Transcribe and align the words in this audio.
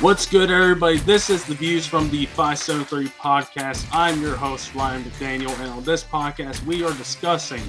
What's 0.00 0.24
good, 0.24 0.50
everybody? 0.50 0.96
This 0.96 1.28
is 1.28 1.44
the 1.44 1.52
Views 1.52 1.86
from 1.86 2.08
the 2.08 2.24
573 2.24 3.08
podcast. 3.20 3.86
I'm 3.92 4.18
your 4.22 4.34
host, 4.34 4.74
Ryan 4.74 5.04
McDaniel, 5.04 5.54
and 5.60 5.68
on 5.68 5.84
this 5.84 6.02
podcast, 6.02 6.64
we 6.64 6.82
are 6.82 6.94
discussing 6.94 7.62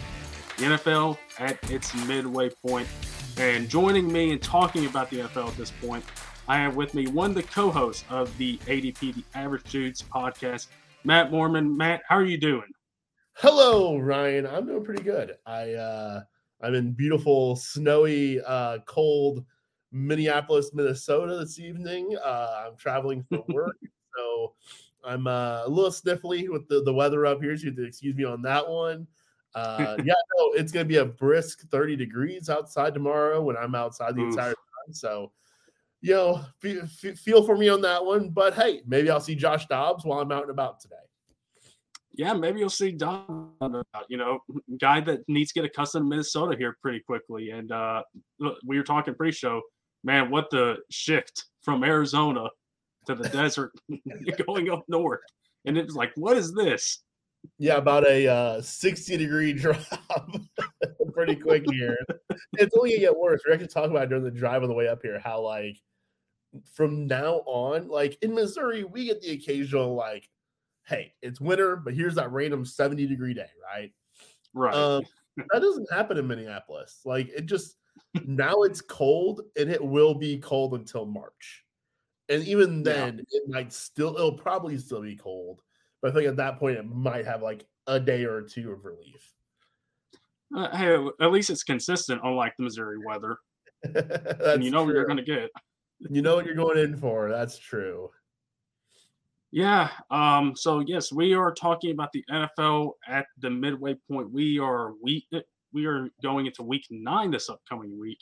the 0.55 0.63
NFL 0.63 1.17
at 1.39 1.59
its 1.69 1.93
midway 2.07 2.49
point. 2.49 2.87
And 3.35 3.67
joining 3.67 4.09
me 4.09 4.31
and 4.31 4.41
talking 4.41 4.85
about 4.85 5.09
the 5.09 5.17
NFL 5.17 5.49
at 5.49 5.57
this 5.57 5.71
point, 5.71 6.05
I 6.47 6.55
have 6.55 6.77
with 6.77 6.93
me 6.93 7.07
one 7.07 7.31
of 7.31 7.35
the 7.35 7.43
co 7.43 7.69
hosts 7.69 8.05
of 8.09 8.35
the 8.37 8.57
ADP, 8.59 9.13
the 9.13 9.25
Average 9.35 9.69
Dudes 9.69 10.01
podcast, 10.01 10.67
Matt 11.03 11.31
Mormann. 11.31 11.75
Matt, 11.75 12.01
how 12.07 12.15
are 12.15 12.23
you 12.23 12.37
doing? 12.37 12.71
Hello, 13.33 13.97
Ryan. 13.97 14.47
I'm 14.47 14.65
doing 14.65 14.85
pretty 14.85 15.03
good. 15.03 15.35
I 15.45 15.73
uh 15.73 16.21
I'm 16.63 16.75
in 16.75 16.93
beautiful, 16.93 17.57
snowy, 17.57 18.39
uh, 18.39 18.77
cold 18.85 19.43
Minneapolis, 19.91 20.71
Minnesota 20.73 21.37
this 21.37 21.59
evening. 21.59 22.15
Uh, 22.23 22.65
I'm 22.67 22.77
traveling 22.77 23.25
for 23.29 23.43
work, 23.49 23.77
so 24.17 24.53
I'm 25.03 25.27
uh, 25.27 25.63
a 25.65 25.69
little 25.69 25.91
sniffly 25.91 26.49
with 26.49 26.67
the, 26.67 26.81
the 26.83 26.93
weather 26.93 27.25
up 27.25 27.41
here. 27.41 27.55
So 27.57 27.63
you 27.63 27.69
have 27.69 27.77
to 27.77 27.85
excuse 27.85 28.15
me 28.15 28.23
on 28.23 28.41
that 28.43 28.67
one. 28.67 29.07
Uh, 29.53 29.97
yeah, 30.05 30.13
no, 30.37 30.51
it's 30.53 30.71
going 30.71 30.85
to 30.85 30.89
be 30.89 30.97
a 30.97 31.05
brisk 31.05 31.69
30 31.69 31.95
degrees 31.95 32.49
outside 32.49 32.93
tomorrow 32.93 33.41
when 33.41 33.57
I'm 33.57 33.75
outside 33.75 34.15
the 34.15 34.21
Oof. 34.21 34.31
entire 34.31 34.53
time. 34.53 34.93
So, 34.93 35.31
you 36.01 36.13
know, 36.13 36.41
f- 36.63 37.17
feel 37.17 37.43
for 37.43 37.57
me 37.57 37.69
on 37.69 37.81
that 37.81 38.03
one. 38.03 38.29
But 38.29 38.53
hey, 38.53 38.81
maybe 38.85 39.09
I'll 39.09 39.19
see 39.19 39.35
Josh 39.35 39.67
Dobbs 39.67 40.05
while 40.05 40.19
I'm 40.19 40.31
out 40.31 40.43
and 40.43 40.51
about 40.51 40.79
today. 40.79 40.95
Yeah, 42.13 42.33
maybe 42.33 42.59
you'll 42.59 42.69
see 42.69 42.91
Dobbs, 42.91 43.85
you 44.09 44.17
know, 44.17 44.39
guy 44.79 44.99
that 45.01 45.27
needs 45.29 45.53
to 45.53 45.61
get 45.61 45.65
accustomed 45.69 46.05
to 46.05 46.09
Minnesota 46.09 46.57
here 46.57 46.77
pretty 46.81 46.99
quickly. 46.99 47.51
And 47.51 47.71
uh, 47.71 48.03
we 48.65 48.77
were 48.77 48.83
talking 48.83 49.15
pre-show 49.15 49.61
man, 50.03 50.29
what 50.29 50.49
the 50.49 50.77
shift 50.89 51.45
from 51.61 51.83
Arizona 51.83 52.49
to 53.07 53.15
the 53.15 53.29
desert 53.29 53.71
going 54.45 54.69
up 54.69 54.83
north. 54.87 55.21
And 55.65 55.77
it 55.77 55.85
was 55.85 55.95
like, 55.95 56.11
what 56.15 56.37
is 56.37 56.53
this? 56.53 57.03
Yeah, 57.57 57.77
about 57.77 58.05
a 58.07 58.27
uh, 58.27 58.61
60 58.61 59.17
degree 59.17 59.53
drop 59.53 59.79
pretty 61.13 61.35
quick 61.35 61.63
here. 61.69 61.97
it's 62.53 62.75
only 62.75 62.91
gonna 62.91 63.01
get 63.01 63.17
worse. 63.17 63.41
We're 63.45 63.53
actually 63.53 63.67
talking 63.67 63.91
about 63.91 64.09
during 64.09 64.23
the 64.23 64.31
drive 64.31 64.63
on 64.63 64.69
the 64.69 64.75
way 64.75 64.87
up 64.87 64.99
here 65.01 65.19
how 65.19 65.41
like 65.41 65.77
from 66.73 67.07
now 67.07 67.41
on, 67.45 67.87
like 67.87 68.17
in 68.21 68.33
Missouri, 68.33 68.83
we 68.83 69.05
get 69.05 69.21
the 69.21 69.31
occasional 69.31 69.95
like, 69.95 70.29
hey, 70.85 71.13
it's 71.21 71.41
winter, 71.41 71.75
but 71.75 71.93
here's 71.93 72.15
that 72.15 72.31
random 72.31 72.65
70 72.65 73.07
degree 73.07 73.33
day, 73.33 73.49
right? 73.63 73.91
Right. 74.53 74.73
Um, 74.73 75.03
that 75.37 75.61
doesn't 75.61 75.91
happen 75.91 76.17
in 76.17 76.27
Minneapolis. 76.27 76.99
Like 77.05 77.29
it 77.29 77.45
just 77.45 77.75
now 78.25 78.63
it's 78.63 78.81
cold 78.81 79.41
and 79.57 79.69
it 79.69 79.83
will 79.83 80.13
be 80.13 80.37
cold 80.37 80.73
until 80.73 81.05
March. 81.05 81.63
And 82.29 82.43
even 82.43 82.83
then, 82.83 83.17
yeah. 83.17 83.39
it 83.39 83.49
might 83.49 83.73
still, 83.73 84.15
it'll 84.15 84.37
probably 84.37 84.77
still 84.77 85.01
be 85.01 85.15
cold. 85.15 85.61
But 86.01 86.11
I 86.11 86.13
think 86.13 86.27
at 86.27 86.37
that 86.37 86.59
point, 86.59 86.77
it 86.77 86.85
might 86.85 87.25
have 87.25 87.41
like 87.41 87.65
a 87.87 87.99
day 87.99 88.23
or 88.23 88.41
two 88.41 88.71
of 88.71 88.85
relief. 88.85 89.33
Uh, 90.55 90.75
hey, 90.75 91.07
at 91.21 91.31
least 91.31 91.49
it's 91.49 91.63
consistent, 91.63 92.21
unlike 92.23 92.53
the 92.57 92.63
Missouri 92.63 92.97
weather. 92.97 93.37
and 93.83 94.63
you 94.63 94.71
know 94.71 94.79
true. 94.79 94.87
what 94.87 94.95
you're 94.95 95.05
going 95.05 95.17
to 95.17 95.23
get. 95.23 95.49
You 96.09 96.21
know 96.21 96.35
what 96.35 96.45
you're 96.45 96.55
going 96.55 96.79
in 96.79 96.97
for. 96.97 97.29
That's 97.29 97.57
true. 97.57 98.09
Yeah. 99.51 99.89
Um, 100.09 100.55
so 100.55 100.79
yes, 100.79 101.11
we 101.11 101.33
are 101.33 101.53
talking 101.53 101.91
about 101.91 102.11
the 102.13 102.23
NFL 102.31 102.93
at 103.07 103.25
the 103.39 103.49
midway 103.49 103.95
point. 104.09 104.31
We 104.31 104.59
are 104.59 104.93
week 105.01 105.27
we 105.73 105.85
are 105.85 106.09
going 106.21 106.45
into 106.45 106.63
week 106.63 106.85
nine 106.89 107.31
this 107.31 107.49
upcoming 107.49 107.99
week. 107.99 108.19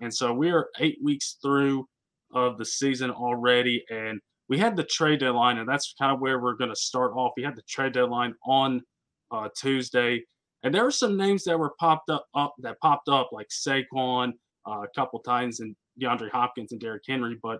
And 0.00 0.12
so 0.12 0.32
we 0.32 0.50
are 0.50 0.68
eight 0.78 0.98
weeks 1.02 1.36
through 1.42 1.86
of 2.32 2.58
the 2.58 2.64
season 2.64 3.10
already. 3.10 3.84
And 3.90 4.20
we 4.48 4.58
had 4.58 4.76
the 4.76 4.84
trade 4.84 5.20
deadline, 5.20 5.58
and 5.58 5.68
that's 5.68 5.94
kind 5.98 6.12
of 6.12 6.20
where 6.20 6.40
we're 6.40 6.54
going 6.54 6.70
to 6.70 6.76
start 6.76 7.12
off. 7.16 7.32
We 7.36 7.42
had 7.42 7.56
the 7.56 7.62
trade 7.62 7.92
deadline 7.92 8.34
on 8.44 8.82
uh, 9.30 9.48
Tuesday, 9.56 10.22
and 10.62 10.74
there 10.74 10.84
were 10.84 10.90
some 10.90 11.16
names 11.16 11.44
that 11.44 11.58
were 11.58 11.74
popped 11.80 12.10
up, 12.10 12.26
up 12.34 12.54
that 12.60 12.78
popped 12.80 13.08
up, 13.08 13.30
like 13.32 13.48
Saquon 13.48 14.32
uh, 14.68 14.82
a 14.82 14.88
couple 14.94 15.18
times, 15.20 15.60
and 15.60 15.74
DeAndre 16.00 16.30
Hopkins 16.30 16.72
and 16.72 16.80
Derrick 16.80 17.02
Henry. 17.08 17.36
But 17.42 17.58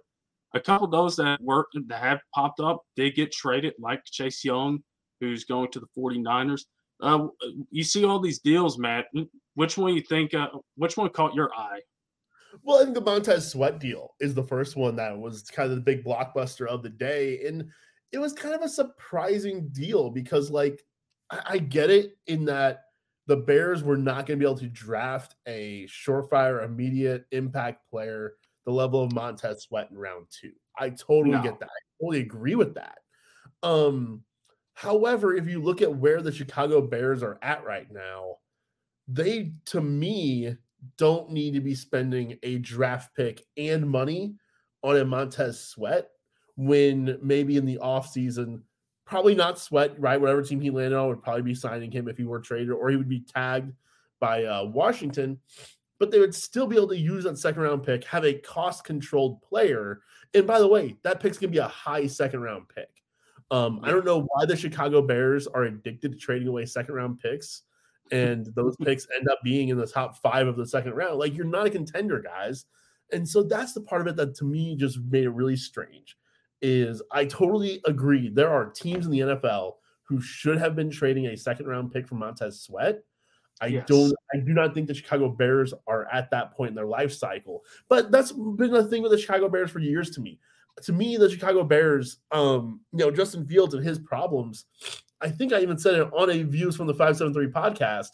a 0.55 0.61
couple 0.61 0.87
of 0.87 0.93
those 0.93 1.17
that 1.17 1.41
were 1.43 1.67
that 1.89 2.01
have 2.01 2.21
popped 2.35 2.61
up 2.61 2.83
did 2.95 3.15
get 3.15 3.33
traded, 3.33 3.75
like 3.81 4.05
Chase 4.05 4.45
Young, 4.45 4.79
who's 5.21 5.45
going 5.45 5.71
to 5.73 5.81
the 5.81 5.89
49ers. 5.99 6.63
Uh, 7.01 7.29
you 7.71 7.85
see 7.85 8.05
all 8.05 8.19
these 8.19 8.39
deals, 8.39 8.79
Matt. 8.79 9.07
Which 9.55 9.77
one 9.77 9.95
you 9.95 10.01
think? 10.03 10.35
Uh, 10.35 10.49
which 10.77 10.97
one 10.97 11.09
caught 11.11 11.35
your 11.35 11.53
eye? 11.55 11.81
Well, 12.63 12.81
I 12.81 12.85
think 12.85 12.95
the 12.95 13.03
Montez 13.03 13.51
Sweat 13.51 13.79
deal 13.79 14.15
is 14.21 14.35
the 14.35 14.43
first 14.43 14.77
one 14.77 14.97
that 14.97 15.17
was 15.17 15.43
kind 15.43 15.71
of 15.71 15.77
the 15.77 15.83
big 15.83 16.05
blockbuster 16.05 16.67
of 16.67 16.83
the 16.83 16.89
day, 16.89 17.47
and 17.47 17.71
it 18.13 18.19
was 18.19 18.33
kind 18.33 18.55
of 18.55 18.63
a 18.63 18.69
surprising 18.69 19.69
deal 19.69 20.11
because, 20.11 20.51
like, 20.51 20.83
I, 21.31 21.41
I 21.47 21.59
get 21.59 21.91
it 21.91 22.17
in 22.27 22.45
that 22.47 22.85
the 23.27 23.37
Bears 23.37 23.83
were 23.83 23.97
not 23.97 24.27
going 24.27 24.39
to 24.39 24.45
be 24.45 24.49
able 24.49 24.59
to 24.61 24.69
draft 24.69 25.35
a 25.47 25.87
surefire, 25.87 26.65
immediate 26.65 27.27
impact 27.33 27.91
player 27.91 28.35
the 28.65 28.73
level 28.73 29.03
of 29.03 29.13
Montez 29.13 29.63
Sweat 29.63 29.91
in 29.91 29.99
round 29.99 30.27
two. 30.31 30.53
I 30.79 30.91
totally 30.91 31.37
no. 31.37 31.43
get 31.43 31.59
that. 31.61 31.69
I 31.69 31.81
totally 32.01 32.21
agree 32.21 32.55
with 32.55 32.75
that. 32.75 32.99
Um, 33.63 34.23
However, 34.77 35.35
if 35.35 35.49
you 35.49 35.63
look 35.63 35.81
at 35.81 35.97
where 35.97 36.21
the 36.21 36.31
Chicago 36.31 36.83
Bears 36.83 37.23
are 37.23 37.39
at 37.41 37.65
right 37.65 37.91
now, 37.91 38.37
they, 39.09 39.55
to 39.67 39.81
me, 39.81 40.55
don't 40.99 41.31
need 41.31 41.55
to 41.55 41.61
be 41.61 41.75
spending 41.75 42.39
a 42.43 42.59
draft 42.59 43.17
pick 43.17 43.43
and 43.57 43.89
money 43.89 44.35
on 44.83 44.99
a 44.99 45.05
Montez 45.07 45.59
Sweat 45.59 46.11
when 46.57 47.19
maybe 47.23 47.57
in 47.57 47.65
the 47.65 47.79
offseason, 47.79 48.61
probably 49.07 49.35
not 49.35 49.59
Sweat, 49.59 49.99
right? 49.99 50.21
Whatever 50.21 50.43
team 50.43 50.61
he 50.61 50.69
landed 50.69 50.99
on 50.99 51.09
would 51.09 51.23
probably 51.23 51.41
be 51.41 51.55
signing 51.55 51.91
him 51.91 52.07
if 52.07 52.19
he 52.19 52.25
were 52.25 52.41
traded 52.41 52.71
or 52.71 52.91
he 52.91 52.97
would 52.97 53.09
be 53.09 53.21
tagged 53.21 53.73
by 54.21 54.45
uh, 54.45 54.65
Washington. 54.65 55.39
But 55.99 56.11
they 56.11 56.19
would 56.19 56.35
still 56.35 56.67
be 56.67 56.77
able 56.77 56.89
to 56.89 56.99
use 56.99 57.25
that 57.25 57.39
second 57.39 57.63
round 57.63 57.83
pick, 57.83 58.05
have 58.05 58.27
a 58.27 58.35
cost 58.35 58.85
controlled 58.85 59.41
player. 59.41 60.03
And 60.35 60.47
by 60.47 60.59
the 60.59 60.69
way, 60.69 60.99
that 61.03 61.21
pick's 61.21 61.39
going 61.39 61.51
to 61.51 61.57
be 61.57 61.65
a 61.65 61.67
high 61.67 62.07
second 62.09 62.43
round 62.43 62.69
pick. 62.69 62.91
Um, 63.51 63.81
I 63.83 63.91
don't 63.91 64.05
know 64.05 64.27
why 64.33 64.45
the 64.45 64.57
Chicago 64.57 65.03
Bears 65.03 65.47
are 65.47 65.65
addicted 65.65 66.13
to 66.13 66.19
trading 66.19 66.49
away 66.49 66.67
second 66.67 66.95
round 66.95 67.21
picks, 67.21 67.63
and 68.11 68.47
those 68.55 68.77
picks 68.83 69.07
end 69.17 69.29
up 69.29 69.39
being 69.45 69.69
in 69.69 69.79
the 69.79 69.87
top 69.87 70.17
five 70.17 70.47
of 70.47 70.57
the 70.57 70.67
second 70.67 70.95
round. 70.95 71.19
Like 71.19 71.37
you're 71.37 71.47
not 71.47 71.67
a 71.67 71.71
contender, 71.71 72.21
guys. 72.21 72.67
And 73.13 73.29
so 73.29 73.45
that's 73.45 73.73
the 73.73 73.81
part 73.81 74.01
of 74.01 74.09
it 74.09 74.17
that 74.17 74.35
to 74.37 74.45
me 74.45 74.75
just 74.77 74.99
made 74.99 75.25
it 75.25 75.31
really 75.31 75.57
strange. 75.57 76.17
Is 76.63 77.03
I 77.13 77.27
totally 77.27 77.81
agree. 77.85 78.31
There 78.31 78.51
are 78.51 78.71
teams 78.71 79.07
in 79.07 79.13
the 79.13 79.21
NFL 79.21 79.75
who 80.05 80.21
should 80.21 80.59
have 80.59 80.75
been 80.75 80.91
trading 80.91 81.27
a 81.27 81.37
second 81.37 81.67
round 81.67 81.93
pick 81.93 82.09
for 82.09 82.15
Montez 82.15 82.61
Sweat. 82.63 83.03
I 83.61 83.67
yes. 83.69 83.87
don't 83.87 84.13
I 84.35 84.39
do 84.39 84.53
not 84.53 84.75
think 84.75 84.89
the 84.89 84.95
Chicago 84.95 85.29
Bears 85.29 85.73
are 85.87 86.07
at 86.13 86.31
that 86.31 86.55
point 86.55 86.71
in 86.71 86.75
their 86.75 86.87
life 86.87 87.13
cycle. 87.13 87.63
But 87.89 88.11
that's 88.11 88.33
been 88.33 88.73
the 88.73 88.87
thing 88.89 89.03
with 89.03 89.13
the 89.13 89.19
Chicago 89.19 89.49
Bears 89.49 89.71
for 89.71 89.79
years 89.79 90.11
to 90.11 90.21
me 90.21 90.41
to 90.83 90.93
me, 90.93 91.17
the 91.17 91.31
Chicago 91.31 91.65
Bears, 91.65 92.19
um, 92.33 92.81
you 92.93 92.99
know, 92.99 93.11
Justin 93.11 93.47
Fields 93.47 93.75
and 93.75 93.85
his 93.85 93.99
problems. 93.99 94.67
I 95.21 95.31
think 95.31 95.53
I 95.53 95.61
even 95.61 95.79
said 95.79 95.95
it 95.95 96.09
on 96.13 96.31
a 96.31 96.43
Views 96.43 96.77
from 96.77 96.87
the 96.87 96.95
573 96.95 97.49
podcast. 97.53 98.11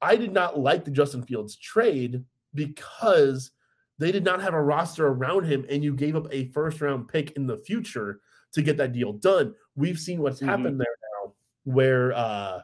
I 0.00 0.16
did 0.16 0.32
not 0.32 0.58
like 0.58 0.84
the 0.84 0.90
Justin 0.90 1.22
Fields 1.22 1.56
trade 1.56 2.24
because 2.54 3.50
they 3.98 4.10
did 4.10 4.24
not 4.24 4.42
have 4.42 4.54
a 4.54 4.62
roster 4.62 5.06
around 5.06 5.44
him, 5.44 5.66
and 5.68 5.84
you 5.84 5.94
gave 5.94 6.16
up 6.16 6.26
a 6.32 6.48
first 6.48 6.80
round 6.80 7.08
pick 7.08 7.32
in 7.32 7.46
the 7.46 7.58
future 7.58 8.20
to 8.52 8.62
get 8.62 8.76
that 8.78 8.92
deal 8.92 9.12
done. 9.12 9.54
We've 9.76 9.98
seen 9.98 10.20
what's 10.20 10.38
mm-hmm. 10.38 10.48
happened 10.48 10.80
there 10.80 10.96
now, 11.24 11.34
where 11.64 12.12
uh, 12.14 12.60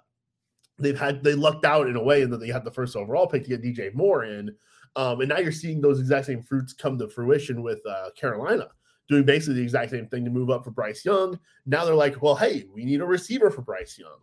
they've 0.79 0.99
had 0.99 1.23
they 1.23 1.35
lucked 1.35 1.67
out 1.67 1.87
in 1.87 1.97
a 1.97 2.03
way, 2.03 2.23
and 2.23 2.33
that 2.33 2.39
they 2.39 2.49
had 2.49 2.65
the 2.65 2.73
first 2.73 2.97
overall 2.97 3.27
pick 3.27 3.45
to 3.45 3.51
get 3.51 3.63
DJ 3.63 3.95
Moore 3.95 4.25
in, 4.25 4.51
um, 4.97 5.21
and 5.21 5.29
now 5.29 5.39
you're 5.39 5.53
seeing 5.53 5.81
those 5.81 6.01
exact 6.01 6.27
same 6.27 6.43
fruits 6.43 6.73
come 6.73 6.99
to 6.99 7.09
fruition 7.09 7.63
with 7.63 7.81
uh, 7.87 8.11
Carolina 8.17 8.69
doing 9.09 9.25
basically 9.25 9.55
the 9.55 9.63
exact 9.63 9.91
same 9.91 10.07
thing 10.07 10.25
to 10.25 10.31
move 10.31 10.51
up 10.51 10.65
for 10.65 10.71
Bryce 10.71 11.05
Young. 11.05 11.39
Now 11.67 11.85
they're 11.85 11.95
like, 11.95 12.23
well, 12.23 12.37
hey, 12.37 12.65
we 12.73 12.85
need 12.85 13.01
a 13.01 13.07
receiver 13.07 13.51
for 13.51 13.63
Bryce 13.63 13.99
Young. 13.99 14.19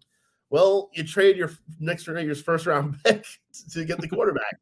Well, 0.49 0.89
you 0.93 1.03
trade 1.03 1.37
your 1.37 1.51
next 1.79 2.07
year's 2.07 2.41
first 2.41 2.65
round 2.65 2.97
pick 3.03 3.25
to 3.71 3.83
get 3.83 3.99
the 3.99 4.07
quarterback. 4.07 4.57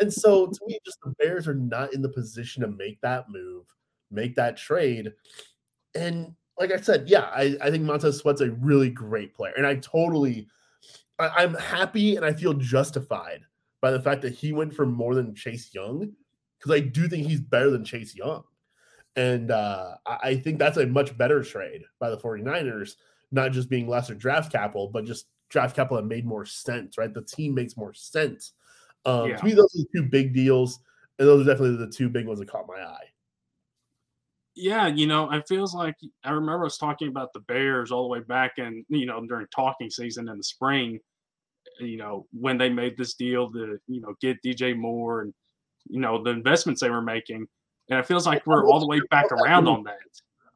and 0.00 0.12
so 0.12 0.46
to 0.46 0.58
me, 0.66 0.78
just 0.84 0.98
the 1.02 1.14
Bears 1.18 1.46
are 1.46 1.54
not 1.54 1.92
in 1.92 2.02
the 2.02 2.08
position 2.08 2.62
to 2.62 2.68
make 2.68 3.00
that 3.02 3.28
move, 3.28 3.66
make 4.10 4.34
that 4.36 4.56
trade. 4.56 5.12
And 5.94 6.34
like 6.58 6.72
I 6.72 6.80
said, 6.80 7.08
yeah, 7.08 7.30
I, 7.32 7.56
I 7.62 7.70
think 7.70 7.84
Montez 7.84 8.18
Sweat's 8.18 8.40
a 8.40 8.50
really 8.52 8.90
great 8.90 9.34
player. 9.34 9.52
And 9.56 9.66
I 9.66 9.76
totally 9.76 10.48
I, 11.18 11.28
I'm 11.28 11.54
happy 11.54 12.16
and 12.16 12.24
I 12.24 12.32
feel 12.32 12.54
justified 12.54 13.42
by 13.80 13.90
the 13.90 14.00
fact 14.00 14.22
that 14.22 14.32
he 14.32 14.52
went 14.52 14.74
for 14.74 14.86
more 14.86 15.14
than 15.14 15.34
Chase 15.34 15.70
Young 15.74 16.12
because 16.58 16.72
I 16.72 16.80
do 16.80 17.08
think 17.08 17.26
he's 17.26 17.40
better 17.40 17.70
than 17.70 17.84
Chase 17.84 18.14
Young. 18.16 18.42
And 19.18 19.50
uh, 19.50 19.96
I 20.06 20.36
think 20.36 20.60
that's 20.60 20.76
a 20.76 20.86
much 20.86 21.18
better 21.18 21.42
trade 21.42 21.82
by 21.98 22.08
the 22.08 22.16
49ers, 22.16 22.94
not 23.32 23.50
just 23.50 23.68
being 23.68 23.88
lesser 23.88 24.14
draft 24.14 24.52
capital, 24.52 24.86
but 24.86 25.04
just 25.04 25.26
draft 25.48 25.74
capital 25.74 25.96
that 25.96 26.06
made 26.06 26.24
more 26.24 26.46
sense, 26.46 26.96
right? 26.96 27.12
The 27.12 27.22
team 27.22 27.52
makes 27.52 27.76
more 27.76 27.92
sense. 27.92 28.52
Um, 29.04 29.30
yeah. 29.30 29.36
To 29.38 29.44
me, 29.44 29.54
those 29.54 29.74
are 29.74 29.78
the 29.78 29.88
two 29.92 30.02
big 30.04 30.32
deals. 30.32 30.78
And 31.18 31.26
those 31.26 31.44
are 31.44 31.50
definitely 31.50 31.84
the 31.84 31.90
two 31.90 32.08
big 32.08 32.28
ones 32.28 32.38
that 32.38 32.48
caught 32.48 32.68
my 32.68 32.80
eye. 32.80 33.06
Yeah, 34.54 34.86
you 34.86 35.08
know, 35.08 35.32
it 35.32 35.48
feels 35.48 35.74
like 35.74 35.96
I 36.22 36.30
remember 36.30 36.66
us 36.66 36.78
talking 36.78 37.08
about 37.08 37.32
the 37.32 37.40
Bears 37.40 37.90
all 37.90 38.04
the 38.04 38.08
way 38.08 38.20
back 38.20 38.52
in, 38.58 38.84
you 38.88 39.06
know, 39.06 39.26
during 39.26 39.48
talking 39.52 39.90
season 39.90 40.28
in 40.28 40.36
the 40.36 40.44
spring, 40.44 41.00
you 41.80 41.96
know, 41.96 42.28
when 42.32 42.56
they 42.56 42.68
made 42.68 42.96
this 42.96 43.14
deal 43.14 43.50
to, 43.50 43.80
you 43.88 44.00
know, 44.00 44.14
get 44.20 44.40
DJ 44.44 44.76
Moore 44.76 45.22
and, 45.22 45.34
you 45.88 45.98
know, 45.98 46.22
the 46.22 46.30
investments 46.30 46.80
they 46.80 46.90
were 46.90 47.02
making. 47.02 47.48
And 47.90 47.98
it 47.98 48.06
feels 48.06 48.26
like 48.26 48.46
we're 48.46 48.66
all 48.66 48.80
the 48.80 48.86
way 48.86 49.00
back 49.10 49.32
around 49.32 49.66
on 49.66 49.82
that. 49.84 49.96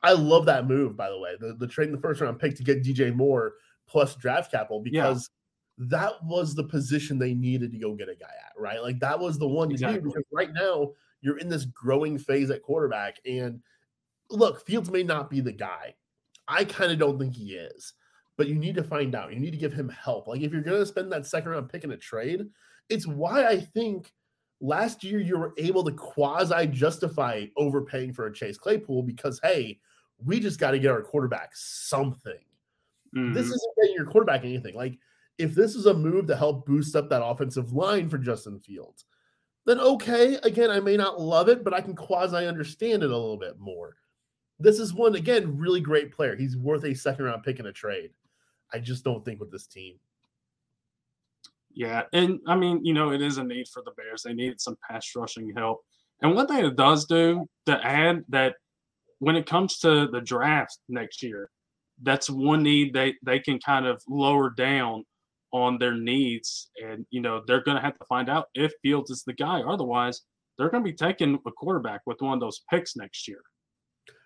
I 0.03 0.13
love 0.13 0.47
that 0.47 0.67
move, 0.67 0.97
by 0.97 1.09
the 1.09 1.19
way. 1.19 1.37
The 1.39 1.55
the 1.55 1.67
trade 1.67 1.87
in 1.87 1.93
the 1.93 2.01
first 2.01 2.21
round 2.21 2.39
pick 2.39 2.57
to 2.57 2.65
get 2.65 2.83
DJ 2.83 3.15
Moore 3.15 3.55
plus 3.89 4.17
draft 4.17 4.51
capital 4.51 4.81
because 4.81 5.31
yeah. 5.79 5.87
that 5.91 6.25
was 6.25 6.55
the 6.55 6.65
position 6.65 7.19
they 7.19 7.35
needed 7.35 7.73
to 7.73 7.79
go 7.79 7.95
get 7.95 8.09
a 8.09 8.15
guy 8.15 8.27
at, 8.27 8.53
right? 8.59 8.83
Like 8.83 8.99
that 9.01 9.19
was 9.19 9.39
the 9.39 9.49
one 9.49 9.71
exactly. 9.71 10.01
because 10.01 10.25
right 10.33 10.53
now 10.53 10.93
you're 11.21 11.39
in 11.39 11.49
this 11.49 11.65
growing 11.67 12.19
phase 12.19 12.51
at 12.51 12.63
quarterback. 12.63 13.17
And 13.27 13.61
look, 14.31 14.67
Fields 14.67 14.91
may 14.91 15.03
not 15.03 15.31
be 15.31 15.41
the 15.41 15.53
guy. 15.53 15.95
I 16.49 16.65
kind 16.65 16.91
of 16.91 16.99
don't 16.99 17.19
think 17.19 17.35
he 17.35 17.55
is, 17.55 17.95
but 18.37 18.49
you 18.49 18.57
need 18.57 18.75
to 18.75 18.83
find 18.83 19.15
out. 19.15 19.33
You 19.33 19.41
need 19.41 19.53
to 19.53 19.57
give 19.57 19.73
him 19.73 19.89
help. 19.89 20.27
Like 20.27 20.41
if 20.41 20.53
you're 20.53 20.63
going 20.63 20.81
to 20.81 20.87
spend 20.87 21.13
that 21.13 21.27
second 21.27 21.51
round 21.51 21.69
pick 21.69 21.85
in 21.85 21.93
a 21.93 21.97
trade, 21.97 22.47
it's 22.89 23.07
why 23.07 23.47
I 23.47 23.61
think 23.61 24.13
last 24.63 25.03
year 25.03 25.21
you 25.21 25.37
were 25.37 25.53
able 25.59 25.85
to 25.85 25.93
quasi 25.93 26.67
justify 26.69 27.45
overpaying 27.57 28.13
for 28.15 28.27
a 28.27 28.33
Chase 28.33 28.57
Claypool 28.57 29.03
because 29.03 29.39
hey, 29.43 29.79
we 30.25 30.41
just 30.41 30.61
got 30.61 30.71
to 30.71 30.79
get 30.79 30.93
our 30.93 31.03
quarterback 31.03 31.51
something. 31.55 32.39
Mm-hmm. 33.15 33.35
This 33.35 33.47
isn't 33.47 33.77
getting 33.81 33.97
your 33.97 34.07
quarterback 34.07 34.45
anything. 34.45 34.75
Like 34.75 34.99
if 35.37 35.55
this 35.55 35.75
is 35.75 35.87
a 35.87 35.95
move 35.95 36.29
to 36.29 36.37
help 36.37 36.65
boost 36.65 36.95
up 36.95 37.11
that 37.11 37.25
offensive 37.25 37.73
line 37.73 38.09
for 38.09 38.19
Justin 38.19 38.61
Fields, 38.61 39.05
then 39.67 39.81
okay. 39.81 40.39
Again, 40.45 40.71
I 40.71 40.81
may 40.81 40.97
not 40.97 41.21
love 41.21 41.49
it, 41.49 41.65
but 41.65 41.75
I 41.75 41.81
can 41.81 41.95
quasi 41.95 42.47
understand 42.47 43.03
it 43.03 43.11
a 43.11 43.17
little 43.17 43.37
bit 43.37 43.59
more. 43.59 43.97
This 44.59 44.79
is 44.79 44.95
one 44.95 45.17
again, 45.17 45.59
really 45.59 45.81
great 45.81 46.13
player. 46.13 46.37
He's 46.37 46.57
worth 46.57 46.85
a 46.85 46.95
second 46.95 47.25
round 47.25 47.43
pick 47.43 47.59
in 47.59 47.67
a 47.67 47.73
trade. 47.73 48.11
I 48.73 48.79
just 48.79 49.03
don't 49.03 49.25
think 49.25 49.41
with 49.41 49.51
this 49.51 49.67
team. 49.67 49.99
Yeah, 51.75 52.03
and 52.13 52.41
I 52.47 52.57
mean, 52.57 52.85
you 52.85 52.93
know, 52.93 53.13
it 53.13 53.23
is 53.23 53.39
a 53.39 53.45
need 53.45 53.67
for 53.69 53.83
the 53.83 53.93
Bears. 53.97 54.23
They 54.23 54.35
needed 54.35 54.61
some 54.61 54.77
pass 54.89 55.09
rushing 55.17 55.53
help. 55.57 55.81
And 56.21 56.35
one 56.35 56.47
thing 56.47 56.65
it 56.65 56.77
does 56.77 57.05
do 57.07 57.47
to 57.67 57.85
add 57.85 58.25
that 58.29 58.55
when 59.19 59.37
it 59.37 59.47
comes 59.47 59.79
to 59.79 60.09
the 60.09 60.21
draft 60.21 60.79
next 60.89 61.23
year, 61.23 61.51
that's 62.03 62.29
one 62.29 62.63
need 62.63 62.93
they 62.93 63.15
they 63.25 63.39
can 63.39 63.59
kind 63.59 63.87
of 63.87 64.03
lower 64.09 64.51
down 64.51 65.05
on 65.53 65.79
their 65.79 65.95
needs, 65.95 66.71
and 66.83 67.07
you 67.11 67.21
know 67.21 67.43
they're 67.47 67.63
going 67.63 67.77
to 67.77 67.83
have 67.83 67.99
to 67.99 68.05
find 68.07 68.29
out 68.29 68.47
if 68.55 68.73
Fields 68.83 69.11
is 69.11 69.23
the 69.25 69.33
guy. 69.33 69.61
Otherwise, 69.61 70.23
they're 70.57 70.71
going 70.71 70.83
to 70.83 70.91
be 70.91 70.97
taking 70.97 71.39
a 71.47 71.53
quarterback 71.53 72.01
with 72.07 72.21
one 72.21 72.35
of 72.35 72.41
those 72.41 72.63
picks 72.71 72.97
next 72.97 73.29
year. 73.29 73.43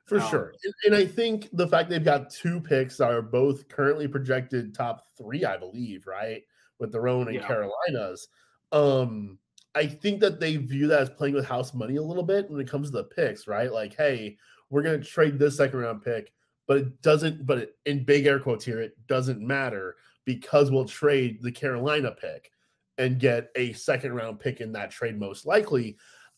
For 0.07 0.21
um, 0.21 0.31
sure. 0.31 0.53
And 0.85 0.95
I 0.95 1.05
think 1.05 1.49
the 1.53 1.67
fact 1.67 1.91
they've 1.91 2.05
got 2.05 2.31
two 2.31 2.61
picks 2.61 2.99
that 2.99 3.11
are 3.11 3.23
both 3.23 3.69
currently 3.69 4.07
projected 4.07 4.75
top 4.75 5.03
three, 5.19 5.45
I 5.45 5.57
believe, 5.57 6.07
right? 6.07 6.43
With 6.79 6.93
their 6.93 7.09
own 7.09 7.29
and 7.29 7.37
yeah. 7.37 7.47
Carolina's. 7.47 8.29
Um, 8.73 9.39
I 9.75 9.87
think 9.87 10.21
that 10.21 10.41
they 10.41 10.57
view 10.57 10.87
that 10.89 11.03
as 11.03 11.11
playing 11.11 11.35
with 11.35 11.47
house 11.47 11.75
money 11.75 11.97
a 11.97 12.03
little 12.03 12.23
bit 12.23 12.51
when 12.51 12.61
it 12.61 12.69
comes 12.69 12.91
to 12.91 12.97
the 12.97 13.05
picks, 13.05 13.47
right? 13.47 13.73
Like, 13.73 13.95
hey, 13.95 14.37
we're 14.71 14.83
going 14.83 15.01
to 15.01 15.07
trade 15.07 15.39
this 15.39 15.57
second 15.57 15.79
round 15.79 16.03
pick, 16.03 16.33
but 16.67 16.79
it 16.79 17.03
doesn't, 17.03 17.47
but 17.47 17.59
it, 17.59 17.77
in 17.85 18.05
big 18.05 18.27
air 18.27 18.39
quotes 18.41 18.65
here, 18.65 18.81
it 18.81 18.97
doesn't 19.07 19.41
matter 19.41 19.97
because 20.25 20.71
we'll 20.71 20.87
trade 20.87 21.43
the 21.43 21.53
Carolina 21.53 22.11
pick 22.11 22.51
and 22.99 23.21
get 23.21 23.51
a 23.55 23.73
second 23.75 24.15
round 24.15 24.41
pick 24.41 24.61
in 24.61 24.73
that 24.73 24.91
trade, 24.91 25.19
most 25.19 25.47
likely. 25.47 25.97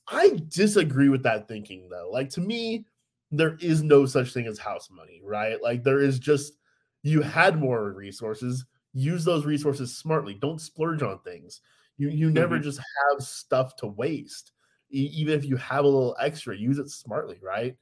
I 0.09 0.41
disagree 0.49 1.09
with 1.09 1.23
that 1.23 1.49
thinking, 1.49 1.89
though. 1.89 2.11
Like, 2.11 2.31
to 2.31 2.41
me, 2.41 2.87
there 3.31 3.57
is 3.61 3.83
no 3.83 4.07
such 4.07 4.33
thing 4.33 4.47
as 4.47 4.59
house 4.59 4.89
money, 4.91 5.21
right? 5.25 5.63
Like, 5.63 5.85
there 5.85 6.01
is 6.01 6.19
just, 6.19 6.55
you 7.03 7.23
had 7.23 7.59
more 7.59 7.93
resources, 7.93 8.65
use 8.99 9.25
those 9.25 9.47
resources 9.47 9.97
smartly. 9.97 10.35
Don't 10.35 10.61
splurge 10.61 11.03
on 11.03 11.21
things. 11.21 11.61
You, 11.97 12.09
you 12.09 12.31
never 12.31 12.57
mm-hmm. 12.57 12.65
just 12.65 12.79
have 12.79 13.23
stuff 13.23 13.77
to 13.77 13.87
waste. 13.87 14.53
E- 14.91 15.11
even 15.15 15.39
if 15.39 15.45
you 15.45 15.57
have 15.57 15.85
a 15.85 15.89
little 15.89 16.17
extra, 16.21 16.57
use 16.57 16.79
it 16.79 16.91
smartly, 16.91 17.39
right? 17.43 17.77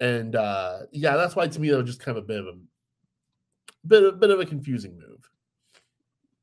And 0.00 0.34
uh, 0.34 0.80
yeah, 0.92 1.16
that's 1.16 1.36
why 1.36 1.46
to 1.46 1.60
me 1.60 1.70
that 1.70 1.76
was 1.76 1.86
just 1.86 2.00
kind 2.00 2.16
of 2.16 2.24
a 2.24 2.26
bit 2.26 2.40
of 2.40 2.46
a 2.46 2.58
bit 3.86 4.04
a 4.04 4.12
bit 4.12 4.30
of 4.30 4.40
a 4.40 4.46
confusing 4.46 4.98
move. 4.98 5.28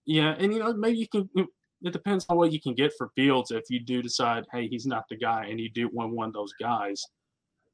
Yeah, 0.06 0.36
and 0.38 0.54
you 0.54 0.60
know 0.60 0.74
maybe 0.74 0.98
you 0.98 1.08
can. 1.08 1.30
It 1.84 1.94
depends 1.94 2.26
on 2.30 2.38
what 2.38 2.52
you 2.52 2.60
can 2.60 2.74
get 2.74 2.92
for 2.98 3.12
Fields 3.16 3.52
if 3.52 3.66
you 3.70 3.80
do 3.80 4.02
decide, 4.02 4.46
hey, 4.52 4.68
he's 4.68 4.88
not 4.88 5.04
the 5.10 5.16
guy, 5.16 5.46
and 5.46 5.60
you 5.60 5.70
do 5.70 5.90
want 5.90 6.14
one 6.14 6.30
of 6.30 6.34
those 6.34 6.54
guys. 6.60 7.04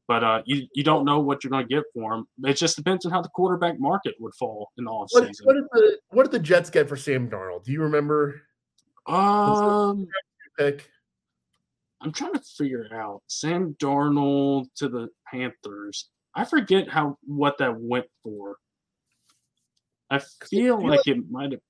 But 0.07 0.23
uh, 0.23 0.41
you 0.45 0.67
you 0.75 0.83
don't 0.83 1.05
know 1.05 1.19
what 1.19 1.43
you're 1.43 1.51
going 1.51 1.67
to 1.67 1.73
get 1.73 1.83
for 1.93 2.13
him. 2.13 2.25
It 2.43 2.55
just 2.55 2.75
depends 2.75 3.05
on 3.05 3.11
how 3.11 3.21
the 3.21 3.29
quarterback 3.29 3.79
market 3.79 4.15
would 4.19 4.35
fall 4.35 4.71
in 4.77 4.83
the 4.83 4.91
offseason. 4.91 5.31
What, 5.43 5.45
what, 5.45 5.53
did 5.55 5.63
the 5.71 5.97
what 6.09 6.23
did 6.23 6.31
the 6.31 6.39
Jets 6.39 6.69
get 6.69 6.89
for 6.89 6.97
Sam 6.97 7.29
Darnold? 7.29 7.63
Do 7.63 7.71
you 7.71 7.81
remember? 7.81 8.41
Um, 9.07 10.07
pick. 10.57 10.89
I'm 12.01 12.11
trying 12.11 12.33
to 12.33 12.41
figure 12.57 12.83
it 12.83 12.91
out. 12.91 13.21
Sam 13.27 13.75
Darnold 13.81 14.65
to 14.75 14.89
the 14.89 15.07
Panthers. 15.31 16.09
I 16.35 16.43
forget 16.43 16.89
how 16.89 17.17
what 17.23 17.57
that 17.59 17.79
went 17.79 18.05
for. 18.23 18.57
I 20.09 20.19
feel 20.49 20.85
like 20.85 21.07
it 21.07 21.17
might 21.29 21.51
have. 21.51 21.61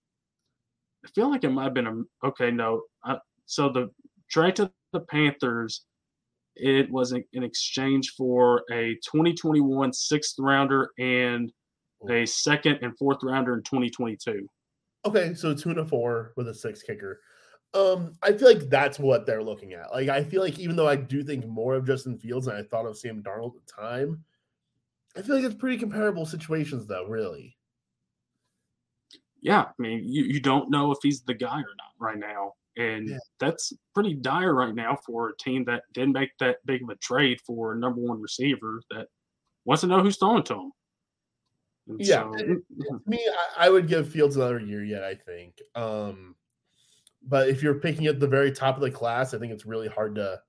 I 1.06 1.09
feel 1.09 1.29
like 1.29 1.44
it 1.44 1.50
might 1.50 1.65
have 1.65 1.74
been 1.74 1.88
a 1.88 2.27
okay. 2.27 2.50
No, 2.50 2.81
I, 3.03 3.18
so 3.45 3.69
the 3.69 3.89
trade 4.29 4.56
to 4.56 4.71
the 4.91 5.01
Panthers, 5.01 5.86
it 6.55 6.89
was 6.91 7.11
in, 7.11 7.23
in 7.33 7.44
exchange 7.44 8.13
for 8.17 8.63
a 8.71 8.95
2021 9.05 9.94
sixth 9.94 10.35
rounder 10.39 10.91
and 11.00 11.51
a 12.09 12.25
second 12.25 12.79
and 12.81 12.97
fourth 12.97 13.19
rounder 13.23 13.53
in 13.55 13.63
2022. 13.63 14.47
Okay, 15.05 15.33
so 15.33 15.53
two 15.53 15.69
and 15.69 15.79
a 15.79 15.85
four 15.85 16.33
with 16.35 16.47
a 16.47 16.53
six 16.53 16.81
kicker. 16.81 17.19
Um, 17.73 18.13
I 18.21 18.33
feel 18.33 18.47
like 18.47 18.69
that's 18.69 19.00
what 19.00 19.25
they're 19.25 19.44
looking 19.44 19.73
at. 19.73 19.91
Like, 19.91 20.07
I 20.07 20.23
feel 20.23 20.41
like 20.41 20.59
even 20.59 20.75
though 20.75 20.88
I 20.88 20.95
do 20.95 21.23
think 21.23 21.45
more 21.47 21.73
of 21.75 21.88
Justin 21.88 22.17
Fields 22.17 22.47
and 22.47 22.55
I 22.55 22.63
thought 22.63 22.85
of 22.85 22.97
Sam 22.97 23.23
Darnold 23.23 23.55
at 23.55 23.65
the 23.65 23.81
time, 23.81 24.23
I 25.17 25.21
feel 25.21 25.35
like 25.35 25.45
it's 25.45 25.55
pretty 25.55 25.77
comparable 25.77 26.25
situations, 26.25 26.85
though. 26.85 27.05
Really. 27.05 27.57
Yeah, 29.41 29.63
I 29.63 29.72
mean, 29.77 30.03
you, 30.05 30.24
you 30.24 30.39
don't 30.39 30.69
know 30.69 30.91
if 30.91 31.00
he's 31.01 31.22
the 31.22 31.33
guy 31.33 31.57
or 31.57 31.75
not 31.77 31.93
right 32.00 32.17
now, 32.17 32.53
and 32.77 33.10
yeah. 33.10 33.18
that's 33.39 33.74
pretty 33.94 34.13
dire 34.15 34.53
right 34.53 34.74
now 34.74 34.98
for 35.06 35.30
a 35.30 35.38
team 35.38 35.63
that 35.65 35.84
didn't 35.94 36.13
make 36.13 36.32
that 36.39 36.58
big 36.65 36.84
of 36.84 36.89
a 36.89 36.96
trade 36.96 37.39
for 37.46 37.74
a 37.74 37.77
number 37.77 38.01
one 38.01 38.22
receiver 38.22 38.82
that 38.89 39.08
wants 39.65 39.82
to 39.82 39.88
know 39.88 40.01
who's 40.01 40.18
throwing 40.18 40.44
to 40.44 40.53
him. 40.56 40.72
And 41.88 42.01
yeah, 42.01 42.24
so, 42.24 42.44
mm, 42.44 42.56
mm. 42.92 43.08
me, 43.08 43.20
I, 43.58 43.68
I 43.68 43.70
would 43.70 43.88
give 43.88 44.10
Fields 44.10 44.36
another 44.36 44.60
year 44.60 44.84
yet. 44.84 45.03
I 45.03 45.15
think. 45.15 45.62
Um, 45.75 46.36
but 47.22 47.50
if 47.50 47.62
you're 47.62 47.75
picking 47.75 48.08
at 48.08 48.20
the 48.20 48.27
very 48.27 48.51
top 48.51 48.75
of 48.75 48.82
the 48.82 48.92
class, 48.92 49.34
I 49.34 49.39
think 49.39 49.51
it's 49.51 49.65
really 49.65 49.88
hard 49.88 50.15
to 50.15 50.39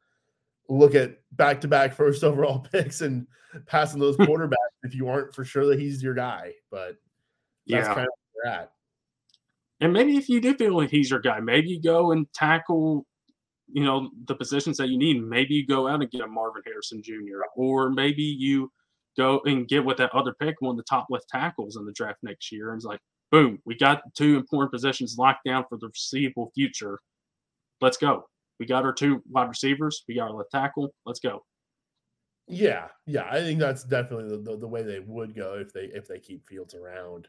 look 0.68 0.94
at 0.94 1.18
back 1.32 1.60
to 1.60 1.68
back 1.68 1.92
first 1.94 2.24
overall 2.24 2.58
picks 2.72 3.00
and 3.00 3.26
passing 3.66 4.00
those 4.00 4.16
quarterbacks 4.18 4.54
if 4.82 4.94
you 4.94 5.08
aren't 5.08 5.34
for 5.34 5.44
sure 5.44 5.66
that 5.66 5.80
he's 5.80 6.02
your 6.02 6.14
guy. 6.14 6.52
But 6.70 6.96
that's 7.66 7.88
yeah. 7.88 7.94
kind 7.94 8.06
of 8.06 8.12
where 8.32 8.52
at. 8.52 8.72
And 9.84 9.92
maybe 9.92 10.16
if 10.16 10.30
you 10.30 10.40
do 10.40 10.54
feel 10.54 10.74
like 10.74 10.88
he's 10.88 11.10
your 11.10 11.20
guy, 11.20 11.40
maybe 11.40 11.68
you 11.68 11.82
go 11.82 12.12
and 12.12 12.26
tackle, 12.32 13.04
you 13.70 13.84
know, 13.84 14.08
the 14.24 14.34
positions 14.34 14.78
that 14.78 14.88
you 14.88 14.96
need. 14.96 15.22
Maybe 15.22 15.56
you 15.56 15.66
go 15.66 15.86
out 15.86 16.00
and 16.00 16.10
get 16.10 16.22
a 16.22 16.26
Marvin 16.26 16.62
Harrison 16.64 17.02
Jr. 17.02 17.42
Or 17.54 17.90
maybe 17.90 18.22
you 18.22 18.72
go 19.14 19.42
and 19.44 19.68
get 19.68 19.84
with 19.84 19.98
that 19.98 20.14
other 20.14 20.32
pick, 20.40 20.54
one 20.60 20.70
of 20.70 20.76
the 20.78 20.84
top 20.84 21.08
left 21.10 21.28
tackles 21.28 21.76
in 21.76 21.84
the 21.84 21.92
draft 21.92 22.20
next 22.22 22.50
year. 22.50 22.70
And 22.70 22.78
it's 22.78 22.86
like, 22.86 23.00
boom, 23.30 23.58
we 23.66 23.76
got 23.76 24.00
two 24.14 24.36
important 24.36 24.72
positions 24.72 25.16
locked 25.18 25.44
down 25.44 25.66
for 25.68 25.76
the 25.76 25.88
foreseeable 25.88 26.50
future. 26.54 26.98
Let's 27.82 27.98
go. 27.98 28.24
We 28.58 28.64
got 28.64 28.86
our 28.86 28.92
two 28.94 29.22
wide 29.28 29.50
receivers. 29.50 30.02
We 30.08 30.14
got 30.14 30.30
our 30.30 30.36
left 30.38 30.50
tackle. 30.50 30.94
Let's 31.04 31.20
go. 31.20 31.44
Yeah, 32.48 32.88
yeah, 33.06 33.28
I 33.30 33.40
think 33.40 33.60
that's 33.60 33.84
definitely 33.84 34.30
the, 34.30 34.50
the, 34.50 34.56
the, 34.60 34.68
way 34.68 34.82
they 34.82 35.00
would 35.00 35.34
go 35.34 35.54
if 35.54 35.74
they 35.74 35.90
if 35.94 36.08
they 36.08 36.20
keep 36.20 36.46
Fields 36.46 36.74
around. 36.74 37.28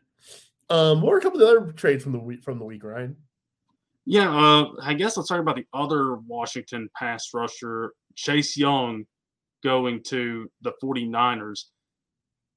Um, 0.69 1.01
what 1.01 1.11
were 1.11 1.17
a 1.17 1.21
couple 1.21 1.41
of 1.41 1.47
the 1.47 1.61
other 1.61 1.71
trades 1.73 2.03
from 2.03 2.13
the 2.13 2.19
week 2.19 2.43
from 2.43 2.59
the 2.59 2.65
week, 2.65 2.83
Ryan? 2.83 3.15
Yeah, 4.05 4.29
uh, 4.29 4.71
I 4.81 4.93
guess 4.93 5.17
let's 5.17 5.29
talk 5.29 5.39
about 5.39 5.55
the 5.55 5.65
other 5.73 6.15
Washington 6.15 6.89
pass 6.95 7.29
rusher, 7.33 7.91
Chase 8.15 8.55
Young, 8.55 9.05
going 9.63 10.03
to 10.03 10.49
the 10.61 10.73
49ers. 10.83 11.65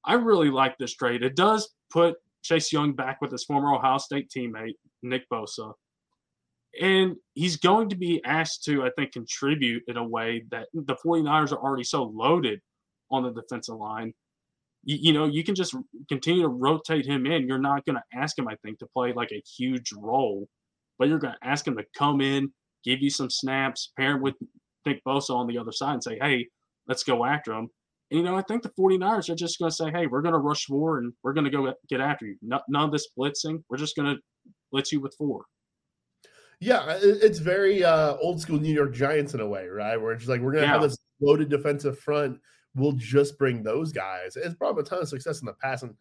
I 0.05 0.13
really 0.13 0.49
like 0.49 0.77
this 0.77 0.93
trade. 0.93 1.23
It 1.23 1.35
does 1.35 1.73
put 1.89 2.17
Chase 2.43 2.71
Young 2.71 2.93
back 2.93 3.19
with 3.21 3.31
his 3.31 3.43
former 3.43 3.73
Ohio 3.73 3.97
State 3.97 4.31
teammate, 4.35 4.75
Nick 5.01 5.23
Bosa. 5.31 5.73
And 6.79 7.15
he's 7.33 7.57
going 7.57 7.89
to 7.89 7.95
be 7.95 8.23
asked 8.23 8.63
to, 8.65 8.83
I 8.83 8.91
think, 8.95 9.11
contribute 9.11 9.83
in 9.87 9.97
a 9.97 10.07
way 10.07 10.43
that 10.51 10.67
the 10.73 10.95
49ers 11.03 11.51
are 11.51 11.59
already 11.59 11.83
so 11.83 12.03
loaded 12.03 12.61
on 13.09 13.23
the 13.23 13.31
defensive 13.31 13.75
line. 13.75 14.13
You, 14.83 14.97
you 15.01 15.13
know, 15.13 15.25
you 15.25 15.43
can 15.43 15.55
just 15.55 15.75
continue 16.07 16.43
to 16.43 16.47
rotate 16.47 17.05
him 17.05 17.25
in. 17.25 17.47
You're 17.47 17.59
not 17.59 17.85
going 17.85 17.97
to 17.97 18.19
ask 18.19 18.37
him, 18.37 18.47
I 18.47 18.55
think, 18.63 18.79
to 18.79 18.87
play 18.93 19.13
like 19.13 19.31
a 19.31 19.43
huge 19.57 19.91
role, 19.95 20.47
but 20.97 21.07
you're 21.07 21.19
going 21.19 21.35
to 21.41 21.47
ask 21.47 21.67
him 21.67 21.77
to 21.77 21.83
come 21.97 22.21
in, 22.21 22.51
give 22.83 23.01
you 23.01 23.09
some 23.09 23.29
snaps, 23.29 23.91
pair 23.97 24.15
him 24.15 24.21
with 24.21 24.35
Nick 24.85 25.01
Bosa 25.05 25.31
on 25.31 25.47
the 25.47 25.57
other 25.57 25.71
side 25.71 25.93
and 25.93 26.03
say, 26.03 26.17
hey, 26.21 26.47
let's 26.87 27.03
go 27.03 27.25
after 27.25 27.51
him. 27.53 27.69
And, 28.11 28.19
you 28.19 28.23
know, 28.23 28.35
I 28.35 28.41
think 28.41 28.63
the 28.63 28.71
49ers 28.79 29.29
are 29.29 29.35
just 29.35 29.59
going 29.59 29.69
to 29.69 29.75
say, 29.75 29.91
hey, 29.91 30.07
we're 30.07 30.21
going 30.21 30.33
to 30.33 30.39
rush 30.39 30.65
four 30.65 30.97
and 30.97 31.13
we're 31.23 31.33
going 31.33 31.45
to 31.45 31.51
go 31.51 31.71
get 31.89 32.01
after 32.01 32.25
you. 32.25 32.35
none 32.41 32.85
of 32.85 32.91
this 32.91 33.07
blitzing. 33.17 33.63
We're 33.69 33.77
just 33.77 33.95
going 33.95 34.15
to 34.15 34.21
blitz 34.71 34.91
you 34.91 34.99
with 34.99 35.13
four. 35.17 35.45
Yeah, 36.61 36.97
it's 37.01 37.39
very 37.39 37.85
uh, 37.85 38.17
old 38.17 38.41
school 38.41 38.59
New 38.59 38.73
York 38.73 38.93
Giants 38.93 39.33
in 39.33 39.39
a 39.39 39.47
way, 39.47 39.67
right? 39.67 39.95
Where 39.95 40.11
it's 40.11 40.27
like 40.27 40.41
we're 40.41 40.51
going 40.51 40.63
to 40.63 40.67
yeah. 40.67 40.73
have 40.73 40.81
this 40.81 40.97
loaded 41.21 41.49
defensive 41.49 41.97
front. 41.99 42.37
We'll 42.75 42.93
just 42.93 43.37
bring 43.37 43.63
those 43.63 43.91
guys. 43.91 44.35
It's 44.35 44.55
brought 44.55 44.71
him 44.71 44.79
a 44.79 44.83
ton 44.83 45.01
of 45.01 45.09
success 45.09 45.39
in 45.41 45.45
the 45.45 45.53
past. 45.53 45.83
And 45.83 45.95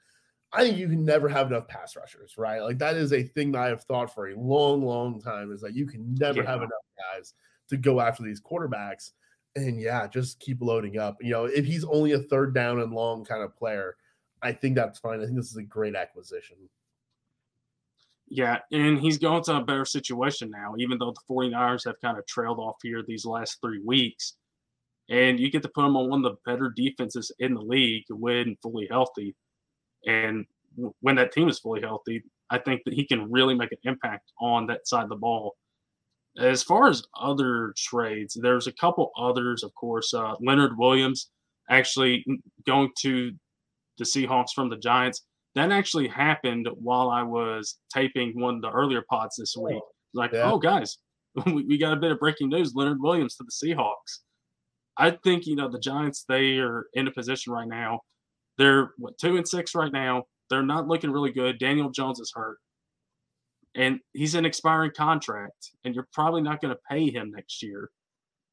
I 0.53 0.63
think 0.63 0.79
you 0.79 0.89
can 0.89 1.05
never 1.05 1.29
have 1.29 1.49
enough 1.49 1.69
pass 1.69 1.97
rushers, 1.97 2.35
right? 2.39 2.61
Like 2.61 2.79
that 2.79 2.97
is 2.97 3.13
a 3.13 3.23
thing 3.23 3.53
that 3.53 3.63
I 3.63 3.69
have 3.69 3.85
thought 3.85 4.15
for 4.15 4.29
a 4.29 4.39
long, 4.39 4.83
long 4.83 5.21
time 5.21 5.53
is 5.53 5.61
that 5.61 5.75
you 5.75 5.87
can 5.87 6.15
never 6.15 6.43
yeah. 6.43 6.51
have 6.51 6.61
enough 6.61 6.71
guys 7.15 7.35
to 7.69 7.77
go 7.77 8.01
after 8.01 8.23
these 8.23 8.41
quarterbacks. 8.41 9.13
And 9.57 9.81
yeah, 9.81 10.07
just 10.07 10.41
keep 10.41 10.61
loading 10.61 10.99
up. 10.99 11.17
You 11.21 11.31
know, 11.31 11.45
if 11.47 11.65
he's 11.65 11.85
only 11.85 12.13
a 12.13 12.21
third 12.21 12.55
down 12.55 12.81
and 12.81 12.93
long 12.93 13.25
kind 13.25 13.43
of 13.43 13.57
player, 13.57 13.97
I 14.43 14.53
think 14.53 14.77
that's 14.77 14.99
fine. 14.99 15.21
I 15.21 15.25
think 15.25 15.37
this 15.37 15.51
is 15.51 15.57
a 15.57 15.63
great 15.63 15.97
acquisition. 15.97 16.57
Yeah, 18.31 18.59
and 18.71 18.99
he's 18.99 19.19
going 19.19 19.43
to 19.45 19.57
a 19.57 19.65
better 19.65 19.85
situation 19.85 20.51
now, 20.51 20.75
even 20.79 20.99
though 20.99 21.13
the 21.13 21.35
49ers 21.35 21.87
have 21.87 22.01
kind 22.01 22.19
of 22.19 22.27
trailed 22.27 22.59
off 22.59 22.77
here 22.83 23.03
these 23.07 23.25
last 23.25 23.59
three 23.61 23.81
weeks. 23.85 24.35
And 25.09 25.41
you 25.41 25.51
get 25.51 25.63
to 25.63 25.69
put 25.69 25.87
him 25.87 25.97
on 25.97 26.11
one 26.11 26.25
of 26.25 26.33
the 26.33 26.51
better 26.51 26.73
defenses 26.75 27.33
in 27.39 27.55
the 27.55 27.63
league 27.63 28.05
when 28.11 28.57
fully 28.63 28.87
healthy. 28.91 29.35
And 30.07 30.45
when 31.01 31.17
that 31.17 31.33
team 31.33 31.49
is 31.49 31.59
fully 31.59 31.81
healthy, 31.81 32.23
I 32.51 32.59
think 32.59 32.83
that 32.85 32.95
he 32.95 33.07
can 33.07 33.31
really 33.31 33.55
make 33.55 33.73
an 33.73 33.79
impact 33.85 34.33
on 34.41 34.67
that 34.67 34.87
side 34.87 35.05
of 35.05 35.09
the 35.09 35.17
ball. 35.17 35.57
As 36.39 36.63
far 36.63 36.89
as 36.89 37.03
other 37.19 37.75
trades, 37.77 38.39
there's 38.41 38.67
a 38.67 38.73
couple 38.73 39.11
others, 39.19 39.63
of 39.65 39.75
course. 39.75 40.15
Uh, 40.15 40.35
Leonard 40.41 40.79
Williams 40.79 41.31
actually 41.69 42.25
going 42.67 42.91
to 43.01 43.33
the 43.99 44.05
Seahawks 44.05 44.53
from 44.55 44.69
the 44.69 44.77
Giants. 44.77 45.23
That 45.55 45.73
actually 45.73 46.07
happened 46.07 46.69
while 46.75 47.11
I 47.11 47.23
was 47.23 47.79
taping 47.93 48.39
one 48.39 48.57
of 48.57 48.63
the 48.63 48.71
earlier 48.71 49.05
pods 49.11 49.37
this 49.37 49.57
oh, 49.59 49.63
week. 49.63 49.83
Like, 50.15 50.33
yeah. 50.33 50.51
oh, 50.51 50.59
guys, 50.59 50.99
we, 51.47 51.65
we 51.65 51.79
got 51.79 51.95
a 51.95 52.01
bit 52.01 52.13
of 52.13 52.21
breaking 52.21 52.51
news. 52.51 52.75
Leonard 52.75 53.01
Williams 53.01 53.37
to 53.37 53.45
the 53.45 53.51
Seahawks. 53.51 54.21
I 54.99 55.13
think, 55.13 55.47
you 55.47 55.57
know, 55.57 55.69
the 55.69 55.79
Giants, 55.79 56.25
they 56.29 56.59
are 56.59 56.87
in 56.95 57.07
a 57.07 57.13
position 57.13 57.53
right 57.53 57.69
now. 57.69 58.01
They're 58.57 58.91
what, 58.99 59.17
two 59.19 59.37
and 59.37 59.49
six 59.49 59.75
right 59.75 59.93
now. 59.93 60.25
They're 60.51 60.63
not 60.63 60.89
looking 60.89 61.11
really 61.11 61.33
good. 61.33 61.59
Daniel 61.59 61.91
Jones 61.91 62.19
is 62.19 62.33
hurt 62.35 62.59
and 63.75 64.01
he's 64.13 64.35
an 64.35 64.45
expiring 64.45 64.91
contract, 64.91 65.73
and 65.85 65.95
you're 65.95 66.09
probably 66.13 66.43
not 66.43 66.61
going 66.61 66.75
to 66.75 66.81
pay 66.91 67.11
him 67.11 67.31
next 67.31 67.63
year. 67.63 67.91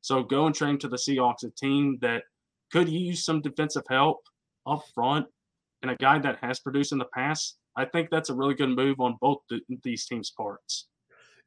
So 0.02 0.22
go 0.22 0.46
and 0.46 0.54
train 0.54 0.78
to 0.80 0.88
the 0.88 0.98
Seahawks, 0.98 1.44
a 1.44 1.50
team 1.50 1.98
that 2.02 2.24
could 2.72 2.88
use 2.88 3.26
some 3.26 3.42
defensive 3.42 3.84
help 3.90 4.20
up 4.68 4.84
front, 4.94 5.26
and 5.82 5.90
a 5.90 5.96
guy 5.96 6.20
that 6.20 6.38
has 6.42 6.60
produced 6.60 6.92
in 6.92 7.00
the 7.00 7.06
past. 7.06 7.58
I 7.76 7.86
think 7.86 8.10
that's 8.10 8.30
a 8.30 8.36
really 8.36 8.54
good 8.54 8.70
move 8.70 9.00
on 9.00 9.18
both 9.20 9.40
the, 9.50 9.62
these 9.84 10.06
teams' 10.06 10.32
parts. 10.32 10.88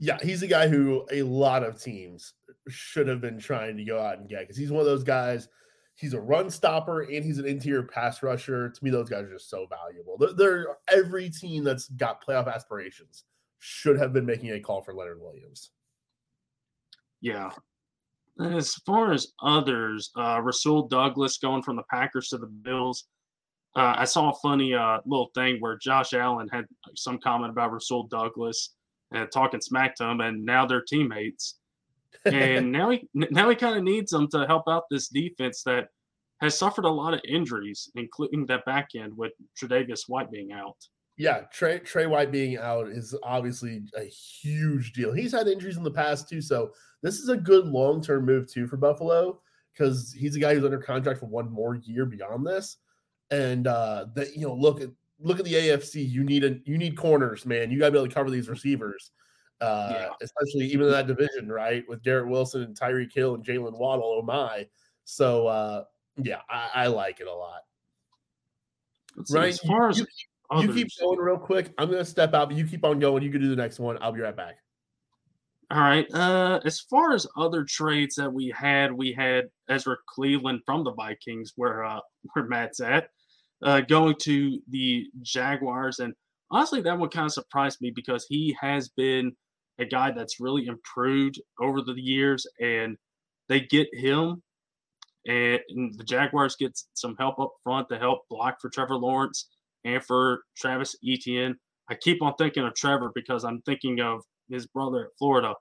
Yeah, 0.00 0.18
he's 0.22 0.42
a 0.42 0.46
guy 0.46 0.68
who 0.68 1.06
a 1.10 1.22
lot 1.22 1.64
of 1.64 1.82
teams 1.82 2.34
should 2.68 3.08
have 3.08 3.20
been 3.20 3.38
trying 3.38 3.76
to 3.76 3.84
go 3.84 4.00
out 4.00 4.18
and 4.18 4.28
get 4.28 4.40
because 4.40 4.56
he's 4.56 4.70
one 4.70 4.80
of 4.80 4.86
those 4.86 5.04
guys. 5.04 5.48
He's 5.96 6.14
a 6.14 6.20
run 6.20 6.48
stopper 6.50 7.00
and 7.00 7.24
he's 7.24 7.38
an 7.38 7.46
interior 7.46 7.82
pass 7.82 8.22
rusher. 8.22 8.70
To 8.70 8.84
me, 8.84 8.90
those 8.90 9.08
guys 9.08 9.24
are 9.24 9.32
just 9.32 9.50
so 9.50 9.66
valuable. 9.68 10.16
They're, 10.16 10.32
they're 10.32 10.66
every 10.92 11.28
team 11.28 11.64
that's 11.64 11.88
got 11.88 12.24
playoff 12.24 12.52
aspirations 12.52 13.24
should 13.58 13.98
have 13.98 14.12
been 14.12 14.24
making 14.24 14.50
a 14.50 14.60
call 14.60 14.82
for 14.82 14.94
Leonard 14.94 15.20
Williams. 15.20 15.70
Yeah. 17.20 17.50
As 18.40 18.74
far 18.86 19.12
as 19.12 19.32
others, 19.42 20.12
uh, 20.16 20.40
Rasul 20.40 20.86
Douglas 20.86 21.38
going 21.38 21.62
from 21.62 21.74
the 21.74 21.82
Packers 21.90 22.28
to 22.28 22.38
the 22.38 22.46
Bills. 22.46 23.08
Uh, 23.74 23.94
I 23.98 24.04
saw 24.04 24.30
a 24.30 24.38
funny 24.40 24.74
uh, 24.74 24.98
little 25.04 25.30
thing 25.34 25.56
where 25.58 25.76
Josh 25.76 26.12
Allen 26.12 26.48
had 26.52 26.66
some 26.94 27.18
comment 27.18 27.50
about 27.50 27.72
Rasul 27.72 28.04
Douglas 28.04 28.76
and 29.12 29.30
talking 29.32 29.60
smack 29.60 29.94
to 29.96 30.04
him, 30.04 30.20
and 30.20 30.44
now 30.44 30.66
they're 30.66 30.82
teammates. 30.82 31.54
And 32.24 32.72
now 32.72 32.90
he 32.90 33.08
now 33.14 33.48
he 33.48 33.54
kind 33.54 33.76
of 33.76 33.84
needs 33.84 34.10
them 34.10 34.28
to 34.32 34.44
help 34.46 34.64
out 34.66 34.84
this 34.90 35.08
defense 35.08 35.62
that 35.62 35.88
has 36.40 36.58
suffered 36.58 36.84
a 36.84 36.90
lot 36.90 37.14
of 37.14 37.20
injuries, 37.26 37.90
including 37.94 38.44
that 38.46 38.64
back 38.64 38.88
end 38.96 39.16
with 39.16 39.32
Tre'Davious 39.56 40.08
White 40.08 40.30
being 40.30 40.52
out. 40.52 40.76
Yeah, 41.16 41.40
Trey 41.52 41.78
Trey 41.78 42.06
White 42.06 42.32
being 42.32 42.58
out 42.58 42.88
is 42.88 43.14
obviously 43.22 43.82
a 43.96 44.04
huge 44.04 44.92
deal. 44.92 45.12
He's 45.12 45.32
had 45.32 45.48
injuries 45.48 45.76
in 45.76 45.82
the 45.82 45.90
past 45.90 46.28
too, 46.28 46.40
so 46.40 46.72
this 47.02 47.18
is 47.18 47.28
a 47.28 47.36
good 47.36 47.66
long 47.66 48.02
term 48.02 48.24
move 48.24 48.50
too 48.50 48.66
for 48.66 48.76
Buffalo 48.76 49.40
because 49.72 50.12
he's 50.12 50.36
a 50.36 50.40
guy 50.40 50.54
who's 50.54 50.64
under 50.64 50.78
contract 50.78 51.20
for 51.20 51.26
one 51.26 51.50
more 51.50 51.76
year 51.76 52.06
beyond 52.06 52.46
this. 52.46 52.78
And 53.30 53.66
uh 53.66 54.06
that 54.14 54.36
you 54.36 54.46
know, 54.46 54.54
look 54.54 54.80
at 54.80 54.90
look 55.20 55.38
at 55.38 55.44
the 55.44 55.54
AFC. 55.54 56.08
You 56.08 56.24
need 56.24 56.44
a 56.44 56.58
you 56.64 56.78
need 56.78 56.96
corners, 56.96 57.46
man. 57.46 57.70
You 57.70 57.78
gotta 57.78 57.92
be 57.92 57.98
able 57.98 58.08
to 58.08 58.14
cover 58.14 58.30
these 58.30 58.48
receivers. 58.48 59.12
Uh 59.60 59.88
yeah. 59.92 60.08
especially 60.22 60.66
even 60.66 60.86
in 60.86 60.92
that 60.92 61.06
division, 61.06 61.50
right? 61.50 61.84
With 61.88 62.02
Garrett 62.02 62.28
Wilson 62.28 62.62
and 62.62 62.78
Tyreek 62.78 63.12
Hill 63.12 63.34
and 63.34 63.44
Jaylen 63.44 63.76
Waddle. 63.76 64.18
Oh 64.20 64.22
my. 64.22 64.66
So 65.04 65.46
uh 65.46 65.84
yeah, 66.16 66.40
I, 66.50 66.70
I 66.74 66.86
like 66.88 67.20
it 67.20 67.26
a 67.26 67.34
lot. 67.34 67.62
right. 69.30 69.48
As 69.48 69.60
far 69.60 69.88
as 69.88 69.98
you, 69.98 70.06
Others. 70.50 70.66
You 70.66 70.72
keep 70.72 70.88
going 70.98 71.18
real 71.18 71.36
quick. 71.36 71.72
I'm 71.76 71.90
gonna 71.90 72.04
step 72.04 72.32
out, 72.32 72.48
but 72.48 72.56
you 72.56 72.66
keep 72.66 72.84
on 72.84 72.98
going. 72.98 73.22
You 73.22 73.30
can 73.30 73.40
do 73.40 73.50
the 73.50 73.56
next 73.56 73.78
one. 73.78 73.98
I'll 74.00 74.12
be 74.12 74.20
right 74.20 74.36
back. 74.36 74.56
All 75.70 75.80
right. 75.80 76.06
Uh, 76.14 76.60
as 76.64 76.80
far 76.80 77.12
as 77.12 77.26
other 77.36 77.64
trades 77.64 78.14
that 78.14 78.32
we 78.32 78.52
had, 78.56 78.90
we 78.90 79.12
had 79.12 79.50
Ezra 79.68 79.96
Cleveland 80.06 80.62
from 80.64 80.84
the 80.84 80.92
Vikings, 80.94 81.52
where 81.56 81.84
uh, 81.84 82.00
where 82.32 82.46
Matt's 82.46 82.80
at, 82.80 83.10
uh, 83.62 83.80
going 83.80 84.14
to 84.22 84.60
the 84.68 85.06
Jaguars, 85.22 85.98
and 85.98 86.14
honestly, 86.50 86.80
that 86.82 86.98
one 86.98 87.08
kind 87.10 87.26
of 87.26 87.32
surprised 87.32 87.78
me 87.80 87.92
because 87.94 88.26
he 88.28 88.56
has 88.60 88.88
been 88.90 89.32
a 89.78 89.84
guy 89.84 90.10
that's 90.10 90.40
really 90.40 90.66
improved 90.66 91.40
over 91.60 91.80
the 91.82 91.94
years, 92.00 92.46
and 92.60 92.96
they 93.48 93.60
get 93.60 93.88
him, 93.92 94.42
and, 95.26 95.60
and 95.70 95.94
the 95.98 96.04
Jaguars 96.04 96.56
get 96.56 96.78
some 96.94 97.16
help 97.18 97.38
up 97.38 97.52
front 97.62 97.88
to 97.90 97.98
help 97.98 98.20
block 98.30 98.56
for 98.60 98.70
Trevor 98.70 98.96
Lawrence 98.96 99.48
and 99.84 100.04
for 100.04 100.40
Travis 100.56 100.96
Etienne. 101.06 101.56
I 101.90 101.94
keep 101.94 102.22
on 102.22 102.34
thinking 102.38 102.64
of 102.64 102.74
Trevor 102.74 103.12
because 103.14 103.44
I'm 103.44 103.62
thinking 103.62 104.00
of 104.00 104.20
his 104.50 104.66
brother 104.66 105.06
at 105.06 105.18
Florida. 105.18 105.54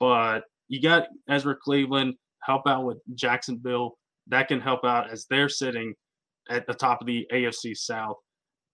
But 0.00 0.44
you 0.68 0.80
got 0.80 1.08
Ezra 1.28 1.56
Cleveland 1.56 2.14
help 2.42 2.62
out 2.66 2.84
with 2.84 2.98
Jacksonville. 3.14 3.98
That 4.28 4.48
can 4.48 4.60
help 4.60 4.84
out 4.84 5.10
as 5.10 5.26
they're 5.28 5.48
sitting 5.48 5.94
at 6.50 6.66
the 6.66 6.74
top 6.74 7.00
of 7.00 7.06
the 7.06 7.26
AFC 7.32 7.76
South. 7.76 8.16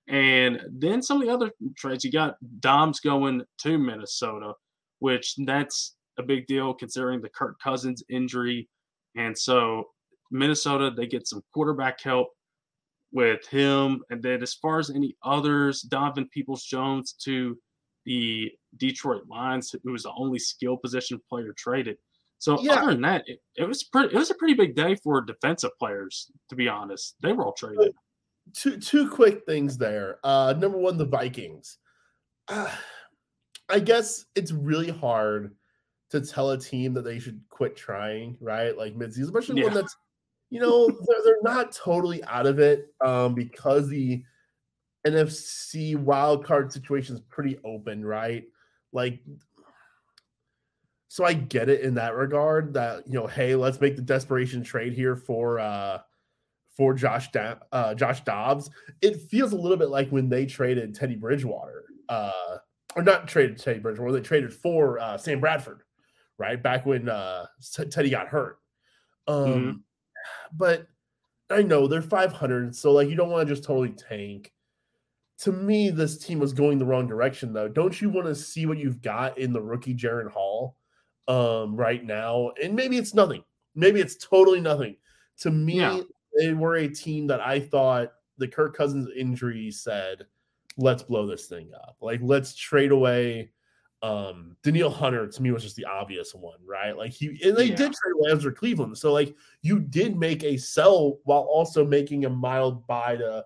And 0.09 0.61
then 0.71 1.03
some 1.03 1.21
of 1.21 1.27
the 1.27 1.33
other 1.33 1.51
trades, 1.77 2.05
you 2.05 2.11
got 2.11 2.37
Dobbs 2.61 3.01
going 3.01 3.43
to 3.59 3.79
Minnesota, 3.79 4.53
which 4.99 5.35
that's 5.45 5.95
a 6.19 6.23
big 6.23 6.47
deal 6.47 6.75
considering 6.75 7.21
the 7.21 7.29
Kirk 7.29 7.59
Cousins 7.63 8.03
injury. 8.11 8.69
And 9.17 9.37
so 9.37 9.85
Minnesota, 10.31 10.93
they 10.95 11.07
get 11.07 11.29
some 11.29 11.43
quarterback 11.55 12.01
help 12.03 12.29
with 13.13 13.47
him. 13.49 14.03
And 14.11 14.23
then 14.23 14.43
as 14.43 14.55
far 14.55 14.79
as 14.79 14.91
any 14.91 15.17
others, 15.23 15.83
Donovan 15.83 16.29
Peoples 16.33 16.65
Jones 16.65 17.15
to 17.25 17.59
the 18.05 18.51
Detroit 18.79 19.23
Lions, 19.29 19.75
who 19.85 19.93
was 19.93 20.03
the 20.03 20.13
only 20.17 20.39
skill 20.39 20.77
position 20.77 21.21
player 21.29 21.55
traded. 21.57 21.97
So 22.43 22.61
yeah. 22.61 22.73
other 22.73 22.91
than 22.91 23.03
that, 23.03 23.23
it, 23.29 23.39
it, 23.55 23.69
was 23.69 23.85
pretty. 23.85 24.13
It 24.13 24.19
was 24.19 24.33
a 24.33 24.35
pretty 24.35 24.55
big 24.55 24.75
day 24.75 24.97
for 24.97 25.21
defensive 25.21 25.71
players, 25.79 26.29
to 26.49 26.57
be 26.57 26.69
honest. 26.69 27.15
They 27.23 27.33
were 27.33 27.45
all 27.45 27.53
traded. 27.53 27.95
Two 28.53 28.81
two 28.81 29.09
quick 29.09 29.47
things 29.47 29.79
there. 29.79 30.19
Uh, 30.25 30.53
number 30.59 30.77
one, 30.77 30.99
the 30.99 31.05
Vikings. 31.05 31.79
Uh, 32.49 32.69
I 33.69 33.79
guess 33.79 34.25
it's 34.35 34.51
really 34.51 34.91
hard 34.91 35.55
to 36.11 36.21
tell 36.21 36.51
a 36.51 36.59
team 36.59 36.95
that 36.95 37.05
they 37.05 37.21
should 37.21 37.41
quit 37.49 37.77
trying, 37.77 38.37
right? 38.41 38.77
Like 38.77 38.99
midseason, 38.99 39.23
especially 39.23 39.61
yeah. 39.61 39.67
one 39.67 39.75
that's 39.75 39.97
you 40.51 40.59
know, 40.59 40.89
they're, 40.89 41.23
they're 41.25 41.37
not 41.45 41.71
totally 41.71 42.25
out 42.25 42.49
of 42.49 42.59
it 42.59 42.93
um, 43.01 43.35
because 43.35 43.89
the 43.89 44.25
NFC 45.07 45.97
wild 45.97 46.45
card 46.45 46.73
situation 46.73 47.15
is 47.15 47.23
pretty 47.23 47.61
open, 47.65 48.05
right? 48.05 48.43
Like, 48.93 49.21
so 51.13 51.27
I 51.27 51.35
get 51.35 51.69
it 51.69 51.83
in 51.83 51.93
that 51.97 52.15
regard. 52.15 52.73
That 52.73 53.07
you 53.07 53.13
know, 53.13 53.27
hey, 53.27 53.55
let's 53.55 53.79
make 53.83 53.97
the 53.97 54.03
desperation 54.03 54.65
trade 54.65 54.95
here 54.95 55.15
for 55.15 55.61
uh 55.61 55.99
for 56.75 56.95
Josh 56.95 57.31
da- 57.33 57.57
uh, 57.71 57.93
Josh 57.93 58.23
Dobbs. 58.25 58.71
It 59.03 59.21
feels 59.21 59.53
a 59.53 59.57
little 59.57 59.77
bit 59.77 59.91
like 59.91 60.09
when 60.09 60.31
they 60.31 60.47
traded 60.47 60.95
Teddy 60.95 61.17
Bridgewater, 61.17 61.85
uh, 62.09 62.57
or 62.97 63.03
not 63.03 63.29
traded 63.29 63.59
Teddy 63.59 63.79
Bridgewater, 63.79 64.11
they 64.11 64.23
traded 64.23 64.55
for 64.55 64.99
uh, 65.01 65.19
Sam 65.19 65.39
Bradford, 65.39 65.83
right 66.39 66.63
back 66.63 66.87
when 66.87 67.11
uh, 67.11 67.45
Teddy 67.91 68.09
got 68.09 68.29
hurt. 68.29 68.59
Um, 69.27 69.45
mm-hmm 69.45 69.71
but 70.55 70.87
I 71.51 71.63
know 71.63 71.89
they're 71.89 72.01
500, 72.01 72.75
so 72.75 72.93
like 72.93 73.11
you 73.11 73.17
don't 73.17 73.29
want 73.29 73.47
to 73.47 73.55
just 73.55 73.67
totally 73.67 73.91
tank. 73.91 74.51
To 75.41 75.53
me, 75.53 75.91
this 75.91 76.17
team 76.17 76.39
was 76.39 76.53
going 76.53 76.79
the 76.79 76.87
wrong 76.87 77.07
direction, 77.07 77.53
though. 77.53 77.69
Don't 77.69 78.01
you 78.01 78.09
want 78.09 78.29
to 78.29 78.35
see 78.35 78.65
what 78.65 78.79
you've 78.79 79.03
got 79.03 79.37
in 79.37 79.53
the 79.53 79.61
rookie 79.61 79.95
Jaren 79.95 80.31
Hall 80.31 80.77
um, 81.29 81.77
right 81.77 82.05
now? 82.05 82.51
And 82.63 82.75
maybe 82.75 82.97
it's 82.99 83.15
nothing. 83.15 83.45
Maybe 83.75 84.01
it's 84.01 84.17
totally 84.17 84.61
nothing. 84.61 84.97
To 85.39 85.51
me, 85.51 85.77
yeah. 85.77 86.01
they 86.39 86.53
were 86.53 86.77
a 86.77 86.89
team 86.89 87.27
that 87.29 87.41
I 87.41 87.61
thought 87.61 88.13
the 88.39 88.49
Kirk 88.49 88.77
Cousins 88.77 89.09
injury 89.17 89.71
said, 89.71 90.27
let's 90.77 91.03
blow 91.03 91.27
this 91.27 91.47
thing 91.47 91.71
up. 91.75 91.97
Like, 92.01 92.21
let's 92.23 92.55
trade 92.55 92.93
away. 92.93 93.51
Um, 94.03 94.57
Danielle 94.65 94.91
Hunter 94.91 95.29
to 95.29 95.43
me 95.43 95.53
was 95.53 95.63
just 95.63 95.77
the 95.77 95.85
obvious 95.85 96.35
one, 96.35 96.59
right? 96.67 96.97
Like 96.97 97.13
he 97.13 97.39
and 97.45 97.57
they 97.57 97.67
yeah. 97.67 97.77
did 97.77 97.93
trade 97.93 98.13
away 98.19 98.33
Ezra 98.33 98.53
Cleveland. 98.53 98.99
So 98.99 99.13
like 99.13 99.33
you 99.61 99.79
did 99.79 100.19
make 100.19 100.43
a 100.43 100.57
sell 100.57 101.21
while 101.23 101.43
also 101.43 101.87
making 101.87 102.25
a 102.25 102.29
mild 102.31 102.85
buy 102.89 103.15
to 103.15 103.45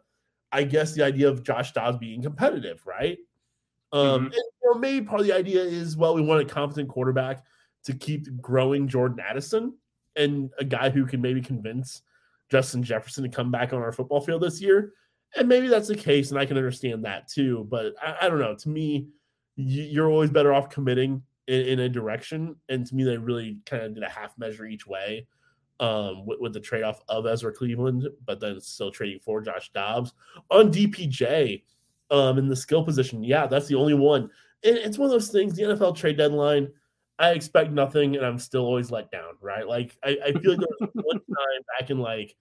I 0.53 0.63
guess 0.65 0.95
the 0.95 1.03
idea 1.03 1.29
of 1.29 1.43
Josh 1.43 1.73
Dobbs 1.73 1.99
being 1.99 2.23
competitive, 2.23 2.87
right? 2.87 3.19
Um, 3.93 4.01
mm-hmm. 4.01 4.25
and, 4.25 4.35
you 4.35 4.73
know, 4.73 4.79
maybe 4.79 5.05
part 5.05 5.21
of 5.21 5.27
the 5.27 5.35
idea 5.35 5.63
is 5.63 5.95
well, 5.95 6.15
we 6.15 6.23
want 6.23 6.41
a 6.41 6.47
competent 6.47 6.89
quarterback 6.89 7.45
to 7.87 7.95
keep 7.95 8.41
growing 8.41 8.89
Jordan 8.89 9.21
Addison 9.21 9.75
and 10.17 10.51
a 10.59 10.65
guy 10.65 10.91
who 10.91 11.07
can 11.07 11.21
maybe 11.21 11.41
convince 11.41 12.03
Justin 12.51 12.83
Jefferson 12.83 13.25
to 13.25 13.31
come 13.31 13.51
back 13.51 13.73
on 13.73 13.81
our 13.81 13.93
football 13.93 14.21
field 14.21 14.43
this 14.43 14.61
year. 14.61 14.93
And 15.37 15.49
maybe 15.49 15.69
that's 15.69 15.89
the 15.89 15.97
case, 15.97 16.31
and 16.31 16.39
I 16.39 16.47
can 16.47 16.57
understand 16.57 17.05
that 17.05 17.29
too. 17.29 17.67
But 17.71 17.95
I, 18.03 18.17
I 18.23 18.29
don't 18.29 18.39
know. 18.39 18.55
To 18.55 18.69
me, 18.69 19.09
you're 19.57 20.11
always 20.11 20.31
better 20.31 20.53
off 20.53 20.69
committing 20.69 21.23
in, 21.47 21.61
in, 21.63 21.81
a 21.81 21.89
direction. 21.89 22.57
And 22.69 22.87
to 22.87 22.95
me, 22.95 23.05
they 23.05 23.17
really 23.17 23.59
kind 23.67 23.83
of 23.83 23.95
did 23.95 24.03
a 24.03 24.09
half 24.09 24.37
measure 24.39 24.67
each 24.67 24.87
way 24.87 25.27
um, 25.81 26.27
with, 26.27 26.41
with 26.41 26.53
the 26.53 26.61
trade 26.61 26.83
off 26.83 27.01
of 27.09 27.27
Ezra 27.27 27.53
Cleveland, 27.53 28.09
but 28.25 28.41
then 28.41 28.61
still 28.61 28.91
trading 28.91 29.21
for 29.21 29.41
Josh 29.41 29.71
Dobbs 29.73 30.13
on 30.51 30.73
DPJ 30.73 31.63
um, 32.11 32.39
in 32.39 32.49
the 32.49 32.57
skill 32.57 32.85
position. 32.85 33.23
Yeah, 33.23 33.47
that's 33.47 33.67
the 33.67 33.75
only 33.75 33.95
one. 33.95 34.31
And 34.65 34.77
it's 34.77 34.99
one 34.99 35.07
of 35.07 35.13
those 35.13 35.29
things. 35.29 35.55
The 35.55 35.63
NFL 35.63 35.97
trade 35.97 36.17
deadline 36.17 36.69
I 37.19 37.31
expect 37.31 37.71
nothing, 37.73 38.17
and 38.17 38.27
I'm 38.27 38.39
still 38.39 38.65
always 38.65 38.91
let 38.91 39.11
down, 39.11 39.35
right? 39.41 39.67
Like 39.67 39.97
I, 40.05 40.19
I 40.25 40.33
feel 40.33 40.53
like 40.53 40.61
there 40.61 40.69
was 40.81 40.91
one 40.95 41.19
time 41.19 41.63
back 41.79 41.91
in 41.91 41.99
like 41.99 42.37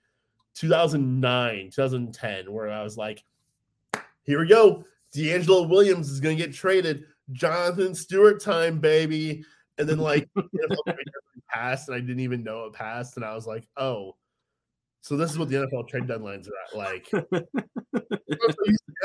2009, 0.56 1.72
2010, 1.74 2.52
where 2.52 2.70
I 2.70 2.84
was 2.84 2.98
like, 2.98 3.24
"Here 4.24 4.40
we 4.40 4.48
go, 4.48 4.84
DeAngelo 5.16 5.70
Williams 5.70 6.10
is 6.10 6.20
going 6.20 6.38
to 6.38 6.44
get 6.44 6.54
traded, 6.54 7.06
Jonathan 7.32 7.96
Stewart 7.96 8.42
time, 8.42 8.80
baby," 8.80 9.46
and 9.78 9.88
then 9.88 10.00
like 10.00 10.28
passed, 11.50 11.88
and 11.88 11.96
I 11.96 12.02
didn't 12.02 12.20
even 12.20 12.44
know 12.44 12.66
it 12.66 12.74
passed, 12.74 13.16
and 13.16 13.26
I 13.26 13.34
was 13.34 13.48
like, 13.48 13.68
"Oh." 13.78 14.16
So 15.02 15.16
this 15.16 15.30
is 15.30 15.38
what 15.38 15.50
the 15.50 15.58
NFL 15.58 15.88
trade 15.88 16.08
deadlines 16.08 16.50
are 16.50 16.56
at. 16.66 16.76
Like 16.76 17.08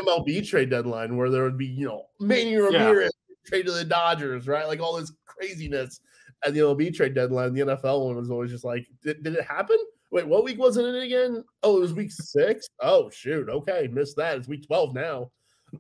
MLB 0.02 0.48
trade 0.48 0.70
deadline, 0.70 1.14
where 1.14 1.28
there 1.28 1.44
would 1.44 1.58
be, 1.58 1.66
you 1.66 1.86
know, 1.86 2.06
Manny 2.18 2.56
Ramirez. 2.56 3.12
Trade 3.46 3.66
to 3.66 3.72
the 3.72 3.84
Dodgers, 3.84 4.46
right? 4.46 4.66
Like 4.66 4.80
all 4.80 4.98
this 4.98 5.12
craziness 5.26 6.00
at 6.44 6.54
the 6.54 6.60
MLB 6.60 6.94
trade 6.94 7.14
deadline. 7.14 7.54
The 7.54 7.62
NFL 7.62 8.06
one 8.06 8.16
was 8.16 8.30
always 8.30 8.50
just 8.50 8.64
like, 8.64 8.86
did, 9.02 9.22
did 9.22 9.34
it 9.34 9.44
happen? 9.44 9.78
Wait, 10.10 10.26
what 10.26 10.44
week 10.44 10.58
was 10.58 10.76
it 10.76 10.84
in 10.84 10.96
again? 10.96 11.44
Oh, 11.62 11.76
it 11.76 11.80
was 11.80 11.94
week 11.94 12.10
six. 12.12 12.68
Oh 12.80 13.10
shoot, 13.10 13.48
okay, 13.48 13.88
missed 13.90 14.16
that. 14.16 14.36
It's 14.36 14.48
week 14.48 14.66
twelve 14.66 14.94
now. 14.94 15.30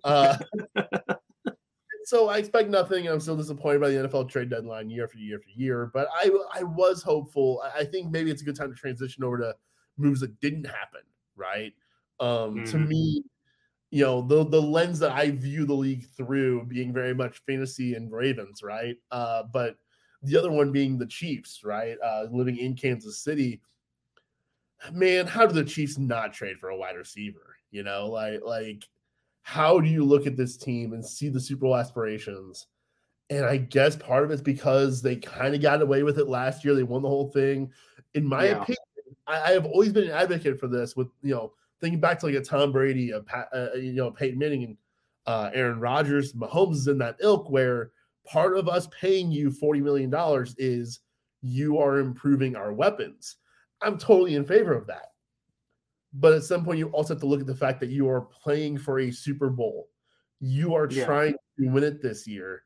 Uh, 0.04 0.36
so 2.04 2.28
I 2.28 2.38
expect 2.38 2.70
nothing. 2.70 3.08
I'm 3.08 3.20
still 3.20 3.36
disappointed 3.36 3.80
by 3.80 3.90
the 3.90 4.08
NFL 4.08 4.28
trade 4.28 4.50
deadline 4.50 4.88
year 4.88 5.04
after 5.04 5.18
year 5.18 5.38
after 5.38 5.50
year. 5.50 5.90
But 5.92 6.08
I 6.14 6.30
I 6.54 6.62
was 6.62 7.02
hopeful. 7.02 7.62
I 7.76 7.84
think 7.84 8.10
maybe 8.10 8.30
it's 8.30 8.42
a 8.42 8.44
good 8.44 8.56
time 8.56 8.70
to 8.70 8.78
transition 8.78 9.24
over 9.24 9.38
to 9.38 9.54
moves 9.98 10.20
that 10.20 10.38
didn't 10.40 10.64
happen. 10.64 11.02
Right. 11.36 11.72
Um, 12.20 12.56
mm-hmm. 12.56 12.64
To 12.64 12.78
me, 12.78 13.24
you 13.90 14.04
know 14.04 14.22
the 14.22 14.44
the 14.44 14.60
lens 14.60 14.98
that 15.00 15.12
I 15.12 15.30
view 15.30 15.66
the 15.66 15.74
league 15.74 16.06
through 16.16 16.64
being 16.66 16.92
very 16.92 17.14
much 17.14 17.42
fantasy 17.46 17.94
and 17.94 18.10
Ravens, 18.10 18.62
right? 18.62 18.96
Uh, 19.10 19.42
but 19.52 19.76
the 20.22 20.36
other 20.36 20.50
one 20.50 20.70
being 20.70 20.98
the 20.98 21.06
Chiefs, 21.06 21.62
right? 21.64 21.96
Uh, 22.04 22.26
living 22.30 22.56
in 22.58 22.74
Kansas 22.74 23.18
City. 23.18 23.60
Man, 24.92 25.26
how 25.26 25.46
do 25.46 25.54
the 25.54 25.64
Chiefs 25.64 25.98
not 25.98 26.32
trade 26.32 26.58
for 26.58 26.70
a 26.70 26.76
wide 26.76 26.96
receiver? 26.96 27.56
You 27.70 27.82
know, 27.82 28.08
like 28.08 28.40
like 28.44 28.88
how 29.42 29.80
do 29.80 29.88
you 29.88 30.04
look 30.04 30.26
at 30.26 30.36
this 30.36 30.56
team 30.56 30.92
and 30.92 31.04
see 31.04 31.28
the 31.28 31.40
Super 31.40 31.62
Bowl 31.62 31.76
aspirations? 31.76 32.66
And 33.28 33.44
I 33.44 33.56
guess 33.56 33.96
part 33.96 34.24
of 34.24 34.30
it's 34.30 34.42
because 34.42 35.02
they 35.02 35.16
kind 35.16 35.54
of 35.54 35.62
got 35.62 35.82
away 35.82 36.02
with 36.02 36.18
it 36.18 36.28
last 36.28 36.64
year. 36.64 36.74
They 36.74 36.82
won 36.82 37.02
the 37.02 37.08
whole 37.08 37.30
thing. 37.30 37.70
In 38.14 38.24
my 38.24 38.46
yeah. 38.46 38.62
opinion, 38.62 38.76
I, 39.26 39.40
I 39.40 39.50
have 39.52 39.66
always 39.66 39.92
been 39.92 40.04
an 40.04 40.10
advocate 40.10 40.58
for 40.60 40.68
this 40.68 40.96
with 40.96 41.08
you 41.22 41.34
know 41.34 41.52
thinking 41.80 42.00
back 42.00 42.18
to 42.20 42.26
like 42.26 42.34
a 42.34 42.40
Tom 42.40 42.72
Brady, 42.72 43.10
a 43.10 43.20
Pat, 43.20 43.48
uh, 43.54 43.72
you 43.74 43.94
know 43.94 44.10
Peyton 44.10 44.38
Manning, 44.38 44.64
and 44.64 44.76
uh, 45.26 45.50
Aaron 45.54 45.80
Rodgers, 45.80 46.32
Mahomes 46.32 46.76
is 46.76 46.88
in 46.88 46.98
that 46.98 47.16
ilk 47.20 47.50
where 47.50 47.92
part 48.26 48.56
of 48.56 48.68
us 48.68 48.88
paying 48.88 49.30
you 49.30 49.50
forty 49.50 49.80
million 49.80 50.10
dollars 50.10 50.54
is 50.58 51.00
you 51.42 51.78
are 51.78 51.98
improving 51.98 52.56
our 52.56 52.72
weapons. 52.72 53.36
I'm 53.82 53.98
totally 53.98 54.34
in 54.34 54.44
favor 54.44 54.74
of 54.74 54.86
that. 54.88 55.06
But 56.12 56.34
at 56.34 56.42
some 56.42 56.64
point, 56.64 56.78
you 56.78 56.88
also 56.88 57.14
have 57.14 57.20
to 57.20 57.26
look 57.26 57.40
at 57.40 57.46
the 57.46 57.54
fact 57.54 57.80
that 57.80 57.90
you 57.90 58.08
are 58.08 58.22
playing 58.22 58.78
for 58.78 58.98
a 58.98 59.10
Super 59.10 59.48
Bowl. 59.48 59.88
You 60.40 60.74
are 60.74 60.88
yeah. 60.90 61.04
trying 61.04 61.34
to 61.58 61.68
win 61.68 61.84
it 61.84 62.02
this 62.02 62.26
year. 62.26 62.62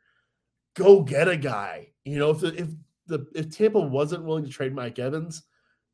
Go 0.74 1.02
get 1.02 1.28
a 1.28 1.36
guy. 1.36 1.88
You 2.04 2.18
know, 2.18 2.30
if 2.30 2.40
the, 2.40 2.54
if 2.60 2.68
the 3.06 3.26
if 3.34 3.50
Tampa 3.50 3.80
wasn't 3.80 4.24
willing 4.24 4.44
to 4.44 4.50
trade 4.50 4.74
Mike 4.74 4.98
Evans, 4.98 5.42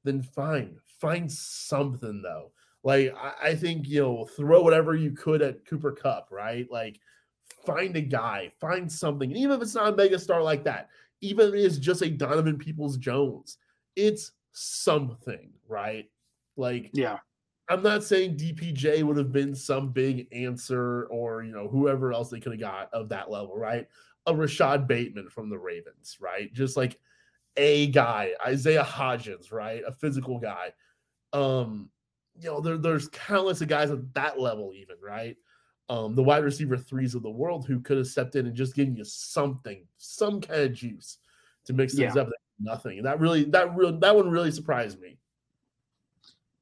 then 0.04 0.22
fine, 0.22 0.78
find 1.00 1.30
something 1.30 2.22
though. 2.22 2.52
Like 2.83 3.14
I, 3.16 3.49
I 3.49 3.55
think 3.55 3.88
you 3.88 4.01
know, 4.01 4.25
throw 4.25 4.62
whatever 4.62 4.95
you 4.95 5.12
could 5.12 5.43
at 5.43 5.66
Cooper 5.66 5.93
Kupp, 5.93 6.29
right? 6.31 6.66
Like 6.71 7.01
find 7.66 7.97
a 7.97 8.01
guy, 8.01 8.53
find 8.61 8.90
something, 8.90 9.31
and 9.31 9.38
even 9.38 9.57
if 9.57 9.62
it's 9.62 9.75
not 9.75 9.93
a 9.93 9.97
mega 9.97 10.19
star 10.19 10.43
like 10.43 10.64
that, 10.64 10.88
even 11.21 11.49
if 11.49 11.55
it 11.55 11.61
is 11.61 11.79
just 11.79 12.03
a 12.03 12.09
Donovan 12.09 12.59
Peoples 12.59 12.97
Jones, 12.97 13.59
it's 13.97 14.33
something, 14.53 15.53
right? 15.69 16.07
Like, 16.57 16.90
yeah, 16.93 17.19
I'm 17.69 17.83
not 17.83 18.03
saying 18.03 18.37
DPJ 18.37 19.03
would 19.03 19.16
have 19.16 19.33
been 19.33 19.55
some 19.55 19.90
big 19.90 20.27
answer 20.33 21.05
or 21.05 21.43
you 21.43 21.53
know 21.53 21.69
whoever 21.69 22.12
else 22.12 22.31
they 22.31 22.40
could 22.40 22.53
have 22.53 22.61
got 22.61 22.93
of 22.93 23.09
that 23.11 23.31
level, 23.31 23.57
right? 23.57 23.87
A 24.27 24.35
Rashod 24.35 24.88
Bateman 24.88 25.29
from 25.29 25.51
the 25.51 25.59
Ravens, 25.59 26.19
right? 26.21 26.53
Just 26.53 26.77
like 26.77 26.99
a 27.57 27.88
guy, 27.88 28.33
Isaiah 28.47 28.85
Hodgins, 28.85 29.53
right? 29.53 29.83
A 29.87 29.93
physical 29.93 30.38
guy. 30.38 30.73
Um, 31.33 31.90
you 32.38 32.51
know, 32.51 32.61
there, 32.61 32.79
there's 32.79 33.09
countless 33.09 33.61
of 33.61 33.69
guys 33.69 33.90
at 33.90 34.14
that 34.14 34.38
level, 34.38 34.73
even 34.75 34.97
right. 35.03 35.37
Um, 35.88 36.14
the 36.14 36.23
wide 36.23 36.45
receiver 36.45 36.77
threes 36.77 37.14
of 37.14 37.23
the 37.23 37.31
world 37.31 37.66
who 37.66 37.81
could 37.81 37.97
have 37.97 38.07
stepped 38.07 38.37
in 38.37 38.47
and 38.47 38.55
just 38.55 38.77
given 38.77 38.95
you 38.95 39.05
something, 39.05 39.85
some 39.99 40.40
kind 40.40 40.61
of 40.61 40.73
juice 40.73 41.19
to 41.64 41.73
mix 41.73 41.95
things 41.95 42.14
yeah. 42.14 42.23
up. 42.23 42.29
Nothing, 42.62 42.99
and 42.99 43.07
that 43.07 43.19
really, 43.19 43.45
that 43.45 43.75
real, 43.75 43.99
that 44.01 44.14
one 44.14 44.31
really 44.31 44.51
surprised 44.51 45.01
me. 45.01 45.16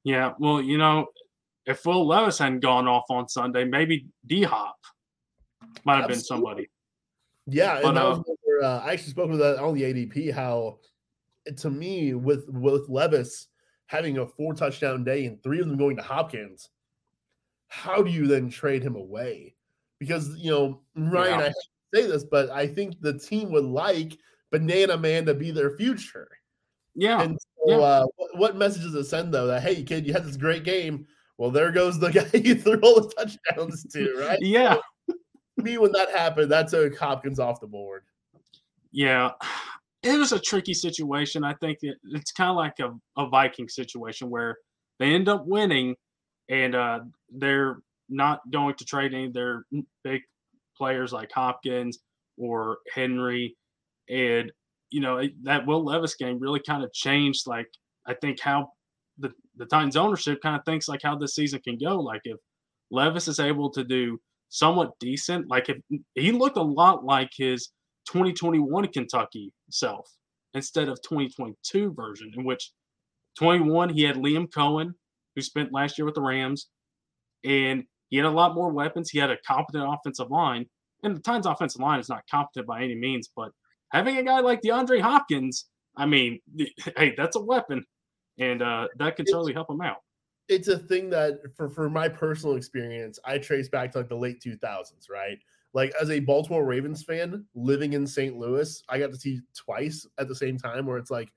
Yeah, 0.04 0.32
well, 0.38 0.62
you 0.62 0.78
know, 0.78 1.08
if 1.66 1.84
Will 1.84 2.06
Levis 2.06 2.38
hadn't 2.38 2.60
gone 2.60 2.86
off 2.86 3.04
on 3.10 3.28
Sunday, 3.28 3.64
maybe 3.64 4.06
D 4.26 4.44
Hop 4.44 4.78
might 5.84 5.96
have 5.96 6.04
Absolutely. 6.04 6.14
been 6.14 6.24
somebody. 6.24 6.70
Yeah, 7.46 7.80
but, 7.82 7.88
and 7.88 7.98
uh, 7.98 8.22
where, 8.44 8.62
uh, 8.62 8.80
I 8.80 8.92
actually 8.92 9.10
spoke 9.10 9.30
with 9.30 9.40
that 9.40 9.58
on 9.58 9.74
the 9.74 9.82
ADP. 9.82 10.32
How, 10.32 10.78
to 11.56 11.68
me, 11.68 12.14
with 12.14 12.48
with 12.48 12.88
Levis, 12.88 13.48
having 13.88 14.18
a 14.18 14.26
four 14.26 14.54
touchdown 14.54 15.02
day 15.02 15.26
and 15.26 15.42
three 15.42 15.60
of 15.60 15.66
them 15.66 15.76
going 15.76 15.96
to 15.96 16.02
Hopkins, 16.02 16.68
how 17.68 18.02
do 18.02 18.10
you 18.10 18.26
then 18.26 18.48
trade 18.48 18.82
him 18.82 18.94
away? 18.94 19.54
Because 19.98 20.36
you 20.38 20.50
know, 20.50 20.80
Ryan, 20.94 21.40
yeah. 21.40 21.46
I 21.46 21.52
say 21.96 22.06
this, 22.06 22.22
but 22.22 22.50
I 22.50 22.66
think 22.66 23.00
the 23.00 23.18
team 23.18 23.50
would 23.50 23.64
like 23.64 24.16
Banana 24.50 24.96
Man 24.96 25.26
to 25.26 25.34
be 25.34 25.50
their 25.50 25.76
future. 25.76 26.28
Yeah. 26.94 27.22
And 27.22 27.38
so, 27.40 27.70
yeah. 27.70 27.76
Uh, 27.78 28.06
what 28.34 28.56
message 28.56 28.82
does 28.82 28.94
it 28.94 29.04
send 29.04 29.32
though? 29.32 29.46
That 29.46 29.62
hey, 29.62 29.82
kid, 29.82 30.06
you 30.06 30.12
had 30.12 30.24
this 30.24 30.36
great 30.36 30.64
game. 30.64 31.06
Well, 31.38 31.50
there 31.50 31.72
goes 31.72 31.98
the 31.98 32.10
guy 32.12 32.28
you 32.38 32.56
threw 32.56 32.80
all 32.80 33.00
the 33.00 33.12
touchdowns 33.14 33.84
to, 33.92 34.14
right? 34.18 34.38
yeah. 34.40 34.76
So, 35.08 35.16
me, 35.56 35.78
when 35.78 35.92
that 35.92 36.10
happened, 36.10 36.52
that 36.52 36.68
took 36.68 36.96
Hopkins 36.96 37.40
off 37.40 37.60
the 37.60 37.66
board. 37.66 38.02
Yeah, 38.92 39.32
it 40.14 40.18
was 40.18 40.32
a 40.32 40.38
tricky 40.38 40.74
situation. 40.74 41.44
I 41.44 41.54
think 41.54 41.78
it, 41.82 41.96
it's 42.12 42.32
kind 42.32 42.50
of 42.50 42.56
like 42.56 42.78
a, 42.80 42.90
a 43.20 43.28
Viking 43.28 43.68
situation 43.68 44.30
where 44.30 44.56
they 44.98 45.14
end 45.14 45.28
up 45.28 45.46
winning 45.46 45.94
and 46.48 46.74
uh, 46.74 47.00
they're 47.30 47.78
not 48.08 48.40
going 48.50 48.74
to 48.76 48.84
trade 48.84 49.14
any 49.14 49.26
of 49.26 49.34
their 49.34 49.64
big 50.02 50.22
players 50.76 51.12
like 51.12 51.30
Hopkins 51.32 51.98
or 52.36 52.78
Henry. 52.92 53.56
And, 54.08 54.50
you 54.90 55.00
know, 55.00 55.22
that 55.42 55.66
Will 55.66 55.84
Levis 55.84 56.14
game 56.14 56.38
really 56.38 56.60
kind 56.60 56.82
of 56.82 56.92
changed, 56.92 57.46
like, 57.46 57.68
I 58.06 58.14
think 58.14 58.40
how 58.40 58.70
the, 59.18 59.30
the 59.56 59.66
Titans 59.66 59.96
ownership 59.96 60.40
kind 60.40 60.56
of 60.56 60.64
thinks 60.64 60.88
like 60.88 61.00
how 61.02 61.16
this 61.16 61.34
season 61.34 61.60
can 61.60 61.76
go. 61.76 62.00
Like, 62.00 62.22
if 62.24 62.38
Levis 62.90 63.28
is 63.28 63.40
able 63.40 63.70
to 63.70 63.84
do 63.84 64.18
somewhat 64.48 64.92
decent, 64.98 65.50
like, 65.50 65.68
if 65.68 65.76
he 66.14 66.32
looked 66.32 66.56
a 66.56 66.62
lot 66.62 67.04
like 67.04 67.30
his 67.36 67.68
2021 68.10 68.88
Kentucky 68.88 69.52
self 69.70 70.10
instead 70.54 70.88
of 70.88 71.00
2022 71.02 71.92
version, 71.92 72.32
in 72.36 72.44
which 72.44 72.72
21 73.38 73.90
he 73.90 74.02
had 74.02 74.16
Liam 74.16 74.48
Coen, 74.48 74.92
who 75.34 75.42
spent 75.42 75.72
last 75.72 75.98
year 75.98 76.04
with 76.04 76.14
the 76.14 76.22
Rams, 76.22 76.68
and 77.44 77.84
he 78.08 78.16
had 78.16 78.26
a 78.26 78.30
lot 78.30 78.54
more 78.54 78.70
weapons. 78.70 79.10
He 79.10 79.18
had 79.18 79.30
a 79.30 79.36
competent 79.46 79.84
offensive 79.86 80.30
line, 80.30 80.66
and 81.02 81.16
the 81.16 81.20
Titans' 81.20 81.46
offensive 81.46 81.80
line 81.80 82.00
is 82.00 82.08
not 82.08 82.24
competent 82.30 82.66
by 82.66 82.82
any 82.82 82.94
means, 82.94 83.30
but 83.36 83.52
having 83.92 84.16
a 84.16 84.22
guy 84.22 84.40
like 84.40 84.62
DeAndre 84.62 85.00
Hopkins, 85.00 85.66
I 85.96 86.06
mean, 86.06 86.40
hey, 86.96 87.14
that's 87.16 87.36
a 87.36 87.40
weapon, 87.40 87.84
and 88.38 88.62
uh, 88.62 88.88
that 88.98 89.16
can 89.16 89.26
totally 89.26 89.52
help 89.52 89.70
him 89.70 89.82
out. 89.82 89.98
it's 90.48 90.68
a 90.68 90.78
thing 90.78 91.10
that 91.10 91.40
for 91.54 91.68
for 91.68 91.90
my 91.90 92.08
personal 92.08 92.56
experience, 92.56 93.18
I 93.24 93.38
trace 93.38 93.68
back 93.68 93.92
to 93.92 93.98
like 93.98 94.08
the 94.08 94.16
late 94.16 94.40
2000s, 94.40 95.10
right? 95.10 95.38
Like 95.74 95.92
as 96.00 96.10
a 96.10 96.20
Baltimore 96.20 96.64
Ravens 96.64 97.02
fan 97.02 97.44
living 97.54 97.92
in 97.92 98.06
St. 98.06 98.36
Louis, 98.36 98.82
I 98.88 98.98
got 98.98 99.12
to 99.12 99.18
see 99.18 99.40
twice 99.56 100.06
at 100.18 100.28
the 100.28 100.34
same 100.34 100.58
time 100.58 100.86
where 100.86 100.98
it's 100.98 101.10
like 101.10 101.30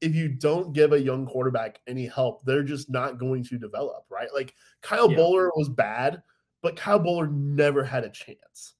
if 0.00 0.14
you 0.14 0.28
don't 0.28 0.72
give 0.72 0.92
a 0.92 1.00
young 1.00 1.26
quarterback 1.26 1.80
any 1.86 2.06
help, 2.06 2.44
they're 2.44 2.62
just 2.62 2.90
not 2.90 3.18
going 3.18 3.44
to 3.44 3.58
develop, 3.58 4.04
right? 4.10 4.28
Like 4.34 4.54
Kyle 4.82 5.10
yeah. 5.10 5.16
Boller 5.16 5.50
was 5.56 5.68
bad, 5.68 6.22
but 6.62 6.76
Kyle 6.76 7.00
Boller 7.00 7.30
never 7.32 7.84
had 7.84 8.04
a 8.04 8.10
chance. 8.10 8.74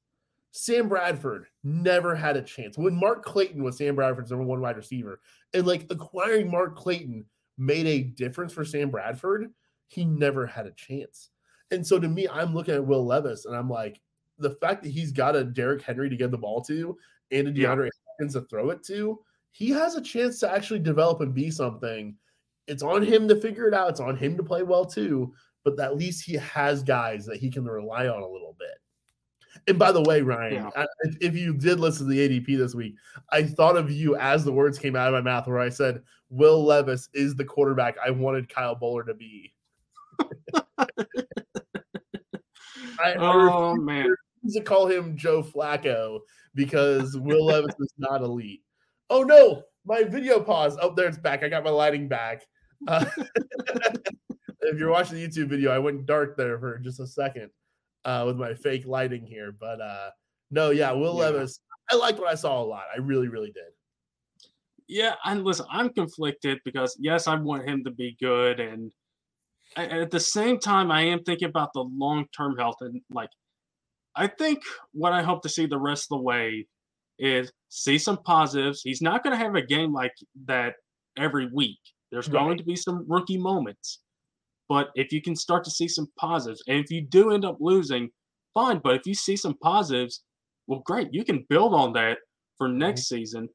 Sam 0.52 0.88
Bradford 0.88 1.46
never 1.64 2.14
had 2.14 2.36
a 2.36 2.42
chance. 2.42 2.78
When 2.78 2.94
Mark 2.94 3.24
Clayton 3.24 3.62
was 3.62 3.76
Sam 3.76 3.96
Bradford's 3.96 4.30
number 4.30 4.46
one 4.46 4.60
wide 4.60 4.76
receiver, 4.76 5.20
and 5.52 5.66
like 5.66 5.86
acquiring 5.90 6.50
Mark 6.50 6.76
Clayton 6.76 7.24
made 7.58 7.86
a 7.86 8.02
difference 8.02 8.52
for 8.52 8.64
Sam 8.64 8.90
Bradford, 8.90 9.50
he 9.88 10.04
never 10.04 10.46
had 10.46 10.66
a 10.66 10.72
chance. 10.72 11.30
And 11.70 11.86
so 11.86 11.98
to 11.98 12.08
me, 12.08 12.28
I'm 12.28 12.54
looking 12.54 12.74
at 12.74 12.86
Will 12.86 13.04
Levis 13.04 13.46
and 13.46 13.56
I'm 13.56 13.68
like, 13.68 14.00
the 14.38 14.50
fact 14.50 14.82
that 14.82 14.90
he's 14.90 15.12
got 15.12 15.36
a 15.36 15.44
Derrick 15.44 15.82
Henry 15.82 16.08
to 16.08 16.16
get 16.16 16.30
the 16.30 16.38
ball 16.38 16.60
to 16.62 16.96
and 17.30 17.48
a 17.48 17.52
DeAndre 17.52 17.84
yeah. 17.84 17.90
Hopkins 18.08 18.34
to 18.34 18.42
throw 18.42 18.70
it 18.70 18.82
to, 18.84 19.20
he 19.52 19.70
has 19.70 19.94
a 19.94 20.02
chance 20.02 20.40
to 20.40 20.50
actually 20.50 20.80
develop 20.80 21.20
and 21.20 21.34
be 21.34 21.50
something. 21.50 22.16
It's 22.66 22.82
on 22.82 23.02
him 23.02 23.28
to 23.28 23.40
figure 23.40 23.68
it 23.68 23.74
out. 23.74 23.90
It's 23.90 24.00
on 24.00 24.16
him 24.16 24.36
to 24.36 24.42
play 24.42 24.62
well 24.62 24.84
too. 24.84 25.32
But 25.64 25.78
at 25.80 25.96
least 25.96 26.24
he 26.24 26.34
has 26.34 26.82
guys 26.82 27.24
that 27.26 27.38
he 27.38 27.50
can 27.50 27.64
rely 27.64 28.08
on 28.08 28.22
a 28.22 28.28
little 28.28 28.56
bit. 28.58 28.78
And 29.66 29.78
by 29.78 29.92
the 29.92 30.02
way, 30.02 30.20
Ryan, 30.20 30.54
yeah. 30.54 30.70
I, 30.76 30.86
if, 31.20 31.34
you 31.36 31.54
did 31.54 31.80
listen 31.80 32.06
to 32.06 32.12
the 32.12 32.28
ADP 32.28 32.58
this 32.58 32.74
week, 32.74 32.96
I 33.30 33.44
thought 33.44 33.76
of 33.76 33.90
you 33.90 34.16
as 34.16 34.44
the 34.44 34.52
words 34.52 34.78
came 34.78 34.96
out 34.96 35.08
of 35.08 35.14
my 35.14 35.20
mouth 35.20 35.46
where 35.46 35.60
I 35.60 35.68
said, 35.68 36.02
Will 36.28 36.64
Levis 36.64 37.08
is 37.14 37.34
the 37.34 37.44
quarterback 37.44 37.96
I 38.04 38.10
wanted 38.10 38.48
Kyle 38.48 38.76
Boller 38.76 39.06
to 39.06 39.14
be. 39.14 39.54
I, 42.98 43.14
oh, 43.16 43.72
I 43.72 43.74
man. 43.76 44.14
To 44.52 44.60
call 44.62 44.86
him 44.86 45.16
Joe 45.16 45.42
Flacco 45.42 46.20
because 46.54 47.16
Will 47.16 47.46
Levis 47.46 47.74
is 47.80 47.92
not 47.98 48.22
elite. 48.22 48.62
Oh, 49.10 49.22
no. 49.22 49.62
My 49.84 50.02
video 50.02 50.40
pause. 50.40 50.76
Oh, 50.80 50.94
there 50.94 51.08
it's 51.08 51.18
back. 51.18 51.42
I 51.42 51.48
got 51.48 51.64
my 51.64 51.70
lighting 51.70 52.08
back. 52.08 52.42
Uh, 52.88 53.04
if 54.62 54.78
you're 54.78 54.90
watching 54.90 55.16
the 55.16 55.26
YouTube 55.26 55.48
video, 55.48 55.70
I 55.70 55.78
went 55.78 56.06
dark 56.06 56.36
there 56.36 56.58
for 56.58 56.78
just 56.78 57.00
a 57.00 57.06
second 57.06 57.50
uh, 58.04 58.24
with 58.26 58.36
my 58.36 58.54
fake 58.54 58.86
lighting 58.86 59.26
here. 59.26 59.52
But 59.52 59.80
uh, 59.80 60.10
no, 60.50 60.70
yeah, 60.70 60.92
Will 60.92 61.14
yeah. 61.14 61.24
Levis, 61.24 61.60
I 61.90 61.96
liked 61.96 62.18
what 62.18 62.28
I 62.28 62.34
saw 62.34 62.62
a 62.62 62.64
lot. 62.64 62.84
I 62.94 62.98
really, 63.00 63.28
really 63.28 63.50
did. 63.52 63.64
Yeah, 64.86 65.14
and 65.24 65.44
listen, 65.44 65.66
I'm 65.70 65.90
conflicted 65.90 66.60
because 66.64 66.96
yes, 67.00 67.26
I 67.26 67.34
want 67.36 67.68
him 67.68 67.84
to 67.84 67.90
be 67.90 68.16
good, 68.20 68.60
and 68.60 68.92
at 69.76 70.10
the 70.10 70.20
same 70.20 70.58
time, 70.58 70.90
I 70.90 71.02
am 71.02 71.22
thinking 71.22 71.48
about 71.48 71.72
the 71.74 71.88
long 71.96 72.26
term 72.36 72.56
health 72.56 72.76
and 72.80 73.00
like. 73.10 73.30
I 74.16 74.26
think 74.26 74.62
what 74.92 75.12
I 75.12 75.22
hope 75.22 75.42
to 75.42 75.48
see 75.48 75.66
the 75.66 75.78
rest 75.78 76.04
of 76.04 76.18
the 76.18 76.22
way 76.22 76.66
is 77.18 77.52
see 77.68 77.98
some 77.98 78.18
positives. 78.18 78.82
He's 78.82 79.02
not 79.02 79.22
going 79.22 79.36
to 79.36 79.44
have 79.44 79.54
a 79.54 79.62
game 79.62 79.92
like 79.92 80.12
that 80.46 80.74
every 81.16 81.48
week. 81.52 81.78
There's 82.10 82.28
right. 82.28 82.40
going 82.40 82.58
to 82.58 82.64
be 82.64 82.76
some 82.76 83.04
rookie 83.08 83.38
moments. 83.38 84.00
But 84.68 84.88
if 84.94 85.12
you 85.12 85.20
can 85.20 85.36
start 85.36 85.64
to 85.64 85.70
see 85.70 85.88
some 85.88 86.08
positives, 86.18 86.62
and 86.66 86.78
if 86.78 86.90
you 86.90 87.02
do 87.02 87.32
end 87.32 87.44
up 87.44 87.58
losing, 87.60 88.10
fine. 88.54 88.80
But 88.82 88.96
if 88.96 89.06
you 89.06 89.14
see 89.14 89.36
some 89.36 89.56
positives, 89.62 90.22
well, 90.66 90.82
great. 90.86 91.08
You 91.12 91.24
can 91.24 91.44
build 91.48 91.74
on 91.74 91.92
that 91.94 92.18
for 92.56 92.68
next 92.68 93.02
mm-hmm. 93.02 93.16
season. 93.16 93.48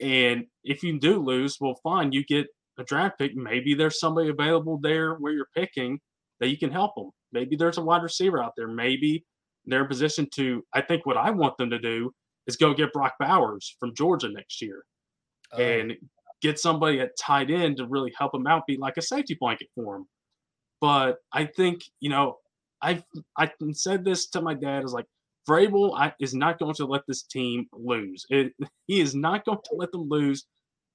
And 0.00 0.46
if 0.64 0.82
you 0.82 0.98
do 0.98 1.22
lose, 1.22 1.58
well, 1.60 1.78
fine. 1.82 2.12
You 2.12 2.24
get 2.24 2.46
a 2.78 2.84
draft 2.84 3.18
pick. 3.18 3.34
Maybe 3.34 3.74
there's 3.74 4.00
somebody 4.00 4.28
available 4.28 4.78
there 4.82 5.14
where 5.14 5.32
you're 5.32 5.48
picking 5.56 6.00
that 6.40 6.48
you 6.48 6.58
can 6.58 6.70
help 6.70 6.94
them. 6.96 7.10
Maybe 7.32 7.56
there's 7.56 7.78
a 7.78 7.82
wide 7.82 8.02
receiver 8.02 8.42
out 8.42 8.52
there. 8.56 8.68
Maybe 8.68 9.24
they're 9.66 9.82
in 9.82 9.88
position 9.88 10.28
to. 10.34 10.64
I 10.72 10.80
think 10.80 11.06
what 11.06 11.16
I 11.16 11.30
want 11.30 11.56
them 11.56 11.70
to 11.70 11.78
do 11.78 12.12
is 12.46 12.56
go 12.56 12.74
get 12.74 12.92
Brock 12.92 13.14
Bowers 13.18 13.76
from 13.80 13.94
Georgia 13.94 14.28
next 14.28 14.62
year, 14.62 14.84
oh. 15.52 15.60
and 15.60 15.94
get 16.42 16.58
somebody 16.58 17.00
at 17.00 17.16
tight 17.18 17.50
end 17.50 17.78
to 17.78 17.86
really 17.86 18.12
help 18.16 18.34
him 18.34 18.46
out, 18.46 18.66
be 18.66 18.76
like 18.76 18.96
a 18.96 19.02
safety 19.02 19.36
blanket 19.38 19.68
for 19.74 19.96
him. 19.96 20.06
But 20.80 21.18
I 21.32 21.46
think, 21.46 21.82
you 22.00 22.10
know, 22.10 22.38
I've 22.82 23.02
I 23.36 23.50
said 23.72 24.04
this 24.04 24.28
to 24.28 24.40
my 24.40 24.54
dad 24.54 24.84
is 24.84 24.92
like 24.92 25.06
Vrabel 25.48 25.98
I, 25.98 26.12
is 26.20 26.34
not 26.34 26.58
going 26.58 26.74
to 26.74 26.86
let 26.86 27.02
this 27.06 27.22
team 27.22 27.66
lose. 27.72 28.26
It, 28.30 28.52
he 28.86 29.00
is 29.00 29.14
not 29.14 29.44
going 29.44 29.58
to 29.64 29.74
let 29.74 29.92
them 29.92 30.08
lose, 30.08 30.46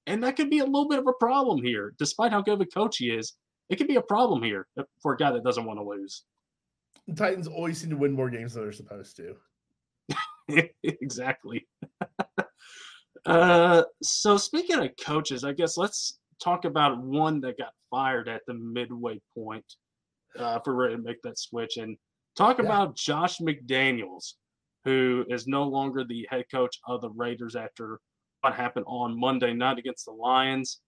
and 0.06 0.22
that 0.22 0.36
could 0.36 0.50
be 0.50 0.60
a 0.60 0.64
little 0.64 0.88
bit 0.88 0.98
of 0.98 1.06
a 1.06 1.12
problem 1.12 1.62
here. 1.62 1.94
Despite 1.98 2.32
how 2.32 2.42
good 2.42 2.54
of 2.54 2.60
a 2.60 2.66
coach 2.66 2.98
he 2.98 3.10
is, 3.10 3.34
it 3.68 3.76
could 3.76 3.88
be 3.88 3.96
a 3.96 4.02
problem 4.02 4.42
here 4.42 4.66
for 5.00 5.14
a 5.14 5.16
guy 5.16 5.32
that 5.32 5.44
doesn't 5.44 5.64
want 5.64 5.78
to 5.78 5.84
lose. 5.84 6.24
The 7.08 7.14
Titans 7.14 7.48
always 7.48 7.80
seem 7.80 7.90
to 7.90 7.96
win 7.96 8.12
more 8.12 8.30
games 8.30 8.54
than 8.54 8.62
they're 8.62 8.72
supposed 8.72 9.16
to. 9.16 9.36
exactly. 10.82 11.66
uh, 13.26 13.82
so 14.02 14.36
speaking 14.36 14.78
of 14.78 14.90
coaches, 15.04 15.44
I 15.44 15.52
guess 15.52 15.76
let's 15.76 16.18
talk 16.42 16.64
about 16.64 16.98
one 16.98 17.40
that 17.40 17.58
got 17.58 17.72
fired 17.90 18.28
at 18.28 18.42
the 18.46 18.54
midway 18.54 19.20
point 19.34 19.64
uh, 20.38 20.58
for 20.60 20.74
ready 20.74 20.96
to 20.96 21.02
make 21.02 21.22
that 21.22 21.38
switch 21.38 21.76
and 21.76 21.96
talk 22.36 22.58
yeah. 22.58 22.64
about 22.64 22.96
Josh 22.96 23.38
McDaniels, 23.38 24.34
who 24.84 25.24
is 25.28 25.46
no 25.46 25.64
longer 25.64 26.04
the 26.04 26.26
head 26.30 26.44
coach 26.50 26.78
of 26.86 27.00
the 27.00 27.10
Raiders 27.10 27.56
after 27.56 28.00
what 28.40 28.54
happened 28.54 28.86
on 28.88 29.18
Monday 29.18 29.52
night 29.52 29.78
against 29.78 30.04
the 30.04 30.12
Lions. 30.12 30.80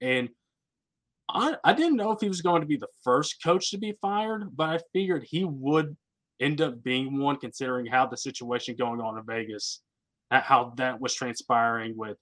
And 0.00 0.28
I, 1.28 1.56
I 1.64 1.72
didn't 1.72 1.96
know 1.96 2.12
if 2.12 2.20
he 2.20 2.28
was 2.28 2.40
going 2.40 2.60
to 2.60 2.66
be 2.66 2.76
the 2.76 2.88
first 3.02 3.42
coach 3.42 3.70
to 3.70 3.78
be 3.78 3.96
fired, 4.00 4.56
but 4.56 4.68
I 4.68 4.78
figured 4.92 5.24
he 5.24 5.44
would 5.44 5.96
end 6.40 6.60
up 6.60 6.82
being 6.82 7.18
one 7.18 7.36
considering 7.36 7.86
how 7.86 8.06
the 8.06 8.16
situation 8.16 8.76
going 8.76 9.00
on 9.00 9.18
in 9.18 9.24
Vegas, 9.26 9.80
how 10.30 10.72
that 10.76 11.00
was 11.00 11.14
transpiring 11.14 11.96
with 11.96 12.16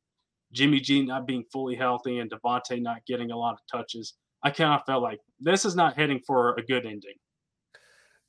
Jimmy 0.53 0.81
G 0.81 1.05
not 1.05 1.27
being 1.27 1.45
fully 1.53 1.75
healthy 1.75 2.19
and 2.19 2.31
Davante 2.31 2.81
not 2.81 3.05
getting 3.07 3.31
a 3.31 3.37
lot 3.37 3.55
of 3.55 3.61
touches, 3.71 4.15
I 4.43 4.51
kind 4.51 4.73
of 4.73 4.87
felt 4.87 5.03
like 5.03 5.19
this 5.41 5.65
is 5.65 5.75
not 5.75 5.97
heading 5.97 6.21
for 6.27 6.55
a 6.55 6.63
good 6.63 6.87
ending. 6.87 7.15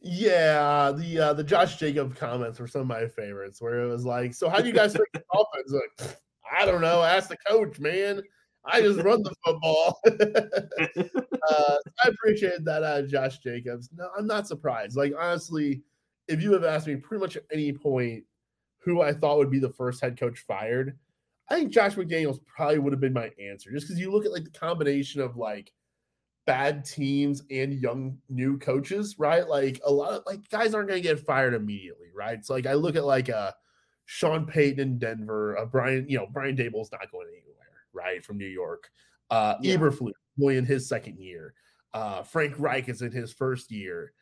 Yeah, 0.02 0.92
the 0.92 1.20
uh, 1.20 1.34
the 1.34 1.44
Josh 1.44 1.78
Jacob 1.78 2.16
comments 2.16 2.60
were 2.60 2.68
some 2.68 2.82
of 2.82 2.88
my 2.88 3.08
favorites, 3.08 3.62
where 3.62 3.82
it 3.82 3.88
was 3.88 4.06
like, 4.06 4.34
"So 4.34 4.50
how 4.50 4.60
do 4.60 4.68
you 4.68 4.74
guys 4.74 4.94
think 4.94 5.08
the 5.14 5.24
offense?" 5.34 5.72
Like, 5.72 6.18
I 6.52 6.66
don't 6.66 6.82
know. 6.82 7.02
Ask 7.02 7.30
the 7.30 7.38
coach, 7.48 7.80
man. 7.80 8.22
I 8.65 8.82
just 8.82 8.99
run 9.01 9.23
the 9.23 9.36
football. 9.43 9.99
uh, 11.49 11.75
I 12.04 12.08
appreciate 12.08 12.63
that, 12.65 12.84
uh, 12.84 13.01
Josh 13.04 13.39
Jacobs. 13.39 13.89
No, 13.95 14.10
I'm 14.17 14.28
not 14.28 14.47
surprised. 14.47 14.97
Like 14.97 15.13
honestly, 15.19 15.82
if 16.28 16.41
you 16.41 16.54
have 16.54 16.63
asked 16.63 16.88
me 16.88 16.95
pretty 16.95 17.21
much 17.21 17.38
at 17.38 17.43
any 17.51 17.71
point 17.73 18.23
who 18.80 19.01
I 19.01 19.13
thought 19.13 19.38
would 19.38 19.51
be 19.51 19.60
the 19.60 19.69
first 19.69 20.01
head 20.01 20.19
coach 20.19 20.39
fired, 20.39 20.97
I 21.49 21.56
think 21.56 21.71
Josh 21.71 21.95
McDaniels 21.95 22.39
probably 22.45 22.80
would 22.80 22.93
have 22.93 22.99
been 22.99 23.13
my 23.13 23.32
answer, 23.39 23.71
just 23.71 23.88
because 23.88 23.99
you 23.99 24.12
look 24.12 24.25
at 24.25 24.32
like 24.32 24.45
the 24.45 24.60
combination 24.60 25.21
of 25.21 25.38
like 25.38 25.71
bad 26.45 26.86
teams 26.86 27.41
and 27.51 27.73
young 27.73 28.17
new 28.30 28.58
coaches, 28.58 29.15
right? 29.17 29.47
Like 29.47 29.80
a 29.86 29.91
lot 29.91 30.13
of 30.13 30.23
like 30.25 30.47
guys 30.49 30.73
aren't 30.73 30.89
going 30.89 31.01
to 31.01 31.08
get 31.08 31.19
fired 31.19 31.54
immediately, 31.54 32.08
right? 32.15 32.43
So 32.43 32.54
like 32.54 32.65
I 32.65 32.73
look 32.73 32.95
at 32.95 33.06
like 33.06 33.30
a 33.30 33.56
Sean 34.06 34.45
Payton 34.45 34.80
in 34.80 34.97
Denver, 34.97 35.56
a 35.56 35.65
Brian, 35.65 36.08
you 36.08 36.17
know, 36.17 36.28
Brian 36.32 36.56
Daboll's 36.56 36.91
not 36.91 37.12
going 37.12 37.28
anywhere, 37.28 37.45
right? 37.96 38.24
From 38.24 38.38
New 38.38 38.46
York. 38.46 38.90
Uh 39.30 39.56
yeah. 39.62 39.76
Eberflus 39.76 40.12
only 40.42 40.58
in 40.58 40.66
his 40.66 40.88
second 40.88 41.18
year. 41.18 41.54
Uh 41.94 42.22
Frank 42.24 42.56
Reich 42.60 42.90
is 42.90 43.02
in 43.02 43.12
his 43.12 43.34
first 43.34 43.72
year. 43.72 44.14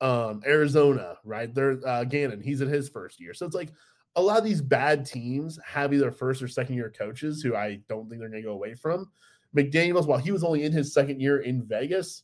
Um 0.00 0.42
Arizona, 0.46 1.16
right? 1.24 1.54
There 1.54 1.78
uh 1.86 2.04
Gannon, 2.04 2.40
he's 2.40 2.60
in 2.60 2.68
his 2.68 2.88
first 2.88 3.20
year. 3.20 3.34
So 3.34 3.46
it's 3.46 3.54
like 3.54 3.70
a 4.16 4.22
lot 4.22 4.38
of 4.38 4.44
these 4.44 4.60
bad 4.62 5.06
teams 5.06 5.58
have 5.64 5.92
either 5.94 6.10
first 6.10 6.42
or 6.42 6.48
second 6.48 6.74
year 6.74 6.92
coaches 6.96 7.42
who 7.42 7.54
I 7.54 7.80
don't 7.88 8.08
think 8.08 8.20
they're 8.20 8.28
going 8.28 8.42
to 8.42 8.48
go 8.48 8.52
away 8.52 8.74
from. 8.74 9.10
McDaniels, 9.56 10.06
while 10.06 10.18
he 10.18 10.32
was 10.32 10.44
only 10.44 10.64
in 10.64 10.72
his 10.72 10.92
second 10.92 11.20
year 11.20 11.38
in 11.38 11.64
Vegas, 11.64 12.22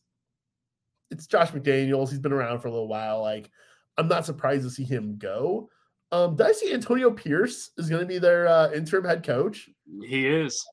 it's 1.10 1.26
Josh 1.26 1.50
McDaniels. 1.50 2.10
He's 2.10 2.18
been 2.18 2.32
around 2.32 2.60
for 2.60 2.68
a 2.68 2.70
little 2.70 2.88
while. 2.88 3.20
Like, 3.20 3.50
I'm 3.96 4.08
not 4.08 4.26
surprised 4.26 4.64
to 4.64 4.70
see 4.70 4.84
him 4.84 5.16
go. 5.18 5.70
Um, 6.12 6.36
did 6.36 6.46
I 6.46 6.52
see 6.52 6.72
Antonio 6.72 7.10
Pierce 7.10 7.70
is 7.78 7.88
going 7.88 8.02
to 8.02 8.06
be 8.06 8.18
their 8.18 8.46
uh, 8.46 8.70
interim 8.72 9.04
head 9.04 9.24
coach? 9.24 9.68
He 10.04 10.26
is. 10.26 10.64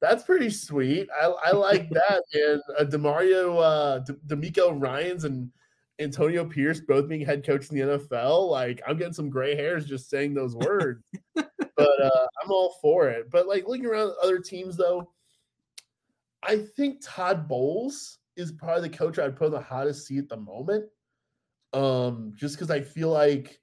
That's 0.00 0.24
pretty 0.24 0.50
sweet. 0.50 1.08
I, 1.20 1.26
I 1.26 1.52
like 1.52 1.88
that. 1.90 2.22
And 2.32 2.62
uh, 2.78 2.84
Demario, 2.84 3.60
uh, 3.62 3.98
D- 4.00 4.14
DeMeco 4.26 4.80
Ryans 4.80 5.24
and 5.24 5.50
Antonio 5.98 6.44
Pierce 6.44 6.80
both 6.80 7.08
being 7.08 7.24
head 7.24 7.44
coach 7.44 7.70
in 7.70 7.76
the 7.76 7.98
NFL, 7.98 8.50
like 8.50 8.82
I'm 8.86 8.98
getting 8.98 9.14
some 9.14 9.30
gray 9.30 9.54
hairs 9.54 9.86
just 9.86 10.10
saying 10.10 10.34
those 10.34 10.54
words. 10.54 11.02
but 11.34 11.48
uh, 11.78 12.26
I'm 12.42 12.50
all 12.50 12.76
for 12.82 13.08
it. 13.08 13.30
But 13.30 13.46
like 13.46 13.66
looking 13.66 13.86
around 13.86 14.12
other 14.22 14.38
teams 14.38 14.76
though, 14.76 15.10
I 16.42 16.58
think 16.76 17.00
Todd 17.02 17.48
Bowles 17.48 18.18
is 18.36 18.52
probably 18.52 18.88
the 18.88 18.96
coach 18.96 19.18
I'd 19.18 19.36
put 19.36 19.46
on 19.46 19.52
the 19.52 19.60
hottest 19.60 20.06
seat 20.06 20.18
at 20.18 20.28
the 20.28 20.36
moment. 20.36 20.84
Um, 21.72 22.32
just 22.36 22.54
because 22.54 22.70
I 22.70 22.80
feel 22.80 23.10
like 23.10 23.58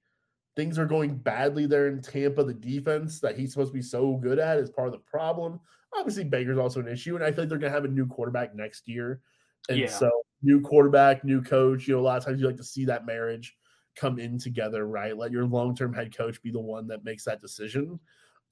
things 0.56 0.78
are 0.78 0.86
going 0.86 1.16
badly 1.16 1.66
there 1.66 1.88
in 1.88 2.02
Tampa. 2.02 2.44
The 2.44 2.54
defense 2.54 3.20
that 3.22 3.38
he's 3.38 3.54
supposed 3.54 3.72
to 3.72 3.78
be 3.78 3.82
so 3.82 4.18
good 4.18 4.40
at 4.40 4.58
is 4.58 4.70
part 4.70 4.88
of 4.88 4.94
the 4.94 5.00
problem. 5.00 5.60
Obviously, 5.96 6.24
Baker's 6.24 6.58
also 6.58 6.80
an 6.80 6.88
issue, 6.88 7.16
and 7.16 7.24
I 7.24 7.32
think 7.32 7.50
they're 7.50 7.58
gonna 7.58 7.72
have 7.74 7.86
a 7.86 7.90
new 7.90 8.06
quarterback 8.08 8.56
next 8.56 8.88
year 8.88 9.22
And 9.70 9.80
Yeah. 9.80 9.88
so, 9.90 10.10
new 10.42 10.62
quarterback, 10.62 11.24
new 11.24 11.42
coach. 11.42 11.88
You 11.88 11.96
know, 11.96 12.02
a 12.02 12.04
lot 12.04 12.18
of 12.18 12.26
times 12.26 12.42
you 12.42 12.48
like 12.48 12.58
to 12.58 12.64
see 12.66 12.86
that 12.86 13.06
marriage 13.06 13.58
come 13.96 14.20
in 14.20 14.38
together, 14.40 14.86
right? 14.88 15.16
Let 15.18 15.32
your 15.32 15.46
long 15.46 15.76
term 15.76 15.94
head 15.94 16.16
coach 16.16 16.42
be 16.44 16.52
the 16.52 16.60
one 16.60 16.88
that 16.88 17.04
makes 17.06 17.24
that 17.26 17.42
decision. 17.42 18.00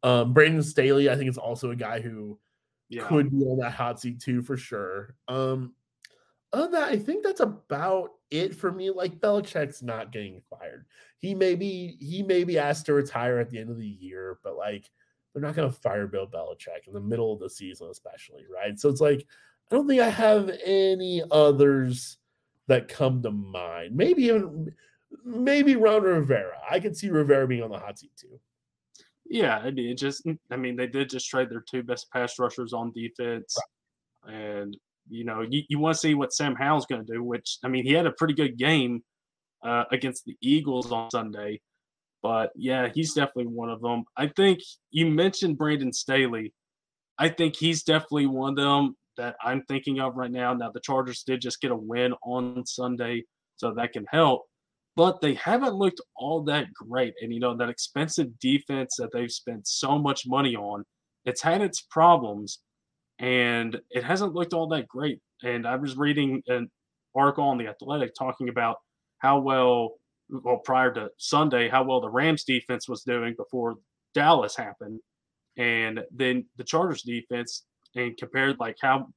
Um, 0.04 0.34
Brandon 0.34 0.64
Staley, 0.64 1.10
I 1.10 1.16
think, 1.18 1.30
is 1.30 1.38
also 1.38 1.72
a 1.72 1.76
guy 1.76 2.00
who 2.02 2.40
Yeah. 2.90 3.08
could 3.08 3.30
be 3.32 3.38
on 3.46 3.58
that 3.60 3.72
hot 3.74 4.00
seat 4.00 4.20
too, 4.22 4.42
for 4.42 4.58
sure. 4.58 5.16
Um, 5.28 5.76
other 6.54 6.64
than 6.64 6.72
that, 6.74 6.90
I 6.90 6.98
think 6.98 7.24
that's 7.24 7.40
about 7.40 8.12
it 8.30 8.56
for 8.56 8.72
me. 8.72 8.90
Like 8.90 9.20
Belichick's 9.20 9.82
not 9.82 10.12
getting 10.12 10.42
fired. 10.50 10.86
He 11.20 11.34
may 11.36 11.56
be 11.56 11.98
he 12.00 12.24
may 12.24 12.44
be 12.44 12.58
asked 12.60 12.86
to 12.88 12.94
retire 12.94 13.40
at 13.40 13.50
the 13.50 13.60
end 13.60 13.70
of 13.70 13.78
the 13.78 13.88
year, 13.88 14.40
but 14.44 14.58
like 14.58 14.90
they're 15.34 15.42
not 15.42 15.56
going 15.56 15.70
to 15.70 15.76
fire 15.80 16.08
Bill 16.08 16.28
Belichick 16.28 16.88
in 16.88 16.94
the 16.94 17.00
middle 17.00 17.34
of 17.34 17.40
the 17.40 17.50
season, 17.50 17.88
especially, 17.90 18.46
right? 18.54 18.80
So 18.80 18.90
it's 18.90 19.02
like 19.02 19.26
I 19.72 19.76
don't 19.76 19.88
think 19.88 20.02
I 20.02 20.10
have 20.10 20.52
any 20.66 21.24
others 21.32 22.18
that 22.68 22.88
come 22.88 23.22
to 23.24 23.32
mind. 23.32 23.96
Maybe 23.96 24.24
even 24.26 24.74
maybe 25.24 25.76
Ron 25.76 26.04
Rivera. 26.04 26.58
I 26.70 26.80
could 26.80 26.96
see 26.96 27.10
Rivera 27.10 27.48
being 27.48 27.64
on 27.64 27.72
the 27.72 27.80
hot 27.80 28.00
seat 28.00 28.12
too. 28.18 28.40
Yeah, 29.26 29.60
I 29.60 29.72
mean, 29.72 29.90
it 29.90 29.98
just 29.98 30.28
I 30.52 30.58
mean, 30.58 30.76
they 30.76 30.88
did 30.88 31.10
just 31.10 31.30
trade 31.30 31.50
their 31.50 31.62
two 31.62 31.84
best 31.84 32.12
pass 32.12 32.38
rushers 32.38 32.74
on 32.74 32.92
defense, 32.92 33.56
and 34.28 34.76
you 35.10 35.24
know, 35.24 35.42
you, 35.42 35.64
you 35.70 35.80
want 35.80 35.96
to 35.96 36.00
see 36.00 36.16
what 36.16 36.34
Sam 36.34 36.56
Howell's 36.56 36.86
going 36.86 37.06
to 37.06 37.14
do. 37.14 37.24
Which 37.24 37.58
I 37.64 37.70
mean, 37.70 37.86
he 37.86 37.94
had 37.94 38.06
a 38.06 38.12
pretty 38.12 38.34
good 38.34 38.58
game 38.58 39.04
uh, 39.64 39.86
against 39.92 40.26
the 40.26 40.38
Eagles 40.42 40.92
on 40.92 41.10
Sunday, 41.12 41.62
but 42.22 42.52
yeah, 42.56 42.90
he's 42.94 43.14
definitely 43.14 43.48
one 43.48 43.70
of 43.70 43.82
them. 43.82 44.04
I 44.18 44.28
think 44.28 44.60
you 44.92 45.08
mentioned 45.08 45.58
Brandon 45.58 45.94
Staley. 45.94 46.54
I 47.18 47.30
think 47.30 47.56
he's 47.56 47.84
definitely 47.84 48.28
one 48.28 48.52
of 48.52 48.56
them 48.58 48.96
that 49.18 49.36
I'm 49.44 49.64
thinking 49.64 50.00
of 50.00 50.16
right 50.16 50.32
now. 50.32 50.54
Now, 50.54 50.72
the 50.72 50.80
Chargers 50.80 51.24
did 51.24 51.42
just 51.42 51.62
get 51.62 51.72
a 51.72 51.76
win 51.76 52.14
on 52.24 52.66
Sunday, 52.66 53.26
so 53.58 53.74
that 53.74 53.94
can 53.94 54.06
help 54.12 54.46
but 54.96 55.22
they 55.22 55.34
haven't 55.36 55.76
looked 55.76 56.02
all 56.16 56.44
that 56.44 56.74
great. 56.74 57.14
And 57.22 57.34
you 57.34 57.40
know, 57.40 57.56
that 57.56 57.70
expensive 57.70 58.38
defense 58.40 58.96
that 58.98 59.12
they've 59.14 59.32
spent 59.32 59.68
so 59.68 59.98
much 59.98 60.28
money 60.28 60.56
on, 60.56 60.84
it's 61.26 61.42
had 61.42 61.62
its 61.62 61.82
problems 61.82 62.60
and 63.20 63.80
it 63.90 64.04
hasn't 64.04 64.34
looked 64.34 64.54
all 64.54 64.68
that 64.70 64.88
great. 64.88 65.20
And 65.44 65.68
I 65.68 65.76
was 65.76 65.96
reading 65.96 66.44
an 66.48 66.70
article 67.16 67.46
on 67.46 67.58
the 67.58 67.68
Athletic 67.68 68.14
talking 68.18 68.50
about 68.50 68.78
how 69.20 69.40
well, 69.40 69.94
well, 70.32 70.58
prior 70.58 70.94
to 70.94 71.10
Sunday, 71.18 71.70
how 71.70 71.84
well 71.84 72.02
the 72.02 72.10
Rams 72.10 72.44
defense 72.44 72.88
was 72.88 73.04
doing 73.04 73.36
before 73.38 73.76
Dallas 74.14 74.56
happened. 74.56 75.00
And 75.58 76.02
then 76.12 76.46
the 76.58 76.64
Chargers 76.64 77.04
defense, 77.04 77.66
and 77.96 78.16
compared 78.18 78.58
like 78.60 78.78
how 78.82 79.08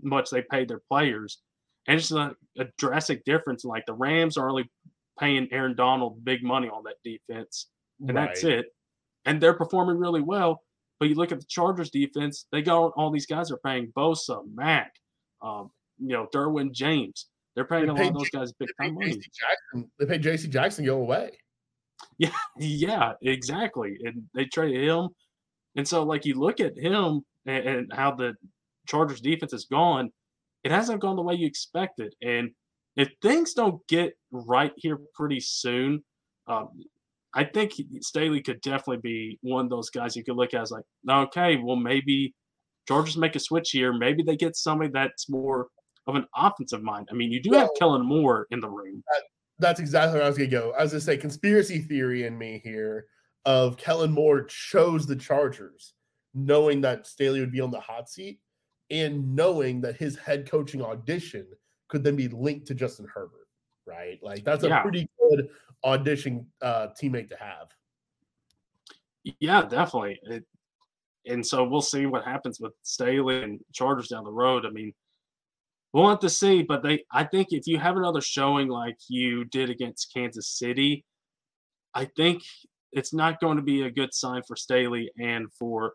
much 0.00 0.30
they 0.30 0.42
paid 0.42 0.68
their 0.68 0.82
players. 0.88 1.40
And 1.88 1.98
it's 1.98 2.12
a, 2.12 2.34
a 2.58 2.66
drastic 2.78 3.24
difference. 3.24 3.64
Like 3.64 3.84
the 3.86 3.92
Rams 3.92 4.36
are 4.36 4.48
only 4.48 4.70
paying 5.18 5.48
Aaron 5.52 5.74
Donald 5.76 6.24
big 6.24 6.42
money 6.42 6.68
on 6.68 6.84
that 6.84 6.96
defense, 7.04 7.68
and 8.06 8.16
that's 8.16 8.44
it. 8.44 8.66
And 9.26 9.40
they're 9.40 9.54
performing 9.54 9.98
really 9.98 10.20
well. 10.20 10.62
But 11.00 11.08
you 11.08 11.16
look 11.16 11.32
at 11.32 11.40
the 11.40 11.46
Chargers 11.46 11.90
defense; 11.90 12.46
they 12.52 12.62
got 12.62 12.92
all 12.96 13.10
these 13.10 13.26
guys 13.26 13.50
are 13.50 13.58
paying 13.58 13.92
Bosa, 13.96 14.42
Mack, 14.54 14.94
um, 15.42 15.70
you 15.98 16.12
know, 16.12 16.28
Derwin 16.32 16.72
James. 16.72 17.26
They're 17.54 17.64
paying 17.64 17.86
They 17.86 17.90
a 17.90 17.94
lot 17.94 18.06
of 18.08 18.14
those 18.14 18.30
guys 18.30 18.52
big 18.52 18.68
time 18.80 18.94
money. 18.94 19.12
Jackson. 19.12 19.90
They 19.98 20.06
paid 20.06 20.22
JC 20.22 20.50
Jackson 20.50 20.84
go 20.84 21.00
away. 21.00 21.30
Yeah, 22.18 22.30
yeah, 22.58 23.12
exactly. 23.22 23.96
And 24.02 24.24
they 24.34 24.44
traded 24.46 24.88
him. 24.88 25.08
And 25.76 25.86
so, 25.86 26.02
like, 26.02 26.24
you 26.24 26.34
look 26.34 26.60
at 26.60 26.76
him 26.76 27.22
and, 27.46 27.68
and 27.68 27.92
how 27.92 28.14
the 28.14 28.34
Chargers 28.86 29.20
defense 29.20 29.52
has 29.52 29.64
gone, 29.64 30.10
it 30.62 30.70
hasn't 30.70 31.00
gone 31.00 31.16
the 31.16 31.22
way 31.22 31.34
you 31.34 31.46
expected. 31.46 32.14
And 32.22 32.50
if 32.96 33.10
things 33.22 33.54
don't 33.54 33.84
get 33.88 34.14
right 34.30 34.72
here 34.76 34.98
pretty 35.14 35.40
soon, 35.40 36.04
um, 36.46 36.68
I 37.34 37.44
think 37.44 37.72
Staley 38.00 38.42
could 38.42 38.60
definitely 38.60 39.00
be 39.02 39.38
one 39.42 39.64
of 39.64 39.70
those 39.70 39.90
guys 39.90 40.14
you 40.14 40.22
could 40.22 40.36
look 40.36 40.54
at 40.54 40.62
as 40.62 40.70
like, 40.70 40.84
okay, 41.08 41.56
well, 41.56 41.76
maybe 41.76 42.34
Chargers 42.86 43.16
make 43.16 43.34
a 43.34 43.40
switch 43.40 43.70
here. 43.70 43.92
Maybe 43.92 44.22
they 44.22 44.36
get 44.36 44.56
somebody 44.56 44.90
that's 44.92 45.28
more 45.28 45.68
of 46.06 46.16
an 46.16 46.26
offensive 46.36 46.82
mind. 46.82 47.08
I 47.10 47.14
mean, 47.14 47.30
you 47.32 47.40
do 47.40 47.52
have 47.52 47.70
Kellen 47.78 48.04
Moore 48.04 48.46
in 48.50 48.60
the 48.60 48.68
room. 48.68 49.02
That's 49.58 49.80
exactly 49.80 50.14
where 50.18 50.24
I 50.24 50.28
was 50.28 50.36
gonna 50.36 50.50
go. 50.50 50.72
I 50.78 50.82
was 50.82 50.92
gonna 50.92 51.00
say 51.00 51.16
conspiracy 51.16 51.78
theory 51.78 52.24
in 52.24 52.36
me 52.36 52.60
here 52.62 53.06
of 53.44 53.76
Kellen 53.76 54.12
Moore 54.12 54.44
chose 54.44 55.06
the 55.06 55.16
Chargers, 55.16 55.94
knowing 56.34 56.80
that 56.82 57.06
Staley 57.06 57.40
would 57.40 57.52
be 57.52 57.60
on 57.60 57.70
the 57.70 57.80
hot 57.80 58.08
seat, 58.08 58.40
and 58.90 59.34
knowing 59.34 59.80
that 59.82 59.96
his 59.96 60.16
head 60.16 60.50
coaching 60.50 60.82
audition 60.82 61.46
could 61.88 62.02
then 62.02 62.16
be 62.16 62.28
linked 62.28 62.66
to 62.66 62.74
Justin 62.74 63.06
Herbert. 63.12 63.46
Right, 63.86 64.18
like 64.22 64.44
that's 64.44 64.64
a 64.64 64.68
Yeah. 64.68 64.82
pretty 64.82 65.08
good 65.20 65.48
audition 65.84 66.46
uh, 66.62 66.88
teammate 67.00 67.28
to 67.28 67.36
have. 67.36 67.68
Yeah, 69.40 69.62
definitely. 69.62 70.18
It, 70.24 70.44
and 71.26 71.46
so 71.46 71.64
we'll 71.64 71.80
see 71.80 72.06
what 72.06 72.24
happens 72.24 72.60
with 72.60 72.72
Staley 72.82 73.42
and 73.42 73.60
Chargers 73.72 74.08
down 74.08 74.24
the 74.24 74.32
road. 74.32 74.66
I 74.66 74.70
mean, 74.70 74.92
we'll 75.94 76.10
have 76.10 76.18
to 76.18 76.28
see. 76.28 76.62
But 76.62 76.82
they, 76.82 77.04
I 77.10 77.24
think, 77.24 77.48
if 77.52 77.66
you 77.66 77.78
have 77.78 77.96
another 77.96 78.20
showing 78.20 78.68
like 78.68 78.96
you 79.08 79.44
did 79.46 79.70
against 79.70 80.12
Kansas 80.12 80.48
City, 80.48 81.06
I 81.94 82.04
think 82.16 82.42
it's 82.92 83.14
not 83.14 83.40
going 83.40 83.56
to 83.56 83.62
be 83.62 83.82
a 83.82 83.90
good 83.90 84.12
sign 84.12 84.42
for 84.46 84.56
Staley 84.56 85.10
and 85.18 85.50
for 85.58 85.94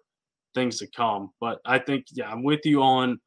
things 0.56 0.80
to 0.80 0.88
come. 0.88 1.30
But 1.40 1.60
I 1.66 1.78
think, 1.78 2.06
yeah, 2.14 2.32
I'm 2.32 2.44
with 2.44 2.62
you 2.66 2.82
on 2.82 3.20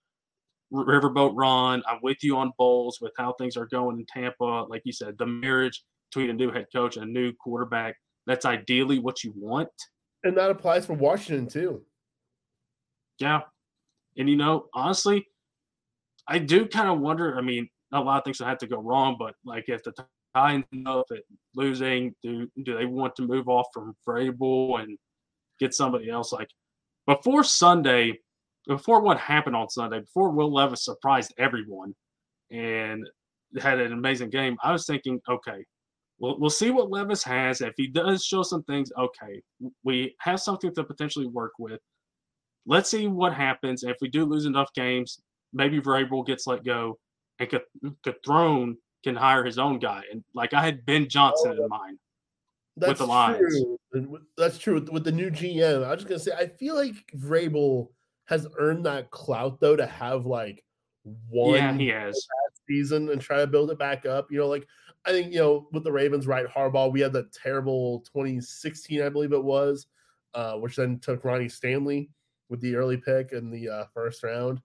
Riverboat 0.73 1.33
Ron. 1.35 1.83
I'm 1.89 2.01
with 2.03 2.25
you 2.25 2.37
on 2.39 2.53
Bowles 2.59 2.99
with 3.01 3.13
how 3.17 3.35
things 3.35 3.57
are 3.57 3.67
going 3.67 3.99
in 3.99 4.07
Tampa. 4.07 4.67
Like 4.69 4.83
you 4.85 4.93
said, 4.93 5.17
the 5.19 5.27
marriage 5.27 5.85
between 6.11 6.31
a 6.31 6.35
new 6.35 6.51
head 6.51 6.67
coach 6.75 6.97
and 6.97 7.05
a 7.05 7.13
new 7.13 7.33
quarterback. 7.33 7.97
That's 8.27 8.45
ideally 8.45 8.99
what 8.99 9.23
you 9.23 9.33
want. 9.37 9.69
And 10.25 10.37
that 10.37 10.51
applies 10.51 10.87
for 10.87 10.95
Washington 10.95 11.49
too. 11.49 11.83
Yeah. 13.19 13.41
And 14.17 14.29
you 14.29 14.37
know, 14.37 14.67
honestly, 14.75 15.27
I 16.33 16.39
do 16.39 16.67
kind 16.67 16.89
of 16.89 16.99
wonder. 16.99 17.37
I 17.37 17.43
mean, 17.43 17.69
a 17.93 18.01
lot 18.01 18.17
of 18.17 18.25
things 18.25 18.39
have 18.39 18.57
to 18.59 18.67
go 18.67 18.79
wrong, 18.79 19.17
but 19.19 19.35
like 19.45 19.65
if 19.69 19.83
the 19.83 19.93
Titans 20.35 20.65
know 20.73 21.05
at 21.13 21.23
losing, 21.55 22.15
do 22.23 22.49
do 22.65 22.75
they 22.75 22.87
want 22.87 23.15
to 23.17 23.27
move 23.27 23.49
off 23.49 23.67
from 23.75 23.95
Vrabel 24.09 24.81
and 24.81 24.97
get 25.61 25.75
somebody 25.75 26.09
else? 26.09 26.33
Like 26.33 26.49
before 27.07 27.45
Sunday, 27.45 28.19
before 28.67 29.03
what 29.03 29.19
happened 29.19 29.57
on 29.57 29.69
Sunday, 29.69 30.01
before 30.01 30.31
Will 30.31 30.51
Levis 30.51 30.87
surprised 30.87 31.35
everyone 31.37 31.95
and 32.51 33.07
had 33.61 33.79
an 33.79 33.93
amazing 33.93 34.31
game, 34.31 34.57
I 34.63 34.73
was 34.73 34.87
thinking, 34.87 35.21
okay, 35.29 35.63
we'll 36.19 36.41
we'll 36.41 36.49
see 36.49 36.71
what 36.71 36.91
Levis 36.91 37.23
has. 37.25 37.61
If 37.61 37.75
he 37.77 37.89
does 37.89 38.25
show 38.25 38.43
some 38.43 38.63
things, 38.63 38.91
okay, 38.99 39.43
we 39.85 40.17
have 40.21 40.41
something 40.41 40.75
to 40.77 40.83
potentially 40.83 41.27
work 41.27 41.53
with 41.59 41.81
let's 42.67 42.91
see 42.91 43.07
what 43.09 43.35
happens. 43.35 43.83
If 43.83 43.97
we 44.01 44.09
do 44.09 44.25
lose 44.25 44.47
enough 44.47 44.73
games, 44.75 45.21
maybe 45.53 45.81
Vrabel 45.81 46.27
gets 46.27 46.47
let 46.47 46.65
go, 46.65 46.99
and 47.39 47.49
Cath- 47.49 47.63
can 49.05 49.17
hire 49.17 49.45
his 49.45 49.59
own 49.59 49.79
guy. 49.79 50.03
And 50.13 50.23
like 50.35 50.55
I 50.55 50.63
had 50.65 50.85
Ben 50.87 51.09
Johnson 51.09 51.53
in 51.53 51.69
mind. 51.69 51.99
That's 52.77 53.01
the 53.01 53.07
Lions. 53.07 53.39
true. 53.39 53.79
And 53.93 54.09
with- 54.09 54.23
That's 54.39 54.59
true 54.59 54.75
with, 54.75 54.89
with 54.89 55.05
the 55.05 55.13
new 55.13 55.31
GM. 55.31 55.85
I 55.85 55.91
was 55.91 55.99
just 56.05 56.09
gonna 56.09 56.19
say, 56.21 56.33
I 56.33 56.47
feel 56.47 56.75
like 56.75 56.95
Vrabel 57.17 57.89
has 58.27 58.47
earned 58.59 58.87
that 58.87 59.11
clout 59.11 59.61
though 59.61 59.77
to 59.77 59.87
have 59.87 60.25
like 60.25 60.65
one 61.29 61.55
yeah, 61.55 61.73
he 61.75 61.89
has. 61.89 62.27
season 62.69 63.11
and 63.11 63.21
try 63.21 63.39
to 63.39 63.47
build 63.47 63.71
it 63.71 63.79
back 63.79 64.07
up. 64.07 64.29
You 64.31 64.39
know, 64.39 64.49
like 64.49 64.67
I 65.05 65.11
think 65.11 65.33
you 65.33 65.41
know 65.41 65.69
with 65.73 65.85
the 65.85 65.93
Ravens, 65.93 66.27
right? 66.27 66.47
Harbaugh, 66.47 66.93
we 66.93 67.01
had 67.01 67.13
the 67.13 67.29
terrible 67.43 68.01
2016, 68.13 69.03
I 69.03 69.09
believe 69.09 69.33
it 69.33 69.43
was, 69.45 69.89
uh, 70.35 70.55
which 70.55 70.77
then 70.77 70.99
took 71.01 71.25
Ronnie 71.25 71.49
Stanley 71.49 72.09
with 72.49 72.61
the 72.61 72.77
early 72.77 72.97
pick 72.99 73.33
in 73.33 73.51
the 73.51 73.69
uh, 73.69 73.85
first 73.93 74.23
round, 74.23 74.61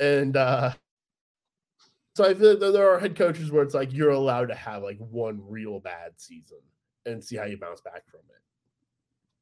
and 0.00 0.36
uh, 0.36 0.72
so 2.16 2.24
I 2.24 2.34
feel 2.34 2.58
there- 2.58 2.72
there 2.72 2.90
are 2.90 2.98
head 2.98 3.16
coaches 3.16 3.50
where 3.50 3.62
it's 3.62 3.74
like 3.74 3.92
you're 3.92 4.10
allowed 4.10 4.46
to 4.48 4.54
have 4.54 4.82
like 4.82 4.98
one 4.98 5.40
real 5.48 5.80
bad 5.80 6.12
season 6.16 6.58
and 7.06 7.22
see 7.22 7.36
how 7.36 7.44
you 7.44 7.56
bounce 7.58 7.80
back 7.80 8.06
from 8.08 8.20
it. 8.20 8.40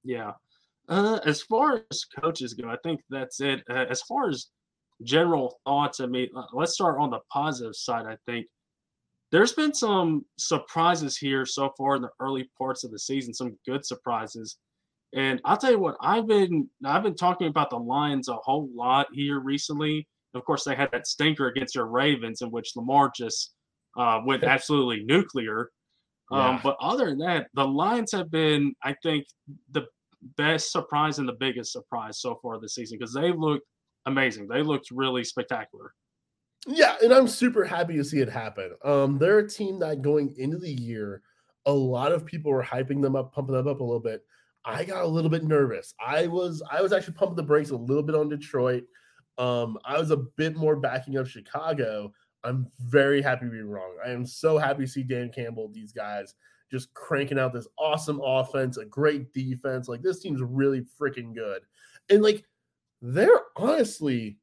Yeah. 0.04 0.32
Uh, 0.88 1.20
as 1.24 1.42
far 1.42 1.84
as 1.90 2.04
coaches 2.04 2.54
go, 2.54 2.68
I 2.68 2.76
think 2.82 3.02
that's 3.08 3.40
it. 3.40 3.62
Uh, 3.70 3.84
as 3.88 4.02
far 4.02 4.28
as 4.28 4.48
general 5.02 5.60
thoughts, 5.64 6.00
I 6.00 6.06
mean, 6.06 6.28
uh, 6.36 6.46
let's 6.52 6.72
start 6.74 6.98
on 6.98 7.10
the 7.10 7.20
positive 7.30 7.76
side. 7.76 8.06
I 8.06 8.16
think 8.26 8.46
there's 9.30 9.52
been 9.52 9.72
some 9.72 10.24
surprises 10.36 11.16
here 11.16 11.46
so 11.46 11.72
far 11.78 11.96
in 11.96 12.02
the 12.02 12.10
early 12.20 12.50
parts 12.58 12.84
of 12.84 12.90
the 12.90 12.98
season, 12.98 13.32
some 13.32 13.56
good 13.64 13.84
surprises. 13.86 14.58
And 15.14 15.40
I'll 15.44 15.56
tell 15.56 15.70
you 15.70 15.78
what, 15.78 15.96
I've 16.00 16.26
been 16.26 16.68
I've 16.84 17.02
been 17.02 17.14
talking 17.14 17.46
about 17.48 17.70
the 17.70 17.78
Lions 17.78 18.28
a 18.28 18.34
whole 18.36 18.68
lot 18.74 19.06
here 19.12 19.40
recently. 19.40 20.08
Of 20.34 20.44
course, 20.44 20.64
they 20.64 20.74
had 20.74 20.90
that 20.92 21.06
stinker 21.06 21.48
against 21.48 21.74
your 21.74 21.86
Ravens 21.86 22.42
in 22.42 22.50
which 22.50 22.74
Lamar 22.76 23.10
just 23.14 23.54
uh, 23.98 24.20
went 24.24 24.44
absolutely 24.56 25.04
nuclear. 25.04 25.70
Um, 26.30 26.38
Yeah. 26.38 26.60
but 26.62 26.76
other 26.80 27.06
than 27.10 27.18
that, 27.18 27.48
the 27.54 27.66
Lions 27.66 28.12
have 28.12 28.30
been, 28.30 28.74
I 28.82 28.94
think, 29.02 29.26
the 29.72 29.86
best 30.36 30.70
surprise 30.72 31.18
and 31.18 31.28
the 31.28 31.34
biggest 31.34 31.72
surprise 31.72 32.20
so 32.20 32.38
far 32.42 32.58
this 32.60 32.74
season 32.74 32.98
because 32.98 33.12
they 33.12 33.32
looked 33.32 33.66
amazing. 34.06 34.46
They 34.48 34.62
looked 34.62 34.90
really 34.90 35.24
spectacular. 35.24 35.92
Yeah, 36.66 36.94
and 37.02 37.12
I'm 37.12 37.26
super 37.26 37.64
happy 37.64 37.96
to 37.96 38.04
see 38.04 38.20
it 38.20 38.28
happen. 38.30 38.70
Um, 38.84 39.18
they're 39.18 39.40
a 39.40 39.48
team 39.48 39.80
that 39.80 40.00
going 40.00 40.32
into 40.38 40.58
the 40.58 40.70
year, 40.72 41.20
a 41.66 41.72
lot 41.72 42.12
of 42.12 42.24
people 42.24 42.52
were 42.52 42.62
hyping 42.62 43.02
them 43.02 43.16
up, 43.16 43.32
pumping 43.34 43.54
them 43.56 43.66
up 43.66 43.80
a 43.80 43.84
little 43.84 44.00
bit. 44.00 44.22
I 44.64 44.84
got 44.84 45.02
a 45.02 45.06
little 45.06 45.30
bit 45.30 45.42
nervous. 45.42 45.92
I 46.04 46.28
was 46.28 46.62
I 46.70 46.80
was 46.80 46.92
actually 46.92 47.14
pumping 47.14 47.34
the 47.34 47.42
brakes 47.42 47.70
a 47.70 47.76
little 47.76 48.02
bit 48.04 48.14
on 48.14 48.28
Detroit. 48.28 48.84
Um, 49.38 49.78
I 49.84 49.98
was 49.98 50.10
a 50.10 50.16
bit 50.16 50.56
more 50.56 50.76
backing 50.76 51.16
up 51.18 51.26
Chicago. 51.26 52.12
I'm 52.44 52.66
very 52.80 53.22
happy 53.22 53.46
to 53.46 53.50
be 53.50 53.62
wrong. 53.62 53.96
I 54.04 54.10
am 54.10 54.26
so 54.26 54.58
happy 54.58 54.84
to 54.84 54.90
see 54.90 55.02
Dan 55.02 55.30
Campbell, 55.32 55.70
these 55.72 55.92
guys 55.92 56.34
just 56.70 56.92
cranking 56.94 57.38
out 57.38 57.52
this 57.52 57.68
awesome 57.78 58.20
offense, 58.24 58.78
a 58.78 58.84
great 58.84 59.32
defense. 59.32 59.88
Like 59.88 60.02
this 60.02 60.20
team's 60.20 60.42
really 60.42 60.84
freaking 61.00 61.34
good. 61.34 61.62
And 62.08 62.22
like 62.22 62.44
they're 63.00 63.42
honestly 63.56 64.38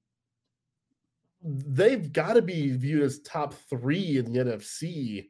they've 1.41 2.12
got 2.12 2.34
to 2.34 2.41
be 2.41 2.71
viewed 2.75 3.04
as 3.04 3.19
top 3.19 3.54
three 3.69 4.17
in 4.17 4.32
the 4.32 4.39
NFC. 4.39 5.30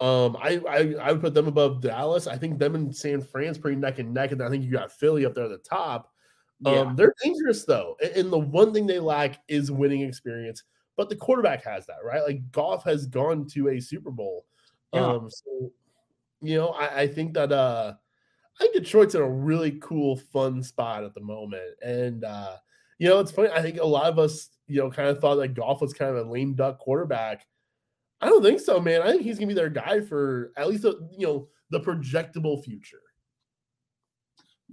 Um, 0.00 0.36
I, 0.40 0.60
I 0.68 0.94
I 1.00 1.12
would 1.12 1.20
put 1.20 1.34
them 1.34 1.46
above 1.46 1.80
Dallas. 1.80 2.26
I 2.26 2.36
think 2.36 2.58
them 2.58 2.74
and 2.74 2.94
San 2.94 3.20
Fran's 3.22 3.58
pretty 3.58 3.76
neck 3.76 3.98
and 3.98 4.12
neck, 4.12 4.32
and 4.32 4.42
I 4.42 4.48
think 4.48 4.64
you 4.64 4.70
got 4.70 4.92
Philly 4.92 5.24
up 5.24 5.34
there 5.34 5.44
at 5.44 5.50
the 5.50 5.58
top. 5.58 6.10
Um, 6.66 6.96
they're 6.96 7.14
dangerous 7.22 7.64
though, 7.64 7.96
and 8.14 8.32
the 8.32 8.38
one 8.38 8.72
thing 8.72 8.86
they 8.86 8.98
lack 8.98 9.42
is 9.48 9.70
winning 9.70 10.02
experience. 10.02 10.62
But 10.96 11.08
the 11.08 11.16
quarterback 11.16 11.64
has 11.64 11.86
that, 11.86 12.04
right? 12.04 12.22
Like 12.22 12.50
Goff 12.52 12.84
has 12.84 13.06
gone 13.06 13.46
to 13.48 13.70
a 13.70 13.80
Super 13.80 14.10
Bowl. 14.10 14.46
Yeah. 14.92 15.06
Um, 15.06 15.28
so 15.30 15.72
you 16.40 16.56
know, 16.56 16.68
I, 16.68 17.02
I 17.02 17.06
think 17.08 17.34
that 17.34 17.52
uh 17.52 17.94
I 18.60 18.62
think 18.62 18.74
Detroit's 18.74 19.14
in 19.14 19.22
a 19.22 19.28
really 19.28 19.72
cool, 19.80 20.16
fun 20.16 20.62
spot 20.62 21.04
at 21.04 21.14
the 21.14 21.20
moment. 21.20 21.74
And 21.82 22.24
uh, 22.24 22.56
you 22.98 23.08
know, 23.08 23.18
it's 23.18 23.32
funny. 23.32 23.48
I 23.48 23.60
think 23.60 23.80
a 23.80 23.86
lot 23.86 24.04
of 24.04 24.18
us, 24.18 24.50
you 24.68 24.80
know, 24.80 24.90
kind 24.90 25.08
of 25.08 25.18
thought 25.20 25.36
that 25.36 25.54
Goff 25.54 25.80
was 25.80 25.92
kind 25.92 26.14
of 26.14 26.26
a 26.26 26.30
lame 26.30 26.54
duck 26.54 26.78
quarterback. 26.78 27.46
I 28.20 28.28
don't 28.28 28.42
think 28.42 28.60
so, 28.60 28.80
man. 28.80 29.02
I 29.02 29.10
think 29.10 29.22
he's 29.22 29.38
gonna 29.38 29.48
be 29.48 29.54
their 29.54 29.68
guy 29.68 30.00
for 30.00 30.52
at 30.56 30.68
least 30.68 30.82
the, 30.82 31.08
you 31.16 31.26
know 31.26 31.48
the 31.70 31.80
projectable 31.80 32.62
future. 32.62 33.00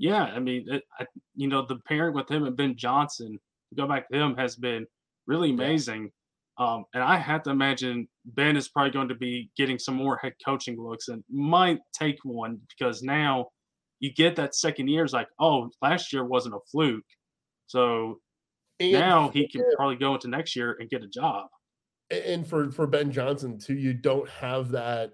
Yeah, 0.02 0.24
I 0.24 0.40
mean, 0.40 0.66
it, 0.68 0.84
I, 1.00 1.06
you 1.36 1.48
know, 1.48 1.64
the 1.64 1.78
pairing 1.88 2.16
with 2.16 2.30
him 2.30 2.46
and 2.46 2.58
Ben 2.58 2.76
Johnson, 2.76 3.40
go 3.78 3.88
back 3.88 4.10
to 4.10 4.18
him, 4.18 4.36
has 4.36 4.56
been 4.56 4.88
really 5.28 5.52
amazing. 5.52 6.10
Um, 6.58 6.86
and 6.96 7.04
I 7.04 7.18
have 7.18 7.44
to 7.44 7.52
imagine 7.52 8.08
Ben 8.26 8.58
is 8.58 8.68
probably 8.68 8.90
going 8.90 9.10
to 9.10 9.16
be 9.16 9.52
getting 9.56 9.78
some 9.78 9.94
more 9.94 10.18
head 10.18 10.34
coaching 10.44 10.82
looks 10.82 11.08
and 11.08 11.24
might 11.30 11.82
take 11.94 12.18
one 12.24 12.60
because 12.68 13.04
now 13.04 13.50
you 14.00 14.12
get 14.12 14.36
that 14.38 14.56
second 14.56 14.88
year 14.88 15.06
is 15.06 15.14
like, 15.14 15.28
oh, 15.40 15.70
last 15.84 16.12
year 16.12 16.26
wasn't 16.26 16.56
a 16.56 16.60
fluke. 16.72 17.06
So 17.68 18.20
and 18.80 18.94
now 18.94 19.30
he 19.30 19.48
can 19.48 19.64
probably 19.76 19.98
go 19.98 20.16
into 20.16 20.30
next 20.30 20.56
year 20.56 20.78
and 20.80 20.90
get 20.90 21.04
a 21.04 21.08
job. 21.08 21.46
And 22.10 22.46
for 22.46 22.72
for 22.72 22.88
Ben 22.88 23.12
Johnson 23.12 23.60
too, 23.60 23.76
you 23.76 23.94
don't 23.94 24.28
have 24.30 24.72
that 24.72 25.14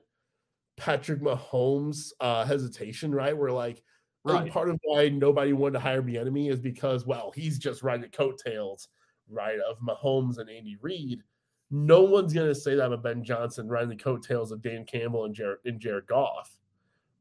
Patrick 0.77 1.19
Mahomes 1.19 2.11
uh, 2.21 2.45
hesitation, 2.45 3.13
right? 3.13 3.37
Where 3.37 3.51
like, 3.51 3.83
right. 4.33 4.51
part 4.51 4.69
of 4.69 4.79
why 4.83 5.09
nobody 5.09 5.53
wanted 5.53 5.73
to 5.73 5.79
hire 5.79 6.01
Bieniemy 6.01 6.51
is 6.51 6.59
because 6.59 7.05
well, 7.05 7.31
he's 7.35 7.57
just 7.57 7.83
riding 7.83 8.01
the 8.01 8.09
coattails, 8.09 8.89
right, 9.29 9.59
of 9.59 9.79
Mahomes 9.79 10.37
and 10.37 10.49
Andy 10.49 10.77
Reid. 10.81 11.21
No 11.69 12.01
one's 12.01 12.33
gonna 12.33 12.55
say 12.55 12.75
that 12.75 12.85
about 12.85 13.03
Ben 13.03 13.23
Johnson 13.23 13.67
riding 13.67 13.89
the 13.89 13.95
coattails 13.95 14.51
of 14.51 14.61
Dan 14.61 14.85
Campbell 14.85 15.25
and 15.25 15.35
Jared 15.35 15.59
and 15.65 15.79
Jared 15.79 16.07
Goff, 16.07 16.57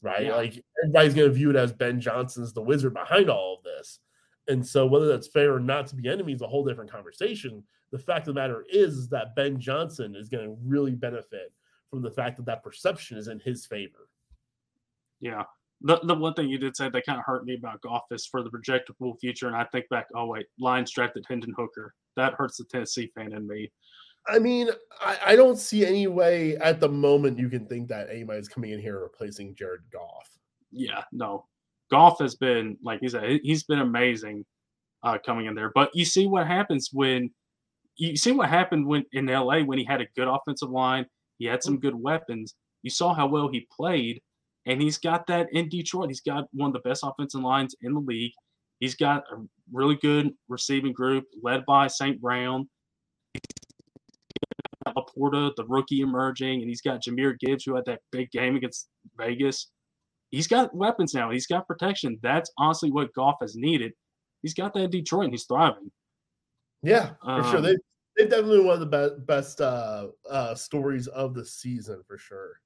right? 0.03 0.27
Yeah. 0.27 0.37
Like 0.37 0.65
everybody's 0.83 1.15
gonna 1.15 1.31
view 1.31 1.51
it 1.51 1.57
as 1.57 1.73
Ben 1.73 2.01
Johnson's 2.01 2.53
the 2.53 2.63
wizard 2.63 2.95
behind 2.95 3.29
all 3.29 3.57
of 3.59 3.65
this. 3.65 4.01
And 4.49 4.65
so 4.65 4.87
whether 4.87 5.09
that's 5.09 5.27
fair 5.27 5.55
or 5.55 5.61
not 5.61 5.89
to 5.89 5.97
Bieniemy 5.97 6.35
is 6.35 6.43
a 6.43 6.47
whole 6.47 6.65
different 6.65 6.91
conversation. 6.91 7.63
The 7.91 7.99
fact 7.99 8.29
of 8.29 8.35
the 8.35 8.41
matter 8.41 8.65
is, 8.71 8.95
is 8.95 9.09
that 9.09 9.35
Ben 9.35 9.59
Johnson 9.59 10.15
is 10.17 10.29
going 10.29 10.45
to 10.45 10.57
really 10.65 10.95
benefit 10.95 11.53
from 11.91 12.03
the 12.03 12.11
fact 12.11 12.37
that 12.37 12.47
that 12.47 12.63
perception 12.63 13.17
is 13.17 13.29
in 13.29 13.41
his 13.41 13.67
favor. 13.67 14.09
Yeah. 15.21 15.45
The, 15.83 16.01
the 16.05 16.15
one 16.15 16.35
thing 16.35 16.49
you 16.49 16.59
did 16.59 16.77
say 16.77 16.89
that 16.89 17.07
kind 17.07 17.19
of 17.19 17.25
hurt 17.25 17.45
me 17.45 17.55
about 17.55 17.83
Goff 17.83 18.05
is 18.11 18.27
for 18.27 18.43
the 18.43 18.51
projectable 18.51 19.19
future. 19.21 19.47
And 19.47 19.57
I 19.57 19.65
think 19.65 19.89
back, 19.91 20.07
oh, 20.15 20.27
wait, 20.27 20.47
Lions 20.59 20.91
drafted 20.91 21.25
Hendon 21.29 21.55
Hooker. 21.57 21.95
That 22.17 22.35
hurts 22.35 22.57
the 22.57 22.65
Tennessee 22.65 23.13
fan 23.15 23.33
in 23.33 23.47
me. 23.47 23.71
I 24.29 24.39
mean, 24.39 24.71
I, 25.01 25.19
I 25.27 25.37
don't 25.37 25.59
see 25.59 25.87
any 25.87 26.07
way 26.07 26.57
at 26.57 26.81
the 26.81 26.89
moment 26.89 27.39
you 27.39 27.49
can 27.49 27.67
think 27.67 27.89
that 27.89 28.09
anybody's 28.11 28.49
coming 28.49 28.73
in 28.73 28.81
here 28.81 29.01
replacing 29.01 29.55
Jared 29.55 29.83
Goff. 29.93 30.29
Yeah, 30.73 31.03
no. 31.13 31.47
Goff 31.91 32.19
has 32.21 32.35
been, 32.35 32.77
like 32.83 33.01
he 33.01 33.09
said, 33.09 33.41
he's 33.43 33.65
been 33.65 33.79
amazing 33.81 34.45
uh, 35.03 35.19
coming 35.25 35.47
in 35.47 35.55
there. 35.55 35.71
But 35.75 35.91
you 35.95 36.05
see 36.05 36.27
what 36.27 36.47
happens 36.47 36.91
when 36.93 37.31
you 37.97 38.17
see 38.17 38.33
what 38.33 38.49
happened 38.49 38.87
when 38.87 39.05
in 39.13 39.27
LA 39.27 39.61
when 39.61 39.79
he 39.79 39.85
had 39.85 40.01
a 40.01 40.07
good 40.17 40.29
offensive 40.29 40.71
line, 40.71 41.07
he 41.39 41.47
had 41.47 41.63
some 41.63 41.79
good 41.79 41.95
weapons. 41.95 42.55
You 42.83 42.91
saw 42.91 43.15
how 43.15 43.27
well 43.27 43.49
he 43.49 43.67
played, 43.75 44.21
and 44.67 44.83
he's 44.83 44.99
got 44.99 45.27
that 45.29 45.49
in 45.53 45.69
Detroit. 45.69 46.09
He's 46.09 46.21
got 46.21 46.45
one 46.53 46.69
of 46.69 46.75
the 46.75 46.89
best 46.89 47.05
offensive 47.05 47.41
lines 47.41 47.75
in 47.83 47.95
the 47.95 48.01
league. 48.01 48.33
He's 48.81 48.97
got 48.97 49.23
a 49.33 49.37
really 49.73 49.97
good 49.97 50.33
receiving 50.49 50.93
group 50.93 51.25
led 51.43 51.65
by 51.65 51.87
St. 51.87 52.21
Brown. 52.21 52.69
LaPorta, 54.87 55.51
the 55.57 55.65
rookie 55.67 56.01
emerging, 56.01 56.61
and 56.61 56.69
he's 56.69 56.81
got 56.81 57.03
Jahmyr 57.03 57.39
Gibbs, 57.39 57.65
who 57.65 57.75
had 57.75 57.85
that 57.87 58.01
big 58.13 58.31
game 58.31 58.57
against 58.57 58.89
Vegas. 59.17 59.69
He's 60.31 60.47
got 60.47 60.75
weapons 60.75 61.15
now. 61.15 61.31
He's 61.31 61.47
got 61.47 61.67
protection. 61.67 62.19
That's 62.23 62.51
honestly 62.59 62.91
what 62.91 63.13
Goff 63.15 63.37
has 63.41 63.57
needed. 63.57 63.93
He's 64.43 64.55
got 64.55 64.75
that 64.75 64.85
in 64.85 64.91
Detroit, 64.91 65.25
and 65.25 65.33
he's 65.33 65.45
thriving. 65.45 65.91
Yeah, 66.83 67.11
for 67.23 67.31
um, 67.31 67.51
sure. 67.51 67.61
They 67.61 67.77
they've 68.17 68.31
definitely 68.31 68.61
one 68.61 68.81
of 68.81 68.81
the 68.81 68.87
be- 69.17 69.25
best 69.25 69.61
uh, 69.61 70.09
uh, 70.31 70.55
stories 70.55 71.09
of 71.09 71.35
the 71.35 71.45
season 71.45 72.03
for 72.07 72.19
sure. 72.19 72.61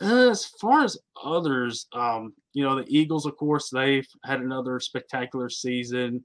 As 0.00 0.46
far 0.60 0.84
as 0.84 0.98
others, 1.22 1.86
um, 1.92 2.34
you 2.52 2.64
know, 2.64 2.76
the 2.76 2.86
Eagles, 2.88 3.26
of 3.26 3.36
course, 3.36 3.70
they've 3.70 4.06
had 4.24 4.40
another 4.40 4.80
spectacular 4.80 5.48
season. 5.48 6.24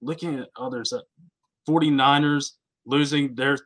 Looking 0.00 0.38
at 0.38 0.50
others, 0.56 0.92
uh, 0.92 1.00
49ers 1.68 2.52
losing 2.84 3.34
their 3.34 3.58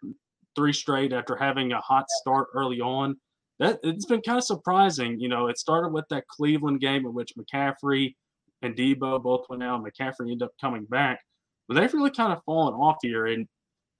three 0.56 0.72
straight 0.72 1.12
after 1.12 1.36
having 1.36 1.72
a 1.72 1.80
hot 1.80 2.06
start 2.08 2.48
early 2.54 2.80
on. 2.80 3.16
That 3.58 3.78
it's 3.82 4.06
been 4.06 4.22
kind 4.22 4.38
of 4.38 4.44
surprising. 4.44 5.20
You 5.20 5.28
know, 5.28 5.48
it 5.48 5.58
started 5.58 5.92
with 5.92 6.06
that 6.08 6.26
Cleveland 6.28 6.80
game 6.80 7.04
in 7.04 7.12
which 7.12 7.34
McCaffrey 7.36 8.14
and 8.62 8.74
Deebo 8.74 9.22
both 9.22 9.46
went 9.48 9.62
out. 9.62 9.80
and 9.80 9.86
McCaffrey 9.86 10.32
ended 10.32 10.42
up 10.42 10.52
coming 10.60 10.84
back, 10.86 11.20
but 11.68 11.74
they've 11.74 11.92
really 11.92 12.10
kind 12.10 12.32
of 12.32 12.42
fallen 12.44 12.74
off 12.74 12.96
here. 13.02 13.26
And 13.26 13.46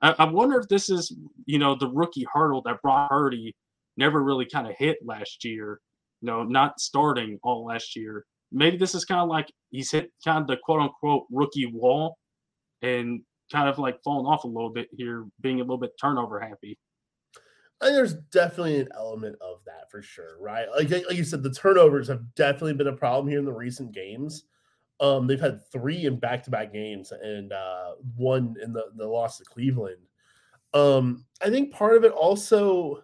I, 0.01 0.15
I 0.19 0.25
wonder 0.25 0.59
if 0.59 0.69
this 0.69 0.89
is, 0.89 1.15
you 1.45 1.59
know, 1.59 1.75
the 1.75 1.91
rookie 1.91 2.27
hurdle 2.33 2.63
that 2.63 2.81
Brock 2.83 3.11
Purdy 3.11 3.55
never 3.97 4.23
really 4.23 4.47
kind 4.47 4.67
of 4.67 4.77
hit 4.77 4.99
last 5.05 5.45
year. 5.45 5.81
You 6.21 6.27
know, 6.27 6.43
not 6.45 6.81
starting 6.81 7.39
all 7.43 7.65
last 7.65 7.97
year. 7.97 8.25
Maybe 8.53 8.77
this 8.77 8.95
is 8.95 9.05
kind 9.05 9.21
of 9.21 9.29
like 9.29 9.51
he's 9.71 9.91
hit 9.91 10.11
kind 10.25 10.43
of 10.43 10.47
the 10.47 10.57
quote 10.57 10.81
unquote 10.81 11.27
rookie 11.31 11.67
wall 11.67 12.19
and 12.83 13.23
kind 13.51 13.69
of 13.69 13.79
like 13.79 14.03
falling 14.03 14.27
off 14.27 14.45
a 14.45 14.49
little 14.49 14.71
bit 14.73 14.89
here, 14.97 15.27
being 15.41 15.57
a 15.57 15.63
little 15.63 15.79
bit 15.79 15.93
turnover 16.01 16.41
happy. 16.41 16.79
Think 17.83 17.95
there's 17.95 18.15
definitely 18.15 18.79
an 18.81 18.89
element 18.95 19.37
of 19.41 19.65
that 19.65 19.91
for 19.91 20.03
sure, 20.03 20.39
right? 20.39 20.67
Like, 20.77 20.91
like 20.91 21.17
you 21.17 21.25
said, 21.25 21.43
the 21.43 21.51
turnovers 21.53 22.09
have 22.09 22.35
definitely 22.35 22.75
been 22.75 22.89
a 22.89 22.93
problem 22.93 23.27
here 23.27 23.39
in 23.39 23.47
the 23.47 23.53
recent 23.53 23.95
games. 23.95 24.45
Um, 25.01 25.27
they've 25.27 25.41
had 25.41 25.63
three 25.73 26.05
in 26.05 26.21
back-to-back 26.21 26.75
games 26.75 27.11
and 27.11 27.55
uh, 27.55 27.93
one 28.17 28.57
in 28.63 28.75
the 28.75 28.85
the 28.97 29.07
loss 29.07 29.39
to 29.39 29.45
Cleveland. 29.45 30.03
Um, 30.75 31.25
I 31.43 31.49
think 31.49 31.73
part 31.73 31.97
of 31.97 32.05
it 32.05 32.13
also 32.13 33.03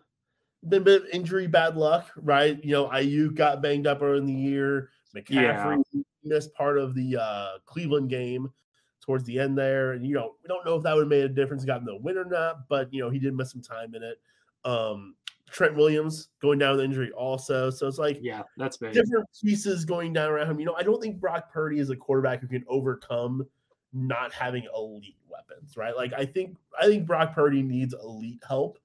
been 0.68 0.82
a 0.82 0.84
bit 0.84 1.02
of 1.02 1.08
injury 1.10 1.46
bad 1.46 1.76
luck, 1.76 2.10
right? 2.16 2.62
You 2.64 2.72
know, 2.72 2.88
Aiyuk 2.88 3.34
got 3.34 3.62
banged 3.62 3.86
up 3.86 4.02
early 4.02 4.18
in 4.18 4.26
the 4.26 4.32
year. 4.32 4.90
McCaffrey 5.14 5.82
yeah. 5.92 6.02
missed 6.24 6.54
part 6.54 6.78
of 6.78 6.94
the 6.94 7.16
uh, 7.16 7.58
Cleveland 7.64 8.10
game 8.10 8.52
towards 9.00 9.24
the 9.24 9.38
end 9.38 9.56
there, 9.56 9.92
and 9.92 10.06
you 10.06 10.14
know, 10.14 10.34
we 10.42 10.48
don't 10.48 10.64
know 10.66 10.76
if 10.76 10.82
that 10.82 10.94
would 10.94 11.02
have 11.02 11.08
made 11.08 11.24
a 11.24 11.28
difference, 11.28 11.64
gotten 11.64 11.86
the 11.86 11.96
win 11.96 12.18
or 12.18 12.24
not, 12.24 12.68
but 12.68 12.92
you 12.92 13.00
know, 13.00 13.10
he 13.10 13.18
did 13.18 13.34
miss 13.34 13.52
some 13.52 13.62
time 13.62 13.94
in 13.94 14.02
it. 14.02 14.20
Um, 14.64 15.14
Trent 15.50 15.76
Williams 15.76 16.28
going 16.42 16.58
down 16.58 16.76
with 16.76 16.84
injury 16.84 17.12
also. 17.12 17.70
So 17.70 17.86
it's 17.86 17.98
like 17.98 18.18
yeah, 18.20 18.42
that's 18.56 18.76
big. 18.76 18.92
different 18.92 19.26
pieces 19.42 19.84
going 19.84 20.12
down 20.12 20.30
around 20.30 20.50
him. 20.50 20.60
You 20.60 20.66
know, 20.66 20.74
I 20.74 20.82
don't 20.82 21.00
think 21.00 21.20
Brock 21.20 21.52
Purdy 21.52 21.78
is 21.78 21.90
a 21.90 21.96
quarterback 21.96 22.40
who 22.40 22.48
can 22.48 22.64
overcome 22.68 23.46
not 23.92 24.32
having 24.32 24.66
elite 24.76 25.16
weapons, 25.28 25.76
right? 25.76 25.96
Like 25.96 26.12
I 26.12 26.26
think 26.26 26.56
I 26.78 26.86
think 26.86 27.06
Brock 27.06 27.34
Purdy 27.34 27.62
needs 27.62 27.94
elite 27.94 28.42
help 28.46 28.78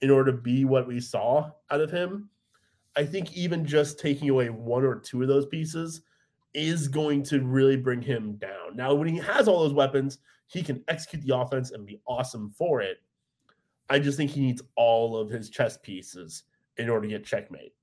in 0.00 0.10
order 0.10 0.30
to 0.32 0.38
be 0.38 0.64
what 0.64 0.86
we 0.86 1.00
saw 1.00 1.50
out 1.70 1.80
of 1.80 1.90
him. 1.90 2.28
I 2.96 3.04
think 3.04 3.36
even 3.36 3.66
just 3.66 3.98
taking 3.98 4.30
away 4.30 4.48
one 4.48 4.84
or 4.84 4.96
two 4.96 5.22
of 5.22 5.28
those 5.28 5.46
pieces 5.46 6.02
is 6.54 6.88
going 6.88 7.22
to 7.24 7.42
really 7.42 7.76
bring 7.76 8.00
him 8.00 8.36
down. 8.36 8.74
Now, 8.74 8.94
when 8.94 9.08
he 9.08 9.18
has 9.18 9.46
all 9.46 9.60
those 9.60 9.74
weapons, 9.74 10.18
he 10.46 10.62
can 10.62 10.82
execute 10.88 11.22
the 11.24 11.36
offense 11.36 11.72
and 11.72 11.86
be 11.86 12.00
awesome 12.06 12.50
for 12.56 12.80
it. 12.80 12.98
I 13.90 13.98
just 13.98 14.16
think 14.16 14.30
he 14.30 14.40
needs 14.40 14.62
all 14.74 15.16
of 15.16 15.28
his 15.28 15.50
chess 15.50 15.76
pieces 15.76 16.44
in 16.78 16.88
order 16.88 17.06
to 17.06 17.14
get 17.14 17.24
checkmate. 17.24 17.74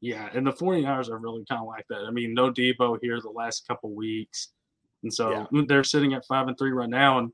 Yeah, 0.00 0.28
and 0.34 0.46
the 0.46 0.52
49ers 0.52 1.08
are 1.08 1.18
really 1.18 1.44
kind 1.48 1.62
of 1.62 1.68
like 1.68 1.86
that. 1.88 2.04
I 2.06 2.10
mean, 2.10 2.34
no 2.34 2.52
Deebo 2.52 2.98
here 3.00 3.20
the 3.20 3.30
last 3.30 3.66
couple 3.66 3.94
weeks. 3.94 4.48
And 5.02 5.12
so 5.12 5.46
yeah. 5.52 5.62
they're 5.68 5.84
sitting 5.84 6.14
at 6.14 6.26
five 6.26 6.48
and 6.48 6.58
three 6.58 6.72
right 6.72 6.88
now. 6.88 7.18
And 7.18 7.32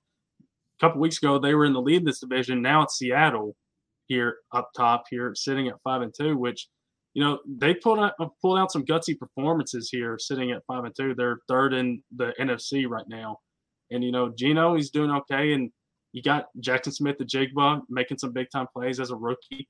couple 0.82 1.00
weeks 1.00 1.18
ago 1.18 1.38
they 1.38 1.54
were 1.54 1.64
in 1.64 1.72
the 1.72 1.80
lead 1.80 1.98
in 2.00 2.04
this 2.04 2.20
division. 2.20 2.60
Now 2.60 2.82
it's 2.82 2.98
Seattle 2.98 3.54
here 4.08 4.38
up 4.52 4.70
top 4.76 5.04
here, 5.08 5.32
sitting 5.34 5.68
at 5.68 5.80
five 5.84 6.02
and 6.02 6.12
two, 6.12 6.36
which 6.36 6.68
you 7.14 7.22
know 7.22 7.38
they 7.46 7.74
pulled 7.74 8.00
out 8.00 8.14
uh, 8.20 8.26
pulled 8.42 8.58
out 8.58 8.72
some 8.72 8.84
gutsy 8.84 9.18
performances 9.18 9.88
here, 9.90 10.18
sitting 10.18 10.50
at 10.50 10.62
five 10.66 10.84
and 10.84 10.94
two. 10.94 11.14
They're 11.14 11.38
third 11.48 11.72
in 11.72 12.02
the 12.16 12.32
NFC 12.40 12.86
right 12.88 13.06
now, 13.08 13.38
and 13.90 14.02
you 14.02 14.10
know 14.10 14.32
Geno 14.36 14.74
he's 14.74 14.90
doing 14.90 15.10
okay, 15.10 15.52
and 15.52 15.70
you 16.12 16.22
got 16.22 16.46
Jaxon 16.60 16.92
Smith-Njigba 16.92 17.82
making 17.88 18.18
some 18.18 18.32
big 18.32 18.48
time 18.52 18.66
plays 18.74 19.00
as 19.00 19.10
a 19.10 19.16
rookie, 19.16 19.68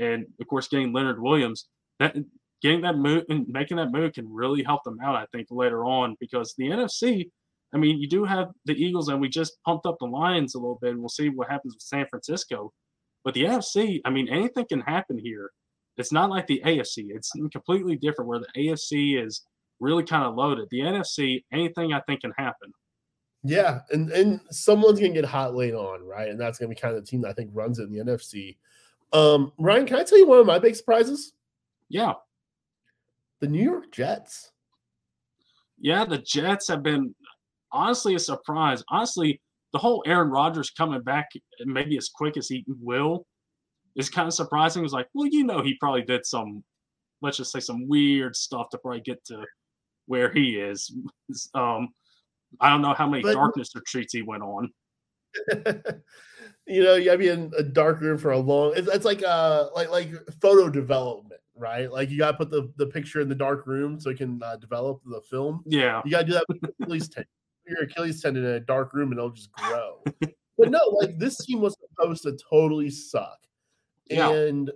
and 0.00 0.26
of 0.40 0.46
course 0.48 0.68
getting 0.68 0.92
Leonard 0.92 1.20
Williams. 1.20 1.68
That 2.00 2.16
getting 2.62 2.80
that 2.82 2.96
move 2.96 3.24
and 3.28 3.46
making 3.48 3.76
that 3.76 3.92
move 3.92 4.14
can 4.14 4.32
really 4.32 4.62
help 4.62 4.82
them 4.84 4.98
out, 5.02 5.16
I 5.16 5.26
think, 5.32 5.48
later 5.50 5.84
on 5.84 6.16
because 6.18 6.54
the 6.56 6.68
NFC. 6.68 7.30
I 7.74 7.78
mean, 7.78 7.98
you 7.98 8.08
do 8.08 8.24
have 8.24 8.48
the 8.64 8.74
Eagles, 8.74 9.08
and 9.08 9.20
we 9.20 9.28
just 9.28 9.62
pumped 9.64 9.86
up 9.86 9.96
the 9.98 10.06
Lions 10.06 10.54
a 10.54 10.58
little 10.58 10.78
bit, 10.80 10.90
and 10.92 11.00
we'll 11.00 11.08
see 11.08 11.28
what 11.28 11.50
happens 11.50 11.74
with 11.74 11.82
San 11.82 12.06
Francisco. 12.08 12.72
But 13.24 13.34
the 13.34 13.44
NFC, 13.44 14.00
I 14.04 14.10
mean, 14.10 14.28
anything 14.28 14.66
can 14.68 14.80
happen 14.80 15.18
here. 15.18 15.50
It's 15.96 16.12
not 16.12 16.30
like 16.30 16.46
the 16.46 16.62
AFC. 16.64 17.06
It's 17.08 17.32
completely 17.50 17.96
different 17.96 18.28
where 18.28 18.38
the 18.38 18.48
AFC 18.56 19.22
is 19.22 19.42
really 19.80 20.04
kind 20.04 20.24
of 20.24 20.34
loaded. 20.34 20.68
The 20.70 20.80
NFC, 20.80 21.42
anything 21.52 21.92
I 21.92 22.00
think 22.00 22.20
can 22.20 22.32
happen. 22.36 22.72
Yeah, 23.42 23.80
and 23.90 24.10
and 24.10 24.40
someone's 24.50 24.98
gonna 24.98 25.12
get 25.12 25.24
hot 25.24 25.54
late 25.54 25.74
on, 25.74 26.02
right? 26.02 26.28
And 26.28 26.40
that's 26.40 26.58
gonna 26.58 26.68
be 26.68 26.74
kind 26.74 26.96
of 26.96 27.04
the 27.04 27.08
team 27.08 27.22
that 27.22 27.28
I 27.28 27.32
think 27.32 27.50
runs 27.52 27.78
it 27.78 27.84
in 27.84 27.92
the 27.92 28.04
NFC. 28.04 28.56
Um, 29.12 29.52
Ryan, 29.58 29.86
can 29.86 29.96
I 29.96 30.04
tell 30.04 30.18
you 30.18 30.26
one 30.26 30.38
of 30.38 30.46
my 30.46 30.58
big 30.58 30.74
surprises? 30.74 31.32
Yeah. 31.88 32.14
The 33.40 33.46
New 33.46 33.62
York 33.62 33.92
Jets. 33.92 34.50
Yeah, 35.78 36.04
the 36.04 36.18
Jets 36.18 36.68
have 36.68 36.82
been 36.82 37.14
honestly 37.76 38.14
a 38.14 38.18
surprise. 38.18 38.82
Honestly, 38.88 39.40
the 39.72 39.78
whole 39.78 40.02
Aaron 40.06 40.30
Rodgers 40.30 40.70
coming 40.70 41.02
back 41.02 41.28
maybe 41.64 41.96
as 41.96 42.08
quick 42.08 42.36
as 42.36 42.48
he 42.48 42.64
will 42.66 43.26
is 43.96 44.10
kind 44.10 44.26
of 44.26 44.34
surprising. 44.34 44.80
It 44.80 44.84
was 44.84 44.92
like, 44.92 45.08
well, 45.14 45.26
you 45.26 45.44
know, 45.44 45.62
he 45.62 45.74
probably 45.74 46.02
did 46.02 46.24
some, 46.24 46.62
let's 47.22 47.36
just 47.36 47.52
say, 47.52 47.60
some 47.60 47.88
weird 47.88 48.36
stuff 48.36 48.70
to 48.70 48.78
probably 48.78 49.00
get 49.00 49.24
to 49.26 49.44
where 50.06 50.32
he 50.32 50.56
is. 50.56 50.94
Um, 51.54 51.88
I 52.60 52.70
don't 52.70 52.82
know 52.82 52.94
how 52.94 53.08
many 53.08 53.22
but, 53.22 53.34
darkness 53.34 53.70
retreats 53.74 54.12
he 54.12 54.22
went 54.22 54.42
on. 54.44 54.70
you 56.66 56.82
know, 56.82 56.94
you 56.94 57.04
gotta 57.04 57.18
be 57.18 57.28
in 57.28 57.52
a 57.58 57.62
dark 57.62 58.00
room 58.00 58.16
for 58.16 58.30
a 58.30 58.38
long. 58.38 58.72
It's, 58.76 58.88
it's 58.88 59.04
like 59.04 59.22
uh, 59.22 59.66
like 59.74 59.90
like 59.90 60.10
photo 60.40 60.70
development, 60.70 61.40
right? 61.56 61.90
Like 61.90 62.10
you 62.10 62.18
gotta 62.18 62.36
put 62.36 62.50
the 62.50 62.72
the 62.76 62.86
picture 62.86 63.20
in 63.20 63.28
the 63.28 63.34
dark 63.34 63.66
room 63.66 64.00
so 64.00 64.10
it 64.10 64.18
can 64.18 64.40
uh, 64.42 64.56
develop 64.56 65.00
the 65.04 65.20
film. 65.28 65.62
Yeah, 65.66 66.00
you 66.04 66.10
gotta 66.10 66.26
do 66.26 66.32
that 66.34 66.44
with 66.48 66.70
Achilles 66.80 67.08
tendon. 67.08 67.28
Your 67.66 67.82
Achilles 67.82 68.20
tendon 68.20 68.44
in 68.44 68.50
a 68.50 68.60
dark 68.60 68.92
room 68.92 69.10
and 69.10 69.18
it'll 69.18 69.30
just 69.30 69.52
grow. 69.52 70.02
but 70.58 70.70
no, 70.70 70.80
like 71.00 71.18
this 71.18 71.38
team 71.38 71.60
was 71.60 71.76
supposed 71.80 72.22
to 72.24 72.38
totally 72.50 72.90
suck, 72.90 73.38
yeah. 74.08 74.30
and 74.30 74.70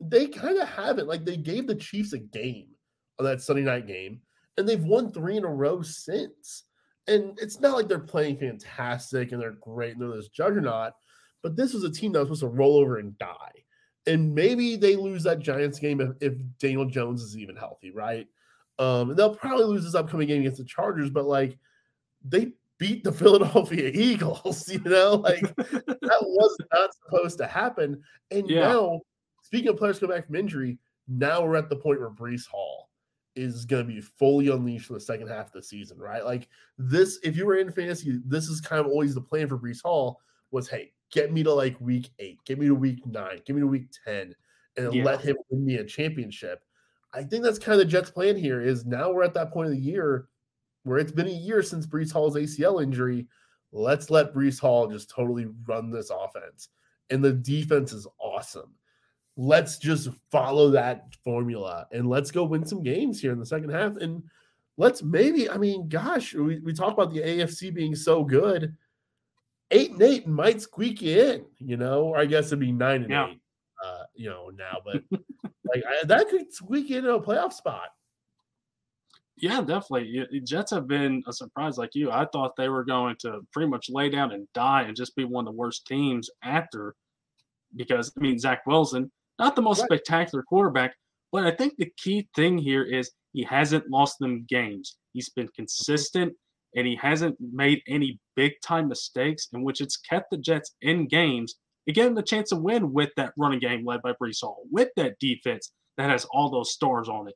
they 0.00 0.26
kind 0.26 0.58
of 0.58 0.68
haven't. 0.68 1.08
Like 1.08 1.24
they 1.24 1.36
gave 1.36 1.66
the 1.66 1.74
Chiefs 1.74 2.12
a 2.12 2.18
game 2.18 2.68
on 3.18 3.26
that 3.26 3.40
Sunday 3.40 3.62
night 3.62 3.86
game, 3.86 4.20
and 4.56 4.68
they've 4.68 4.82
won 4.82 5.12
three 5.12 5.36
in 5.36 5.44
a 5.44 5.48
row 5.48 5.82
since. 5.82 6.64
And 7.08 7.36
it's 7.40 7.60
not 7.60 7.76
like 7.76 7.88
they're 7.88 7.98
playing 7.98 8.38
fantastic 8.38 9.32
and 9.32 9.40
they're 9.40 9.56
great 9.60 9.92
and 9.92 10.00
they're 10.00 10.16
this 10.16 10.28
juggernaut, 10.28 10.92
but 11.42 11.56
this 11.56 11.74
was 11.74 11.82
a 11.82 11.90
team 11.90 12.12
that 12.12 12.20
was 12.20 12.28
supposed 12.28 12.42
to 12.42 12.48
roll 12.48 12.76
over 12.76 12.98
and 12.98 13.18
die. 13.18 13.64
And 14.06 14.34
maybe 14.34 14.76
they 14.76 14.96
lose 14.96 15.24
that 15.24 15.40
Giants 15.40 15.78
game 15.78 16.00
if, 16.00 16.10
if 16.20 16.34
Daniel 16.58 16.84
Jones 16.84 17.22
is 17.22 17.36
even 17.36 17.56
healthy, 17.56 17.90
right? 17.90 18.26
Um, 18.78 19.10
and 19.10 19.18
they'll 19.18 19.34
probably 19.34 19.64
lose 19.64 19.84
this 19.84 19.94
upcoming 19.94 20.28
game 20.28 20.40
against 20.40 20.58
the 20.58 20.64
Chargers, 20.64 21.10
but 21.10 21.26
like 21.26 21.58
they 22.24 22.52
beat 22.78 23.04
the 23.04 23.12
Philadelphia 23.12 23.90
Eagles, 23.94 24.68
you 24.72 24.80
know, 24.80 25.14
like 25.14 25.42
that 25.56 26.18
was 26.22 26.56
not 26.72 26.90
supposed 26.94 27.38
to 27.38 27.46
happen. 27.46 28.02
And 28.30 28.48
yeah. 28.48 28.68
now, 28.68 29.00
speaking 29.42 29.68
of 29.68 29.76
players 29.76 29.98
coming 29.98 30.16
back 30.16 30.26
from 30.26 30.36
injury, 30.36 30.78
now 31.08 31.42
we're 31.44 31.56
at 31.56 31.68
the 31.68 31.76
point 31.76 32.00
where 32.00 32.10
Breece 32.10 32.46
Hall 32.46 32.88
is 33.34 33.64
going 33.64 33.86
to 33.86 33.92
be 33.92 34.00
fully 34.00 34.48
unleashed 34.48 34.86
for 34.86 34.94
the 34.94 35.00
second 35.00 35.28
half 35.28 35.46
of 35.46 35.52
the 35.52 35.62
season, 35.62 35.98
right? 35.98 36.24
Like 36.24 36.48
this, 36.76 37.18
if 37.22 37.36
you 37.36 37.46
were 37.46 37.56
in 37.56 37.72
fantasy, 37.72 38.20
this 38.26 38.48
is 38.48 38.60
kind 38.60 38.80
of 38.80 38.86
always 38.86 39.14
the 39.14 39.20
plan 39.20 39.48
for 39.48 39.58
Breece 39.58 39.82
Hall 39.82 40.20
was, 40.50 40.68
hey, 40.68 40.92
get 41.10 41.32
me 41.32 41.42
to 41.42 41.52
like 41.52 41.80
week 41.80 42.10
eight, 42.18 42.38
get 42.44 42.58
me 42.58 42.66
to 42.66 42.74
week 42.74 43.06
nine, 43.06 43.40
get 43.46 43.54
me 43.54 43.60
to 43.60 43.66
week 43.66 43.86
10, 44.04 44.34
and 44.76 44.94
yeah. 44.94 45.04
let 45.04 45.20
him 45.20 45.36
win 45.50 45.64
me 45.64 45.76
a 45.76 45.84
championship. 45.84 46.62
I 47.14 47.22
think 47.22 47.44
that's 47.44 47.58
kind 47.58 47.74
of 47.74 47.78
the 47.78 47.90
Jets' 47.90 48.10
plan 48.10 48.36
here 48.36 48.60
is 48.60 48.86
now 48.86 49.12
we're 49.12 49.22
at 49.22 49.34
that 49.34 49.52
point 49.52 49.66
of 49.66 49.72
the 49.72 49.80
year 49.80 50.28
where 50.84 50.98
it's 50.98 51.12
been 51.12 51.28
a 51.28 51.30
year 51.30 51.62
since 51.62 51.86
Breece 51.86 52.12
Hall's 52.12 52.36
ACL 52.36 52.82
injury. 52.82 53.26
Let's 53.72 54.10
let 54.10 54.34
Breece 54.34 54.60
Hall 54.60 54.88
just 54.88 55.10
totally 55.10 55.46
run 55.66 55.90
this 55.90 56.10
offense. 56.10 56.68
And 57.10 57.24
the 57.24 57.32
defense 57.32 57.92
is 57.92 58.06
awesome 58.18 58.74
let's 59.36 59.78
just 59.78 60.10
follow 60.30 60.70
that 60.70 61.06
formula 61.24 61.86
and 61.92 62.08
let's 62.08 62.30
go 62.30 62.44
win 62.44 62.66
some 62.66 62.82
games 62.82 63.20
here 63.20 63.32
in 63.32 63.38
the 63.38 63.46
second 63.46 63.70
half. 63.70 63.96
And 63.96 64.22
let's 64.76 65.02
maybe, 65.02 65.48
I 65.48 65.56
mean, 65.56 65.88
gosh, 65.88 66.34
we, 66.34 66.58
we 66.60 66.72
talk 66.72 66.92
about 66.92 67.12
the 67.12 67.20
AFC 67.20 67.72
being 67.72 67.94
so 67.94 68.24
good. 68.24 68.76
Eight 69.70 69.92
and 69.92 70.02
eight 70.02 70.26
might 70.26 70.60
squeak 70.60 71.00
you 71.00 71.18
in, 71.18 71.44
you 71.58 71.78
know, 71.78 72.04
or 72.04 72.18
I 72.18 72.26
guess 72.26 72.46
it'd 72.46 72.60
be 72.60 72.72
nine 72.72 73.02
and 73.02 73.10
yeah. 73.10 73.28
eight, 73.30 73.40
uh, 73.82 74.02
you 74.14 74.28
know, 74.28 74.50
now, 74.50 74.78
but 74.84 75.02
like 75.64 75.82
I, 75.88 76.04
that 76.04 76.28
could 76.28 76.52
squeak 76.52 76.90
you 76.90 76.98
into 76.98 77.14
a 77.14 77.22
playoff 77.22 77.54
spot. 77.54 77.88
Yeah, 79.36 79.60
definitely. 79.60 80.26
Jets 80.44 80.70
have 80.72 80.86
been 80.86 81.22
a 81.26 81.32
surprise 81.32 81.78
like 81.78 81.94
you. 81.94 82.10
I 82.10 82.26
thought 82.32 82.54
they 82.56 82.68
were 82.68 82.84
going 82.84 83.16
to 83.20 83.40
pretty 83.52 83.68
much 83.68 83.88
lay 83.88 84.10
down 84.10 84.32
and 84.32 84.46
die 84.52 84.82
and 84.82 84.96
just 84.96 85.16
be 85.16 85.24
one 85.24 85.46
of 85.46 85.52
the 85.52 85.58
worst 85.58 85.86
teams 85.86 86.28
after 86.44 86.94
because 87.74 88.12
I 88.16 88.20
mean 88.20 88.38
Zach 88.38 88.66
Wilson 88.66 89.10
not 89.38 89.56
the 89.56 89.62
most 89.62 89.80
right. 89.80 89.86
spectacular 89.86 90.42
quarterback, 90.42 90.94
but 91.32 91.44
I 91.44 91.50
think 91.50 91.74
the 91.76 91.90
key 91.96 92.28
thing 92.36 92.58
here 92.58 92.84
is 92.84 93.10
he 93.32 93.42
hasn't 93.42 93.90
lost 93.90 94.18
them 94.20 94.44
games. 94.48 94.98
He's 95.12 95.30
been 95.30 95.48
consistent 95.56 96.34
and 96.76 96.86
he 96.86 96.96
hasn't 96.96 97.36
made 97.40 97.82
any 97.88 98.20
big 98.36 98.52
time 98.64 98.88
mistakes 98.88 99.48
in 99.52 99.62
which 99.62 99.80
it's 99.80 99.96
kept 99.96 100.30
the 100.30 100.38
Jets 100.38 100.74
in 100.82 101.08
games 101.08 101.56
and 101.86 101.96
gave 101.96 102.04
them 102.04 102.14
the 102.14 102.22
chance 102.22 102.50
to 102.50 102.56
win 102.56 102.92
with 102.92 103.10
that 103.16 103.32
running 103.36 103.58
game 103.58 103.84
led 103.84 104.02
by 104.02 104.12
Breece 104.12 104.42
Hall, 104.42 104.62
with 104.70 104.90
that 104.96 105.18
defense 105.18 105.72
that 105.96 106.10
has 106.10 106.24
all 106.26 106.50
those 106.50 106.72
stars 106.72 107.08
on 107.08 107.28
it. 107.28 107.34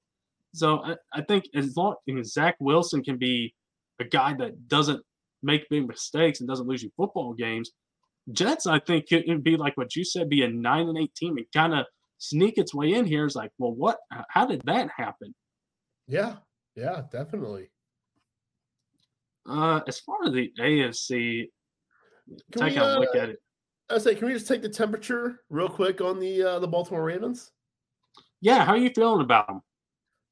So 0.56 0.78
I, 0.82 0.96
I 1.12 1.20
think 1.20 1.44
as 1.54 1.76
long 1.76 1.96
as 2.18 2.32
Zach 2.32 2.56
Wilson 2.60 3.04
can 3.04 3.18
be 3.18 3.54
a 4.00 4.04
guy 4.04 4.34
that 4.38 4.68
doesn't 4.68 5.02
make 5.42 5.68
big 5.68 5.86
mistakes 5.86 6.40
and 6.40 6.48
doesn't 6.48 6.66
lose 6.66 6.82
you 6.82 6.90
football 6.96 7.34
games, 7.34 7.72
Jets, 8.32 8.66
I 8.66 8.78
think, 8.78 9.08
could 9.08 9.44
be 9.44 9.56
like 9.56 9.76
what 9.76 9.94
you 9.94 10.02
said, 10.02 10.30
be 10.30 10.42
a 10.42 10.48
nine 10.48 10.88
and 10.88 10.96
eight 10.96 11.14
team 11.14 11.36
and 11.36 11.46
kind 11.52 11.74
of 11.74 11.84
sneak 12.18 12.56
its 12.56 12.74
way 12.74 12.94
in 12.94 13.04
here. 13.04 13.26
Is 13.26 13.36
like, 13.36 13.50
well, 13.58 13.72
what? 13.72 13.98
How 14.30 14.46
did 14.46 14.62
that 14.64 14.88
happen? 14.96 15.34
Yeah, 16.08 16.36
yeah, 16.74 17.02
definitely. 17.12 17.68
Uh, 19.48 19.80
as 19.86 20.00
far 20.00 20.24
as 20.24 20.32
the 20.32 20.50
AFC, 20.58 21.50
can 22.50 22.62
take 22.62 22.72
we, 22.72 22.78
a 22.78 22.98
look 22.98 23.14
uh, 23.14 23.18
at 23.18 23.28
it. 23.28 23.38
I 23.90 23.98
say, 23.98 24.14
can 24.14 24.26
we 24.26 24.32
just 24.32 24.48
take 24.48 24.62
the 24.62 24.70
temperature 24.70 25.42
real 25.50 25.68
quick 25.68 26.00
on 26.00 26.18
the 26.18 26.42
uh, 26.42 26.58
the 26.58 26.66
Baltimore 26.66 27.04
Ravens? 27.04 27.52
Yeah, 28.40 28.64
how 28.64 28.72
are 28.72 28.78
you 28.78 28.90
feeling 28.94 29.20
about 29.20 29.46
them? 29.48 29.62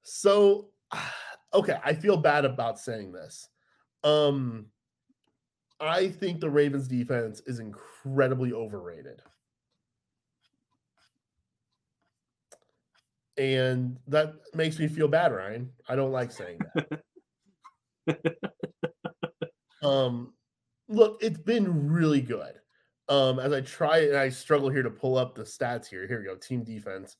So, 0.05 0.69
okay, 1.55 1.79
I 1.85 1.95
feel 1.95 2.17
bad 2.17 2.45
about 2.45 2.79
saying 2.79 3.13
this. 3.13 3.49
Um, 4.05 4.67
I 5.81 6.09
think 6.09 6.41
the 6.41 6.51
Ravens 6.51 6.87
defense 6.87 7.43
is 7.47 7.59
incredibly 7.59 8.53
overrated. 8.53 9.21
And 13.37 13.99
that 14.07 14.35
makes 14.55 14.79
me 14.79 14.87
feel 14.87 15.09
bad, 15.09 15.33
Ryan. 15.33 15.71
I 15.89 15.97
don't 15.97 16.13
like 16.13 16.31
saying 16.31 16.61
that. 16.75 17.01
um 19.83 20.33
look, 20.89 21.19
it's 21.21 21.39
been 21.39 21.91
really 21.91 22.21
good. 22.21 22.55
Um, 23.09 23.39
as 23.39 23.53
I 23.53 23.61
try 23.61 23.99
and 23.99 24.17
I 24.17 24.29
struggle 24.29 24.71
here 24.71 24.83
to 24.83 24.91
pull 24.91 25.19
up 25.19 25.35
the 25.35 25.43
stats 25.43 25.89
here. 25.89 26.07
Here 26.07 26.21
we 26.21 26.27
go, 26.27 26.37
team 26.37 26.63
defense. 26.65 27.17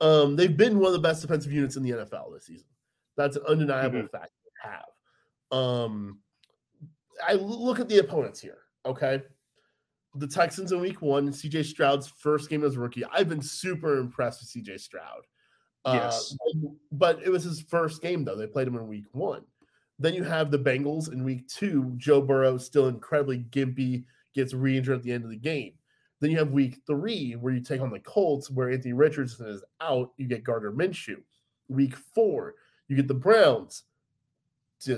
Um, 0.00 0.36
they've 0.36 0.56
been 0.56 0.78
one 0.78 0.88
of 0.88 0.92
the 0.92 1.06
best 1.06 1.22
defensive 1.22 1.52
units 1.52 1.76
in 1.76 1.82
the 1.82 1.90
NFL 1.90 2.32
this 2.32 2.46
season. 2.46 2.68
That's 3.16 3.36
an 3.36 3.42
undeniable 3.48 3.98
mm-hmm. 3.98 4.16
fact 4.16 4.30
they 4.44 4.70
have. 4.70 5.58
Um, 5.60 6.20
I 7.26 7.34
look 7.34 7.80
at 7.80 7.88
the 7.88 7.98
opponents 7.98 8.40
here. 8.40 8.58
Okay. 8.86 9.22
The 10.14 10.26
Texans 10.26 10.72
in 10.72 10.80
week 10.80 11.02
one, 11.02 11.28
CJ 11.30 11.64
Stroud's 11.64 12.06
first 12.06 12.48
game 12.48 12.64
as 12.64 12.76
a 12.76 12.80
rookie. 12.80 13.04
I've 13.12 13.28
been 13.28 13.42
super 13.42 13.98
impressed 13.98 14.40
with 14.40 14.64
CJ 14.64 14.80
Stroud. 14.80 15.22
Uh, 15.84 16.00
yes. 16.02 16.34
Uh, 16.34 16.68
but 16.92 17.20
it 17.24 17.30
was 17.30 17.44
his 17.44 17.60
first 17.60 18.00
game, 18.02 18.24
though. 18.24 18.36
They 18.36 18.46
played 18.46 18.68
him 18.68 18.76
in 18.76 18.86
week 18.88 19.06
one. 19.12 19.42
Then 19.98 20.14
you 20.14 20.22
have 20.22 20.50
the 20.50 20.58
Bengals 20.58 21.12
in 21.12 21.24
week 21.24 21.48
two. 21.48 21.92
Joe 21.96 22.20
Burrow 22.20 22.56
still 22.56 22.88
incredibly 22.88 23.40
gimpy, 23.50 24.04
gets 24.34 24.54
re 24.54 24.76
injured 24.76 24.98
at 24.98 25.02
the 25.02 25.12
end 25.12 25.24
of 25.24 25.30
the 25.30 25.36
game. 25.36 25.72
Then 26.20 26.30
you 26.30 26.38
have 26.38 26.50
week 26.50 26.80
three, 26.86 27.32
where 27.32 27.52
you 27.52 27.60
take 27.60 27.80
on 27.80 27.90
the 27.90 28.00
Colts, 28.00 28.50
where 28.50 28.70
Anthony 28.70 28.92
Richardson 28.92 29.46
is 29.46 29.62
out. 29.80 30.12
You 30.16 30.26
get 30.26 30.44
Gardner 30.44 30.72
Minshew. 30.72 31.22
Week 31.68 31.94
four, 31.96 32.54
you 32.88 32.96
get 32.96 33.08
the 33.08 33.14
Browns. 33.14 33.84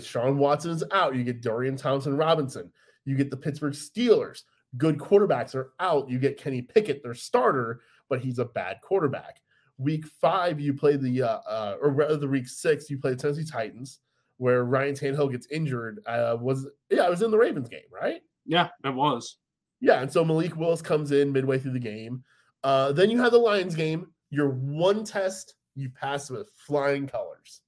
Sean 0.02 0.38
Watson 0.38 0.70
is 0.72 0.84
out. 0.92 1.14
You 1.14 1.24
get 1.24 1.42
Dorian 1.42 1.76
Thompson 1.76 2.16
Robinson. 2.16 2.70
You 3.04 3.16
get 3.16 3.30
the 3.30 3.36
Pittsburgh 3.36 3.72
Steelers. 3.72 4.42
good 4.76 4.98
quarterbacks 4.98 5.54
are 5.54 5.72
out. 5.80 6.08
You 6.08 6.18
get 6.18 6.38
Kenny 6.38 6.62
Pickett, 6.62 7.02
their 7.02 7.14
starter, 7.14 7.80
but 8.08 8.20
he's 8.20 8.38
a 8.38 8.44
bad 8.44 8.80
quarterback. 8.82 9.40
Week 9.78 10.06
five, 10.06 10.60
you 10.60 10.74
play 10.74 10.96
the 10.96 11.22
uh, 11.22 11.40
uh 11.48 11.76
or 11.80 11.90
rather 11.90 12.16
the 12.16 12.28
week 12.28 12.46
six, 12.46 12.90
you 12.90 12.98
play 12.98 13.12
the 13.12 13.16
Tennessee 13.16 13.44
Titans, 13.50 14.00
where 14.36 14.64
Ryan 14.64 14.94
Tannehill 14.94 15.32
gets 15.32 15.46
injured. 15.50 16.00
Uh, 16.06 16.36
was 16.38 16.68
yeah, 16.90 17.02
I 17.02 17.10
was 17.10 17.22
in 17.22 17.30
the 17.30 17.38
Ravens 17.38 17.68
game, 17.68 17.80
right? 17.90 18.20
Yeah, 18.46 18.68
it 18.84 18.94
was. 18.94 19.38
Yeah, 19.80 20.02
and 20.02 20.12
so 20.12 20.24
Malik 20.24 20.56
Willis 20.56 20.82
comes 20.82 21.12
in 21.12 21.32
midway 21.32 21.58
through 21.58 21.72
the 21.72 21.78
game. 21.78 22.22
Uh, 22.62 22.92
then 22.92 23.10
you 23.10 23.20
have 23.20 23.32
the 23.32 23.38
Lions 23.38 23.74
game. 23.74 24.08
Your 24.30 24.50
one 24.50 25.04
test, 25.04 25.54
you 25.74 25.88
pass 25.88 26.30
with 26.30 26.50
flying 26.66 27.06
colors. 27.06 27.62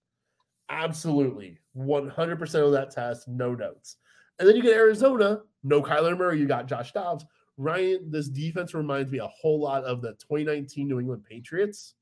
Absolutely. 0.69 1.59
100% 1.77 2.55
of 2.55 2.73
that 2.73 2.91
test, 2.91 3.29
no 3.29 3.55
notes. 3.55 3.97
And 4.39 4.49
then 4.49 4.57
you 4.57 4.63
get 4.63 4.75
Arizona, 4.77 5.41
no 5.63 5.83
Kyler 5.83 6.17
Murray, 6.17 6.39
you 6.39 6.47
got 6.47 6.67
Josh 6.67 6.93
Dobbs. 6.93 7.25
Ryan, 7.57 8.11
this 8.11 8.29
defense 8.29 8.75
reminds 8.75 9.11
me 9.11 9.19
a 9.19 9.27
whole 9.27 9.61
lot 9.61 9.85
of 9.85 10.03
the 10.03 10.13
2019 10.13 10.89
New 10.89 11.01
England 11.01 11.25
Patriots, 11.29 11.95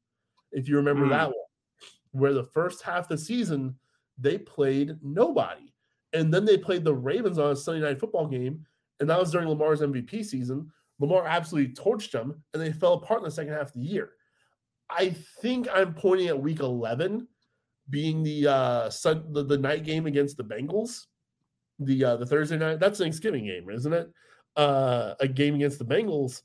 if 0.53 0.69
you 0.69 0.77
remember 0.77 1.07
mm. 1.07 1.11
that 1.11 1.27
one, 1.27 1.35
where 2.13 2.33
the 2.33 2.45
first 2.45 2.83
half 2.83 3.05
of 3.05 3.09
the 3.09 3.19
season, 3.19 3.77
they 4.19 4.39
played 4.39 4.97
nobody. 5.03 5.73
And 6.13 6.33
then 6.33 6.45
they 6.45 6.57
played 6.57 6.85
the 6.85 6.95
Ravens 6.95 7.39
on 7.39 7.53
a 7.53 7.57
Sunday 7.57 7.87
night 7.87 8.01
football 8.01 8.27
game. 8.27 8.67
And 9.01 9.09
that 9.09 9.19
was 9.19 9.33
during 9.33 9.49
Lamar's 9.49 9.81
MVP 9.81 10.25
season. 10.25 10.71
Lamar 11.01 11.27
absolutely 11.27 11.75
torched 11.75 12.11
them, 12.11 12.43
and 12.53 12.63
they 12.63 12.73
fell 12.73 12.95
apart 12.95 13.21
in 13.21 13.25
the 13.25 13.31
second 13.31 13.55
half 13.55 13.69
of 13.69 13.73
the 13.73 13.81
year. 13.81 14.11
I 14.91 15.15
think 15.41 15.67
I'm 15.73 15.95
pointing 15.95 16.29
at 16.29 16.41
week 16.41 16.61
11 16.61 17.27
being 17.89 18.23
the 18.23 18.47
uh 18.47 18.91
sun, 18.91 19.33
the, 19.33 19.43
the 19.43 19.59
night 19.59 19.85
game 19.85 20.07
against 20.07 20.37
the 20.37 20.45
Bengals, 20.45 21.07
the 21.79 22.05
uh 22.05 22.17
the 22.17 22.27
Thursday 22.27 22.59
night. 22.59 22.81
That's 22.81 22.99
Thanksgiving 22.99 23.47
game, 23.47 23.69
isn't 23.71 23.93
it? 23.93 24.11
Uh 24.57 25.15
a 25.21 25.29
game 25.29 25.55
against 25.55 25.79
the 25.79 25.85
Bengals. 25.85 26.43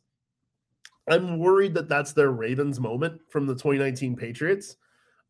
I'm 1.09 1.37
worried 1.37 1.73
that 1.75 1.89
that's 1.89 2.13
their 2.13 2.31
Ravens 2.31 2.79
moment 2.79 3.21
from 3.29 3.45
the 3.45 3.53
2019 3.53 4.15
Patriots. 4.15 4.77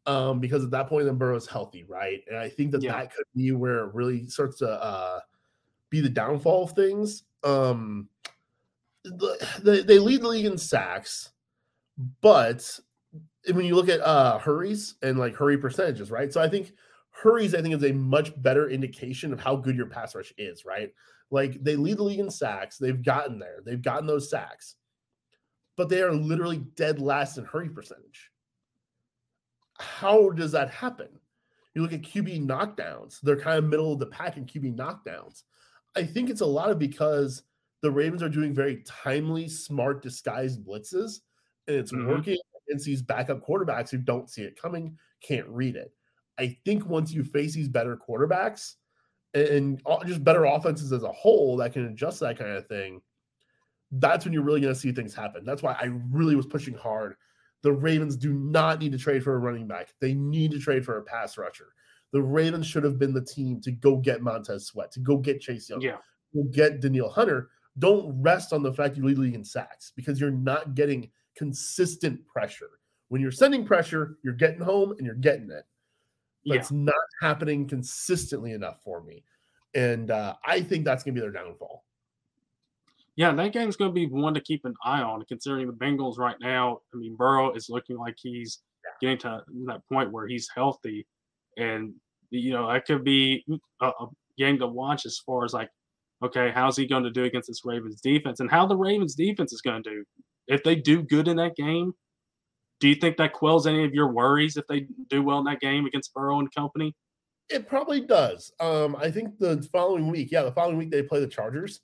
Um, 0.08 0.40
because 0.40 0.64
at 0.64 0.70
that 0.72 0.88
point, 0.88 1.06
then 1.06 1.18
Burrow's 1.18 1.48
healthy, 1.48 1.84
right? 1.84 2.22
And 2.28 2.38
I 2.38 2.48
think 2.48 2.72
that 2.72 2.84
yeah. 2.84 2.92
that 2.94 3.14
could 3.14 3.26
be 3.36 3.52
where 3.52 3.86
it 3.86 3.96
really 3.96 4.28
starts 4.28 4.60
to 4.60 4.70
uh, 4.70 5.20
be 5.96 6.02
the 6.02 6.10
downfall 6.10 6.66
of 6.66 6.72
things. 6.72 7.24
Um, 7.44 8.10
the, 9.04 9.84
they 9.88 10.00
lead 10.00 10.22
the 10.22 10.28
league 10.28 10.46
in 10.46 10.58
sacks, 10.58 11.32
but 12.22 12.68
when 13.54 13.66
you 13.66 13.76
look 13.76 13.88
at 13.88 14.02
uh 14.02 14.40
hurries 14.40 14.96
and 15.02 15.18
like 15.18 15.36
hurry 15.36 15.58
percentages, 15.58 16.12
right? 16.12 16.34
So 16.34 16.42
I 16.42 16.50
think 16.50 16.74
hurries, 17.12 17.56
I 17.56 17.62
think, 17.62 17.76
is 17.76 17.84
a 17.84 17.94
much 17.94 18.34
better 18.42 18.70
indication 18.70 19.32
of 19.32 19.40
how 19.40 19.56
good 19.56 19.78
your 19.78 19.86
pass 19.86 20.16
rush 20.16 20.34
is, 20.38 20.66
right? 20.66 20.92
Like 21.32 21.64
they 21.64 21.76
lead 21.76 21.98
the 21.98 22.04
league 22.04 22.20
in 22.20 22.30
sacks, 22.30 22.78
they've 22.78 23.02
gotten 23.02 23.40
there, 23.40 23.60
they've 23.66 23.82
gotten 23.82 24.08
those 24.08 24.30
sacks, 24.30 24.76
but 25.78 25.88
they 25.88 26.02
are 26.02 26.14
literally 26.14 26.66
dead 26.76 27.00
last 27.00 27.38
in 27.38 27.46
hurry 27.46 27.70
percentage. 27.70 28.32
How 29.78 30.30
does 30.32 30.52
that 30.54 30.72
happen? 30.72 31.10
You 31.74 31.82
look 31.82 31.94
at 31.94 32.02
QB 32.02 32.48
knockdowns, 32.48 33.20
they're 33.22 33.40
kind 33.40 33.58
of 33.58 33.66
middle 33.66 33.94
of 33.94 34.00
the 34.00 34.06
pack 34.08 34.38
in 34.38 34.46
QB 34.46 34.76
knockdowns. 34.78 35.44
I 35.96 36.04
think 36.04 36.30
it's 36.30 36.42
a 36.42 36.46
lot 36.46 36.72
of 36.72 36.80
because 36.80 37.44
the 37.82 37.92
Ravens 37.92 38.24
are 38.24 38.30
doing 38.30 38.54
very 38.54 38.84
timely, 38.86 39.48
smart, 39.48 40.02
disguised 40.02 40.66
blitzes, 40.66 41.20
and 41.68 41.78
it's 41.78 41.92
mm-hmm. 41.92 42.10
working 42.10 42.38
against 42.68 42.86
these 42.86 43.02
backup 43.02 43.46
quarterbacks 43.46 43.90
who 43.90 43.98
don't 43.98 44.30
see 44.30 44.42
it 44.42 44.60
coming, 44.60 44.98
can't 45.22 45.48
read 45.48 45.76
it. 45.76 45.92
I 46.38 46.58
think 46.66 46.86
once 46.86 47.12
you 47.12 47.24
face 47.24 47.54
these 47.54 47.70
better 47.70 47.98
quarterbacks 47.98 48.74
and 49.34 49.82
just 50.06 50.24
better 50.24 50.46
offenses 50.46 50.92
as 50.92 51.04
a 51.04 51.12
whole 51.12 51.58
that 51.58 51.74
can 51.74 51.86
adjust 51.86 52.20
that 52.22 52.38
kind 52.38 52.52
of 52.52 52.68
thing, 52.68 53.02
that's 53.92 54.26
when 54.26 54.34
you're 54.34 54.44
really 54.44 54.62
going 54.62 54.74
to 54.74 54.80
see 54.80 54.92
things 54.92 55.14
happen. 55.14 55.46
That's 55.46 55.64
why 55.64 55.78
I 55.80 55.92
really 56.12 56.36
was 56.36 56.46
pushing 56.46 56.74
hard. 56.74 57.16
The 57.62 57.72
Ravens 57.72 58.16
do 58.18 58.34
not 58.34 58.80
need 58.80 58.92
to 58.92 58.98
trade 58.98 59.24
for 59.24 59.36
a 59.36 59.40
running 59.40 59.68
back. 59.68 59.94
They 60.02 60.14
need 60.14 60.52
to 60.52 60.60
trade 60.60 60.86
for 60.86 60.98
a 60.98 61.04
pass 61.04 61.38
rusher. 61.38 61.74
The 62.12 62.22
Ravens 62.22 62.68
should 62.68 62.84
have 62.84 62.98
been 63.00 63.14
the 63.14 63.24
team 63.24 63.60
to 63.62 63.72
go 63.72 63.98
get 63.98 64.22
Montez 64.22 64.68
Sweat, 64.68 64.92
to 64.94 65.00
go 65.00 65.18
get 65.18 65.42
Chase 65.42 65.70
Young, 65.70 65.82
yeah. 65.82 65.98
to 66.34 66.44
get 66.52 66.82
Danielle 66.82 67.10
Hunter. 67.10 67.50
Don't 67.78 68.22
rest 68.22 68.54
on 68.54 68.64
the 68.64 68.74
fact 68.74 68.96
you 68.96 69.04
lead 69.04 69.18
league 69.18 69.36
in 69.36 69.44
sacks 69.44 69.92
because 69.96 70.20
you're 70.20 70.32
not 70.32 70.76
getting– 70.76 71.10
consistent 71.36 72.26
pressure. 72.26 72.80
When 73.10 73.22
you're 73.22 73.32
sending 73.32 73.66
pressure, 73.66 74.18
you're 74.24 74.34
getting 74.34 74.62
home 74.62 74.92
and 74.92 75.06
you're 75.06 75.16
getting 75.16 75.52
it. 75.52 75.66
But 76.46 76.56
yeah. 76.56 76.60
it's 76.60 76.72
not 76.72 76.96
happening 77.22 77.68
consistently 77.68 78.54
enough 78.54 78.82
for 78.84 79.04
me. 79.04 79.24
And 79.74 80.10
uh, 80.12 80.36
I 80.46 80.62
think 80.62 80.86
that's 80.86 81.04
going 81.04 81.14
to 81.16 81.22
be 81.22 81.28
their 81.28 81.32
downfall. 81.32 81.84
Yeah, 83.16 83.32
that 83.32 83.54
game's 83.54 83.76
going 83.76 83.92
to 83.92 83.96
be 83.96 84.08
one 84.08 84.34
to 84.34 84.42
keep 84.42 84.66
an 84.66 84.76
eye 84.84 85.02
on, 85.02 85.24
considering 85.26 85.68
the 85.68 85.74
Bengals 85.74 86.18
right 86.18 86.36
now. 86.42 86.80
I 86.94 86.98
mean, 86.98 87.16
Burrow 87.16 87.54
is 87.54 87.70
looking 87.70 87.98
like 87.98 88.16
he's 88.18 88.60
yeah. 88.84 89.08
getting 89.08 89.18
to 89.20 89.44
that 89.68 89.82
point 89.88 90.12
where 90.12 90.28
he's 90.28 90.50
healthy. 90.54 91.08
And, 91.58 91.94
you 92.30 92.54
know, 92.54 92.72
that 92.72 92.86
could 92.86 93.04
be 93.04 93.46
a, 93.82 93.88
a 93.88 94.08
game 94.38 94.60
to 94.60 94.68
watch 94.68 95.06
as 95.06 95.20
far 95.26 95.46
as 95.46 95.54
like, 95.54 95.70
okay, 96.24 96.52
how's 96.54 96.78
he 96.78 96.88
going 96.88 97.04
to 97.04 97.12
do 97.12 97.24
against 97.24 97.48
this 97.48 97.62
Ravens 97.66 98.02
defense 98.02 98.40
and 98.40 98.50
how 98.50 98.66
the 98.66 98.76
Ravens 98.76 99.16
defense 99.16 99.54
is 99.54 99.62
going 99.62 99.84
to 99.84 99.90
do 99.90 100.04
if 100.48 100.64
they 100.64 100.76
do 100.76 101.02
good 101.02 101.28
in 101.28 101.38
that 101.38 101.56
game, 101.56 101.94
do 102.80 102.88
you 102.90 102.96
think 102.96 103.18
that 103.18 103.34
quells 103.34 103.68
any 103.68 103.84
of 103.86 103.94
your 103.94 104.12
worries 104.12 104.58
if 104.58 104.68
they 104.68 104.88
do 105.10 105.24
well 105.24 105.40
in 105.40 105.46
that 105.46 105.60
game 105.60 105.86
against 105.86 106.14
Burrow 106.14 106.40
and 106.40 106.54
company? 106.54 106.94
It 107.50 107.68
probably 107.68 108.02
does. 108.02 108.52
Um, 108.60 108.96
I 108.96 109.12
think 109.12 109.38
the 109.40 109.68
following 109.72 110.10
week, 110.10 110.32
yeah, 110.32 110.44
the 110.44 110.52
following 110.52 110.78
week 110.78 110.92
they 110.92 111.04
play 111.04 111.20
the 111.20 111.28
Chargers. 111.28 111.82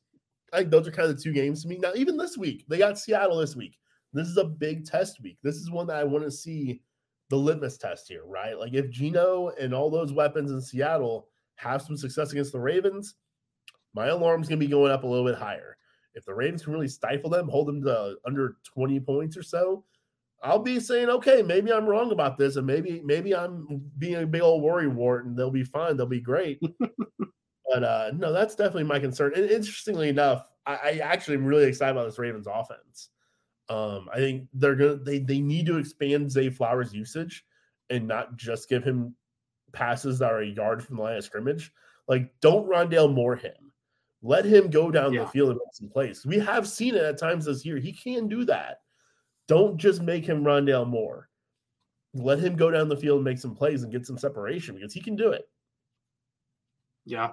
I 0.53 0.59
think 0.59 0.71
those 0.71 0.87
are 0.87 0.91
kind 0.91 1.09
of 1.09 1.15
the 1.15 1.23
two 1.23 1.33
games 1.33 1.61
to 1.61 1.69
me. 1.69 1.77
Now, 1.77 1.93
even 1.95 2.17
this 2.17 2.37
week, 2.37 2.65
they 2.67 2.77
got 2.77 2.99
Seattle 2.99 3.37
this 3.37 3.55
week. 3.55 3.77
This 4.13 4.27
is 4.27 4.37
a 4.37 4.43
big 4.43 4.85
test 4.85 5.21
week. 5.21 5.37
This 5.43 5.55
is 5.55 5.71
one 5.71 5.87
that 5.87 5.95
I 5.95 6.03
want 6.03 6.25
to 6.25 6.31
see 6.31 6.81
the 7.31 7.37
litmus 7.37 7.77
test 7.77 8.09
here, 8.09 8.23
right? 8.25 8.59
Like 8.59 8.73
if 8.73 8.89
Geno 8.89 9.53
and 9.59 9.73
all 9.73 9.89
those 9.89 10.11
weapons 10.11 10.51
in 10.51 10.61
Seattle 10.61 11.29
have 11.55 11.81
some 11.81 11.95
success 11.95 12.33
against 12.33 12.51
the 12.51 12.59
Ravens, 12.59 13.15
my 13.95 14.07
alarm's 14.07 14.49
going 14.49 14.59
to 14.59 14.65
be 14.65 14.69
going 14.69 14.91
up 14.91 15.05
a 15.05 15.07
little 15.07 15.25
bit 15.25 15.39
higher. 15.39 15.77
If 16.13 16.25
the 16.25 16.33
Ravens 16.33 16.63
can 16.63 16.73
really 16.73 16.89
stifle 16.89 17.29
them, 17.29 17.47
hold 17.47 17.69
them 17.69 17.81
to 17.83 18.17
under 18.25 18.57
20 18.65 18.99
points 18.99 19.37
or 19.37 19.43
so, 19.43 19.85
I'll 20.43 20.59
be 20.59 20.81
saying, 20.81 21.07
okay, 21.07 21.41
maybe 21.41 21.71
I'm 21.71 21.85
wrong 21.85 22.11
about 22.11 22.37
this, 22.37 22.57
and 22.57 22.67
maybe 22.67 23.01
maybe 23.05 23.33
I'm 23.33 23.81
being 23.97 24.15
a 24.15 24.25
big 24.25 24.41
old 24.41 24.61
worry 24.61 24.87
wart, 24.87 25.25
and 25.25 25.37
they'll 25.37 25.51
be 25.51 25.63
fine, 25.63 25.95
they'll 25.95 26.07
be 26.07 26.19
great. 26.19 26.59
but 26.79 27.83
uh, 27.83 28.11
no, 28.13 28.33
that's 28.33 28.55
definitely 28.55 28.83
my 28.83 28.99
concern. 28.99 29.33
And 29.35 29.49
interestingly 29.49 30.09
enough, 30.09 30.51
I, 30.65 30.73
I 30.73 30.91
actually 31.03 31.37
am 31.37 31.45
really 31.45 31.65
excited 31.65 31.91
about 31.91 32.05
this 32.05 32.19
Ravens 32.19 32.47
offense. 32.47 33.09
Um, 33.71 34.09
I 34.13 34.17
think 34.17 34.49
they're 34.53 34.75
gonna 34.75 34.97
they 34.97 35.19
they 35.19 35.39
need 35.39 35.65
to 35.67 35.77
expand 35.77 36.29
Zay 36.29 36.49
Flowers' 36.49 36.93
usage 36.93 37.45
and 37.89 38.05
not 38.05 38.35
just 38.35 38.67
give 38.67 38.83
him 38.83 39.15
passes 39.71 40.19
that 40.19 40.29
are 40.29 40.41
a 40.41 40.45
yard 40.45 40.83
from 40.83 40.97
the 40.97 41.03
line 41.03 41.15
of 41.15 41.23
scrimmage. 41.23 41.71
Like, 42.09 42.33
don't 42.41 42.67
Rondale 42.67 43.13
Moore 43.13 43.37
him. 43.37 43.71
Let 44.21 44.43
him 44.43 44.69
go 44.69 44.91
down 44.91 45.13
yeah. 45.13 45.21
the 45.21 45.27
field 45.27 45.51
and 45.51 45.59
make 45.59 45.73
some 45.73 45.89
plays. 45.89 46.25
We 46.25 46.37
have 46.39 46.67
seen 46.67 46.95
it 46.95 47.03
at 47.03 47.17
times 47.17 47.45
this 47.45 47.65
year. 47.65 47.77
He 47.77 47.93
can 47.93 48.27
do 48.27 48.43
that. 48.43 48.81
Don't 49.47 49.77
just 49.77 50.01
make 50.01 50.25
him 50.25 50.43
run 50.43 50.65
down 50.65 50.89
more. 50.89 51.29
Let 52.13 52.39
him 52.39 52.57
go 52.57 52.71
down 52.71 52.89
the 52.89 52.97
field 52.97 53.19
and 53.19 53.25
make 53.25 53.39
some 53.39 53.55
plays 53.55 53.83
and 53.83 53.91
get 53.91 54.05
some 54.05 54.17
separation 54.17 54.75
because 54.75 54.93
he 54.93 54.99
can 54.99 55.15
do 55.15 55.31
it. 55.31 55.45
Yeah. 57.05 57.31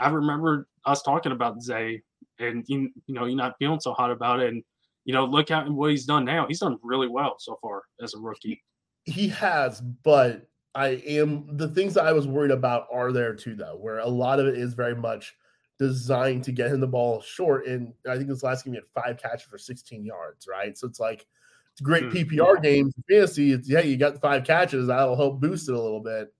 I 0.00 0.08
remember 0.08 0.68
us 0.86 1.02
talking 1.02 1.32
about 1.32 1.62
Zay 1.62 2.02
and 2.38 2.64
you, 2.66 2.90
you 3.06 3.14
know, 3.14 3.26
you're 3.26 3.36
not 3.36 3.56
feeling 3.58 3.80
so 3.80 3.92
hot 3.92 4.10
about 4.10 4.40
it. 4.40 4.54
And, 4.54 4.64
you 5.04 5.14
know, 5.14 5.24
look 5.24 5.50
at 5.50 5.68
what 5.68 5.90
he's 5.90 6.04
done 6.04 6.24
now. 6.24 6.46
He's 6.46 6.60
done 6.60 6.78
really 6.82 7.08
well 7.08 7.36
so 7.38 7.58
far 7.62 7.82
as 8.02 8.14
a 8.14 8.18
rookie. 8.18 8.62
He 9.04 9.28
has, 9.28 9.80
but 9.80 10.48
I 10.74 11.02
am 11.06 11.56
the 11.56 11.68
things 11.68 11.94
that 11.94 12.06
I 12.06 12.12
was 12.12 12.26
worried 12.26 12.50
about 12.50 12.86
are 12.92 13.12
there 13.12 13.34
too, 13.34 13.54
though, 13.54 13.76
where 13.76 13.98
a 13.98 14.08
lot 14.08 14.38
of 14.38 14.46
it 14.46 14.56
is 14.56 14.74
very 14.74 14.94
much 14.94 15.34
designed 15.78 16.44
to 16.44 16.52
get 16.52 16.70
him 16.70 16.80
the 16.80 16.86
ball 16.86 17.22
short. 17.22 17.66
And 17.66 17.92
I 18.08 18.16
think 18.16 18.28
this 18.28 18.42
last 18.42 18.64
game 18.64 18.74
he 18.74 18.80
had 18.80 19.02
five 19.02 19.20
catches 19.20 19.42
for 19.42 19.58
16 19.58 20.04
yards, 20.04 20.46
right? 20.46 20.76
So 20.76 20.86
it's 20.86 21.00
like 21.00 21.26
it's 21.72 21.80
great 21.80 22.04
mm, 22.04 22.12
PPR 22.12 22.56
yeah. 22.56 22.60
game 22.60 22.92
for 22.92 23.02
fantasy. 23.08 23.52
It's 23.52 23.68
yeah, 23.68 23.80
you 23.80 23.96
got 23.96 24.20
five 24.20 24.44
catches, 24.44 24.86
that'll 24.86 25.16
help 25.16 25.40
boost 25.40 25.68
it 25.68 25.74
a 25.74 25.80
little 25.80 26.02
bit. 26.02 26.32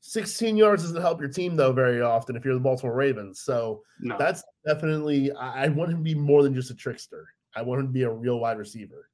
16 0.00 0.56
yards 0.56 0.82
doesn't 0.82 1.00
help 1.00 1.20
your 1.20 1.28
team 1.28 1.56
though 1.56 1.72
very 1.72 2.00
often 2.00 2.36
if 2.36 2.44
you're 2.44 2.54
the 2.54 2.60
Baltimore 2.60 2.94
Ravens. 2.94 3.40
So 3.40 3.82
no. 4.00 4.16
that's 4.18 4.42
definitely 4.66 5.32
I, 5.32 5.64
I 5.64 5.68
want 5.68 5.90
him 5.90 5.98
to 5.98 6.02
be 6.02 6.14
more 6.14 6.42
than 6.42 6.54
just 6.54 6.70
a 6.70 6.74
trickster. 6.74 7.28
I 7.56 7.62
want 7.62 7.80
him 7.80 7.86
to 7.86 7.92
be 7.92 8.02
a 8.02 8.10
real 8.10 8.38
wide 8.38 8.58
receiver. 8.58 9.08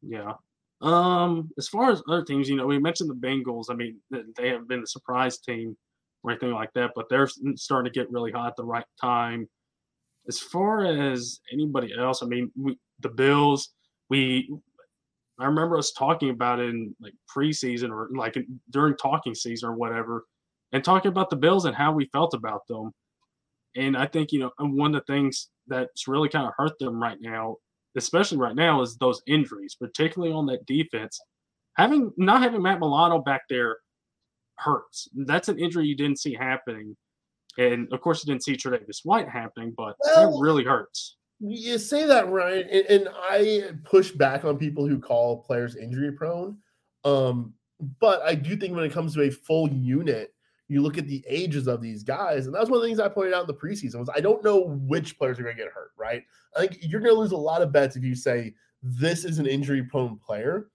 Yeah. 0.00 0.34
Um, 0.80 1.50
as 1.58 1.68
far 1.68 1.90
as 1.90 2.02
other 2.08 2.24
teams, 2.24 2.48
you 2.48 2.56
know, 2.56 2.66
we 2.66 2.78
mentioned 2.78 3.10
the 3.10 3.14
Bengals. 3.14 3.66
I 3.70 3.74
mean, 3.74 3.96
they 4.10 4.48
have 4.48 4.68
been 4.68 4.82
a 4.82 4.86
surprise 4.86 5.38
team 5.38 5.76
or 6.22 6.30
anything 6.30 6.52
like 6.52 6.72
that, 6.74 6.92
but 6.94 7.08
they're 7.08 7.28
starting 7.56 7.92
to 7.92 7.98
get 7.98 8.10
really 8.10 8.30
hot 8.30 8.48
at 8.48 8.56
the 8.56 8.64
right 8.64 8.84
time. 9.00 9.48
As 10.28 10.38
far 10.38 10.84
as 10.84 11.40
anybody 11.52 11.92
else, 11.98 12.22
I 12.22 12.26
mean, 12.26 12.50
we, 12.56 12.78
the 13.00 13.08
Bills, 13.08 13.70
we, 14.08 14.50
I 15.38 15.46
remember 15.46 15.76
us 15.76 15.92
talking 15.92 16.30
about 16.30 16.60
it 16.60 16.70
in 16.70 16.94
like 17.00 17.14
preseason 17.34 17.90
or 17.90 18.08
like 18.14 18.36
during 18.70 18.96
talking 18.96 19.34
season 19.34 19.68
or 19.70 19.74
whatever, 19.74 20.24
and 20.72 20.84
talking 20.84 21.10
about 21.10 21.30
the 21.30 21.36
Bills 21.36 21.64
and 21.64 21.74
how 21.74 21.92
we 21.92 22.06
felt 22.06 22.34
about 22.34 22.66
them. 22.68 22.92
And 23.76 23.96
I 23.96 24.06
think, 24.06 24.32
you 24.32 24.38
know, 24.38 24.52
one 24.58 24.94
of 24.94 25.02
the 25.04 25.12
things 25.12 25.48
that's 25.68 26.08
really 26.08 26.28
kind 26.28 26.46
of 26.46 26.52
hurt 26.56 26.78
them 26.78 27.00
right 27.00 27.18
now, 27.20 27.56
especially 27.96 28.38
right 28.38 28.56
now, 28.56 28.82
is 28.82 28.96
those 28.96 29.22
injuries, 29.26 29.76
particularly 29.78 30.32
on 30.32 30.46
that 30.46 30.66
defense. 30.66 31.20
Having 31.76 32.12
not 32.16 32.42
having 32.42 32.62
Matt 32.62 32.80
Milano 32.80 33.20
back 33.20 33.42
there 33.48 33.78
hurts. 34.58 35.08
That's 35.14 35.48
an 35.48 35.58
injury 35.58 35.86
you 35.86 35.96
didn't 35.96 36.20
see 36.20 36.34
happening. 36.34 36.96
And 37.58 37.92
of 37.92 38.00
course, 38.00 38.24
you 38.24 38.32
didn't 38.32 38.44
see 38.44 38.56
Tre'Davious 38.56 39.00
White 39.04 39.28
happening, 39.28 39.72
but 39.76 39.96
well, 40.00 40.36
it 40.36 40.42
really 40.42 40.64
hurts. 40.64 41.16
You 41.40 41.78
say 41.78 42.06
that, 42.06 42.28
Ryan, 42.28 42.68
and, 42.70 42.86
and, 42.86 43.08
I 43.12 43.70
push 43.84 44.12
back 44.12 44.44
on 44.44 44.56
people 44.56 44.86
who 44.86 44.98
call 44.98 45.42
players 45.42 45.76
injury 45.76 46.12
prone. 46.12 46.56
Um, 47.04 47.54
but 48.00 48.22
I 48.22 48.34
do 48.34 48.56
think 48.56 48.74
when 48.74 48.84
it 48.84 48.92
comes 48.92 49.14
to 49.14 49.22
a 49.22 49.30
full 49.30 49.68
unit, 49.68 50.33
you 50.68 50.82
look 50.82 50.96
at 50.96 51.06
the 51.06 51.24
ages 51.28 51.66
of 51.66 51.80
these 51.80 52.02
guys, 52.02 52.46
and 52.46 52.54
that's 52.54 52.70
one 52.70 52.78
of 52.78 52.82
the 52.82 52.88
things 52.88 53.00
I 53.00 53.08
pointed 53.08 53.34
out 53.34 53.42
in 53.42 53.46
the 53.46 53.54
preseason 53.54 54.00
was 54.00 54.10
I 54.14 54.20
don't 54.20 54.44
know 54.44 54.60
which 54.86 55.18
players 55.18 55.38
are 55.38 55.42
going 55.42 55.56
to 55.56 55.62
get 55.62 55.72
hurt. 55.72 55.92
Right? 55.96 56.24
I 56.56 56.60
think 56.60 56.78
you're 56.80 57.00
going 57.00 57.14
to 57.14 57.20
lose 57.20 57.32
a 57.32 57.36
lot 57.36 57.62
of 57.62 57.72
bets 57.72 57.96
if 57.96 58.04
you 58.04 58.14
say 58.14 58.54
this 58.82 59.24
is 59.24 59.38
an 59.38 59.46
injury 59.46 59.82
prone 59.82 60.18
player, 60.18 60.68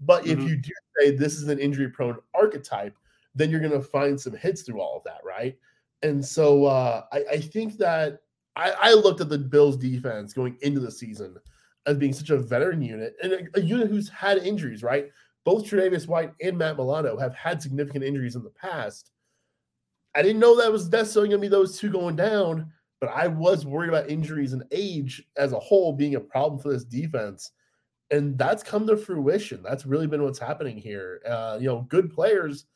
but 0.00 0.24
mm-hmm. 0.24 0.40
if 0.40 0.48
you 0.48 0.56
do 0.56 0.70
say 0.98 1.16
this 1.16 1.34
is 1.34 1.48
an 1.48 1.58
injury 1.58 1.88
prone 1.88 2.18
archetype, 2.34 2.96
then 3.34 3.50
you're 3.50 3.60
going 3.60 3.72
to 3.72 3.82
find 3.82 4.20
some 4.20 4.34
hits 4.34 4.62
through 4.62 4.80
all 4.80 4.96
of 4.96 5.04
that, 5.04 5.20
right? 5.24 5.56
And 6.02 6.24
so 6.24 6.64
uh, 6.64 7.04
I, 7.12 7.24
I, 7.32 7.40
think 7.40 7.78
that 7.78 8.20
I, 8.54 8.72
I, 8.72 8.92
looked 8.92 9.20
at 9.20 9.28
the 9.28 9.38
Bills 9.38 9.76
defense 9.76 10.32
going 10.34 10.56
into 10.60 10.80
the 10.80 10.90
season 10.90 11.36
as 11.86 11.96
being 11.96 12.12
such 12.12 12.30
a 12.30 12.36
veteran 12.36 12.82
unit 12.82 13.14
and 13.22 13.32
a, 13.32 13.40
a 13.54 13.60
unit 13.60 13.88
who's 13.88 14.08
had 14.08 14.38
injuries, 14.38 14.82
right? 14.82 15.10
Both 15.44 15.64
Tre'Davious 15.64 16.06
White 16.06 16.32
and 16.42 16.58
Matt 16.58 16.76
Milano 16.76 17.16
have 17.16 17.34
had 17.34 17.62
significant 17.62 18.04
injuries 18.04 18.36
in 18.36 18.42
the 18.42 18.50
past. 18.50 19.10
I 20.16 20.22
didn't 20.22 20.40
know 20.40 20.56
that 20.56 20.72
was 20.72 20.88
necessarily 20.88 21.28
going 21.28 21.40
to 21.40 21.46
be 21.46 21.50
those 21.50 21.78
two 21.78 21.90
going 21.90 22.16
down, 22.16 22.72
but 23.00 23.10
I 23.10 23.28
was 23.28 23.66
worried 23.66 23.90
about 23.90 24.10
injuries 24.10 24.52
and 24.52 24.64
age 24.72 25.22
as 25.36 25.52
a 25.52 25.60
whole 25.60 25.92
being 25.92 26.14
a 26.14 26.20
problem 26.20 26.60
for 26.60 26.72
this 26.72 26.84
defense. 26.84 27.52
And 28.10 28.38
that's 28.38 28.62
come 28.62 28.86
to 28.86 28.96
fruition. 28.96 29.62
That's 29.62 29.86
really 29.86 30.06
been 30.06 30.22
what's 30.22 30.38
happening 30.38 30.78
here. 30.78 31.20
Uh, 31.26 31.58
you 31.60 31.66
know, 31.66 31.86
good 31.88 32.12
players 32.12 32.66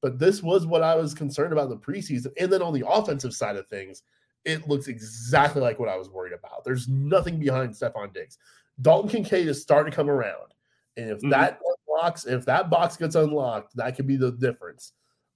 but 0.00 0.18
this 0.18 0.42
was 0.42 0.66
what 0.66 0.82
I 0.82 0.94
was 0.94 1.14
concerned 1.14 1.52
about 1.52 1.64
in 1.64 1.70
the 1.70 1.76
preseason. 1.76 2.32
And 2.38 2.52
then 2.52 2.62
on 2.62 2.72
the 2.72 2.88
offensive 2.88 3.34
side 3.34 3.56
of 3.56 3.66
things, 3.68 4.02
it 4.44 4.68
looks 4.68 4.88
exactly 4.88 5.60
like 5.60 5.78
what 5.78 5.88
I 5.88 5.96
was 5.96 6.08
worried 6.08 6.32
about. 6.32 6.64
There's 6.64 6.88
nothing 6.88 7.38
behind 7.38 7.74
Stefon 7.74 8.12
Diggs. 8.14 8.38
Dalton 8.80 9.10
Kincaid 9.10 9.46
is 9.46 9.60
starting 9.60 9.90
to 9.90 9.96
come 9.96 10.08
around. 10.08 10.54
And 10.96 11.10
if 11.10 11.18
mm-hmm. 11.18 11.30
that 11.30 11.60
unlocks, 11.88 12.26
if 12.26 12.46
that 12.46 12.70
box 12.70 12.96
gets 12.96 13.14
unlocked, 13.14 13.76
that 13.76 13.96
could 13.96 14.06
be 14.06 14.16
the 14.16 14.32
difference. 14.32 14.92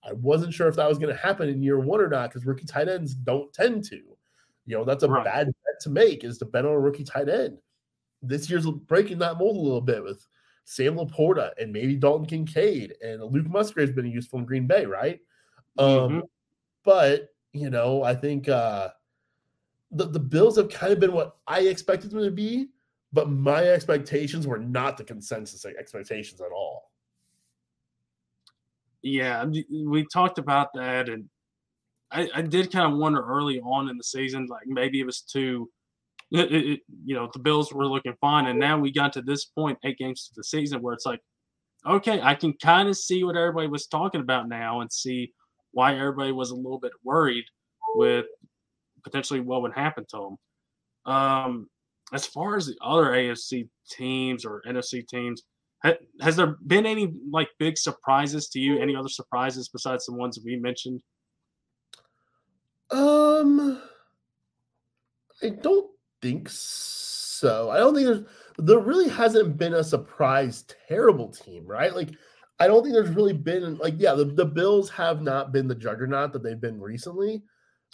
I 0.06 0.12
wasn't 0.12 0.52
sure 0.52 0.68
if 0.68 0.76
that 0.76 0.88
was 0.88 0.98
going 0.98 1.14
to 1.14 1.20
happen 1.20 1.48
in 1.48 1.62
year 1.62 1.78
one 1.78 2.00
or 2.00 2.08
not 2.08 2.30
because 2.30 2.46
rookie 2.46 2.66
tight 2.66 2.88
ends 2.88 3.14
don't 3.14 3.52
tend 3.52 3.84
to. 3.84 4.00
You 4.66 4.78
know, 4.78 4.84
that's 4.84 5.02
a 5.02 5.08
right. 5.08 5.24
bad 5.24 5.46
bet 5.46 5.80
to 5.82 5.90
make 5.90 6.24
is 6.24 6.38
to 6.38 6.44
bet 6.44 6.64
on 6.64 6.72
a 6.72 6.80
rookie 6.80 7.04
tight 7.04 7.28
end. 7.28 7.58
This 8.22 8.48
year's 8.48 8.66
breaking 8.66 9.18
that 9.18 9.38
mold 9.38 9.56
a 9.56 9.60
little 9.60 9.80
bit 9.80 10.02
with 10.02 10.26
Sam 10.64 10.96
LaPorta 10.96 11.50
and 11.58 11.72
maybe 11.72 11.96
Dalton 11.96 12.26
Kincaid 12.26 12.94
and 13.02 13.22
Luke 13.22 13.48
Musgrave's 13.48 13.92
been 13.92 14.06
useful 14.06 14.38
in 14.38 14.46
Green 14.46 14.66
Bay, 14.66 14.86
right? 14.86 15.20
Um, 15.78 15.88
mm-hmm. 15.88 16.16
Um, 16.16 16.22
but 16.84 17.28
you 17.52 17.70
know, 17.70 18.02
I 18.02 18.14
think 18.14 18.48
uh, 18.48 18.90
the 19.90 20.06
the 20.06 20.20
Bills 20.20 20.56
have 20.56 20.68
kind 20.68 20.92
of 20.92 21.00
been 21.00 21.12
what 21.12 21.36
I 21.46 21.60
expected 21.60 22.10
them 22.10 22.24
to 22.24 22.30
be, 22.30 22.68
but 23.12 23.30
my 23.30 23.64
expectations 23.64 24.46
were 24.46 24.58
not 24.58 24.96
the 24.96 25.04
consensus 25.04 25.64
expectations 25.64 26.40
at 26.40 26.52
all. 26.52 26.90
Yeah, 29.04 29.44
we 29.44 30.06
talked 30.12 30.38
about 30.38 30.68
that, 30.74 31.08
and 31.08 31.26
I, 32.10 32.28
I 32.34 32.42
did 32.42 32.72
kind 32.72 32.90
of 32.90 32.98
wonder 32.98 33.22
early 33.22 33.60
on 33.60 33.88
in 33.88 33.96
the 33.96 34.04
season, 34.04 34.46
like 34.46 34.66
maybe 34.66 35.00
it 35.00 35.06
was 35.06 35.20
too 35.20 35.70
it, 36.30 36.52
it, 36.52 36.80
you 37.04 37.14
know, 37.14 37.28
the 37.32 37.38
Bills 37.38 37.72
were 37.72 37.86
looking 37.86 38.14
fine. 38.20 38.46
And 38.46 38.58
now 38.58 38.78
we 38.78 38.92
got 38.92 39.12
to 39.14 39.22
this 39.22 39.44
point, 39.44 39.78
eight 39.84 39.98
games 39.98 40.26
to 40.26 40.34
the 40.34 40.44
season, 40.44 40.82
where 40.82 40.94
it's 40.94 41.06
like, 41.06 41.20
okay, 41.86 42.20
I 42.20 42.34
can 42.34 42.54
kind 42.54 42.88
of 42.88 42.96
see 42.96 43.24
what 43.24 43.36
everybody 43.36 43.68
was 43.68 43.86
talking 43.86 44.20
about 44.20 44.48
now 44.48 44.80
and 44.80 44.92
see 44.92 45.32
why 45.72 45.96
everybody 45.96 46.32
was 46.32 46.50
a 46.50 46.56
little 46.56 46.78
bit 46.78 46.92
worried 47.04 47.44
with 47.94 48.26
potentially 49.02 49.40
what 49.40 49.62
would 49.62 49.74
happen 49.74 50.04
to 50.10 50.36
them. 51.06 51.14
Um, 51.14 51.68
as 52.12 52.26
far 52.26 52.56
as 52.56 52.66
the 52.66 52.76
other 52.82 53.06
AFC 53.06 53.68
teams 53.90 54.44
or 54.44 54.62
NFC 54.66 55.06
teams, 55.06 55.42
ha- 55.84 55.98
has 56.20 56.36
there 56.36 56.56
been 56.66 56.86
any 56.86 57.14
like 57.30 57.48
big 57.58 57.76
surprises 57.78 58.48
to 58.50 58.58
you? 58.58 58.80
Any 58.80 58.96
other 58.96 59.08
surprises 59.08 59.68
besides 59.68 60.06
the 60.06 60.14
ones 60.14 60.38
we 60.44 60.56
mentioned? 60.56 61.02
Um, 62.90 63.82
I 65.42 65.50
don't 65.50 65.90
think 66.22 66.48
so. 66.50 67.70
I 67.70 67.78
don't 67.78 67.94
think 67.94 68.06
there's 68.06 68.24
there 68.58 68.78
really 68.78 69.08
hasn't 69.08 69.58
been 69.58 69.74
a 69.74 69.84
surprise 69.84 70.64
terrible 70.88 71.28
team, 71.28 71.66
right? 71.66 71.94
Like 71.94 72.10
I 72.60 72.66
don't 72.66 72.82
think 72.82 72.94
there's 72.94 73.10
really 73.10 73.32
been 73.32 73.76
like 73.78 73.94
yeah, 73.98 74.14
the, 74.14 74.24
the 74.24 74.44
Bills 74.44 74.90
have 74.90 75.22
not 75.22 75.52
been 75.52 75.68
the 75.68 75.74
juggernaut 75.74 76.32
that 76.32 76.42
they've 76.42 76.60
been 76.60 76.80
recently, 76.80 77.42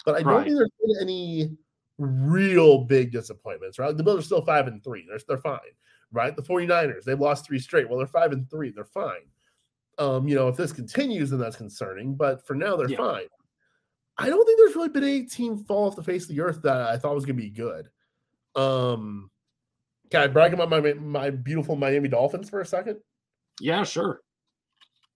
but 0.05 0.15
I 0.15 0.23
don't 0.23 0.43
think 0.43 0.55
there's 0.55 0.69
been 0.79 0.97
any 1.01 1.57
real 1.97 2.85
big 2.85 3.11
disappointments, 3.11 3.79
right? 3.79 3.95
The 3.95 4.03
Bills 4.03 4.19
are 4.19 4.23
still 4.23 4.45
five 4.45 4.67
and 4.67 4.83
three. 4.83 5.05
They're 5.07 5.19
they're 5.27 5.37
fine, 5.39 5.59
right? 6.11 6.35
The 6.35 6.41
49ers, 6.41 7.03
they've 7.03 7.19
lost 7.19 7.45
three 7.45 7.59
straight. 7.59 7.89
Well, 7.89 7.97
they're 7.97 8.07
five 8.07 8.31
and 8.31 8.49
three, 8.49 8.71
they're 8.71 8.85
fine. 8.85 9.27
Um, 9.97 10.27
you 10.27 10.35
know, 10.35 10.47
if 10.47 10.57
this 10.57 10.71
continues, 10.71 11.29
then 11.29 11.39
that's 11.39 11.55
concerning, 11.55 12.15
but 12.15 12.45
for 12.45 12.55
now 12.55 12.75
they're 12.75 12.89
yeah. 12.89 12.97
fine. 12.97 13.27
I 14.17 14.29
don't 14.29 14.45
think 14.45 14.59
there's 14.59 14.75
really 14.75 14.89
been 14.89 15.03
any 15.03 15.23
team 15.25 15.57
fall 15.57 15.87
off 15.87 15.95
the 15.95 16.03
face 16.03 16.23
of 16.23 16.29
the 16.29 16.41
earth 16.41 16.61
that 16.63 16.81
I 16.81 16.97
thought 16.97 17.15
was 17.15 17.25
gonna 17.25 17.35
be 17.35 17.49
good. 17.49 17.89
Um, 18.55 19.29
can 20.09 20.21
I 20.21 20.27
brag 20.27 20.53
about 20.53 20.69
my 20.69 20.93
my 20.93 21.29
beautiful 21.29 21.75
Miami 21.75 22.09
Dolphins 22.09 22.49
for 22.49 22.61
a 22.61 22.65
second? 22.65 22.97
Yeah, 23.59 23.83
sure. 23.83 24.21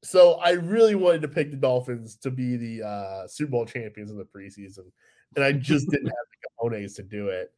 So 0.03 0.35
I 0.35 0.51
really 0.51 0.95
wanted 0.95 1.21
to 1.23 1.27
pick 1.27 1.51
the 1.51 1.57
Dolphins 1.57 2.15
to 2.17 2.31
be 2.31 2.57
the 2.57 2.85
uh, 2.85 3.27
Super 3.27 3.51
Bowl 3.51 3.65
champions 3.65 4.11
in 4.11 4.17
the 4.17 4.25
preseason, 4.25 4.91
and 5.35 5.43
I 5.43 5.51
just 5.51 5.89
didn't 5.91 6.07
have 6.07 6.15
the 6.31 6.69
cojones 6.69 6.95
to 6.95 7.03
do 7.03 7.29
it. 7.29 7.51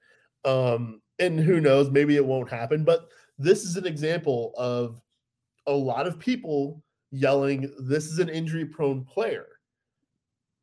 Um, 0.45 1.01
and 1.19 1.39
who 1.39 1.59
knows, 1.59 1.89
maybe 1.89 2.15
it 2.15 2.25
won't 2.25 2.49
happen. 2.49 2.83
But 2.83 3.09
this 3.37 3.63
is 3.63 3.77
an 3.77 3.85
example 3.85 4.53
of 4.57 5.01
a 5.67 5.73
lot 5.73 6.07
of 6.07 6.19
people 6.19 6.83
yelling, 7.11 7.71
"This 7.79 8.05
is 8.05 8.19
an 8.19 8.29
injury-prone 8.29 9.05
player." 9.05 9.47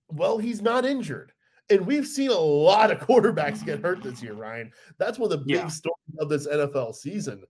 Well, 0.09 0.39
he's 0.39 0.63
not 0.63 0.85
injured. 0.85 1.33
And 1.71 1.87
we've 1.87 2.07
seen 2.07 2.31
a 2.31 2.39
lot 2.39 2.91
of 2.91 2.99
quarterbacks 3.09 3.65
get 3.65 3.81
hurt 3.81 4.03
this 4.03 4.23
year, 4.23 4.35
Ryan. 4.35 4.71
That's 4.99 5.19
one 5.19 5.33
of 5.33 5.39
the 5.39 5.45
big 5.45 5.57
yeah. 5.57 5.69
stories 5.69 6.19
of 6.19 6.29
this 6.29 6.47
NFL 6.47 6.95
season. 6.95 7.43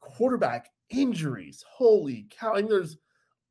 Quarterback 0.00 0.70
injuries. 0.88 1.64
Holy 1.68 2.26
cow. 2.30 2.54
I 2.54 2.60
And 2.60 2.68
there's 2.68 2.96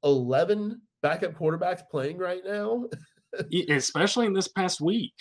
11 0.03 0.81
backup 1.01 1.33
quarterbacks 1.33 1.87
playing 1.89 2.17
right 2.17 2.41
now. 2.43 2.85
Especially 3.69 4.25
in 4.25 4.33
this 4.33 4.47
past 4.47 4.81
week. 4.81 5.13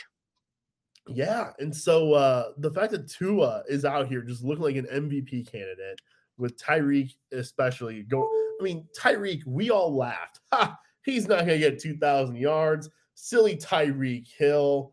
Yeah. 1.09 1.51
And 1.59 1.75
so 1.75 2.13
uh 2.15 2.53
the 2.59 2.71
fact 2.71 2.93
that 2.93 3.09
Tua 3.09 3.63
is 3.69 3.85
out 3.85 4.09
here 4.09 4.23
just 4.23 4.45
looking 4.45 4.65
like 4.65 4.77
an 4.77 4.87
MVP 4.87 5.51
candidate 5.51 6.01
with 6.37 6.57
Tyreek, 6.59 7.15
especially 7.33 8.03
go. 8.05 8.23
I 8.25 8.63
mean, 8.63 8.87
Tyreek, 8.99 9.45
we 9.47 9.71
all 9.71 9.95
laughed. 9.97 10.41
Ha, 10.53 10.77
he's 11.03 11.29
not 11.29 11.41
gonna 11.41 11.59
get 11.59 11.79
2,000 11.81 12.37
yards 12.37 12.89
silly 13.21 13.57
Tyreek 13.57 14.29
Hill. 14.39 14.93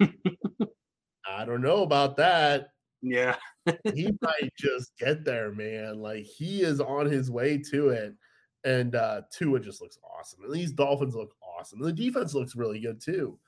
I 0.00 1.44
don't 1.44 1.62
know 1.62 1.82
about 1.82 2.16
that. 2.16 2.70
Yeah. 3.00 3.36
he 3.94 4.10
might 4.20 4.52
just 4.58 4.92
get 4.98 5.24
there, 5.24 5.52
man. 5.52 6.00
Like 6.00 6.24
he 6.24 6.62
is 6.62 6.80
on 6.80 7.06
his 7.06 7.30
way 7.30 7.58
to 7.70 7.90
it. 7.90 8.14
And 8.64 8.94
uh 8.94 9.22
Tua 9.32 9.60
just 9.60 9.80
looks 9.80 9.98
awesome. 10.18 10.44
And 10.44 10.52
these 10.52 10.72
Dolphins 10.72 11.14
look 11.14 11.34
awesome. 11.40 11.80
And 11.80 11.88
the 11.88 11.92
defense 11.92 12.34
looks 12.34 12.56
really 12.56 12.80
good 12.80 13.00
too. 13.00 13.38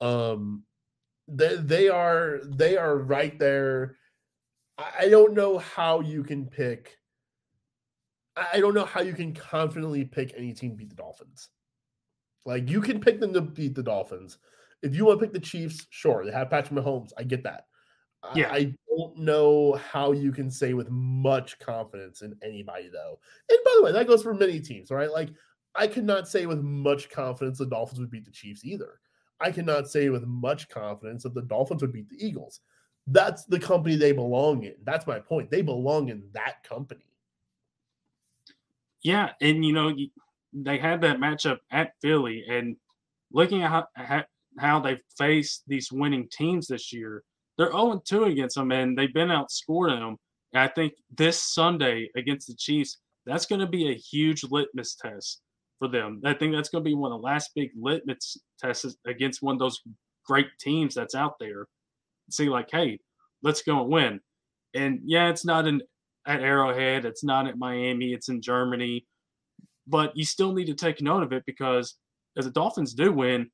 Um 0.00 0.64
they 1.28 1.56
they 1.56 1.88
are 1.88 2.40
they 2.44 2.76
are 2.76 2.96
right 2.96 3.38
there. 3.38 3.96
I, 4.98 5.08
don't 5.10 5.34
know 5.34 5.58
how 5.58 6.00
you 6.00 6.22
can 6.22 6.46
pick. 6.46 6.96
I 8.34 8.60
don't 8.60 8.74
know 8.74 8.86
how 8.86 9.02
you 9.02 9.12
can 9.12 9.34
confidently 9.34 10.04
pick 10.04 10.32
any 10.36 10.54
team 10.54 10.74
beat 10.74 10.88
the 10.88 10.96
Dolphins. 10.96 11.50
Like 12.46 12.70
you 12.70 12.80
can 12.80 12.98
pick 13.00 13.20
them 13.20 13.34
to 13.34 13.42
beat 13.42 13.74
the 13.74 13.82
Dolphins. 13.82 14.38
If 14.82 14.94
you 14.94 15.04
want 15.04 15.20
to 15.20 15.26
pick 15.26 15.34
the 15.34 15.40
Chiefs, 15.40 15.86
sure, 15.90 16.24
they 16.24 16.32
have 16.32 16.48
Patrick 16.48 16.82
Mahomes. 16.82 17.10
I 17.18 17.24
get 17.24 17.42
that. 17.44 17.66
Yeah. 18.34 18.50
I 18.52 18.74
don't 18.88 19.18
know 19.18 19.74
how 19.74 20.12
you 20.12 20.32
can 20.32 20.50
say 20.50 20.74
with 20.74 20.90
much 20.90 21.58
confidence 21.58 22.22
in 22.22 22.34
anybody 22.42 22.88
though. 22.92 23.18
And 23.48 23.58
by 23.64 23.72
the 23.76 23.82
way, 23.82 23.92
that 23.92 24.06
goes 24.06 24.22
for 24.22 24.34
many 24.34 24.60
teams, 24.60 24.90
right? 24.90 25.10
Like 25.10 25.30
I 25.74 25.86
could 25.86 26.04
not 26.04 26.28
say 26.28 26.46
with 26.46 26.62
much 26.62 27.10
confidence 27.10 27.58
the 27.58 27.66
Dolphins 27.66 28.00
would 28.00 28.10
beat 28.10 28.24
the 28.24 28.30
Chiefs 28.30 28.64
either. 28.64 29.00
I 29.40 29.50
cannot 29.50 29.88
say 29.88 30.08
with 30.10 30.26
much 30.26 30.68
confidence 30.68 31.22
that 31.22 31.34
the 31.34 31.42
Dolphins 31.42 31.82
would 31.82 31.92
beat 31.92 32.08
the 32.08 32.24
Eagles. 32.24 32.60
That's 33.06 33.44
the 33.44 33.58
company 33.58 33.96
they 33.96 34.12
belong 34.12 34.64
in. 34.64 34.74
That's 34.84 35.06
my 35.06 35.18
point. 35.18 35.50
They 35.50 35.62
belong 35.62 36.08
in 36.08 36.22
that 36.32 36.62
company. 36.62 37.04
Yeah, 39.02 39.30
and 39.40 39.64
you 39.64 39.72
know, 39.72 39.94
they 40.52 40.78
had 40.78 41.00
that 41.00 41.18
matchup 41.18 41.58
at 41.70 41.92
Philly, 42.02 42.44
and 42.48 42.76
looking 43.32 43.62
at 43.62 43.86
how, 43.94 44.24
how 44.58 44.80
they've 44.80 45.00
faced 45.16 45.62
these 45.66 45.90
winning 45.90 46.28
teams 46.30 46.66
this 46.66 46.92
year, 46.92 47.22
they're 47.56 47.72
0 47.72 48.02
2 48.04 48.24
against 48.24 48.56
them, 48.56 48.72
and 48.72 48.96
they've 48.96 49.14
been 49.14 49.28
outscoring 49.28 50.00
them. 50.00 50.16
And 50.52 50.62
I 50.62 50.68
think 50.68 50.94
this 51.16 51.42
Sunday 51.42 52.10
against 52.16 52.48
the 52.48 52.54
Chiefs, 52.54 52.98
that's 53.24 53.46
going 53.46 53.60
to 53.60 53.66
be 53.66 53.90
a 53.90 53.94
huge 53.94 54.44
litmus 54.44 54.94
test 54.96 55.40
for 55.78 55.88
them. 55.88 56.20
I 56.24 56.34
think 56.34 56.52
that's 56.52 56.68
going 56.68 56.84
to 56.84 56.88
be 56.88 56.94
one 56.94 57.12
of 57.12 57.20
the 57.20 57.26
last 57.26 57.50
big 57.54 57.70
litmus 57.80 58.36
tests 58.60 58.96
against 59.06 59.42
one 59.42 59.54
of 59.54 59.58
those 59.58 59.80
great 60.26 60.48
teams 60.60 60.94
that's 60.94 61.14
out 61.14 61.34
there. 61.40 61.66
See, 62.30 62.48
like, 62.48 62.68
hey, 62.70 62.98
let's 63.42 63.62
go 63.62 63.80
and 63.82 63.90
win. 63.90 64.20
And 64.74 65.00
yeah, 65.04 65.28
it's 65.28 65.44
not 65.44 65.66
in 65.66 65.82
at 66.26 66.42
Arrowhead, 66.42 67.04
it's 67.04 67.24
not 67.24 67.48
at 67.48 67.58
Miami, 67.58 68.12
it's 68.12 68.28
in 68.28 68.42
Germany. 68.42 69.06
But 69.86 70.16
you 70.16 70.24
still 70.24 70.52
need 70.52 70.66
to 70.66 70.74
take 70.74 71.00
note 71.00 71.22
of 71.22 71.32
it 71.32 71.44
because 71.46 71.96
as 72.36 72.44
the 72.44 72.50
Dolphins 72.50 72.94
do 72.94 73.12
win, 73.12 73.50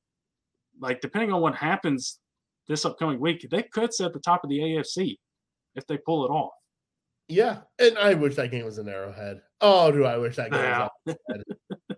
like 0.79 1.01
depending 1.01 1.31
on 1.31 1.41
what 1.41 1.55
happens 1.55 2.19
this 2.67 2.85
upcoming 2.85 3.19
week, 3.19 3.47
they 3.49 3.63
could 3.63 3.93
sit 3.93 4.05
at 4.05 4.13
the 4.13 4.19
top 4.19 4.43
of 4.43 4.49
the 4.49 4.59
AFC 4.59 5.15
if 5.75 5.87
they 5.87 5.97
pull 5.97 6.25
it 6.25 6.29
off. 6.29 6.51
Yeah, 7.29 7.59
and 7.79 7.97
I 7.97 8.13
wish 8.13 8.35
that 8.35 8.51
game 8.51 8.65
was 8.65 8.77
an 8.77 8.87
Arrowhead. 8.87 9.41
Oh, 9.59 9.91
do 9.91 10.05
I 10.05 10.17
wish 10.17 10.35
that 10.37 10.51
game 10.51 10.61
yeah. 10.61 10.87
was 11.05 11.15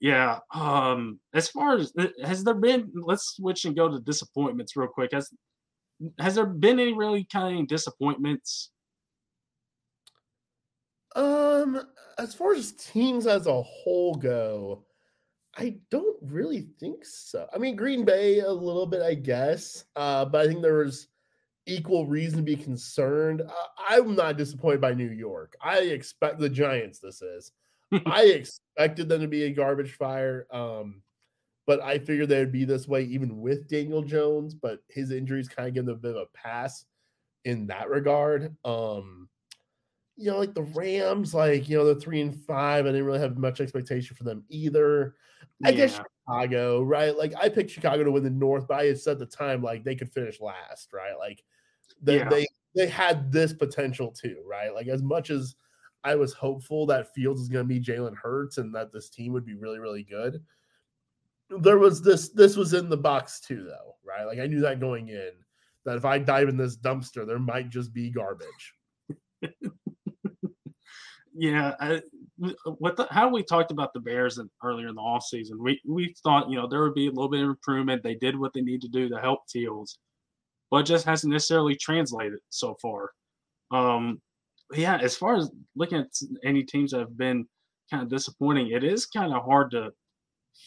yeah. 0.00 0.38
Um, 0.52 1.20
as 1.34 1.48
far 1.48 1.76
as 1.76 1.92
uh, 1.98 2.08
has 2.24 2.42
there 2.42 2.54
been 2.54 2.90
let's 2.94 3.36
switch 3.36 3.64
and 3.66 3.76
go 3.76 3.88
to 3.88 4.00
disappointments 4.00 4.74
real 4.76 4.88
quick. 4.88 5.12
Has 5.12 5.30
has 6.18 6.34
there 6.34 6.46
been 6.46 6.80
any 6.80 6.94
really 6.94 7.26
kind 7.30 7.60
of 7.60 7.66
disappointments? 7.66 8.70
Um, 11.14 11.82
as 12.18 12.34
far 12.34 12.54
as 12.54 12.72
teams 12.72 13.26
as 13.26 13.46
a 13.46 13.62
whole 13.62 14.14
go, 14.14 14.84
I 15.56 15.76
don't 15.90 16.16
really 16.22 16.68
think 16.78 17.04
so. 17.04 17.46
I 17.52 17.58
mean, 17.58 17.76
Green 17.76 18.04
Bay 18.04 18.40
a 18.40 18.50
little 18.50 18.86
bit, 18.86 19.02
I 19.02 19.14
guess, 19.14 19.84
uh, 19.96 20.24
but 20.24 20.42
I 20.42 20.46
think 20.46 20.62
there 20.62 20.84
was 20.84 21.08
equal 21.66 22.06
reason 22.06 22.38
to 22.38 22.44
be 22.44 22.56
concerned. 22.56 23.42
Uh, 23.42 23.66
I'm 23.88 24.14
not 24.14 24.36
disappointed 24.36 24.80
by 24.80 24.94
New 24.94 25.10
York. 25.10 25.56
I 25.60 25.78
expect 25.80 26.38
the 26.38 26.48
Giants. 26.48 27.00
This 27.00 27.20
is. 27.20 27.52
I 28.06 28.24
expected 28.24 29.08
them 29.08 29.20
to 29.20 29.28
be 29.28 29.44
a 29.44 29.50
garbage 29.50 29.92
fire. 29.92 30.46
Um, 30.50 31.02
but 31.66 31.80
I 31.80 31.98
figured 31.98 32.28
they 32.28 32.38
would 32.38 32.52
be 32.52 32.64
this 32.64 32.88
way 32.88 33.04
even 33.04 33.40
with 33.40 33.68
Daniel 33.68 34.02
Jones, 34.02 34.54
but 34.54 34.80
his 34.88 35.12
injuries 35.12 35.48
kind 35.48 35.68
of 35.68 35.74
give 35.74 35.86
them 35.86 35.94
a 35.94 35.98
bit 35.98 36.16
of 36.16 36.22
a 36.22 36.26
pass 36.36 36.84
in 37.44 37.66
that 37.68 37.88
regard. 37.90 38.56
Um, 38.64 39.28
you 40.16 40.30
know, 40.30 40.38
like 40.38 40.54
the 40.54 40.62
Rams, 40.62 41.32
like, 41.32 41.68
you 41.68 41.78
know, 41.78 41.84
they're 41.84 41.94
three 41.94 42.20
and 42.20 42.34
five. 42.44 42.86
I 42.86 42.88
didn't 42.88 43.06
really 43.06 43.20
have 43.20 43.38
much 43.38 43.60
expectation 43.60 44.16
for 44.16 44.24
them 44.24 44.44
either. 44.48 45.14
I 45.64 45.72
guess 45.72 46.00
Chicago, 46.26 46.82
right? 46.82 47.16
Like 47.16 47.34
I 47.40 47.48
picked 47.48 47.70
Chicago 47.70 48.04
to 48.04 48.10
win 48.10 48.22
the 48.22 48.30
North, 48.30 48.66
but 48.66 48.80
I 48.80 48.86
had 48.86 48.98
said 48.98 49.12
at 49.12 49.18
the 49.18 49.26
time 49.26 49.62
like 49.62 49.84
they 49.84 49.94
could 49.94 50.12
finish 50.12 50.40
last, 50.40 50.92
right? 50.92 51.16
Like 51.18 51.42
they 52.02 52.18
yeah. 52.18 52.28
they 52.28 52.46
they 52.74 52.86
had 52.86 53.30
this 53.30 53.52
potential 53.52 54.10
too, 54.10 54.42
right? 54.46 54.74
Like 54.74 54.88
as 54.88 55.02
much 55.02 55.30
as 55.30 55.54
I 56.04 56.14
was 56.14 56.32
hopeful 56.32 56.86
that 56.86 57.12
Fields 57.14 57.40
is 57.40 57.48
going 57.48 57.68
to 57.68 57.68
be 57.68 57.80
Jalen 57.80 58.16
Hurts 58.16 58.58
and 58.58 58.74
that 58.74 58.92
this 58.92 59.10
team 59.10 59.32
would 59.32 59.44
be 59.44 59.54
really 59.54 59.78
really 59.78 60.02
good. 60.02 60.42
There 61.50 61.78
was 61.78 62.02
this 62.02 62.30
this 62.30 62.56
was 62.56 62.74
in 62.74 62.88
the 62.88 62.96
box 62.96 63.40
too, 63.40 63.64
though, 63.64 63.96
right? 64.04 64.24
Like 64.24 64.38
I 64.38 64.46
knew 64.46 64.60
that 64.60 64.80
going 64.80 65.08
in 65.08 65.32
that 65.84 65.96
if 65.96 66.04
I 66.04 66.18
dive 66.18 66.48
in 66.48 66.56
this 66.56 66.76
dumpster, 66.76 67.26
there 67.26 67.38
might 67.38 67.70
just 67.70 67.92
be 67.92 68.10
garbage. 68.10 68.74
yeah, 71.34 71.74
I, 71.80 72.02
what 72.78 72.96
the, 72.96 73.06
how 73.10 73.28
we 73.28 73.42
talked 73.42 73.70
about 73.70 73.92
the 73.92 74.00
Bears 74.00 74.38
in, 74.38 74.48
earlier 74.62 74.88
in 74.88 74.94
the 74.94 75.00
offseason, 75.00 75.58
we 75.58 75.80
we 75.86 76.14
thought 76.22 76.50
you 76.50 76.56
know 76.56 76.66
there 76.66 76.82
would 76.82 76.94
be 76.94 77.06
a 77.06 77.10
little 77.10 77.30
bit 77.30 77.42
of 77.42 77.48
improvement. 77.48 78.02
They 78.02 78.14
did 78.14 78.38
what 78.38 78.52
they 78.52 78.60
need 78.60 78.82
to 78.82 78.88
do 78.88 79.08
to 79.08 79.20
help 79.20 79.40
Fields, 79.50 79.98
but 80.70 80.82
just 80.82 81.04
hasn't 81.04 81.32
necessarily 81.32 81.76
translated 81.76 82.38
so 82.50 82.76
far. 82.80 83.12
Um, 83.70 84.20
yeah, 84.74 84.98
as 84.98 85.16
far 85.16 85.36
as 85.36 85.50
looking 85.76 85.98
at 85.98 86.08
any 86.44 86.62
teams 86.62 86.92
that 86.92 87.00
have 87.00 87.16
been 87.16 87.46
kind 87.90 88.02
of 88.02 88.08
disappointing, 88.08 88.70
it 88.70 88.84
is 88.84 89.06
kind 89.06 89.32
of 89.32 89.44
hard 89.44 89.70
to 89.72 89.90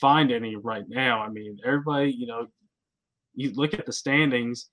find 0.02 0.32
any 0.32 0.56
right 0.56 0.86
now. 0.88 1.22
I 1.22 1.30
mean, 1.30 1.58
everybody, 1.66 2.12
you 2.12 2.28
know, 2.28 2.48
you 3.36 3.52
look 3.54 3.74
at 3.74 3.86
the 3.86 3.94
standings 3.94 4.70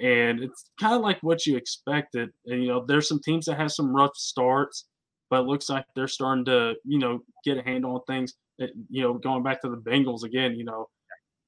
and 0.00 0.40
it's 0.40 0.70
kind 0.80 0.94
of 0.94 1.00
like 1.00 1.18
what 1.22 1.46
you 1.46 1.56
expected. 1.56 2.30
And, 2.46 2.62
you 2.62 2.68
know, 2.68 2.84
there's 2.86 3.08
some 3.08 3.20
teams 3.20 3.46
that 3.46 3.58
have 3.58 3.72
some 3.72 3.94
rough 3.94 4.16
starts, 4.16 4.86
but 5.30 5.40
it 5.40 5.46
looks 5.46 5.68
like 5.68 5.84
they're 5.94 6.08
starting 6.08 6.44
to, 6.46 6.74
you 6.84 6.98
know, 6.98 7.20
get 7.44 7.58
a 7.58 7.62
handle 7.62 7.94
on 7.94 8.00
things. 8.06 8.34
That, 8.58 8.70
you 8.90 9.02
know, 9.02 9.14
going 9.14 9.42
back 9.42 9.62
to 9.62 9.68
the 9.68 9.76
Bengals 9.76 10.24
again, 10.24 10.56
you 10.56 10.64
know, 10.64 10.88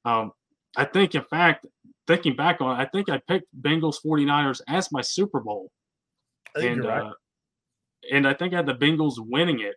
um, 0.04 0.32
I 0.76 0.84
think, 0.84 1.14
in 1.14 1.24
fact, 1.24 1.66
thinking 2.06 2.36
back 2.36 2.60
on 2.60 2.78
it, 2.78 2.82
I 2.82 2.86
think 2.86 3.08
I 3.08 3.20
picked 3.28 3.46
Bengals 3.60 3.96
49ers 4.04 4.60
as 4.68 4.92
my 4.92 5.00
Super 5.00 5.40
Bowl. 5.40 5.70
And, 6.54 6.84
right. 6.84 7.02
uh, 7.02 7.12
and 8.12 8.26
I 8.26 8.34
think 8.34 8.52
I 8.52 8.56
had 8.56 8.66
the 8.66 8.74
Bengals 8.74 9.14
winning 9.18 9.60
it. 9.60 9.76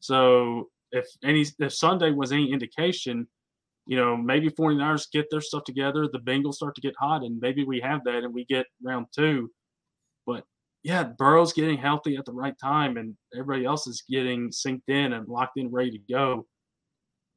So 0.00 0.68
if 0.92 1.06
any 1.22 1.44
if 1.58 1.72
Sunday 1.72 2.10
was 2.10 2.32
any 2.32 2.52
indication, 2.52 3.26
you 3.86 3.96
know, 3.96 4.16
maybe 4.16 4.50
49ers 4.50 5.10
get 5.10 5.26
their 5.30 5.40
stuff 5.40 5.64
together, 5.64 6.08
the 6.12 6.20
Bengals 6.20 6.54
start 6.54 6.74
to 6.76 6.80
get 6.80 6.94
hot, 6.98 7.22
and 7.22 7.40
maybe 7.40 7.64
we 7.64 7.80
have 7.80 8.04
that 8.04 8.24
and 8.24 8.34
we 8.34 8.44
get 8.44 8.66
round 8.82 9.06
two. 9.14 9.50
But 10.26 10.44
yeah, 10.82 11.04
Burrow's 11.04 11.52
getting 11.52 11.78
healthy 11.78 12.16
at 12.16 12.24
the 12.24 12.32
right 12.32 12.54
time, 12.62 12.96
and 12.96 13.16
everybody 13.34 13.64
else 13.64 13.86
is 13.86 14.02
getting 14.08 14.50
synced 14.50 14.88
in 14.88 15.12
and 15.12 15.28
locked 15.28 15.56
in, 15.56 15.70
ready 15.70 15.90
to 15.90 16.12
go. 16.12 16.46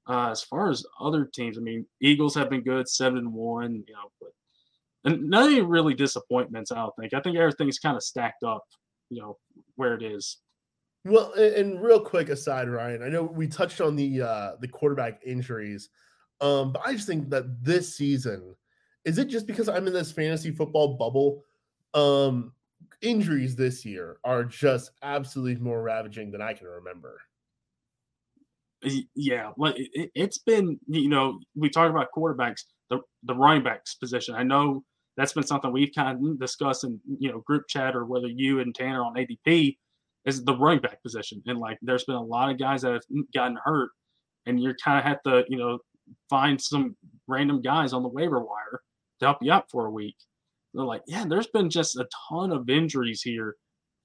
Uh, 0.09 0.29
as 0.31 0.43
far 0.43 0.69
as 0.69 0.85
other 0.99 1.25
teams, 1.25 1.57
I 1.57 1.61
mean, 1.61 1.85
Eagles 2.01 2.35
have 2.35 2.49
been 2.49 2.63
good, 2.63 2.89
seven 2.89 3.19
and 3.19 3.33
one, 3.33 3.83
you 3.87 3.93
know, 3.93 4.11
but 4.19 4.31
and 5.03 5.29
none 5.29 5.57
of 5.57 5.67
really 5.67 5.93
disappointments. 5.93 6.71
I 6.71 6.75
don't 6.75 6.93
think. 6.99 7.13
I 7.13 7.21
think 7.21 7.37
everything's 7.37 7.79
kind 7.79 7.97
of 7.97 8.03
stacked 8.03 8.43
up, 8.43 8.63
you 9.09 9.21
know, 9.21 9.37
where 9.75 9.93
it 9.95 10.03
is. 10.03 10.37
Well, 11.03 11.33
and, 11.33 11.81
real 11.81 11.99
quick 11.99 12.29
aside, 12.29 12.69
Ryan, 12.69 13.01
I 13.01 13.09
know 13.09 13.23
we 13.23 13.47
touched 13.47 13.81
on 13.81 13.95
the 13.95 14.21
uh 14.21 14.51
the 14.61 14.67
quarterback 14.67 15.21
injuries, 15.25 15.89
um, 16.41 16.73
but 16.73 16.83
I 16.85 16.93
just 16.93 17.07
think 17.07 17.29
that 17.31 17.63
this 17.63 17.95
season 17.95 18.55
is 19.05 19.17
it 19.17 19.25
just 19.25 19.47
because 19.47 19.67
I'm 19.67 19.87
in 19.87 19.93
this 19.93 20.11
fantasy 20.11 20.51
football 20.51 20.95
bubble? 20.95 21.43
Um, 21.93 22.53
injuries 23.01 23.55
this 23.55 23.83
year 23.83 24.17
are 24.23 24.43
just 24.43 24.91
absolutely 25.01 25.61
more 25.61 25.81
ravaging 25.81 26.31
than 26.31 26.41
I 26.41 26.53
can 26.53 26.67
remember. 26.67 27.19
Yeah, 29.15 29.51
well, 29.57 29.73
it, 29.75 30.11
has 30.15 30.39
been 30.39 30.79
you 30.87 31.09
know 31.09 31.39
we 31.55 31.69
talk 31.69 31.89
about 31.89 32.09
quarterbacks, 32.15 32.63
the 32.89 32.99
the 33.23 33.35
running 33.35 33.63
backs 33.63 33.95
position. 33.95 34.35
I 34.35 34.43
know 34.43 34.83
that's 35.17 35.33
been 35.33 35.43
something 35.45 35.71
we've 35.71 35.93
kind 35.93 36.17
of 36.17 36.39
discussed 36.39 36.83
in 36.83 36.99
you 37.19 37.31
know 37.31 37.39
group 37.39 37.67
chat 37.67 37.95
or 37.95 38.05
whether 38.05 38.27
you 38.27 38.59
and 38.59 38.73
Tanner 38.73 39.03
on 39.03 39.15
ADP 39.15 39.77
is 40.25 40.43
the 40.43 40.55
running 40.55 40.81
back 40.81 41.01
position. 41.03 41.41
And 41.45 41.59
like 41.59 41.77
there's 41.81 42.05
been 42.05 42.15
a 42.15 42.23
lot 42.23 42.49
of 42.49 42.59
guys 42.59 42.81
that 42.81 42.93
have 42.93 43.03
gotten 43.33 43.57
hurt, 43.63 43.89
and 44.45 44.61
you're 44.61 44.75
kind 44.83 44.97
of 44.97 45.03
have 45.03 45.21
to 45.23 45.45
you 45.49 45.57
know 45.57 45.79
find 46.29 46.59
some 46.59 46.95
random 47.27 47.61
guys 47.61 47.93
on 47.93 48.03
the 48.03 48.09
waiver 48.09 48.39
wire 48.39 48.81
to 49.19 49.25
help 49.25 49.37
you 49.41 49.51
out 49.51 49.69
for 49.71 49.85
a 49.85 49.91
week. 49.91 50.15
They're 50.73 50.85
like, 50.85 51.03
yeah, 51.07 51.25
there's 51.27 51.47
been 51.47 51.69
just 51.69 51.97
a 51.97 52.07
ton 52.29 52.51
of 52.51 52.69
injuries 52.69 53.21
here. 53.21 53.55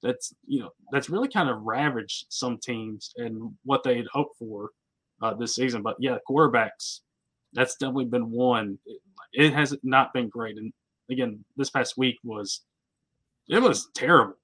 That's 0.03 0.33
you 0.45 0.59
know 0.59 0.69
that's 0.91 1.09
really 1.09 1.29
kind 1.29 1.49
of 1.49 1.61
ravaged 1.63 2.25
some 2.29 2.59
teams 2.61 3.13
and 3.17 3.51
what 3.63 3.83
they 3.83 3.97
had 3.97 4.07
hoped 4.11 4.37
for 4.37 4.71
uh, 5.21 5.33
this 5.33 5.55
season. 5.55 5.81
But 5.81 5.95
yeah, 5.99 6.17
quarterbacks, 6.29 6.99
that's 7.53 7.75
definitely 7.77 8.05
been 8.05 8.29
one. 8.29 8.77
It, 8.85 9.01
it 9.33 9.53
has 9.53 9.75
not 9.83 10.13
been 10.13 10.29
great, 10.29 10.57
and 10.57 10.71
again, 11.09 11.43
this 11.55 11.69
past 11.69 11.97
week 11.97 12.17
was 12.23 12.61
it 13.49 13.61
was 13.61 13.89
terrible. 13.95 14.35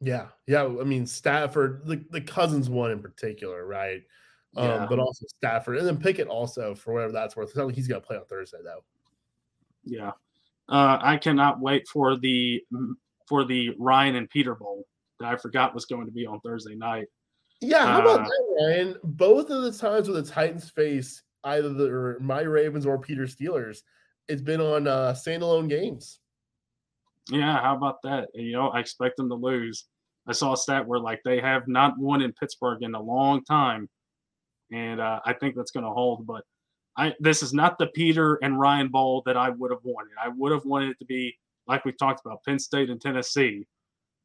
Yeah, 0.00 0.26
yeah. 0.46 0.64
I 0.64 0.84
mean, 0.84 1.06
Stafford, 1.06 1.82
the, 1.84 2.04
the 2.10 2.20
Cousins 2.20 2.70
one 2.70 2.90
in 2.90 3.00
particular, 3.00 3.66
right? 3.66 4.02
Um, 4.56 4.66
yeah. 4.66 4.86
but 4.88 4.98
also 4.98 5.26
Stafford, 5.26 5.78
and 5.78 5.86
then 5.86 5.98
Pickett 5.98 6.28
also 6.28 6.74
for 6.74 6.94
whatever 6.94 7.12
that's 7.12 7.36
worth. 7.36 7.48
It's 7.48 7.56
not 7.56 7.66
like 7.66 7.74
he's 7.74 7.88
going 7.88 8.00
to 8.00 8.06
play 8.06 8.16
on 8.16 8.24
Thursday 8.26 8.58
though. 8.64 8.84
Yeah, 9.84 10.12
uh, 10.68 10.98
I 11.00 11.16
cannot 11.16 11.60
wait 11.60 11.86
for 11.88 12.16
the 12.16 12.62
for 13.26 13.44
the 13.44 13.70
Ryan 13.78 14.16
and 14.16 14.30
Peter 14.30 14.54
Bowl 14.54 14.86
that 15.20 15.32
I 15.32 15.36
forgot 15.36 15.74
was 15.74 15.84
going 15.84 16.06
to 16.06 16.12
be 16.12 16.26
on 16.26 16.40
Thursday 16.40 16.74
night. 16.74 17.08
Yeah, 17.60 17.86
how 17.86 18.00
about 18.00 18.20
uh, 18.20 18.24
that, 18.24 18.66
Ryan? 18.66 18.96
Both 19.02 19.50
of 19.50 19.62
the 19.62 19.72
times 19.72 20.08
where 20.08 20.20
the 20.20 20.28
Titans 20.28 20.70
face 20.70 21.22
either 21.44 21.68
the 21.70 22.16
my 22.20 22.40
Ravens 22.40 22.86
or 22.86 22.98
Peter 22.98 23.24
Steelers, 23.24 23.82
it's 24.28 24.42
been 24.42 24.60
on 24.60 24.86
uh, 24.86 25.14
standalone 25.14 25.68
games. 25.68 26.20
Yeah, 27.30 27.60
how 27.60 27.76
about 27.76 28.02
that? 28.02 28.28
You 28.34 28.52
know, 28.52 28.68
I 28.68 28.80
expect 28.80 29.16
them 29.16 29.28
to 29.28 29.34
lose. 29.34 29.86
I 30.26 30.32
saw 30.32 30.52
a 30.52 30.56
stat 30.56 30.86
where 30.86 31.00
like 31.00 31.20
they 31.24 31.40
have 31.40 31.68
not 31.68 31.98
won 31.98 32.22
in 32.22 32.32
Pittsburgh 32.32 32.82
in 32.82 32.94
a 32.94 33.00
long 33.00 33.44
time, 33.44 33.88
and 34.72 35.00
uh, 35.00 35.20
I 35.24 35.32
think 35.32 35.54
that's 35.54 35.70
going 35.70 35.84
to 35.84 35.90
hold. 35.90 36.26
But 36.26 36.44
I 36.96 37.14
this 37.20 37.42
is 37.42 37.52
not 37.52 37.78
the 37.78 37.86
Peter 37.88 38.38
and 38.42 38.58
Ryan 38.58 38.88
Bowl 38.88 39.22
that 39.26 39.36
I 39.36 39.50
would 39.50 39.70
have 39.70 39.84
wanted. 39.84 40.12
I 40.22 40.28
would 40.28 40.52
have 40.52 40.64
wanted 40.64 40.90
it 40.90 40.98
to 41.00 41.04
be 41.06 41.36
like 41.66 41.84
we 41.84 41.92
talked 41.92 42.24
about 42.24 42.44
Penn 42.44 42.58
State 42.58 42.90
and 42.90 43.00
Tennessee, 43.00 43.66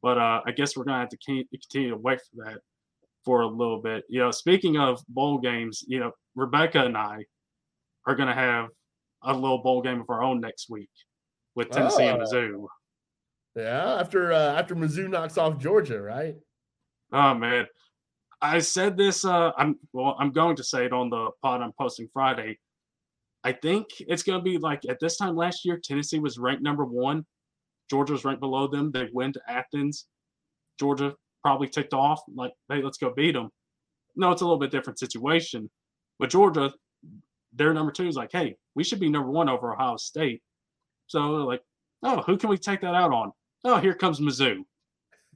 but 0.02 0.18
uh, 0.18 0.40
I 0.46 0.52
guess 0.52 0.76
we're 0.76 0.84
going 0.84 0.96
to 0.96 1.00
have 1.00 1.08
to 1.10 1.44
continue 1.50 1.90
to 1.90 1.96
wait 1.96 2.20
for 2.20 2.44
that 2.44 2.60
for 3.24 3.42
a 3.42 3.46
little 3.46 3.80
bit. 3.80 4.04
You 4.08 4.20
know, 4.20 4.30
speaking 4.30 4.76
of 4.76 5.02
bowl 5.08 5.38
games, 5.38 5.84
you 5.86 6.00
know, 6.00 6.12
Rebecca 6.34 6.84
and 6.84 6.96
I 6.96 7.24
are 8.06 8.14
going 8.14 8.28
to 8.28 8.34
have 8.34 8.68
a 9.24 9.32
little 9.34 9.58
bowl 9.58 9.82
game 9.82 10.00
of 10.00 10.08
our 10.10 10.22
own 10.22 10.40
next 10.40 10.68
week. 10.70 10.90
with 11.56 11.70
Tennessee 11.70 12.04
Oh. 12.04 12.14
and 12.14 12.22
Mizzou. 12.22 12.66
Yeah, 13.56 13.94
after 14.00 14.32
uh, 14.32 14.54
after 14.58 14.74
Mizzou 14.74 15.08
knocks 15.08 15.38
off 15.38 15.58
Georgia, 15.58 16.00
right? 16.02 16.34
Oh 17.12 17.34
man, 17.34 17.66
I 18.42 18.58
said 18.58 18.96
this. 18.96 19.24
Uh, 19.24 19.52
I'm 19.56 19.78
well. 19.92 20.16
I'm 20.18 20.32
going 20.32 20.56
to 20.56 20.64
say 20.64 20.84
it 20.84 20.92
on 20.92 21.10
the 21.10 21.30
pod 21.42 21.62
I'm 21.62 21.72
posting 21.78 22.08
Friday. 22.12 22.58
I 23.44 23.52
think 23.52 23.86
it's 24.00 24.22
going 24.24 24.38
to 24.38 24.42
be 24.42 24.58
like 24.58 24.80
at 24.88 24.98
this 25.00 25.16
time 25.16 25.36
last 25.36 25.64
year, 25.64 25.78
Tennessee 25.82 26.18
was 26.18 26.38
ranked 26.38 26.62
number 26.62 26.84
one. 26.84 27.24
Georgia 27.90 28.14
was 28.14 28.24
ranked 28.24 28.40
below 28.40 28.66
them. 28.66 28.90
They 28.90 29.08
went 29.12 29.34
to 29.34 29.42
Athens. 29.48 30.06
Georgia 30.80 31.14
probably 31.44 31.68
ticked 31.68 31.92
off 31.94 32.20
like, 32.34 32.52
hey, 32.70 32.82
let's 32.82 32.98
go 32.98 33.12
beat 33.14 33.32
them. 33.32 33.50
No, 34.16 34.32
it's 34.32 34.40
a 34.40 34.44
little 34.44 34.58
bit 34.58 34.70
different 34.72 34.98
situation. 34.98 35.70
But 36.18 36.30
Georgia, 36.30 36.72
their 37.54 37.72
number 37.72 37.92
two 37.92 38.08
is 38.08 38.16
like, 38.16 38.30
hey, 38.32 38.56
we 38.74 38.84
should 38.84 39.00
be 39.00 39.08
number 39.08 39.30
one 39.30 39.48
over 39.48 39.72
Ohio 39.72 39.96
State. 39.96 40.42
So 41.06 41.20
like, 41.20 41.62
oh, 42.02 42.22
who 42.22 42.36
can 42.36 42.50
we 42.50 42.58
take 42.58 42.80
that 42.82 42.94
out 42.94 43.12
on? 43.12 43.32
Oh, 43.64 43.78
here 43.78 43.94
comes 43.94 44.20
Mizzou. 44.20 44.64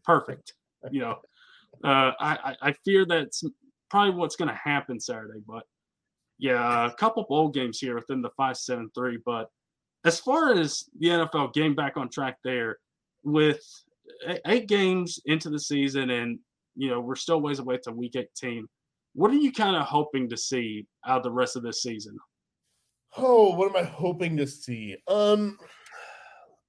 Perfect. 0.04 0.52
You 0.92 1.00
know, 1.00 1.16
uh, 1.82 2.12
I, 2.20 2.38
I 2.44 2.56
I 2.68 2.72
fear 2.84 3.04
that's 3.04 3.42
probably 3.90 4.14
what's 4.14 4.36
going 4.36 4.48
to 4.48 4.54
happen 4.54 5.00
Saturday. 5.00 5.40
But 5.44 5.64
yeah, 6.38 6.86
a 6.86 6.94
couple 6.94 7.26
bowl 7.28 7.48
games 7.48 7.80
here 7.80 7.96
within 7.96 8.22
the 8.22 8.30
five 8.36 8.56
seven 8.56 8.92
three. 8.94 9.18
But 9.26 9.48
as 10.04 10.20
far 10.20 10.52
as 10.52 10.84
the 11.00 11.08
NFL 11.08 11.52
getting 11.52 11.74
back 11.74 11.96
on 11.96 12.10
track 12.10 12.36
there, 12.44 12.78
with 13.24 13.60
eight 14.46 14.68
games 14.68 15.20
into 15.26 15.50
the 15.50 15.58
season, 15.58 16.10
and 16.10 16.38
you 16.76 16.88
know 16.88 17.00
we're 17.00 17.16
still 17.16 17.40
ways 17.40 17.58
away 17.58 17.78
to 17.78 17.92
week 17.92 18.16
eighteen. 18.16 18.66
What 19.14 19.30
are 19.30 19.36
you 19.36 19.52
kind 19.52 19.76
of 19.76 19.86
hoping 19.86 20.28
to 20.28 20.36
see 20.36 20.86
out 21.06 21.18
of 21.18 21.22
the 21.24 21.30
rest 21.30 21.56
of 21.56 21.62
this 21.62 21.82
season? 21.82 22.16
Oh, 23.16 23.54
what 23.54 23.70
am 23.70 23.76
I 23.76 23.88
hoping 23.88 24.36
to 24.36 24.46
see? 24.46 24.96
Um, 25.08 25.58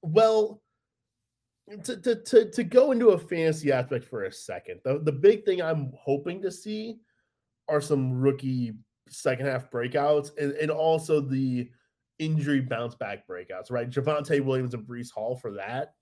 well, 0.02 0.62
to 1.84 2.02
to 2.02 2.16
to, 2.16 2.50
to 2.50 2.64
go 2.64 2.92
into 2.92 3.10
a 3.10 3.20
fantasy 3.20 3.72
aspect 3.72 4.06
for 4.06 4.24
a 4.24 4.32
second, 4.32 4.80
the, 4.84 5.00
the 5.00 5.12
big 5.12 5.46
thing 5.46 5.62
I'm 5.62 5.92
hoping 5.96 6.42
to 6.42 6.52
see 6.52 6.98
are 7.68 7.82
some 7.82 8.20
rookie 8.20 8.74
second 9.10 9.46
half 9.46 9.70
breakouts 9.70 10.32
and, 10.38 10.54
and 10.54 10.72
also 10.72 11.20
the 11.20 11.70
injury 12.20 12.62
bounce 12.62 12.96
back 12.96 13.28
breakouts, 13.28 13.72
right? 13.72 13.90
Javonte 13.90 14.44
Williams 14.44 14.74
and 14.74 14.88
Breece 14.88 15.12
Hall 15.12 15.36
for 15.36 15.52
that. 15.54 15.94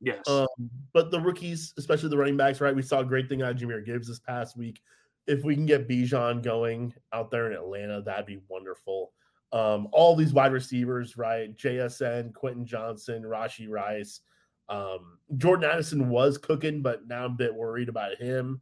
Yes. 0.00 0.26
Um, 0.28 0.46
but 0.92 1.10
the 1.10 1.20
rookies, 1.20 1.72
especially 1.78 2.10
the 2.10 2.18
running 2.18 2.36
backs, 2.36 2.60
right? 2.60 2.74
We 2.74 2.82
saw 2.82 3.00
a 3.00 3.04
great 3.04 3.28
thing 3.28 3.42
out 3.42 3.52
of 3.52 3.56
Jahmyr 3.56 3.84
Gibbs 3.84 4.08
this 4.08 4.20
past 4.20 4.56
week. 4.56 4.80
If 5.26 5.44
we 5.44 5.54
can 5.54 5.66
get 5.66 5.88
Bijan 5.88 6.42
going 6.42 6.94
out 7.12 7.30
there 7.30 7.46
in 7.50 7.52
Atlanta, 7.52 8.00
that'd 8.02 8.26
be 8.26 8.40
wonderful. 8.48 9.12
Um, 9.52 9.88
all 9.92 10.14
these 10.16 10.32
wide 10.32 10.52
receivers, 10.52 11.16
right? 11.16 11.56
JSN, 11.56 12.32
Quentin 12.34 12.66
Johnston, 12.66 13.22
Rashee 13.22 13.68
Rice. 13.68 14.20
Um, 14.68 15.18
Jordan 15.36 15.70
Addison 15.70 16.08
was 16.08 16.38
cooking, 16.38 16.82
but 16.82 17.06
now 17.06 17.24
I'm 17.24 17.32
a 17.32 17.36
bit 17.36 17.54
worried 17.54 17.88
about 17.88 18.16
him. 18.16 18.60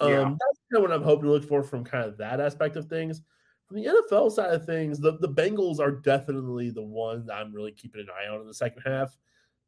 Um, 0.00 0.10
Yeah. 0.10 0.24
that's 0.24 0.60
kind 0.72 0.76
of 0.76 0.82
what 0.82 0.92
I'm 0.92 1.02
hoping 1.02 1.24
to 1.26 1.30
look 1.30 1.44
for 1.44 1.62
from 1.62 1.84
kind 1.84 2.04
of 2.06 2.16
that 2.18 2.40
aspect 2.40 2.76
of 2.76 2.86
things. 2.86 3.22
From 3.68 3.76
the 3.76 3.86
NFL 3.86 4.32
side 4.32 4.52
of 4.52 4.66
things, 4.66 4.98
the, 4.98 5.18
the 5.18 5.28
Bengals 5.28 5.78
are 5.78 5.90
definitely 5.90 6.70
the 6.70 6.82
one 6.82 7.26
that 7.26 7.34
I'm 7.34 7.52
really 7.52 7.72
keeping 7.72 8.00
an 8.02 8.08
eye 8.10 8.28
on 8.28 8.40
in 8.40 8.46
the 8.46 8.54
second 8.54 8.82
half. 8.84 9.16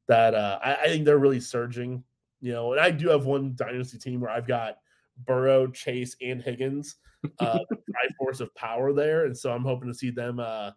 That 0.08 0.34
uh, 0.34 0.58
I, 0.62 0.74
I 0.74 0.86
think 0.86 1.04
they're 1.04 1.18
really 1.18 1.40
surging, 1.40 2.02
you 2.40 2.52
know. 2.52 2.72
And 2.72 2.80
I 2.80 2.90
do 2.90 3.08
have 3.08 3.24
one 3.24 3.54
dynasty 3.54 3.98
team 3.98 4.20
where 4.20 4.30
I've 4.30 4.46
got 4.46 4.78
Burrow, 5.18 5.66
Chase, 5.68 6.16
and 6.20 6.42
Higgins, 6.42 6.96
uh, 7.38 7.58
the 7.70 7.76
triforce 7.76 8.40
of 8.40 8.54
power 8.54 8.92
there, 8.92 9.26
and 9.26 9.36
so 9.36 9.52
I'm 9.52 9.64
hoping 9.64 9.88
to 9.88 9.94
see 9.94 10.10
them 10.10 10.40
uh, 10.40 10.70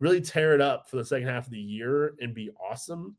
really 0.00 0.20
tear 0.20 0.54
it 0.54 0.60
up 0.60 0.88
for 0.88 0.96
the 0.96 1.04
second 1.04 1.28
half 1.28 1.46
of 1.46 1.52
the 1.52 1.58
year 1.58 2.14
and 2.20 2.34
be 2.34 2.50
awesome. 2.70 3.16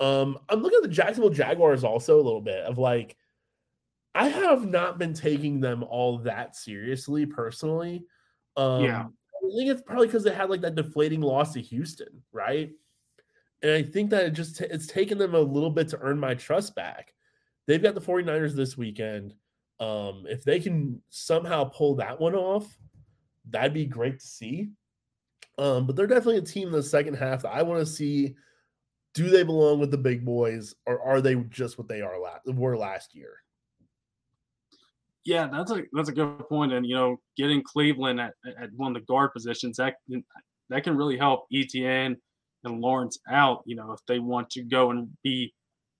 Um, 0.00 0.38
I'm 0.48 0.62
looking 0.62 0.78
at 0.78 0.88
the 0.88 0.94
Jacksonville 0.94 1.30
Jaguars 1.30 1.84
also 1.84 2.16
a 2.16 2.22
little 2.22 2.40
bit 2.40 2.64
of 2.64 2.78
like, 2.78 3.16
I 4.14 4.28
have 4.28 4.66
not 4.66 4.98
been 4.98 5.14
taking 5.14 5.60
them 5.60 5.82
all 5.84 6.18
that 6.18 6.56
seriously 6.56 7.26
personally. 7.26 8.04
Um, 8.56 8.84
Yeah. 8.84 9.04
I 9.04 9.56
think 9.56 9.70
it's 9.70 9.82
probably 9.82 10.08
because 10.08 10.24
they 10.24 10.34
had 10.34 10.50
like 10.50 10.60
that 10.62 10.74
deflating 10.74 11.20
loss 11.20 11.54
to 11.54 11.60
Houston, 11.60 12.22
right? 12.32 12.70
And 13.62 13.72
I 13.72 13.82
think 13.82 14.10
that 14.10 14.26
it 14.26 14.30
just 14.30 14.60
it's 14.60 14.86
taken 14.86 15.16
them 15.18 15.34
a 15.34 15.40
little 15.40 15.70
bit 15.70 15.88
to 15.88 15.98
earn 16.00 16.18
my 16.18 16.34
trust 16.34 16.74
back. 16.74 17.14
They've 17.66 17.82
got 17.82 17.94
the 17.94 18.00
49ers 18.00 18.54
this 18.54 18.76
weekend. 18.76 19.34
Um, 19.80 20.24
if 20.28 20.44
they 20.44 20.58
can 20.60 21.00
somehow 21.08 21.64
pull 21.64 21.96
that 21.96 22.20
one 22.20 22.34
off, 22.34 22.76
that'd 23.48 23.74
be 23.74 23.86
great 23.86 24.20
to 24.20 24.26
see. 24.26 24.70
Um, 25.58 25.86
but 25.86 25.96
they're 25.96 26.06
definitely 26.06 26.38
a 26.38 26.42
team 26.42 26.68
in 26.68 26.72
the 26.72 26.82
second 26.82 27.14
half 27.14 27.42
that 27.42 27.54
I 27.54 27.62
want 27.62 27.80
to 27.80 27.86
see. 27.86 28.36
Do 29.14 29.30
they 29.30 29.42
belong 29.42 29.80
with 29.80 29.90
the 29.90 29.98
big 29.98 30.24
boys, 30.24 30.74
or 30.86 31.00
are 31.00 31.20
they 31.20 31.34
just 31.34 31.78
what 31.78 31.88
they 31.88 32.00
are 32.00 32.20
last 32.20 32.46
were 32.46 32.76
last 32.76 33.14
year? 33.14 33.34
Yeah, 35.24 35.48
that's 35.48 35.72
a 35.72 35.82
that's 35.92 36.08
a 36.08 36.12
good 36.12 36.38
point. 36.48 36.72
And 36.72 36.86
you 36.86 36.94
know, 36.94 37.16
getting 37.36 37.62
Cleveland 37.62 38.20
at, 38.20 38.34
at 38.60 38.70
one 38.76 38.94
of 38.94 39.02
the 39.02 39.06
guard 39.06 39.32
positions 39.32 39.76
that 39.78 39.96
that 40.70 40.84
can 40.84 40.96
really 40.96 41.16
help 41.16 41.46
ETN 41.52 42.16
and 42.64 42.80
Lawrence 42.80 43.18
out. 43.30 43.62
You 43.66 43.76
know, 43.76 43.92
if 43.92 44.00
they 44.06 44.20
want 44.20 44.50
to 44.50 44.62
go 44.62 44.90
and 44.90 45.08
be 45.24 45.52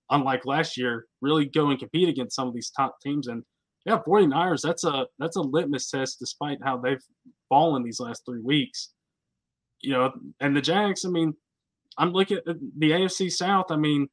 unlike 0.09 0.45
last 0.45 0.77
year, 0.77 1.05
really 1.21 1.45
go 1.45 1.69
and 1.69 1.79
compete 1.79 2.09
against 2.09 2.35
some 2.35 2.47
of 2.47 2.53
these 2.53 2.71
top 2.71 2.95
teams. 3.01 3.27
And 3.27 3.43
yeah, 3.85 3.99
49ers, 4.05 4.61
that's 4.61 4.83
a 4.83 5.07
that's 5.17 5.37
a 5.37 5.41
litmus 5.41 5.89
test 5.89 6.19
despite 6.19 6.59
how 6.63 6.77
they've 6.77 7.03
fallen 7.47 7.83
these 7.83 7.99
last 7.99 8.23
three 8.25 8.41
weeks. 8.41 8.89
You 9.81 9.93
know, 9.93 10.13
and 10.41 10.55
the 10.55 10.61
Jags, 10.61 11.05
I 11.05 11.09
mean, 11.09 11.33
I'm 11.97 12.11
looking 12.11 12.37
at 12.37 12.45
the 12.45 12.91
AFC 12.91 13.31
South. 13.31 13.67
I 13.69 13.77
mean, 13.77 14.07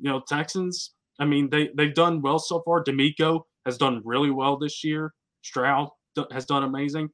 you 0.00 0.10
know, 0.10 0.22
Texans, 0.26 0.92
I 1.18 1.24
mean, 1.24 1.50
they 1.50 1.70
they've 1.76 1.94
done 1.94 2.22
well 2.22 2.38
so 2.38 2.62
far. 2.64 2.82
DeMeco 2.84 3.42
has 3.66 3.76
done 3.76 4.02
really 4.04 4.30
well 4.30 4.56
this 4.56 4.84
year. 4.84 5.12
Stroud 5.42 5.88
has 6.30 6.46
done 6.46 6.62
amazing. 6.62 7.08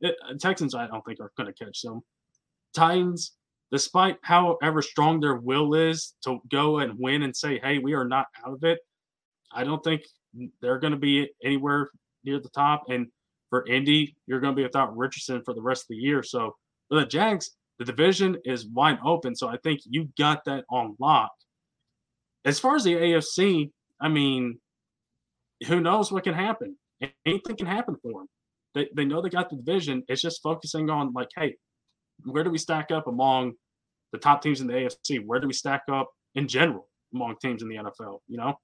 It, 0.00 0.16
uh, 0.28 0.34
Texans, 0.40 0.74
I 0.74 0.86
don't 0.86 1.04
think 1.04 1.20
are 1.20 1.32
going 1.36 1.52
to 1.52 1.64
catch 1.64 1.82
them. 1.82 2.02
Titans, 2.74 3.32
despite 3.72 4.18
however 4.22 4.82
strong 4.82 5.20
their 5.20 5.36
will 5.36 5.74
is 5.74 6.14
to 6.24 6.38
go 6.50 6.78
and 6.78 6.98
win 6.98 7.22
and 7.22 7.34
say, 7.34 7.58
"Hey, 7.58 7.78
we 7.78 7.94
are 7.94 8.06
not 8.06 8.26
out 8.44 8.54
of 8.54 8.64
it," 8.64 8.80
I 9.52 9.64
don't 9.64 9.82
think 9.82 10.02
they're 10.60 10.78
going 10.78 10.92
to 10.92 10.98
be 10.98 11.30
anywhere 11.42 11.90
near 12.24 12.40
the 12.40 12.48
top. 12.50 12.84
And 12.88 13.08
for 13.50 13.66
Indy, 13.66 14.16
you're 14.26 14.40
going 14.40 14.54
to 14.54 14.56
be 14.56 14.62
without 14.62 14.96
Richardson 14.96 15.42
for 15.44 15.54
the 15.54 15.62
rest 15.62 15.84
of 15.84 15.88
the 15.88 15.96
year. 15.96 16.22
So 16.22 16.56
the 16.90 17.06
Jags, 17.06 17.50
the 17.78 17.84
division 17.84 18.36
is 18.44 18.66
wide 18.66 18.98
open. 19.04 19.34
So 19.34 19.48
I 19.48 19.56
think 19.58 19.80
you 19.84 20.08
got 20.18 20.44
that 20.44 20.64
on 20.70 20.96
lock. 20.98 21.30
As 22.44 22.58
far 22.58 22.76
as 22.76 22.84
the 22.84 22.94
AFC, 22.94 23.70
I 24.00 24.08
mean, 24.08 24.58
who 25.66 25.80
knows 25.80 26.12
what 26.12 26.24
can 26.24 26.34
happen? 26.34 26.76
Anything 27.26 27.56
can 27.56 27.66
happen 27.66 27.96
for 28.02 28.20
them. 28.20 28.28
They, 28.74 28.88
they 28.94 29.04
know 29.04 29.20
they 29.20 29.28
got 29.28 29.50
the 29.50 29.56
division. 29.56 30.04
It's 30.08 30.22
just 30.22 30.42
focusing 30.42 30.90
on 30.90 31.12
like, 31.12 31.28
hey, 31.36 31.56
where 32.24 32.44
do 32.44 32.50
we 32.50 32.58
stack 32.58 32.90
up 32.90 33.06
among 33.06 33.54
the 34.12 34.18
top 34.18 34.42
teams 34.42 34.60
in 34.60 34.66
the 34.66 34.72
AFC? 34.74 35.24
Where 35.24 35.40
do 35.40 35.46
we 35.46 35.52
stack 35.52 35.82
up 35.90 36.10
in 36.34 36.48
general 36.48 36.88
among 37.14 37.36
teams 37.40 37.62
in 37.62 37.68
the 37.68 37.76
NFL? 37.76 38.18
You 38.28 38.36
know? 38.38 38.58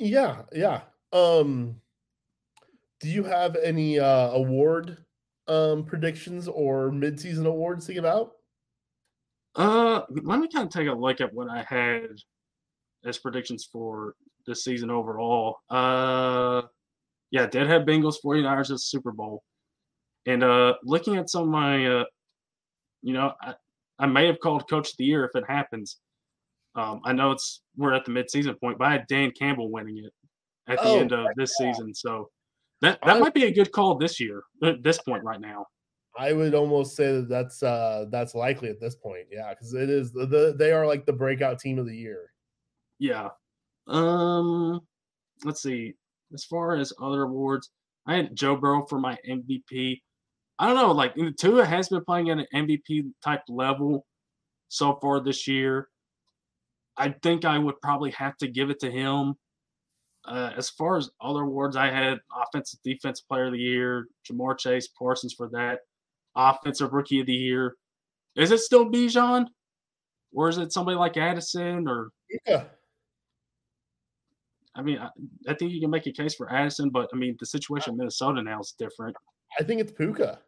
Yeah, 0.00 0.42
yeah. 0.50 0.80
Um, 1.12 1.76
do 3.00 3.08
you 3.08 3.22
have 3.22 3.54
any 3.62 3.98
uh, 4.00 4.30
award 4.30 4.96
um, 5.46 5.84
predictions 5.84 6.48
or 6.48 6.90
midseason 6.90 7.46
awards 7.46 7.86
to 7.86 7.94
give 7.94 8.06
out? 8.06 8.32
Uh, 9.54 10.02
let 10.22 10.40
me 10.40 10.48
kind 10.48 10.66
of 10.66 10.72
take 10.72 10.88
a 10.88 10.92
look 10.92 11.20
at 11.20 11.34
what 11.34 11.50
I 11.50 11.62
had 11.68 12.16
as 13.04 13.18
predictions 13.18 13.68
for 13.70 14.14
this 14.46 14.64
season 14.64 14.90
overall. 14.90 15.58
Uh, 15.68 16.62
yeah, 17.30 17.46
Deadhead 17.46 17.86
Bengals 17.86 18.16
49ers 18.24 18.70
as 18.70 18.84
Super 18.84 19.12
Bowl. 19.12 19.42
And 20.24 20.42
uh, 20.42 20.74
looking 20.82 21.16
at 21.16 21.28
some 21.28 21.42
of 21.42 21.48
my, 21.48 21.86
uh, 21.86 22.04
you 23.02 23.12
know, 23.12 23.34
I, 23.42 23.54
I 23.98 24.06
may 24.06 24.26
have 24.28 24.40
called 24.40 24.68
Coach 24.68 24.90
of 24.92 24.96
the 24.96 25.04
Year 25.04 25.24
if 25.26 25.34
it 25.34 25.44
happens. 25.46 25.98
Um, 26.74 27.00
I 27.04 27.12
know 27.12 27.32
it's 27.32 27.62
we're 27.76 27.92
at 27.94 28.04
the 28.04 28.12
midseason 28.12 28.58
point, 28.60 28.78
but 28.78 28.86
I 28.88 28.92
had 28.92 29.06
Dan 29.08 29.32
Campbell 29.32 29.70
winning 29.70 29.98
it 29.98 30.12
at 30.70 30.78
the 30.78 30.88
Oh, 30.88 30.98
end 31.00 31.12
of 31.12 31.26
this 31.36 31.56
season. 31.56 31.94
So 31.94 32.30
that 32.80 32.98
that 33.04 33.16
I- 33.16 33.18
might 33.18 33.34
be 33.34 33.44
a 33.44 33.52
good 33.52 33.72
call 33.72 33.96
this 33.96 34.20
year 34.20 34.42
at 34.62 34.82
this 34.82 34.98
point 35.02 35.24
right 35.24 35.40
now. 35.40 35.66
I 36.18 36.32
would 36.32 36.54
almost 36.54 36.96
say 36.96 37.12
that 37.12 37.28
that's 37.28 37.62
uh, 37.62 38.06
that's 38.10 38.34
likely 38.34 38.68
at 38.68 38.80
this 38.80 38.94
point. 38.96 39.26
Yeah, 39.30 39.50
because 39.50 39.74
it 39.74 39.88
is 39.90 40.12
the, 40.12 40.26
the 40.26 40.54
they 40.58 40.72
are 40.72 40.86
like 40.86 41.06
the 41.06 41.12
breakout 41.12 41.58
team 41.58 41.78
of 41.78 41.86
the 41.86 41.96
year. 41.96 42.32
Yeah. 42.98 43.28
Um, 43.86 44.80
let's 45.44 45.62
see. 45.62 45.94
As 46.32 46.44
far 46.44 46.76
as 46.76 46.92
other 47.00 47.22
awards, 47.22 47.70
I 48.06 48.16
had 48.16 48.36
Joe 48.36 48.56
Burrow 48.56 48.86
for 48.86 48.98
my 49.00 49.16
MVP. 49.28 50.00
I 50.58 50.66
don't 50.66 50.76
know, 50.76 50.92
like 50.92 51.14
Tua 51.38 51.64
has 51.64 51.88
been 51.88 52.04
playing 52.04 52.30
at 52.30 52.38
an 52.38 52.46
MVP 52.54 53.10
type 53.24 53.42
level 53.48 54.06
so 54.68 54.98
far 55.00 55.20
this 55.20 55.48
year. 55.48 55.88
I 57.00 57.14
think 57.22 57.46
I 57.46 57.56
would 57.56 57.80
probably 57.80 58.10
have 58.10 58.36
to 58.38 58.46
give 58.46 58.68
it 58.68 58.78
to 58.80 58.90
him. 58.90 59.34
Uh, 60.26 60.52
as 60.54 60.68
far 60.68 60.98
as 60.98 61.08
other 61.22 61.40
awards, 61.40 61.76
I 61.76 61.90
had 61.90 62.18
offensive 62.36 62.78
defense 62.84 63.22
player 63.22 63.46
of 63.46 63.52
the 63.52 63.58
year, 63.58 64.06
Ja'Marr 64.30 64.58
Chase, 64.58 64.88
Parsons 64.88 65.32
for 65.32 65.48
that, 65.48 65.80
offensive 66.36 66.92
rookie 66.92 67.20
of 67.20 67.26
the 67.26 67.32
year, 67.32 67.76
Is 68.36 68.50
it 68.50 68.58
still 68.58 68.90
Bijan? 68.90 69.46
Or 70.32 70.50
is 70.50 70.58
it 70.58 70.72
somebody 70.72 70.96
like 70.96 71.16
Addison 71.16 71.88
or 71.88 72.10
Yeah. 72.46 72.64
I 74.76 74.82
mean, 74.82 74.98
I, 74.98 75.08
I 75.48 75.54
think 75.54 75.72
you 75.72 75.80
can 75.80 75.90
make 75.90 76.06
a 76.06 76.12
case 76.12 76.34
for 76.34 76.52
Addison, 76.52 76.90
but 76.90 77.08
I 77.12 77.16
mean, 77.16 77.34
the 77.40 77.46
situation 77.46 77.92
in 77.94 77.96
Minnesota 77.96 78.42
now 78.42 78.60
is 78.60 78.74
different. 78.78 79.16
I 79.58 79.64
think 79.64 79.80
it's 79.80 79.90
Puka. 79.90 80.38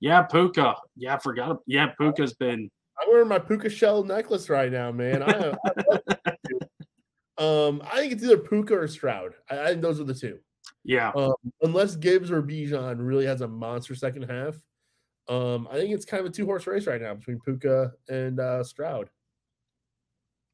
Yeah, 0.00 0.22
Puka. 0.22 0.74
Yeah, 0.96 1.14
I 1.14 1.18
forgot. 1.18 1.58
Yeah, 1.66 1.88
Puka's 2.00 2.34
been. 2.34 2.70
I'm 3.02 3.10
wearing 3.10 3.28
my 3.28 3.38
Puka 3.38 3.68
shell 3.68 4.04
necklace 4.04 4.48
right 4.48 4.70
now, 4.70 4.92
man. 4.92 5.22
I, 5.22 5.54
I 6.28 6.32
um, 7.66 7.82
I 7.90 7.96
think 7.96 8.12
it's 8.12 8.22
either 8.22 8.38
Puka 8.38 8.74
or 8.74 8.86
Stroud. 8.86 9.32
I, 9.50 9.60
I 9.60 9.66
think 9.68 9.82
those 9.82 10.00
are 10.00 10.04
the 10.04 10.14
two. 10.14 10.38
Yeah. 10.84 11.10
Um, 11.10 11.34
unless 11.62 11.96
Gibbs 11.96 12.30
or 12.30 12.42
Bijan 12.42 12.96
really 12.98 13.26
has 13.26 13.40
a 13.40 13.48
monster 13.48 13.94
second 13.94 14.24
half, 14.24 14.54
um, 15.28 15.68
I 15.70 15.74
think 15.74 15.94
it's 15.94 16.04
kind 16.04 16.20
of 16.20 16.26
a 16.26 16.34
two 16.34 16.44
horse 16.44 16.66
race 16.66 16.86
right 16.86 17.00
now 17.00 17.14
between 17.14 17.40
Puka 17.40 17.92
and 18.08 18.38
uh, 18.40 18.62
Stroud. 18.64 19.08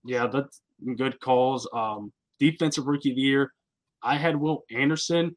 Yeah, 0.05 0.27
that's 0.27 0.61
good 0.97 1.19
calls. 1.21 1.69
Um, 1.73 2.13
defensive 2.39 2.87
rookie 2.87 3.11
of 3.11 3.17
the 3.17 3.23
year, 3.23 3.53
I 4.03 4.17
had 4.17 4.37
Will 4.37 4.65
Anderson. 4.71 5.37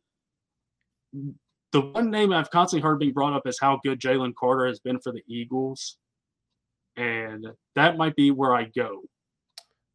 The 1.71 1.81
one 1.81 2.11
name 2.11 2.33
I've 2.33 2.51
constantly 2.51 2.83
heard 2.83 2.99
being 2.99 3.13
brought 3.13 3.33
up 3.33 3.47
is 3.47 3.57
how 3.59 3.79
good 3.83 3.99
Jalen 3.99 4.33
Carter 4.37 4.67
has 4.67 4.79
been 4.79 4.99
for 4.99 5.11
the 5.11 5.23
Eagles. 5.27 5.97
And 6.97 7.47
that 7.75 7.97
might 7.97 8.15
be 8.15 8.31
where 8.31 8.53
I 8.53 8.65
go. 8.75 9.01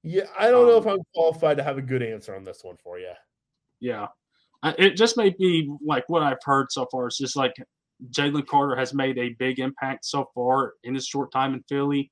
Yeah, 0.03 0.25
I 0.39 0.51
don't 0.51 0.67
know 0.67 0.79
if 0.79 0.87
Um, 0.87 0.95
I'm 0.95 1.05
qualified 1.15 1.57
to 1.59 1.63
have 1.65 1.79
a 1.79 1.83
good 1.83 2.03
answer 2.03 2.35
on 2.35 2.45
this 2.45 2.63
one 2.63 2.77
for 2.77 2.99
you. 2.99 3.13
Yeah. 3.81 4.09
I- 4.63 4.75
It 4.79 4.91
just 4.97 5.17
may 5.17 5.31
be 5.31 5.71
like 5.85 6.09
what 6.09 6.23
I've 6.23 6.43
heard 6.43 6.71
so 6.73 6.87
far. 6.87 7.07
It's 7.07 7.19
just 7.19 7.37
like 7.37 7.55
Jalen 8.11 8.47
Carter 8.47 8.77
has 8.77 8.95
made 8.95 9.19
a 9.19 9.31
big 9.31 9.59
impact 9.59 10.05
so 10.05 10.31
far 10.35 10.75
in 10.85 10.95
his 10.95 11.07
short 11.07 11.33
time 11.33 11.55
in 11.55 11.63
Philly. 11.69 12.11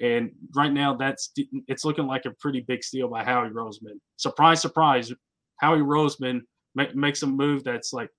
And 0.00 0.30
right 0.54 0.72
now, 0.72 0.94
that's 0.94 1.32
it's 1.66 1.84
looking 1.84 2.06
like 2.06 2.24
a 2.24 2.30
pretty 2.32 2.60
big 2.60 2.84
steal 2.84 3.08
by 3.08 3.24
Howie 3.24 3.50
Roseman. 3.50 3.98
Surprise, 4.16 4.60
surprise! 4.62 5.12
Howie 5.56 5.80
Roseman 5.80 6.42
ma- 6.76 6.92
makes 6.94 7.22
a 7.24 7.26
move 7.26 7.64
that's 7.64 7.92
like, 7.92 8.10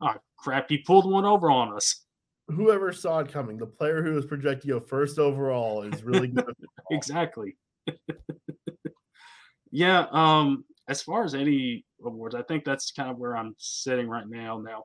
oh 0.00 0.16
crap, 0.36 0.68
he 0.68 0.78
pulled 0.78 1.08
one 1.10 1.24
over 1.24 1.48
on 1.50 1.72
us. 1.72 2.04
Whoever 2.48 2.92
saw 2.92 3.18
it 3.20 3.32
coming, 3.32 3.58
the 3.58 3.66
player 3.66 4.02
who 4.02 4.14
was 4.14 4.26
projected 4.26 4.62
to 4.62 4.68
go 4.68 4.80
first 4.80 5.18
overall 5.18 5.82
is 5.82 6.02
really 6.02 6.28
good. 6.28 6.54
Exactly. 6.90 7.54
yeah. 9.70 10.06
Um. 10.10 10.64
As 10.88 11.02
far 11.02 11.22
as 11.22 11.34
any 11.34 11.84
awards, 12.02 12.34
I 12.34 12.40
think 12.42 12.64
that's 12.64 12.92
kind 12.92 13.10
of 13.10 13.18
where 13.18 13.36
I'm 13.36 13.54
sitting 13.58 14.08
right 14.08 14.26
now. 14.26 14.58
Now, 14.58 14.84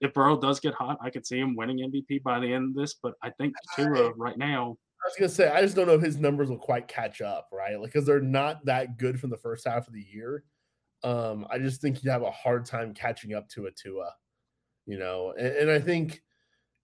if 0.00 0.12
Burrow 0.12 0.36
does 0.36 0.58
get 0.58 0.74
hot, 0.74 0.98
I 1.00 1.10
could 1.10 1.24
see 1.24 1.38
him 1.38 1.54
winning 1.54 1.78
MVP 1.78 2.24
by 2.24 2.40
the 2.40 2.52
end 2.52 2.70
of 2.70 2.74
this. 2.74 2.94
But 3.00 3.14
I 3.22 3.30
think 3.30 3.54
Tua 3.76 4.12
right 4.14 4.36
now, 4.36 4.76
I 5.04 5.08
was 5.08 5.16
gonna 5.16 5.28
say, 5.28 5.48
I 5.48 5.62
just 5.62 5.76
don't 5.76 5.86
know 5.86 5.94
if 5.94 6.02
his 6.02 6.18
numbers 6.18 6.50
will 6.50 6.58
quite 6.58 6.88
catch 6.88 7.20
up, 7.20 7.48
right? 7.52 7.80
Like, 7.80 7.92
because 7.92 8.06
they're 8.06 8.20
not 8.20 8.64
that 8.64 8.98
good 8.98 9.20
from 9.20 9.30
the 9.30 9.36
first 9.36 9.66
half 9.66 9.86
of 9.86 9.94
the 9.94 10.04
year. 10.12 10.42
Um, 11.04 11.46
I 11.50 11.58
just 11.58 11.80
think 11.80 12.02
you 12.02 12.10
have 12.10 12.22
a 12.22 12.30
hard 12.30 12.64
time 12.66 12.94
catching 12.94 13.32
up 13.32 13.48
to 13.50 13.66
a 13.66 13.70
Tua, 13.70 14.12
you 14.86 14.98
know. 14.98 15.34
And, 15.38 15.54
and 15.54 15.70
I 15.70 15.78
think, 15.78 16.22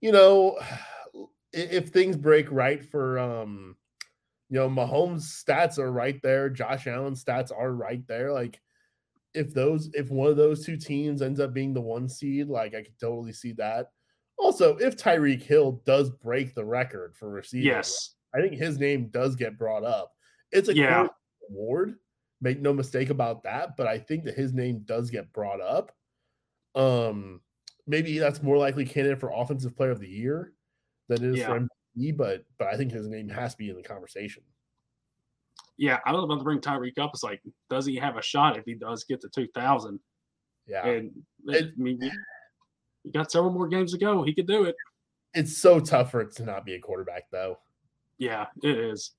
you 0.04 0.12
know, 0.12 0.58
if 1.54 1.88
things 1.88 2.16
break 2.16 2.50
right 2.52 2.84
for, 2.84 3.18
um, 3.18 3.74
you 4.50 4.58
know, 4.58 4.68
Mahomes' 4.68 5.42
stats 5.42 5.78
are 5.78 5.90
right 5.90 6.20
there, 6.22 6.50
Josh 6.50 6.86
Allen's 6.86 7.24
stats 7.24 7.50
are 7.56 7.72
right 7.72 8.06
there. 8.06 8.30
Like, 8.30 8.60
if 9.32 9.54
those, 9.54 9.88
if 9.94 10.10
one 10.10 10.28
of 10.28 10.36
those 10.36 10.64
two 10.66 10.76
teams 10.76 11.22
ends 11.22 11.40
up 11.40 11.54
being 11.54 11.72
the 11.72 11.80
one 11.80 12.08
seed, 12.08 12.48
like, 12.48 12.74
I 12.74 12.82
could 12.82 12.98
totally 13.00 13.32
see 13.32 13.52
that. 13.52 13.92
Also, 14.38 14.76
if 14.76 14.94
Tyreek 14.96 15.42
Hill 15.42 15.80
does 15.86 16.10
break 16.10 16.54
the 16.54 16.64
record 16.64 17.16
for 17.16 17.30
receiving, 17.30 17.66
yes, 17.68 18.16
I 18.34 18.42
think 18.42 18.54
his 18.54 18.78
name 18.78 19.08
does 19.08 19.36
get 19.36 19.56
brought 19.58 19.84
up. 19.84 20.12
It's 20.52 20.68
a 20.68 20.74
Yeah. 20.74 21.08
award. 21.48 21.94
Make 22.42 22.60
no 22.60 22.74
mistake 22.74 23.08
about 23.08 23.44
that. 23.44 23.76
But 23.76 23.86
I 23.86 23.98
think 23.98 24.24
that 24.24 24.34
his 24.36 24.52
name 24.52 24.80
does 24.80 25.10
get 25.10 25.32
brought 25.32 25.62
up. 25.62 25.96
Um, 26.74 27.40
maybe 27.86 28.18
that's 28.18 28.42
more 28.42 28.56
likely 28.56 28.84
candidate 28.84 29.20
for 29.20 29.30
offensive 29.34 29.76
player 29.76 29.90
of 29.90 30.00
the 30.00 30.08
year 30.08 30.52
than 31.08 31.22
it 31.24 31.38
is 31.38 31.44
for 31.44 31.60
MVP, 31.98 32.16
but 32.16 32.44
but 32.58 32.68
I 32.68 32.76
think 32.76 32.92
his 32.92 33.08
name 33.08 33.28
has 33.28 33.52
to 33.52 33.58
be 33.58 33.70
in 33.70 33.76
the 33.76 33.82
conversation. 33.82 34.42
yeah, 35.76 35.98
I 36.06 36.12
was 36.12 36.24
about 36.24 36.38
to 36.38 36.44
bring 36.44 36.60
Tyreek 36.60 36.98
up. 36.98 37.10
It's 37.14 37.22
like, 37.22 37.40
does 37.68 37.84
he 37.86 37.96
have 37.96 38.16
a 38.16 38.22
shot 38.22 38.56
if 38.56 38.64
he 38.64 38.74
does 38.74 39.04
get 39.04 39.20
to 39.22 39.28
2,000? 39.28 39.98
Yeah. 40.66 40.86
And 40.86 41.10
It- 41.46 41.74
I 41.76 41.82
mean, 41.82 41.98
we, 43.04 43.10
got 43.10 43.30
several 43.30 43.52
more 43.52 43.66
games 43.68 43.92
to 43.92 43.98
go. 43.98 44.22
He 44.22 44.32
could 44.34 44.46
do 44.46 44.64
it. 44.64 44.76
It's 45.34 45.58
so 45.58 45.80
tough 45.80 46.12
for 46.12 46.20
it 46.22 46.32
to 46.36 46.44
not 46.44 46.64
be 46.64 46.74
a 46.74 46.80
quarterback, 46.80 47.24
though. 47.30 47.58
Yeah, 48.18 48.46
it 48.62 48.78
is. 48.78 49.10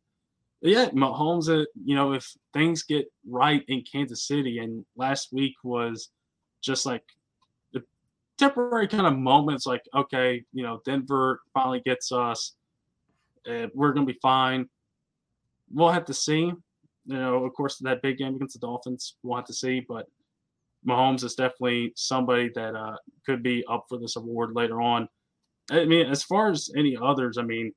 Yeah, 0.61 0.89
Mahomes. 0.89 1.49
Uh, 1.49 1.65
you 1.83 1.93
know, 1.95 2.13
if 2.13 2.33
things 2.53 2.81
get 2.83 3.05
right 3.29 3.63
in 3.67 3.83
Kansas 3.83 4.25
City, 4.25 4.57
and 4.59 4.85
last 4.95 5.33
week 5.33 5.53
was 5.63 6.09
just 6.63 6.85
like 6.85 7.03
temporary 8.37 8.87
kind 8.87 9.07
of 9.07 9.17
moments, 9.17 9.65
like 9.65 9.83
okay, 9.95 10.43
you 10.53 10.63
know, 10.63 10.81
Denver 10.85 11.41
finally 11.53 11.81
gets 11.85 12.11
us, 12.11 12.53
uh, 13.49 13.67
we're 13.73 13.93
gonna 13.93 14.05
be 14.05 14.19
fine. 14.21 14.67
We'll 15.71 15.91
have 15.91 16.05
to 16.05 16.13
see. 16.13 16.51
You 17.07 17.19
know, 17.19 17.45
of 17.45 17.53
course, 17.53 17.77
that 17.79 18.01
big 18.01 18.17
game 18.17 18.35
against 18.35 18.59
the 18.59 18.65
Dolphins, 18.65 19.15
we'll 19.23 19.37
have 19.37 19.45
to 19.45 19.53
see. 19.53 19.85
But 19.87 20.07
Mahomes 20.87 21.23
is 21.23 21.35
definitely 21.35 21.93
somebody 21.95 22.49
that 22.55 22.75
uh, 22.75 22.97
could 23.25 23.43
be 23.43 23.63
up 23.69 23.85
for 23.89 23.97
this 23.97 24.15
award 24.15 24.55
later 24.55 24.81
on. 24.81 25.07
I 25.71 25.85
mean, 25.85 26.07
as 26.07 26.23
far 26.23 26.51
as 26.51 26.69
any 26.75 26.95
others, 27.01 27.37
I 27.37 27.43
mean, 27.43 27.73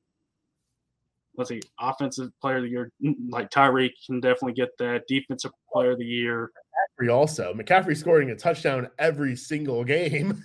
let's 1.36 1.48
see, 1.48 1.60
offensive 1.80 2.30
player 2.40 2.56
of 2.56 2.64
the 2.64 2.68
year, 2.68 2.92
like 3.30 3.50
Tyreek 3.50 3.92
can 4.06 4.20
definitely 4.20 4.52
get 4.52 4.76
that. 4.78 5.04
Defensive 5.08 5.52
player 5.72 5.92
of 5.92 5.98
the 5.98 6.04
year, 6.04 6.50
McCaffrey 6.98 7.14
also. 7.14 7.54
McCaffrey 7.54 7.96
scoring 7.96 8.30
a 8.30 8.36
touchdown 8.36 8.88
every 8.98 9.36
single 9.36 9.84
game. 9.84 10.42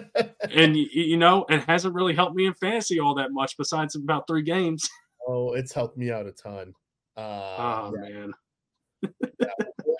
and 0.50 0.76
you 0.76 1.16
know, 1.16 1.44
it 1.48 1.62
hasn't 1.64 1.94
really 1.94 2.14
helped 2.14 2.36
me 2.36 2.46
in 2.46 2.54
fantasy 2.54 3.00
all 3.00 3.14
that 3.14 3.32
much, 3.32 3.56
besides 3.56 3.94
about 3.94 4.26
three 4.26 4.42
games. 4.42 4.88
oh, 5.28 5.52
it's 5.52 5.72
helped 5.72 5.96
me 5.96 6.10
out 6.10 6.26
a 6.26 6.32
ton. 6.32 6.72
Uh, 7.16 7.56
Oh 7.58 7.94
yeah. 8.02 8.08
man, 8.08 8.32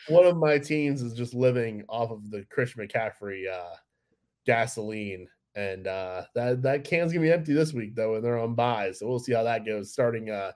one 0.09 0.27
of 0.27 0.37
my 0.37 0.59
teams 0.59 1.03
is 1.03 1.15
just 1.15 1.35
living 1.35 1.85
off 1.89 2.11
of 2.11 2.31
the 2.31 2.45
Christian 2.51 2.87
McCaffrey 2.87 3.51
uh, 3.51 3.75
gasoline, 4.45 5.27
and 5.55 5.87
uh, 5.87 6.25
that 6.35 6.63
that 6.63 6.85
can's 6.85 7.13
gonna 7.13 7.25
be 7.25 7.33
empty 7.33 7.55
this 7.55 7.73
week 7.73 7.95
though, 7.95 8.17
and 8.17 8.25
they're 8.25 8.39
on 8.39 8.55
bye, 8.55 8.93
so 8.93 9.09
we'll 9.09 9.19
see 9.19 9.33
how 9.33 9.43
that 9.45 9.65
goes. 9.65 9.93
Starting 9.93 10.31
uh, 10.31 10.53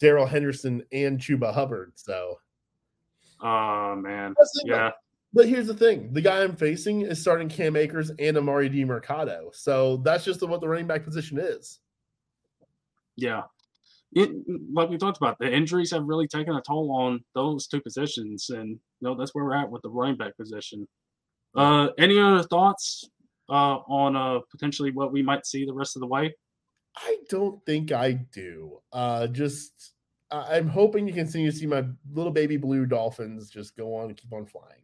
Darrell 0.00 0.26
Henderson 0.26 0.82
and 0.92 1.18
Chuba 1.18 1.52
Hubbard. 1.52 1.92
So, 1.96 2.36
oh 3.42 3.96
man, 3.96 4.34
yeah, 4.64 4.90
but 5.32 5.48
here's 5.48 5.66
the 5.66 5.74
thing: 5.74 6.12
the 6.12 6.20
guy 6.20 6.42
I'm 6.42 6.56
facing 6.56 7.02
is 7.02 7.20
starting 7.20 7.48
Cam 7.48 7.76
Akers 7.76 8.10
and 8.10 8.36
Emari 8.36 8.72
Demercado, 8.72 9.54
so 9.54 9.98
that's 9.98 10.24
just 10.24 10.42
what 10.42 10.60
the 10.60 10.68
running 10.68 10.86
back 10.86 11.04
position 11.04 11.38
is. 11.38 11.80
yeah. 13.16 13.42
It, 14.12 14.30
like 14.72 14.88
we 14.88 14.96
talked 14.96 15.18
about, 15.18 15.36
the 15.38 15.52
injuries 15.52 15.90
have 15.90 16.04
really 16.04 16.26
taken 16.28 16.54
a 16.54 16.62
toll 16.62 16.90
on 16.90 17.20
those 17.34 17.66
two 17.66 17.82
positions, 17.82 18.48
and 18.48 18.70
you 18.70 18.78
know 19.02 19.14
that's 19.14 19.34
where 19.34 19.44
we're 19.44 19.56
at 19.56 19.70
with 19.70 19.82
the 19.82 19.90
running 19.90 20.16
back 20.16 20.36
position. 20.38 20.86
Uh, 21.54 21.88
any 21.98 22.18
other 22.18 22.42
thoughts 22.44 23.10
uh, 23.48 23.78
on 23.88 24.16
uh, 24.16 24.40
potentially 24.50 24.90
what 24.92 25.12
we 25.12 25.22
might 25.22 25.44
see 25.44 25.64
the 25.66 25.72
rest 25.72 25.96
of 25.96 26.00
the 26.00 26.06
way? 26.06 26.34
I 26.96 27.18
don't 27.28 27.64
think 27.66 27.92
I 27.92 28.12
do. 28.12 28.78
Uh, 28.92 29.26
just 29.26 29.92
I'm 30.30 30.68
hoping 30.68 31.06
you 31.06 31.14
continue 31.14 31.50
to 31.50 31.56
see 31.56 31.66
my 31.66 31.84
little 32.12 32.32
baby 32.32 32.56
blue 32.56 32.84
dolphins 32.86 33.48
just 33.48 33.76
go 33.76 33.94
on 33.94 34.06
and 34.06 34.16
keep 34.16 34.32
on 34.32 34.44
flying. 34.44 34.82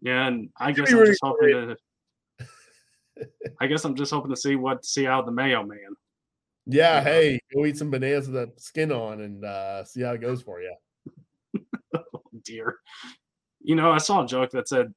Yeah, 0.00 0.26
and 0.28 0.48
I 0.56 0.72
guess 0.72 0.92
I'm 0.92 1.04
just 1.04 1.20
hoping 1.22 1.48
to. 1.48 1.76
I 3.60 3.66
guess 3.66 3.84
I'm 3.84 3.94
just 3.96 4.12
hoping 4.12 4.30
to 4.30 4.36
see 4.36 4.56
what 4.56 4.84
see 4.84 5.06
out 5.06 5.20
of 5.20 5.26
the 5.26 5.32
Mayo 5.32 5.62
man. 5.64 5.78
Yeah, 6.66 6.96
Yeah. 6.96 7.04
hey, 7.04 7.40
go 7.54 7.66
eat 7.66 7.76
some 7.76 7.90
bananas 7.90 8.28
with 8.28 8.34
that 8.36 8.60
skin 8.60 8.92
on 8.92 9.20
and 9.22 9.44
uh, 9.44 9.84
see 9.84 10.02
how 10.02 10.12
it 10.12 10.20
goes 10.20 10.42
for 10.42 10.60
you. 10.60 10.74
Oh, 11.94 12.22
dear. 12.44 12.76
You 13.60 13.74
know, 13.74 13.90
I 13.90 13.98
saw 13.98 14.22
a 14.22 14.26
joke 14.26 14.50
that 14.50 14.68
said, 14.68 14.92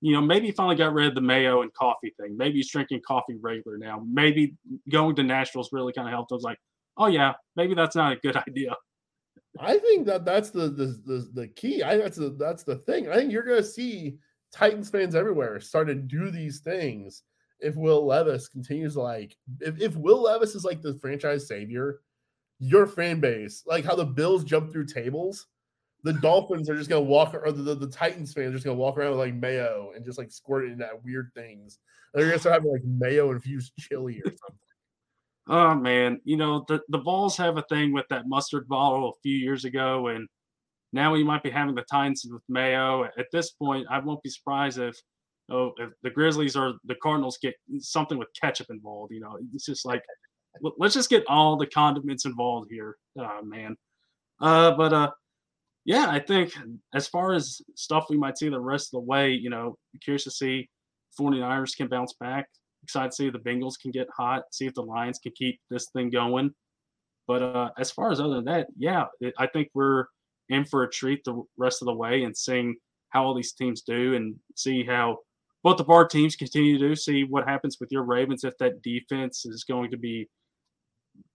you 0.00 0.12
know, 0.12 0.20
maybe 0.20 0.46
he 0.46 0.52
finally 0.52 0.76
got 0.76 0.94
rid 0.94 1.08
of 1.08 1.14
the 1.14 1.20
mayo 1.20 1.62
and 1.62 1.72
coffee 1.74 2.14
thing. 2.18 2.36
Maybe 2.36 2.56
he's 2.56 2.70
drinking 2.70 3.02
coffee 3.06 3.36
regular 3.40 3.76
now. 3.76 4.02
Maybe 4.08 4.54
going 4.88 5.14
to 5.16 5.22
Nashville's 5.22 5.70
really 5.72 5.92
kind 5.92 6.08
of 6.08 6.12
helped. 6.12 6.32
I 6.32 6.36
was 6.36 6.44
like, 6.44 6.58
oh 6.96 7.06
yeah, 7.06 7.34
maybe 7.56 7.74
that's 7.74 7.96
not 7.96 8.12
a 8.12 8.16
good 8.16 8.36
idea. 8.48 8.76
I 9.58 9.78
think 9.78 10.06
that 10.06 10.24
that's 10.24 10.50
the 10.50 10.68
the 10.68 11.00
the, 11.06 11.30
the 11.34 11.48
key. 11.48 11.82
I 11.82 11.96
that's 11.96 12.16
the 12.16 12.30
that's 12.30 12.62
the 12.62 12.76
thing. 12.76 13.08
I 13.08 13.16
think 13.16 13.32
you're 13.32 13.42
going 13.42 13.62
to 13.62 13.64
see 13.64 14.18
Titans 14.52 14.90
fans 14.90 15.14
everywhere 15.14 15.60
start 15.60 15.88
to 15.88 15.94
do 15.94 16.30
these 16.30 16.60
things. 16.60 17.22
If 17.60 17.74
Will 17.74 18.06
Levis 18.06 18.48
continues 18.48 18.96
like, 18.96 19.34
if, 19.60 19.80
if 19.80 19.96
Will 19.96 20.22
Levis 20.22 20.54
is 20.54 20.64
like 20.64 20.82
the 20.82 20.98
franchise 21.00 21.48
savior, 21.48 22.00
your 22.58 22.86
fan 22.86 23.18
base, 23.18 23.62
like 23.66 23.84
how 23.84 23.94
the 23.94 24.04
Bills 24.04 24.44
jump 24.44 24.72
through 24.72 24.86
tables, 24.86 25.46
the 26.02 26.12
Dolphins 26.22 26.68
are 26.68 26.76
just 26.76 26.90
gonna 26.90 27.00
walk, 27.00 27.34
or 27.34 27.50
the, 27.50 27.62
the, 27.62 27.74
the 27.74 27.90
Titans 27.90 28.34
fans 28.34 28.50
are 28.50 28.54
just 28.54 28.64
gonna 28.64 28.76
walk 28.76 28.98
around 28.98 29.10
with 29.10 29.20
like 29.20 29.34
mayo 29.34 29.92
and 29.96 30.04
just 30.04 30.18
like 30.18 30.30
squirt 30.30 30.66
it 30.66 30.72
in 30.72 30.78
that 30.78 31.02
weird 31.02 31.30
things. 31.34 31.78
They're 32.12 32.26
gonna 32.26 32.38
start 32.38 32.54
having 32.54 32.72
like 32.72 32.84
mayo 32.84 33.30
infused 33.30 33.72
chili 33.78 34.20
or 34.24 34.30
something. 34.30 34.65
Oh 35.48 35.74
man, 35.74 36.20
you 36.24 36.36
know 36.36 36.64
the 36.68 36.80
the 36.88 36.98
Vols 36.98 37.36
have 37.36 37.56
a 37.56 37.64
thing 37.68 37.92
with 37.92 38.06
that 38.10 38.26
mustard 38.26 38.66
bottle 38.68 39.10
a 39.10 39.20
few 39.22 39.36
years 39.36 39.64
ago, 39.64 40.08
and 40.08 40.28
now 40.92 41.12
we 41.12 41.22
might 41.22 41.42
be 41.42 41.50
having 41.50 41.74
the 41.74 41.84
Titans 41.90 42.26
with 42.28 42.42
Mayo. 42.48 43.04
At 43.04 43.26
this 43.32 43.52
point, 43.52 43.86
I 43.90 44.00
won't 44.00 44.22
be 44.22 44.30
surprised 44.30 44.78
if 44.78 44.96
oh 45.50 45.72
if 45.78 45.90
the 46.02 46.10
Grizzlies 46.10 46.56
or 46.56 46.74
the 46.84 46.96
Cardinals 47.02 47.38
get 47.40 47.54
something 47.78 48.18
with 48.18 48.28
ketchup 48.40 48.68
involved. 48.70 49.12
You 49.12 49.20
know, 49.20 49.38
it's 49.54 49.66
just 49.66 49.86
like 49.86 50.02
let's 50.78 50.94
just 50.94 51.10
get 51.10 51.24
all 51.28 51.56
the 51.56 51.66
condiments 51.66 52.24
involved 52.24 52.70
here, 52.70 52.96
uh, 53.18 53.42
man. 53.42 53.76
Uh, 54.40 54.72
but 54.72 54.92
uh, 54.92 55.10
yeah, 55.84 56.08
I 56.08 56.18
think 56.18 56.54
as 56.94 57.06
far 57.06 57.34
as 57.34 57.60
stuff 57.76 58.06
we 58.10 58.16
might 58.16 58.38
see 58.38 58.48
the 58.48 58.60
rest 58.60 58.88
of 58.88 59.00
the 59.00 59.06
way, 59.06 59.30
you 59.30 59.50
know, 59.50 59.76
curious 60.02 60.24
to 60.24 60.30
see 60.30 60.68
49ers 61.18 61.76
can 61.76 61.88
bounce 61.88 62.14
back. 62.14 62.48
Excited 62.86 63.10
to 63.10 63.16
see 63.16 63.26
if 63.26 63.32
the 63.32 63.40
Bengals 63.40 63.80
can 63.80 63.90
get 63.90 64.06
hot, 64.16 64.44
see 64.52 64.64
if 64.64 64.74
the 64.74 64.82
Lions 64.82 65.18
can 65.18 65.32
keep 65.32 65.58
this 65.70 65.88
thing 65.88 66.08
going. 66.08 66.54
But 67.26 67.42
uh, 67.42 67.70
as 67.76 67.90
far 67.90 68.12
as 68.12 68.20
other 68.20 68.36
than 68.36 68.44
that, 68.44 68.68
yeah, 68.78 69.06
it, 69.20 69.34
I 69.38 69.48
think 69.48 69.70
we're 69.74 70.04
in 70.50 70.64
for 70.64 70.84
a 70.84 70.88
treat 70.88 71.24
the 71.24 71.42
rest 71.56 71.82
of 71.82 71.86
the 71.86 71.94
way 71.94 72.22
and 72.22 72.36
seeing 72.36 72.76
how 73.08 73.24
all 73.24 73.34
these 73.34 73.54
teams 73.54 73.82
do 73.82 74.14
and 74.14 74.36
see 74.54 74.84
how 74.84 75.18
both 75.64 75.80
of 75.80 75.90
our 75.90 76.06
teams 76.06 76.36
continue 76.36 76.78
to 76.78 76.88
do. 76.90 76.94
See 76.94 77.24
what 77.24 77.48
happens 77.48 77.78
with 77.80 77.90
your 77.90 78.04
Ravens 78.04 78.44
if 78.44 78.56
that 78.58 78.82
defense 78.82 79.44
is 79.46 79.64
going 79.64 79.90
to 79.90 79.96
be 79.96 80.28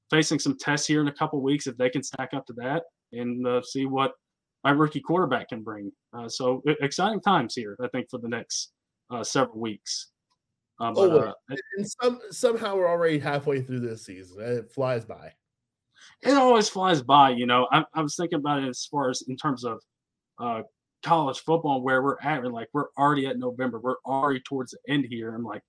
facing 0.10 0.40
some 0.40 0.58
tests 0.58 0.88
here 0.88 1.02
in 1.02 1.10
a 1.10 1.14
couple 1.14 1.42
weeks 1.42 1.68
if 1.68 1.76
they 1.76 1.90
can 1.90 2.02
stack 2.02 2.30
up 2.34 2.46
to 2.46 2.54
that 2.54 2.84
and 3.12 3.46
uh, 3.46 3.62
see 3.62 3.86
what 3.86 4.14
my 4.64 4.72
rookie 4.72 5.02
quarterback 5.02 5.50
can 5.50 5.64
bring. 5.64 5.92
Uh, 6.14 6.30
so 6.30 6.64
exciting 6.80 7.20
times 7.20 7.56
here, 7.56 7.76
I 7.84 7.90
think, 7.90 8.10
for 8.10 8.20
the 8.20 8.30
next 8.30 8.72
uh, 9.10 9.26
several 9.26 9.60
weeks. 9.60 10.12
Um, 10.82 10.96
oh, 10.98 11.20
uh, 11.20 11.34
and 11.78 11.88
some 11.88 12.20
somehow 12.32 12.76
we're 12.76 12.90
already 12.90 13.20
halfway 13.20 13.62
through 13.62 13.82
this 13.82 14.04
season. 14.04 14.42
It 14.42 14.72
flies 14.72 15.06
by. 15.06 15.32
It 16.24 16.34
always 16.34 16.68
flies 16.68 17.04
by, 17.04 17.30
you 17.30 17.46
know. 17.46 17.68
I, 17.72 17.86
I 17.94 18.02
was 18.02 18.16
thinking 18.16 18.40
about 18.40 18.64
it 18.64 18.68
as 18.68 18.88
far 18.90 19.12
as 19.12 19.22
in 19.28 19.38
terms 19.38 19.64
of 19.64 19.80
uh, 20.40 20.64
college 21.04 21.40
football, 21.42 21.84
where 21.84 22.02
we're 22.02 22.18
at. 22.24 22.44
And 22.44 22.52
like 22.52 22.68
we're 22.74 22.88
already 22.98 23.28
at 23.28 23.38
November. 23.38 23.80
We're 23.80 24.02
already 24.08 24.40
towards 24.40 24.72
the 24.72 24.92
end 24.92 25.06
here. 25.08 25.36
I'm 25.36 25.44
like, 25.44 25.62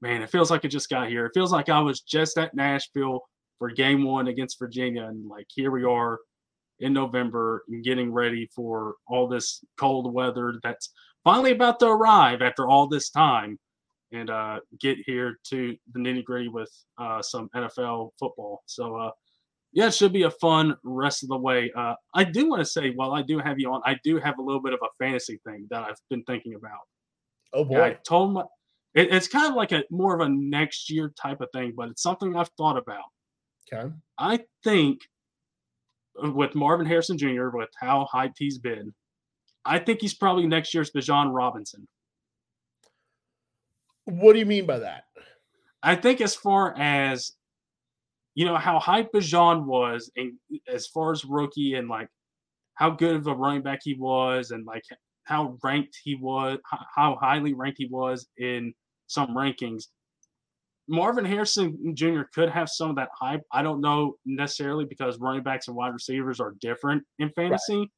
man, 0.00 0.22
it 0.22 0.30
feels 0.30 0.50
like 0.50 0.64
it 0.64 0.68
just 0.68 0.88
got 0.88 1.10
here. 1.10 1.26
It 1.26 1.32
feels 1.34 1.52
like 1.52 1.68
I 1.68 1.80
was 1.80 2.00
just 2.00 2.38
at 2.38 2.54
Nashville 2.54 3.20
for 3.58 3.70
Game 3.70 4.04
One 4.04 4.28
against 4.28 4.58
Virginia, 4.58 5.04
and 5.04 5.28
like 5.28 5.48
here 5.54 5.70
we 5.70 5.84
are 5.84 6.18
in 6.78 6.94
November 6.94 7.62
and 7.68 7.84
getting 7.84 8.10
ready 8.10 8.48
for 8.56 8.94
all 9.06 9.28
this 9.28 9.62
cold 9.78 10.14
weather 10.14 10.54
that's 10.62 10.94
finally 11.24 11.52
about 11.52 11.78
to 11.80 11.86
arrive 11.86 12.40
after 12.40 12.66
all 12.66 12.88
this 12.88 13.10
time 13.10 13.58
and 14.12 14.30
uh, 14.30 14.60
get 14.80 14.98
here 15.06 15.38
to 15.50 15.76
the 15.92 16.00
nitty 16.00 16.24
gritty 16.24 16.48
with 16.48 16.70
uh, 16.98 17.22
some 17.22 17.48
NFL 17.54 18.10
football. 18.18 18.62
So, 18.66 18.96
uh, 18.96 19.10
yeah, 19.72 19.86
it 19.86 19.94
should 19.94 20.12
be 20.12 20.24
a 20.24 20.30
fun 20.30 20.76
rest 20.82 21.22
of 21.22 21.28
the 21.28 21.36
way. 21.36 21.70
Uh, 21.76 21.94
I 22.14 22.24
do 22.24 22.48
want 22.48 22.60
to 22.60 22.66
say, 22.66 22.90
while 22.90 23.12
I 23.12 23.22
do 23.22 23.38
have 23.38 23.58
you 23.58 23.72
on, 23.72 23.80
I 23.84 23.96
do 24.02 24.18
have 24.18 24.38
a 24.38 24.42
little 24.42 24.60
bit 24.60 24.72
of 24.72 24.80
a 24.82 25.04
fantasy 25.04 25.40
thing 25.46 25.66
that 25.70 25.82
I've 25.82 26.00
been 26.08 26.24
thinking 26.24 26.54
about. 26.54 26.80
Oh 27.52 27.64
boy! 27.64 27.82
I 27.82 27.98
told 28.06 28.32
my, 28.32 28.42
it, 28.94 29.12
it's 29.12 29.28
kind 29.28 29.48
of 29.48 29.54
like 29.54 29.72
a 29.72 29.84
more 29.90 30.14
of 30.14 30.26
a 30.26 30.28
next 30.28 30.90
year 30.90 31.12
type 31.20 31.40
of 31.40 31.48
thing, 31.52 31.72
but 31.76 31.88
it's 31.88 32.02
something 32.02 32.36
I've 32.36 32.50
thought 32.56 32.76
about. 32.76 33.04
Okay. 33.72 33.92
I 34.18 34.40
think 34.64 35.00
with 36.16 36.54
Marvin 36.54 36.86
Harrison 36.86 37.16
Jr., 37.16 37.50
with 37.50 37.68
how 37.78 38.08
hyped 38.12 38.34
he's 38.38 38.58
been, 38.58 38.92
I 39.64 39.78
think 39.78 40.00
he's 40.00 40.14
probably 40.14 40.46
next 40.46 40.74
year's 40.74 40.90
Bijan 40.90 41.32
Robinson. 41.32 41.86
What 44.04 44.32
do 44.32 44.38
you 44.38 44.46
mean 44.46 44.66
by 44.66 44.78
that? 44.80 45.04
I 45.82 45.96
think 45.96 46.20
as 46.20 46.34
far 46.34 46.76
as 46.78 47.32
you 48.34 48.44
know 48.44 48.56
how 48.56 48.78
hype 48.78 49.12
Bijan 49.12 49.64
was, 49.64 50.10
and 50.16 50.34
as 50.68 50.86
far 50.86 51.12
as 51.12 51.24
rookie 51.24 51.74
and 51.74 51.88
like 51.88 52.08
how 52.74 52.90
good 52.90 53.16
of 53.16 53.26
a 53.26 53.34
running 53.34 53.62
back 53.62 53.80
he 53.82 53.94
was, 53.94 54.50
and 54.50 54.64
like 54.66 54.84
how 55.24 55.56
ranked 55.62 55.98
he 56.02 56.14
was, 56.14 56.58
how 56.94 57.16
highly 57.20 57.54
ranked 57.54 57.78
he 57.78 57.86
was 57.86 58.26
in 58.38 58.74
some 59.06 59.34
rankings. 59.36 59.84
Marvin 60.88 61.24
Harrison 61.24 61.94
Jr. 61.94 62.22
could 62.34 62.48
have 62.50 62.68
some 62.68 62.90
of 62.90 62.96
that 62.96 63.10
hype. 63.14 63.42
I 63.52 63.62
don't 63.62 63.80
know 63.80 64.14
necessarily 64.26 64.84
because 64.84 65.18
running 65.20 65.44
backs 65.44 65.68
and 65.68 65.76
wide 65.76 65.92
receivers 65.92 66.40
are 66.40 66.54
different 66.60 67.04
in 67.20 67.30
fantasy. 67.30 67.78
Right. 67.78 67.88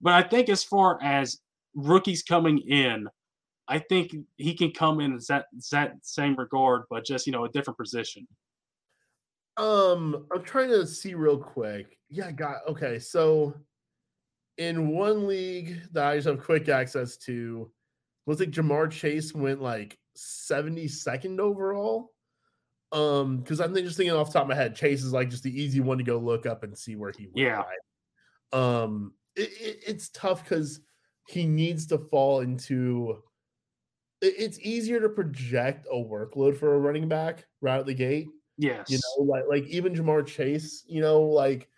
But 0.00 0.12
I 0.14 0.22
think 0.28 0.48
as 0.48 0.64
far 0.64 0.98
as 1.02 1.38
rookies 1.74 2.24
coming 2.24 2.58
in, 2.58 3.06
I 3.68 3.78
think 3.78 4.14
he 4.36 4.54
can 4.54 4.70
come 4.70 5.00
in 5.00 5.18
that 5.28 5.46
that 5.72 5.94
same 6.02 6.36
regard, 6.36 6.82
but 6.88 7.04
just 7.04 7.26
you 7.26 7.32
know 7.32 7.44
a 7.44 7.48
different 7.50 7.78
position. 7.78 8.26
Um, 9.56 10.26
I'm 10.34 10.42
trying 10.42 10.68
to 10.68 10.86
see 10.86 11.14
real 11.14 11.38
quick. 11.38 11.98
Yeah, 12.10 12.30
got 12.30 12.58
okay. 12.68 12.98
So 12.98 13.54
in 14.58 14.88
one 14.88 15.26
league 15.26 15.80
that 15.92 16.06
I 16.06 16.16
just 16.16 16.28
have 16.28 16.42
quick 16.42 16.68
access 16.68 17.16
to, 17.18 17.70
looks 18.26 18.40
like 18.40 18.50
Ja'Marr 18.50 18.90
Chase 18.90 19.34
went 19.34 19.60
like 19.60 19.98
72nd 20.16 21.38
overall. 21.38 22.12
Um, 22.92 23.38
because 23.38 23.60
I'm 23.60 23.74
just 23.74 23.96
thinking 23.96 24.14
off 24.14 24.28
the 24.28 24.34
top 24.34 24.42
of 24.42 24.48
my 24.48 24.54
head, 24.54 24.76
Chase 24.76 25.02
is 25.02 25.12
like 25.12 25.30
just 25.30 25.42
the 25.42 25.60
easy 25.62 25.80
one 25.80 25.98
to 25.98 26.04
go 26.04 26.18
look 26.18 26.46
up 26.46 26.62
and 26.62 26.76
see 26.76 26.96
where 26.96 27.12
he 27.16 27.24
went. 27.26 27.36
Yeah. 27.36 27.62
Um, 28.52 29.12
it, 29.34 29.50
it, 29.60 29.82
it's 29.86 30.08
tough 30.10 30.44
because 30.44 30.80
he 31.28 31.46
needs 31.46 31.86
to 31.86 31.98
fall 31.98 32.40
into. 32.40 33.22
It, 34.20 34.34
it's 34.38 34.58
easier 34.60 35.00
to 35.00 35.08
project 35.08 35.86
a 35.90 35.96
workload 35.96 36.56
for 36.56 36.74
a 36.74 36.78
running 36.78 37.08
back 37.08 37.46
right 37.60 37.78
out 37.78 37.86
the 37.86 37.94
gate. 37.94 38.28
Yes. 38.58 38.90
You 38.90 38.98
know, 38.98 39.24
like 39.24 39.44
like 39.48 39.64
even 39.66 39.94
Ja'Marr 39.94 40.26
Chase, 40.26 40.84
you 40.86 41.00
know, 41.00 41.20
like 41.22 41.68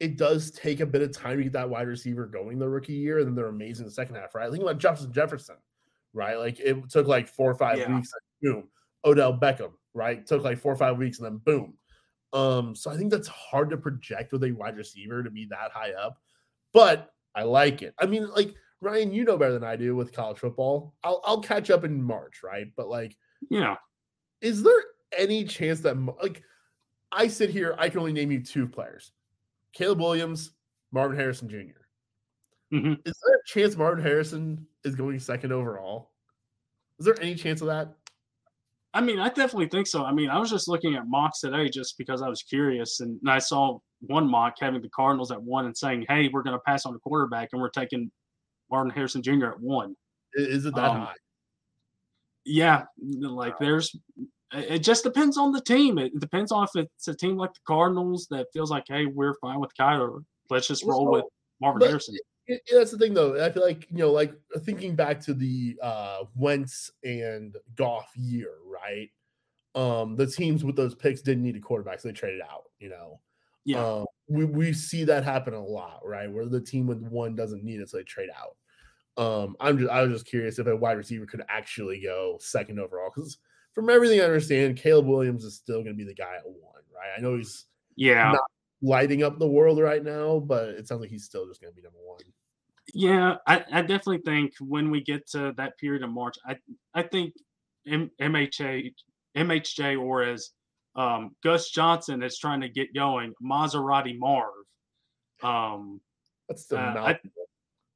it 0.00 0.16
does 0.16 0.50
take 0.52 0.80
a 0.80 0.86
bit 0.86 1.02
of 1.02 1.12
time 1.12 1.38
to 1.38 1.42
get 1.42 1.52
that 1.52 1.68
wide 1.68 1.88
receiver 1.88 2.26
going 2.26 2.58
the 2.58 2.68
rookie 2.68 2.94
year, 2.94 3.18
and 3.18 3.26
then 3.26 3.34
they're 3.34 3.46
amazing 3.46 3.84
the 3.84 3.90
second 3.90 4.14
half, 4.14 4.34
right? 4.34 4.50
Think 4.50 4.62
about 4.62 4.78
Justin 4.78 5.12
Jefferson, 5.12 5.56
right? 6.12 6.38
Like 6.38 6.60
it 6.60 6.88
took 6.88 7.06
like 7.06 7.28
four 7.28 7.50
or 7.50 7.56
five 7.56 7.78
yeah. 7.78 7.94
weeks, 7.94 8.10
boom. 8.40 8.68
Odell 9.04 9.36
Beckham, 9.36 9.72
right? 9.94 10.26
Took 10.26 10.44
like 10.44 10.58
four 10.58 10.72
or 10.72 10.76
five 10.76 10.98
weeks 10.98 11.18
and 11.18 11.26
then 11.26 11.38
boom. 11.38 11.74
Um, 12.32 12.74
so 12.74 12.90
I 12.90 12.96
think 12.96 13.10
that's 13.10 13.28
hard 13.28 13.70
to 13.70 13.76
project 13.76 14.32
with 14.32 14.44
a 14.44 14.52
wide 14.52 14.76
receiver 14.76 15.22
to 15.22 15.30
be 15.30 15.46
that 15.46 15.72
high 15.72 15.92
up, 15.92 16.18
but 16.72 17.10
I 17.34 17.42
like 17.42 17.82
it. 17.82 17.94
I 17.98 18.06
mean, 18.06 18.28
like 18.30 18.54
Ryan, 18.80 19.12
you 19.12 19.24
know 19.24 19.36
better 19.36 19.54
than 19.54 19.64
I 19.64 19.76
do 19.76 19.96
with 19.96 20.12
college 20.12 20.38
football. 20.38 20.94
I'll 21.02 21.20
I'll 21.24 21.40
catch 21.40 21.70
up 21.70 21.84
in 21.84 22.02
March, 22.02 22.42
right? 22.44 22.66
But 22.76 22.88
like, 22.88 23.16
yeah, 23.50 23.76
is 24.40 24.62
there 24.62 24.82
any 25.16 25.44
chance 25.44 25.80
that 25.80 25.96
like 26.22 26.42
I 27.10 27.28
sit 27.28 27.50
here, 27.50 27.74
I 27.78 27.88
can 27.88 28.00
only 28.00 28.12
name 28.12 28.30
you 28.30 28.42
two 28.42 28.68
players: 28.68 29.12
Caleb 29.72 30.00
Williams, 30.00 30.52
Marvin 30.92 31.16
Harrison 31.16 31.48
junior 31.48 31.88
mm-hmm. 32.72 32.94
Is 33.04 33.20
there 33.24 33.36
a 33.36 33.46
chance 33.46 33.76
Marvin 33.76 34.02
Harrison 34.02 34.66
is 34.84 34.94
going 34.94 35.18
second 35.18 35.52
overall? 35.52 36.12
Is 36.98 37.06
there 37.06 37.20
any 37.20 37.34
chance 37.34 37.60
of 37.60 37.68
that? 37.68 37.94
I 38.94 39.00
mean, 39.00 39.18
I 39.18 39.28
definitely 39.28 39.68
think 39.68 39.86
so. 39.86 40.04
I 40.04 40.12
mean, 40.12 40.30
I 40.30 40.38
was 40.38 40.50
just 40.50 40.66
looking 40.66 40.94
at 40.94 41.06
mocks 41.06 41.40
today 41.40 41.68
just 41.68 41.98
because 41.98 42.22
I 42.22 42.28
was 42.28 42.42
curious, 42.42 43.00
and 43.00 43.20
I 43.28 43.38
saw 43.38 43.78
one 44.00 44.28
mock 44.28 44.54
having 44.60 44.80
the 44.80 44.88
Cardinals 44.88 45.30
at 45.30 45.42
one 45.42 45.66
and 45.66 45.76
saying, 45.76 46.06
"Hey, 46.08 46.28
we're 46.32 46.42
going 46.42 46.56
to 46.56 46.62
pass 46.64 46.86
on 46.86 46.94
the 46.94 46.98
quarterback, 47.00 47.50
and 47.52 47.60
we're 47.60 47.70
taking 47.70 48.10
Martin 48.70 48.90
Harrison 48.90 49.22
Jr. 49.22 49.46
at 49.46 49.60
one." 49.60 49.94
Is 50.34 50.66
it 50.66 50.74
that 50.74 50.90
um, 50.90 51.00
high? 51.02 51.14
Yeah, 52.44 52.84
like 52.98 53.58
there's. 53.58 53.94
It 54.52 54.78
just 54.78 55.04
depends 55.04 55.36
on 55.36 55.52
the 55.52 55.60
team. 55.60 55.98
It 55.98 56.18
depends 56.18 56.52
on 56.52 56.64
if 56.64 56.70
it's 56.74 57.08
a 57.08 57.14
team 57.14 57.36
like 57.36 57.52
the 57.52 57.60
Cardinals 57.66 58.26
that 58.30 58.46
feels 58.52 58.70
like, 58.70 58.84
"Hey, 58.88 59.06
we're 59.06 59.34
fine 59.40 59.60
with 59.60 59.70
Kyler. 59.78 60.24
Let's 60.48 60.68
just 60.68 60.84
roll 60.84 61.04
well, 61.04 61.22
with 61.22 61.24
Marvin 61.60 61.86
Harrison." 61.86 62.16
it, 62.48 62.62
that's 62.72 62.90
the 62.90 62.98
thing 62.98 63.14
though. 63.14 63.44
I 63.44 63.50
feel 63.50 63.62
like 63.62 63.86
you 63.90 63.98
know, 63.98 64.10
like 64.10 64.32
thinking 64.60 64.96
back 64.96 65.20
to 65.20 65.34
the 65.34 65.78
uh 65.82 66.24
Wentz 66.34 66.90
and 67.04 67.54
Goff 67.76 68.10
year, 68.16 68.52
right? 68.66 69.10
Um, 69.74 70.16
the 70.16 70.26
teams 70.26 70.64
with 70.64 70.74
those 70.74 70.94
picks 70.94 71.20
didn't 71.20 71.44
need 71.44 71.56
a 71.56 71.60
quarterback, 71.60 72.00
so 72.00 72.08
they 72.08 72.14
traded 72.14 72.40
out. 72.40 72.64
You 72.78 72.88
know, 72.88 73.20
yeah, 73.64 73.86
um, 73.86 74.06
we 74.28 74.44
we 74.44 74.72
see 74.72 75.04
that 75.04 75.24
happen 75.24 75.54
a 75.54 75.64
lot, 75.64 76.00
right? 76.04 76.30
Where 76.30 76.46
the 76.46 76.60
team 76.60 76.86
with 76.86 77.00
one 77.02 77.34
doesn't 77.34 77.64
need 77.64 77.80
it, 77.80 77.88
so 77.88 77.96
they 77.96 78.04
trade 78.04 78.30
out. 78.36 78.56
Um, 79.22 79.56
I'm 79.58 79.78
just 79.78 79.90
I 79.90 80.02
was 80.02 80.12
just 80.12 80.26
curious 80.26 80.58
if 80.58 80.66
a 80.66 80.76
wide 80.76 80.96
receiver 80.96 81.26
could 81.26 81.42
actually 81.48 82.00
go 82.02 82.38
second 82.40 82.78
overall 82.78 83.10
because 83.14 83.38
from 83.74 83.90
everything 83.90 84.20
I 84.20 84.24
understand, 84.24 84.76
Caleb 84.76 85.06
Williams 85.06 85.44
is 85.44 85.56
still 85.56 85.82
going 85.82 85.96
to 85.96 86.04
be 86.04 86.04
the 86.04 86.14
guy 86.14 86.36
at 86.36 86.46
one, 86.46 86.82
right? 86.94 87.10
I 87.16 87.20
know 87.20 87.36
he's 87.36 87.66
yeah 87.96 88.32
not 88.32 88.40
lighting 88.82 89.22
up 89.22 89.38
the 89.38 89.46
world 89.46 89.80
right 89.80 90.04
now, 90.04 90.38
but 90.40 90.68
it 90.70 90.86
sounds 90.86 91.00
like 91.00 91.10
he's 91.10 91.24
still 91.24 91.46
just 91.46 91.60
going 91.60 91.72
to 91.72 91.76
be 91.76 91.82
number 91.82 91.98
one. 92.04 92.20
Yeah, 92.94 93.36
I, 93.46 93.64
I 93.70 93.80
definitely 93.82 94.22
think 94.24 94.54
when 94.60 94.90
we 94.90 95.02
get 95.02 95.26
to 95.30 95.52
that 95.56 95.76
period 95.78 96.02
of 96.02 96.10
March, 96.10 96.36
I 96.46 96.56
I 96.94 97.02
think 97.02 97.34
M- 97.86 98.10
MHA 98.20 98.94
MHJ 99.36 100.00
or 100.00 100.22
as 100.22 100.50
um, 100.98 101.30
Gus 101.44 101.70
Johnson 101.70 102.24
is 102.24 102.38
trying 102.38 102.60
to 102.60 102.68
get 102.68 102.92
going, 102.92 103.32
Maserati 103.42 104.18
Marv. 104.18 104.52
Um, 105.44 106.00
That's 106.48 106.66
the 106.66 106.80
uh, 106.80 107.14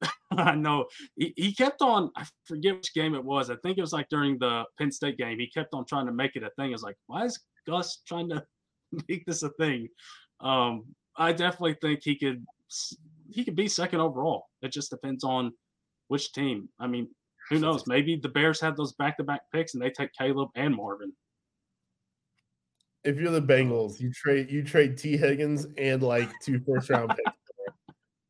I, 0.01 0.09
I 0.31 0.55
know 0.55 0.85
he, 1.17 1.33
he 1.35 1.53
kept 1.53 1.81
on. 1.81 2.11
I 2.15 2.25
forget 2.45 2.75
which 2.75 2.93
game 2.93 3.13
it 3.13 3.23
was. 3.23 3.49
I 3.49 3.57
think 3.57 3.77
it 3.77 3.81
was 3.81 3.91
like 3.91 4.07
during 4.09 4.39
the 4.39 4.63
Penn 4.77 4.89
State 4.89 5.17
game. 5.17 5.37
He 5.37 5.47
kept 5.47 5.73
on 5.73 5.85
trying 5.85 6.05
to 6.05 6.13
make 6.13 6.37
it 6.37 6.43
a 6.43 6.49
thing. 6.51 6.71
It's 6.71 6.81
like, 6.81 6.95
why 7.07 7.25
is 7.25 7.37
Gus 7.67 8.01
trying 8.07 8.29
to 8.29 8.41
make 9.09 9.25
this 9.25 9.43
a 9.43 9.49
thing? 9.49 9.89
Um, 10.39 10.85
I 11.17 11.33
definitely 11.33 11.75
think 11.81 11.99
he 12.03 12.17
could 12.17 12.45
he 13.29 13.43
could 13.43 13.55
be 13.55 13.67
second 13.67 13.99
overall. 13.99 14.45
It 14.61 14.71
just 14.71 14.89
depends 14.89 15.25
on 15.25 15.51
which 16.07 16.31
team. 16.31 16.69
I 16.79 16.87
mean, 16.87 17.09
who 17.49 17.59
knows? 17.59 17.85
Maybe 17.85 18.15
the 18.15 18.29
Bears 18.29 18.61
have 18.61 18.77
those 18.77 18.93
back 18.93 19.17
to 19.17 19.25
back 19.25 19.41
picks 19.53 19.73
and 19.73 19.83
they 19.83 19.89
take 19.89 20.11
Caleb 20.17 20.49
and 20.55 20.73
Marvin. 20.73 21.11
If 23.03 23.17
you're 23.17 23.31
the 23.31 23.41
Bengals, 23.41 23.99
you 23.99 24.11
trade 24.11 24.49
you 24.49 24.63
trade 24.63 24.97
Tee 24.97 25.17
Higgins 25.17 25.67
and 25.77 26.01
like 26.01 26.29
two 26.41 26.59
first 26.59 26.89
round 26.89 27.09
picks, 27.09 27.37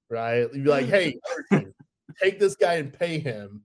right? 0.09 0.47
You'd 0.53 0.63
be 0.63 0.69
like, 0.69 0.87
hey, 0.87 1.17
take 2.21 2.39
this 2.39 2.55
guy 2.55 2.75
and 2.75 2.91
pay 2.91 3.19
him, 3.19 3.61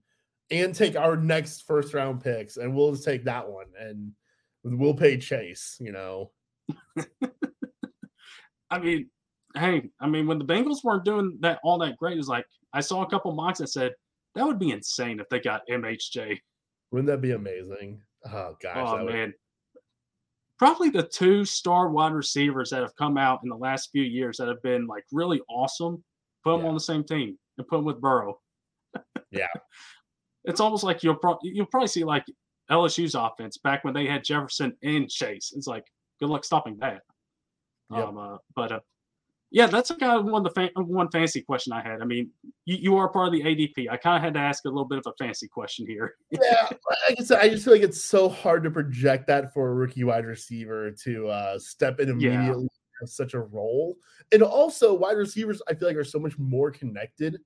and 0.51 0.73
take 0.73 0.95
our 0.95 1.15
next 1.15 1.65
first 1.65 1.93
round 1.93 2.23
picks, 2.23 2.57
and 2.57 2.75
we'll 2.75 2.91
just 2.91 3.05
take 3.05 3.23
that 3.25 3.49
one, 3.49 3.67
and 3.79 4.11
we'll 4.63 4.93
pay 4.93 5.17
Chase. 5.17 5.77
You 5.79 5.93
know. 5.93 6.31
I 8.71 8.77
mean, 8.77 9.09
hey, 9.55 9.89
I 9.99 10.07
mean, 10.07 10.27
when 10.27 10.37
the 10.37 10.45
Bengals 10.45 10.83
weren't 10.83 11.05
doing 11.05 11.37
that 11.41 11.59
all 11.63 11.79
that 11.79 11.97
great, 11.97 12.13
it 12.13 12.17
was 12.17 12.27
like 12.27 12.45
I 12.73 12.81
saw 12.81 13.01
a 13.01 13.09
couple 13.09 13.33
mocks 13.33 13.59
that 13.59 13.69
said 13.69 13.93
that 14.35 14.45
would 14.45 14.59
be 14.59 14.71
insane 14.71 15.19
if 15.19 15.27
they 15.29 15.39
got 15.39 15.61
MHJ. 15.69 16.37
Wouldn't 16.91 17.07
that 17.07 17.21
be 17.21 17.31
amazing? 17.31 18.01
Oh 18.31 18.55
gosh. 18.61 18.77
Oh 18.77 19.05
man. 19.05 19.27
Would... 19.27 19.33
Probably 20.59 20.89
the 20.89 21.03
two 21.03 21.45
star 21.45 21.89
wide 21.89 22.13
receivers 22.13 22.69
that 22.69 22.81
have 22.81 22.95
come 22.95 23.17
out 23.17 23.39
in 23.43 23.49
the 23.49 23.55
last 23.55 23.89
few 23.91 24.03
years 24.03 24.37
that 24.37 24.49
have 24.49 24.61
been 24.61 24.85
like 24.85 25.05
really 25.11 25.41
awesome. 25.49 26.03
Put 26.43 26.51
them 26.51 26.61
yeah. 26.61 26.67
on 26.67 26.73
the 26.73 26.79
same 26.81 27.03
team 27.03 27.37
and 27.57 27.67
put 27.67 27.77
them 27.77 27.85
with 27.85 28.01
Burrow. 28.01 28.39
yeah. 29.31 29.47
It's 30.43 30.59
almost 30.59 30.83
like 30.83 31.01
you'll 31.01 31.15
pro- 31.15 31.39
you'll 31.43 31.65
probably 31.65 31.87
see 31.87 32.03
like 32.03 32.25
LSU's 32.69 33.15
offense 33.15 33.57
back 33.57 33.83
when 33.83 33.93
they 33.93 34.05
had 34.05 34.23
Jefferson 34.23 34.75
and 34.83 35.09
Chase. 35.09 35.53
It's 35.55 35.67
like 35.67 35.85
good 36.19 36.29
luck 36.29 36.43
stopping 36.43 36.77
that. 36.79 37.01
Yep. 37.91 38.07
Um, 38.07 38.17
uh, 38.17 38.37
but 38.55 38.71
uh, 38.71 38.79
yeah, 39.51 39.65
that's 39.65 39.89
kind 39.95 40.19
of 40.19 40.25
one 40.25 40.45
of 40.45 40.53
the 40.53 40.69
one 40.75 41.09
fancy 41.09 41.41
question 41.41 41.73
I 41.73 41.81
had. 41.81 42.01
I 42.01 42.05
mean, 42.05 42.29
you, 42.65 42.77
you 42.77 42.97
are 42.97 43.09
part 43.09 43.27
of 43.27 43.33
the 43.33 43.41
ADP. 43.41 43.89
I 43.89 43.97
kind 43.97 44.15
of 44.15 44.21
had 44.21 44.35
to 44.35 44.39
ask 44.39 44.65
a 44.65 44.67
little 44.67 44.85
bit 44.85 44.99
of 44.99 45.07
a 45.07 45.13
fancy 45.23 45.47
question 45.47 45.87
here. 45.87 46.15
yeah, 46.31 46.69
I 47.07 47.13
guess 47.15 47.31
I 47.31 47.49
just 47.49 47.65
feel 47.65 47.73
like 47.73 47.81
it's 47.81 48.03
so 48.03 48.29
hard 48.29 48.63
to 48.63 48.71
project 48.71 49.25
that 49.27 49.53
for 49.53 49.69
a 49.69 49.73
rookie 49.73 50.03
wide 50.03 50.25
receiver 50.25 50.91
to 51.03 51.27
uh, 51.29 51.57
step 51.57 51.99
in 51.99 52.09
immediately 52.09 52.67
yeah. 53.01 53.05
such 53.07 53.33
a 53.33 53.39
role, 53.39 53.95
and 54.31 54.43
also 54.43 54.93
wide 54.93 55.17
receivers. 55.17 55.61
I 55.67 55.73
feel 55.73 55.87
like 55.87 55.97
are 55.97 56.03
so 56.03 56.19
much 56.19 56.37
more 56.37 56.69
connected 56.69 57.39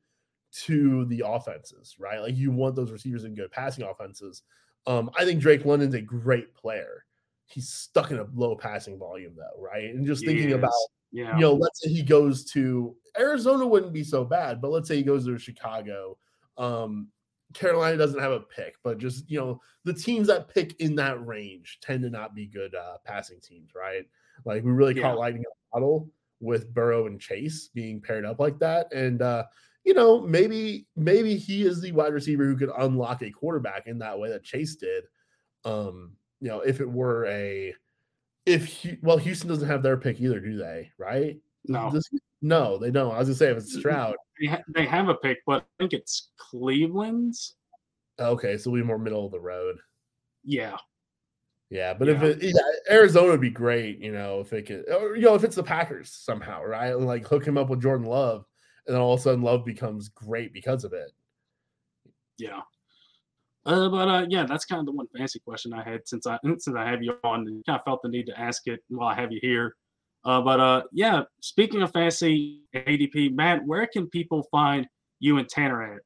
to 0.65 1.05
the 1.05 1.23
offenses, 1.25 1.95
right? 1.97 2.19
Like 2.19 2.35
you 2.35 2.51
want 2.51 2.75
those 2.75 2.91
receivers 2.91 3.23
in 3.23 3.33
good 3.33 3.51
passing 3.51 3.85
offenses. 3.85 4.43
Um, 4.85 5.09
I 5.17 5.23
think 5.23 5.39
Drake 5.39 5.63
London's 5.63 5.95
a 5.95 6.01
great 6.01 6.53
player. 6.53 7.05
He's 7.45 7.69
stuck 7.69 8.11
in 8.11 8.19
a 8.19 8.27
low 8.33 8.55
passing 8.55 8.99
volume 8.99 9.35
though, 9.37 9.61
right? 9.61 9.85
And 9.85 10.05
just 10.05 10.25
thinking 10.25 10.51
about 10.53 10.71
yeah. 11.13 11.35
You 11.35 11.41
know, 11.41 11.53
let's 11.53 11.81
say 11.81 11.91
he 11.91 12.01
goes 12.01 12.43
to 12.51 12.95
Arizona 13.17 13.65
wouldn't 13.65 13.93
be 13.93 14.03
so 14.03 14.25
bad, 14.25 14.59
but 14.59 14.71
let's 14.71 14.87
say 14.87 14.97
he 14.97 15.03
goes 15.03 15.25
to 15.25 15.37
Chicago. 15.37 16.17
Um, 16.57 17.09
Carolina 17.53 17.97
doesn't 17.97 18.19
have 18.19 18.31
a 18.31 18.39
pick, 18.39 18.75
but 18.83 18.97
just 18.97 19.29
you 19.29 19.39
know, 19.39 19.61
the 19.83 19.93
teams 19.93 20.27
that 20.27 20.51
pick 20.51 20.79
in 20.81 20.95
that 20.95 21.23
range 21.25 21.77
tend 21.81 22.01
to 22.01 22.09
not 22.09 22.33
be 22.33 22.47
good 22.47 22.73
uh, 22.73 22.97
passing 23.05 23.39
teams, 23.39 23.71
right? 23.75 24.05
Like 24.43 24.63
we 24.63 24.71
really 24.71 24.95
yeah. 24.95 25.03
caught 25.03 25.19
lightning 25.19 25.43
in 25.43 25.45
a 25.45 25.79
bottle 25.79 26.09
with 26.39 26.73
Burrow 26.73 27.05
and 27.05 27.21
Chase 27.21 27.69
being 27.73 28.01
paired 28.01 28.25
up 28.25 28.39
like 28.39 28.57
that, 28.59 28.91
and 28.91 29.21
uh, 29.21 29.43
you 29.83 29.93
know, 29.93 30.19
maybe 30.19 30.87
maybe 30.95 31.37
he 31.37 31.63
is 31.63 31.79
the 31.79 31.91
wide 31.91 32.13
receiver 32.13 32.45
who 32.45 32.57
could 32.57 32.71
unlock 32.79 33.21
a 33.21 33.29
quarterback 33.29 33.85
in 33.85 33.99
that 33.99 34.17
way 34.17 34.29
that 34.29 34.43
Chase 34.43 34.75
did. 34.75 35.03
Um, 35.63 36.13
you 36.41 36.47
know, 36.47 36.61
if 36.61 36.81
it 36.81 36.89
were 36.89 37.27
a 37.27 37.75
if 38.45 38.85
well, 39.01 39.17
Houston 39.17 39.49
doesn't 39.49 39.67
have 39.67 39.83
their 39.83 39.97
pick 39.97 40.19
either, 40.19 40.39
do 40.39 40.57
they? 40.57 40.91
Right? 40.97 41.37
No, 41.65 41.89
this, 41.89 42.09
no, 42.41 42.77
they 42.77 42.91
don't. 42.91 43.13
I 43.13 43.19
was 43.19 43.27
gonna 43.27 43.35
say 43.35 43.51
if 43.51 43.57
it's 43.57 43.77
Stroud, 43.77 44.15
they, 44.39 44.47
ha- 44.47 44.63
they 44.67 44.85
have 44.85 45.09
a 45.09 45.15
pick, 45.15 45.39
but 45.45 45.61
I 45.61 45.65
think 45.83 45.93
it's 45.93 46.29
Cleveland's. 46.37 47.55
Okay, 48.19 48.57
so 48.57 48.69
we 48.69 48.83
more 48.83 48.99
middle 48.99 49.25
of 49.25 49.31
the 49.31 49.39
road. 49.39 49.77
Yeah, 50.43 50.77
yeah, 51.73 51.95
but 51.95 52.07
yeah. 52.07 52.13
if 52.13 52.21
it 52.21 52.37
yeah, 52.43 52.95
Arizona 52.95 53.31
would 53.31 53.41
be 53.41 53.49
great, 53.49 53.97
you 53.97 54.11
know, 54.11 54.41
if 54.41 54.53
it 54.53 54.67
could, 54.67 54.87
or, 54.91 55.15
you 55.15 55.23
know, 55.23 55.33
if 55.33 55.43
it's 55.43 55.55
the 55.55 55.63
Packers 55.63 56.11
somehow, 56.11 56.63
right? 56.63 56.93
Like 56.93 57.25
hook 57.25 57.43
him 57.43 57.57
up 57.57 57.69
with 57.69 57.81
Jordan 57.81 58.05
Love, 58.05 58.45
and 58.85 58.93
then 58.93 59.01
all 59.01 59.15
of 59.15 59.19
a 59.19 59.23
sudden 59.23 59.41
Love 59.41 59.65
becomes 59.65 60.09
great 60.09 60.53
because 60.53 60.83
of 60.83 60.93
it. 60.93 61.11
Yeah. 62.37 62.61
Uh, 63.65 63.87
but 63.89 64.07
uh, 64.07 64.25
yeah, 64.29 64.45
that's 64.45 64.65
kind 64.65 64.79
of 64.79 64.85
the 64.85 64.91
one 64.91 65.07
fancy 65.15 65.39
question 65.39 65.73
I 65.73 65.83
had 65.83 66.07
since 66.07 66.27
I 66.27 66.37
since 66.57 66.75
I 66.75 66.89
have 66.89 67.01
you 67.01 67.15
on, 67.23 67.47
and 67.47 67.65
kind 67.65 67.79
of 67.79 67.85
felt 67.85 68.01
the 68.03 68.09
need 68.09 68.25
to 68.27 68.39
ask 68.39 68.67
it 68.67 68.81
while 68.89 69.09
I 69.09 69.15
have 69.15 69.31
you 69.31 69.39
here. 69.41 69.75
Uh, 70.25 70.41
but 70.41 70.59
uh, 70.59 70.83
yeah, 70.91 71.23
speaking 71.41 71.81
of 71.81 71.91
fancy 71.91 72.61
ADP, 72.75 73.35
Matt, 73.35 73.65
where 73.65 73.87
can 73.87 74.07
people 74.09 74.47
find 74.51 74.87
you 75.19 75.37
and 75.37 75.47
Tanner 75.47 75.95
at? 75.95 76.01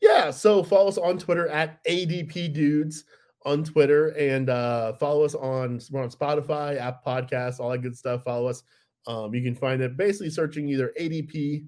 Yeah, 0.00 0.30
so 0.30 0.62
follow 0.62 0.88
us 0.88 0.98
on 0.98 1.18
Twitter 1.18 1.48
at 1.48 1.82
ADP 1.84 2.52
Dudes 2.52 3.04
on 3.44 3.64
Twitter, 3.64 4.08
and 4.08 4.50
uh, 4.50 4.94
follow 4.94 5.24
us 5.24 5.34
on 5.34 5.80
we're 5.90 6.02
on 6.02 6.10
Spotify, 6.10 6.78
App 6.80 7.04
Podcasts, 7.04 7.60
all 7.60 7.70
that 7.70 7.82
good 7.82 7.96
stuff. 7.96 8.24
Follow 8.24 8.48
us. 8.48 8.62
Um, 9.06 9.34
you 9.34 9.42
can 9.42 9.54
find 9.54 9.82
it 9.82 9.96
basically 9.96 10.30
searching 10.30 10.68
either 10.68 10.92
ADP, 10.98 11.66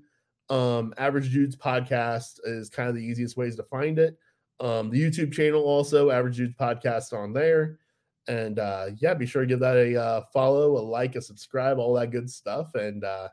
um, 0.48 0.94
Average 0.96 1.32
Dudes 1.32 1.56
Podcast 1.56 2.40
is 2.44 2.70
kind 2.70 2.88
of 2.88 2.94
the 2.94 3.04
easiest 3.04 3.36
ways 3.36 3.56
to 3.56 3.62
find 3.64 3.98
it. 3.98 4.16
Um, 4.60 4.90
the 4.90 5.00
YouTube 5.00 5.32
channel 5.32 5.62
also, 5.62 6.10
Average 6.10 6.36
Dudes 6.36 6.54
Podcast 6.58 7.12
on 7.12 7.32
there. 7.32 7.78
And 8.28 8.58
uh, 8.58 8.88
yeah, 8.98 9.14
be 9.14 9.26
sure 9.26 9.42
to 9.42 9.46
give 9.46 9.60
that 9.60 9.76
a 9.76 10.00
uh, 10.00 10.22
follow, 10.32 10.78
a 10.78 10.82
like, 10.82 11.14
a 11.16 11.22
subscribe, 11.22 11.78
all 11.78 11.94
that 11.94 12.10
good 12.10 12.28
stuff. 12.28 12.74
And 12.74 13.04
uh, 13.04 13.28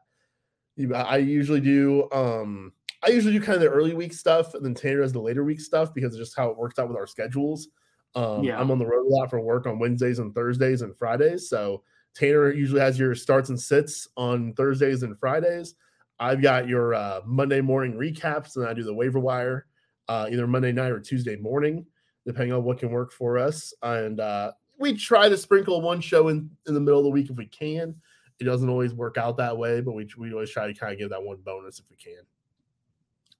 I 0.93 1.17
usually 1.17 1.61
do, 1.61 2.09
um, 2.11 2.73
I 3.03 3.09
usually 3.09 3.33
do 3.33 3.43
kind 3.43 3.55
of 3.55 3.61
the 3.61 3.69
early 3.69 3.93
week 3.93 4.13
stuff, 4.13 4.53
and 4.53 4.63
then 4.63 4.73
Tanner 4.73 5.01
does 5.01 5.13
the 5.13 5.19
later 5.19 5.43
week 5.43 5.59
stuff 5.59 5.93
because 5.93 6.13
of 6.13 6.19
just 6.19 6.37
how 6.37 6.49
it 6.49 6.57
works 6.57 6.79
out 6.79 6.87
with 6.87 6.97
our 6.97 7.07
schedules. 7.07 7.67
Um, 8.15 8.43
yeah. 8.43 8.59
I'm 8.59 8.69
on 8.69 8.79
the 8.79 8.85
road 8.85 9.07
a 9.07 9.09
lot 9.09 9.29
for 9.29 9.39
work 9.39 9.65
on 9.65 9.79
Wednesdays 9.79 10.19
and 10.19 10.33
Thursdays 10.33 10.83
and 10.83 10.95
Fridays. 10.95 11.49
So 11.49 11.83
Tanner 12.15 12.51
usually 12.51 12.81
has 12.81 12.99
your 12.99 13.15
starts 13.15 13.49
and 13.49 13.59
sits 13.59 14.07
on 14.15 14.53
Thursdays 14.53 15.03
and 15.03 15.17
Fridays. 15.19 15.75
I've 16.19 16.41
got 16.41 16.67
your 16.67 16.93
uh, 16.93 17.21
Monday 17.25 17.59
morning 17.59 17.93
recaps, 17.93 18.55
and 18.55 18.67
I 18.67 18.73
do 18.73 18.83
the 18.83 18.93
waiver 18.93 19.19
wire 19.19 19.65
uh, 20.07 20.27
either 20.31 20.47
Monday 20.47 20.71
night 20.71 20.91
or 20.91 20.99
Tuesday 20.99 21.35
morning, 21.35 21.85
depending 22.25 22.53
on 22.53 22.63
what 22.63 22.79
can 22.79 22.89
work 22.89 23.11
for 23.11 23.37
us. 23.37 23.73
And 23.81 24.19
uh, 24.19 24.51
we 24.77 24.95
try 24.95 25.29
to 25.29 25.37
sprinkle 25.37 25.81
one 25.81 26.01
show 26.01 26.29
in, 26.29 26.49
in 26.67 26.73
the 26.73 26.79
middle 26.79 26.99
of 26.99 27.05
the 27.05 27.11
week 27.11 27.29
if 27.29 27.37
we 27.37 27.47
can. 27.47 27.95
It 28.39 28.45
doesn't 28.45 28.69
always 28.69 28.93
work 28.93 29.17
out 29.17 29.37
that 29.37 29.57
way, 29.57 29.81
but 29.81 29.93
we, 29.93 30.07
we 30.17 30.33
always 30.33 30.49
try 30.49 30.67
to 30.67 30.73
kind 30.73 30.91
of 30.91 30.99
give 30.99 31.09
that 31.11 31.23
one 31.23 31.37
bonus 31.45 31.79
if 31.79 31.85
we 31.89 31.95
can. 31.95 32.23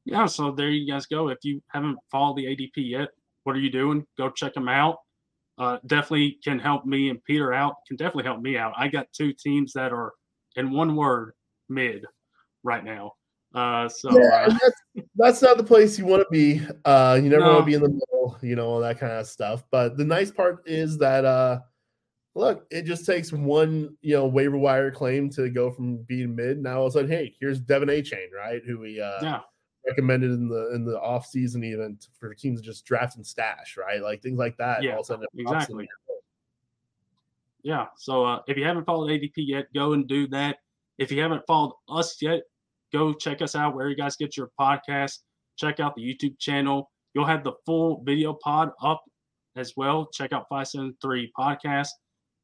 Yeah, 0.06 0.26
so 0.26 0.52
there 0.52 0.70
you 0.70 0.92
guys 0.92 1.06
go. 1.06 1.30
If 1.30 1.40
you 1.44 1.62
haven't 1.70 1.98
followed 2.12 2.38
the 2.38 2.46
ADP 2.46 2.72
yet, 2.76 3.10
what 3.44 3.56
are 3.56 3.60
you 3.60 3.72
doing? 3.72 4.06
Go 4.18 4.30
check 4.30 4.54
them 4.54 4.68
out. 4.68 4.98
Uh, 5.58 5.78
definitely 5.86 6.40
can 6.44 6.60
help 6.60 6.86
me 6.86 7.10
and 7.10 7.24
Peter 7.24 7.54
out. 7.54 7.76
Can 7.88 7.98
definitely 7.98 8.24
help 8.24 8.42
me 8.42 8.58
out. 8.58 8.74
I 8.78 8.88
got 8.88 9.08
two 9.14 9.34
teams 9.34 9.74
that 9.74 9.94
are, 9.94 10.14
in 10.56 10.72
one 10.72 10.96
word, 10.96 11.34
mid 11.70 12.06
right 12.64 12.84
now. 12.84 13.14
Uh, 13.54 13.88
so 13.88 14.10
yeah, 14.20 14.48
uh, 14.48 14.58
that's, 14.62 15.08
that's 15.16 15.42
not 15.42 15.58
the 15.58 15.64
place 15.64 16.00
you 16.00 16.06
want 16.06 16.22
to 16.22 16.28
be. 16.32 16.62
Uh, 16.86 17.20
you 17.22 17.30
never 17.30 17.44
no. 17.44 17.54
want 17.54 17.60
to 17.62 17.66
be 17.66 17.76
in 17.76 17.84
the 17.84 17.90
middle, 17.90 18.38
you 18.42 18.56
know, 18.56 18.68
all 18.68 18.80
that 18.80 19.00
kind 19.00 19.14
of 19.14 19.28
stuff. 19.28 19.64
But 19.70 19.96
the 19.96 20.06
nice 20.06 20.32
part 20.32 20.64
is 20.66 20.98
that 20.98 21.24
uh, 21.24 21.60
look, 22.36 22.66
it 22.72 22.84
just 22.84 23.06
takes 23.06 23.32
one, 23.32 23.96
you 24.02 24.16
know, 24.16 24.26
waiver 24.26 24.58
wire 24.58 24.92
claim 24.92 25.30
to 25.32 25.50
go 25.50 25.72
from 25.72 25.98
being 25.98 26.36
mid. 26.36 26.62
Now 26.62 26.80
all 26.80 26.88
of 26.88 26.92
a 26.92 26.94
sudden, 26.94 27.12
hey, 27.12 27.36
here's 27.40 27.62
De'Von 27.62 27.90
Achane, 27.90 28.32
right? 28.36 28.62
Who 28.66 28.80
we 28.80 29.00
uh, 29.00 29.22
yeah. 29.22 29.40
recommended 29.86 30.32
in 30.32 30.48
the 30.48 30.74
in 30.74 30.86
the 30.86 31.00
off 31.00 31.28
season 31.28 31.64
even 31.64 32.00
for 32.20 32.34
teams 32.34 32.62
just 32.62 32.86
draft 32.86 33.18
and 33.18 33.26
stash, 33.26 33.78
right? 33.78 34.02
Like 34.02 34.22
things 34.22 34.40
like 34.40 34.58
that. 34.58 34.82
Yeah, 34.84 34.98
exactly. 35.36 35.88
Yeah. 37.62 37.86
So 37.98 38.26
uh, 38.26 38.40
if 38.48 38.58
you 38.58 38.66
haven't 38.66 38.86
followed 38.86 39.10
ADP 39.10 39.34
yet, 39.36 39.68
go 39.74 39.94
and 39.94 40.08
do 40.08 40.28
that. 40.28 40.58
If 40.98 41.12
you 41.12 41.22
haven't 41.22 41.46
followed 41.48 41.74
us 41.90 42.22
yet, 42.22 42.42
go 42.94 43.14
check 43.14 43.42
us 43.42 43.56
out 43.56 43.76
where 43.76 43.90
you 43.90 43.96
guys 43.96 44.16
get 44.16 44.38
your 44.38 44.52
podcast. 44.60 45.20
Check 45.58 45.80
out 45.80 45.96
the 45.96 46.02
YouTube 46.02 46.38
channel. 46.40 46.92
You'll 47.14 47.26
have 47.26 47.44
the 47.44 47.54
full 47.66 48.02
video 48.04 48.34
pod 48.34 48.72
up 48.82 49.04
as 49.56 49.74
well. 49.76 50.08
Check 50.14 50.32
out 50.34 50.46
573 50.50 51.32
Podcast 51.38 51.90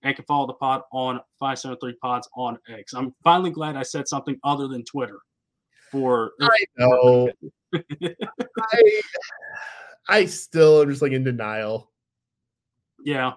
and 0.03 0.15
can 0.15 0.25
follow 0.25 0.47
the 0.47 0.53
pod 0.53 0.81
on 0.91 1.19
573 1.39 1.95
Pods 2.01 2.29
on 2.35 2.57
X. 2.69 2.93
I'm 2.93 3.13
finally 3.23 3.51
glad 3.51 3.75
I 3.75 3.83
said 3.83 4.07
something 4.07 4.37
other 4.43 4.67
than 4.67 4.83
Twitter 4.83 5.19
for. 5.91 6.31
I 6.41 6.57
know. 6.77 7.29
I, 7.73 9.01
I 10.07 10.25
still 10.25 10.81
am 10.81 10.89
just 10.89 11.01
like 11.01 11.11
in 11.11 11.23
denial. 11.23 11.91
Yeah, 13.03 13.31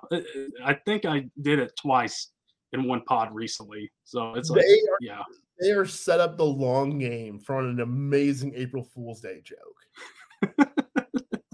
I 0.65 0.75
think 0.75 1.05
I 1.05 1.29
did 1.41 1.61
it 1.61 1.73
twice 1.81 2.32
in 2.73 2.85
one 2.89 3.03
pod 3.05 3.35
recently. 3.35 3.91
So 4.05 4.35
it's 4.35 4.51
like, 4.51 4.63
They 4.63 4.73
are 4.91 4.99
yeah, 5.01 5.23
they 5.61 5.71
are 5.73 5.87
set 5.87 6.21
up 6.21 6.37
the 6.37 6.45
long 6.45 6.99
game 6.99 7.39
for 7.39 7.59
an 7.59 7.81
amazing 7.81 8.53
April 8.55 8.85
Fool's 8.85 9.21
Day 9.21 9.43
joke. 9.45 10.59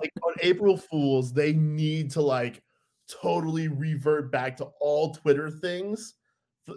like 0.00 0.12
on 0.22 0.34
April 0.42 0.76
Fools, 0.76 1.32
they 1.32 1.52
need 1.52 2.10
to 2.12 2.22
like 2.22 2.62
totally 3.08 3.68
revert 3.68 4.30
back 4.30 4.56
to 4.58 4.64
all 4.80 5.14
Twitter 5.14 5.50
things 5.50 6.14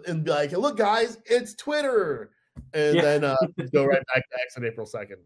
and 0.06 0.24
be 0.24 0.30
like, 0.30 0.50
hey, 0.50 0.56
look, 0.56 0.76
guys, 0.76 1.18
it's 1.26 1.54
Twitter. 1.54 2.30
And 2.74 2.96
Yeah. 2.96 3.02
then 3.02 3.24
uh, 3.24 3.36
go 3.72 3.84
right 3.84 4.02
back 4.14 4.28
to 4.30 4.40
X 4.42 4.56
on 4.56 4.64
April 4.64 4.86
2nd. 4.86 5.16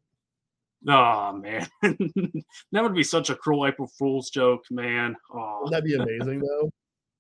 oh 0.89 1.33
man, 1.33 1.67
that 2.73 2.83
would 2.83 2.95
be 2.95 3.03
such 3.03 3.31
a 3.31 3.35
cruel 3.37 3.67
April 3.67 3.91
Fool's 3.99 4.31
joke, 4.31 4.63
man. 4.71 5.17
Oh, 5.33 5.61
Wouldn't 5.65 5.73
that 5.73 5.85
be 5.85 5.95
amazing 5.97 6.41
though? 6.41 6.71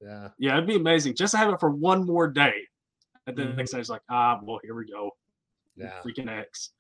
Yeah. 0.01 0.29
yeah, 0.39 0.53
it'd 0.57 0.67
be 0.67 0.77
amazing 0.77 1.15
just 1.17 1.33
to 1.33 1.39
have 1.39 1.53
it 1.53 1.61
for 1.61 1.71
one 1.71 2.05
more 2.05 2.29
day. 2.29 2.53
And 3.27 3.37
then 3.37 3.47
the 3.49 3.53
Mhm. 3.53 3.57
next 3.57 3.73
day 3.73 3.81
it's 3.81 3.89
like, 3.89 4.03
ah, 4.11 4.39
well, 4.43 4.61
here 4.63 4.75
we 4.75 4.87
go. 4.87 5.11
Yeah. 5.77 6.01
freaking 6.03 6.29
X. 6.31 6.71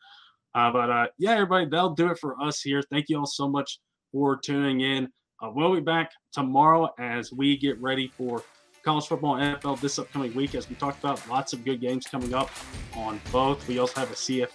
Uh, 0.54 0.70
but 0.72 0.90
uh, 0.90 1.06
yeah, 1.18 1.32
everybody, 1.32 1.66
that'll 1.66 1.94
do 1.94 2.10
it 2.10 2.18
for 2.18 2.40
us 2.40 2.62
here. 2.62 2.82
Thank 2.90 3.08
you 3.10 3.18
all 3.18 3.26
so 3.26 3.46
much 3.48 3.78
for 4.12 4.36
tuning 4.36 4.80
in. 4.80 5.08
Uh, 5.42 5.50
we'll 5.54 5.74
be 5.74 5.80
back 5.80 6.10
tomorrow 6.32 6.88
as 6.98 7.30
we 7.32 7.58
get 7.58 7.78
ready 7.80 8.08
for 8.08 8.42
college 8.82 9.06
football 9.06 9.36
and 9.36 9.56
NFL 9.60 9.76
this 9.80 9.98
upcoming 9.98 10.32
week. 10.34 10.54
As 10.54 10.68
we 10.70 10.76
talked 10.76 10.98
about, 11.00 11.26
lots 11.28 11.52
of 11.52 11.62
good 11.64 11.80
games 11.80 12.06
coming 12.06 12.32
up 12.32 12.48
on 12.94 13.20
both. 13.32 13.66
We 13.68 13.78
also 13.78 14.00
have 14.00 14.10
a 14.10 14.14
CFP 14.14 14.48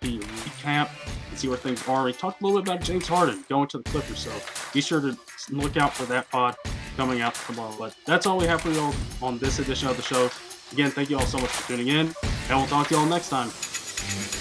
recap 0.00 0.90
and 1.30 1.38
see 1.38 1.48
where 1.48 1.56
things 1.56 1.86
are. 1.88 2.04
We 2.04 2.12
talked 2.12 2.40
a 2.42 2.46
little 2.46 2.62
bit 2.62 2.72
about 2.72 2.84
James 2.84 3.06
Harden 3.06 3.44
going 3.48 3.68
to 3.68 3.78
the 3.78 3.84
Clippers, 3.90 4.18
so 4.18 4.32
be 4.72 4.80
sure 4.80 5.00
to 5.00 5.16
look 5.50 5.76
out 5.76 5.92
for 5.92 6.04
that 6.04 6.30
pod 6.30 6.56
coming 6.96 7.20
out 7.20 7.34
tomorrow. 7.34 7.74
But 7.78 7.94
that's 8.06 8.26
all 8.26 8.38
we 8.38 8.46
have 8.46 8.60
for 8.60 8.70
you 8.70 8.92
on 9.22 9.38
this 9.38 9.58
edition 9.58 9.88
of 9.88 9.96
the 9.96 10.02
show. 10.02 10.30
Again, 10.72 10.90
thank 10.90 11.10
you 11.10 11.18
all 11.18 11.26
so 11.26 11.38
much 11.38 11.50
for 11.50 11.68
tuning 11.68 11.88
in, 11.88 12.14
and 12.48 12.50
we'll 12.50 12.66
talk 12.66 12.88
to 12.88 12.94
you 12.94 13.00
all 13.00 13.06
next 13.06 13.28
time. 13.30 14.37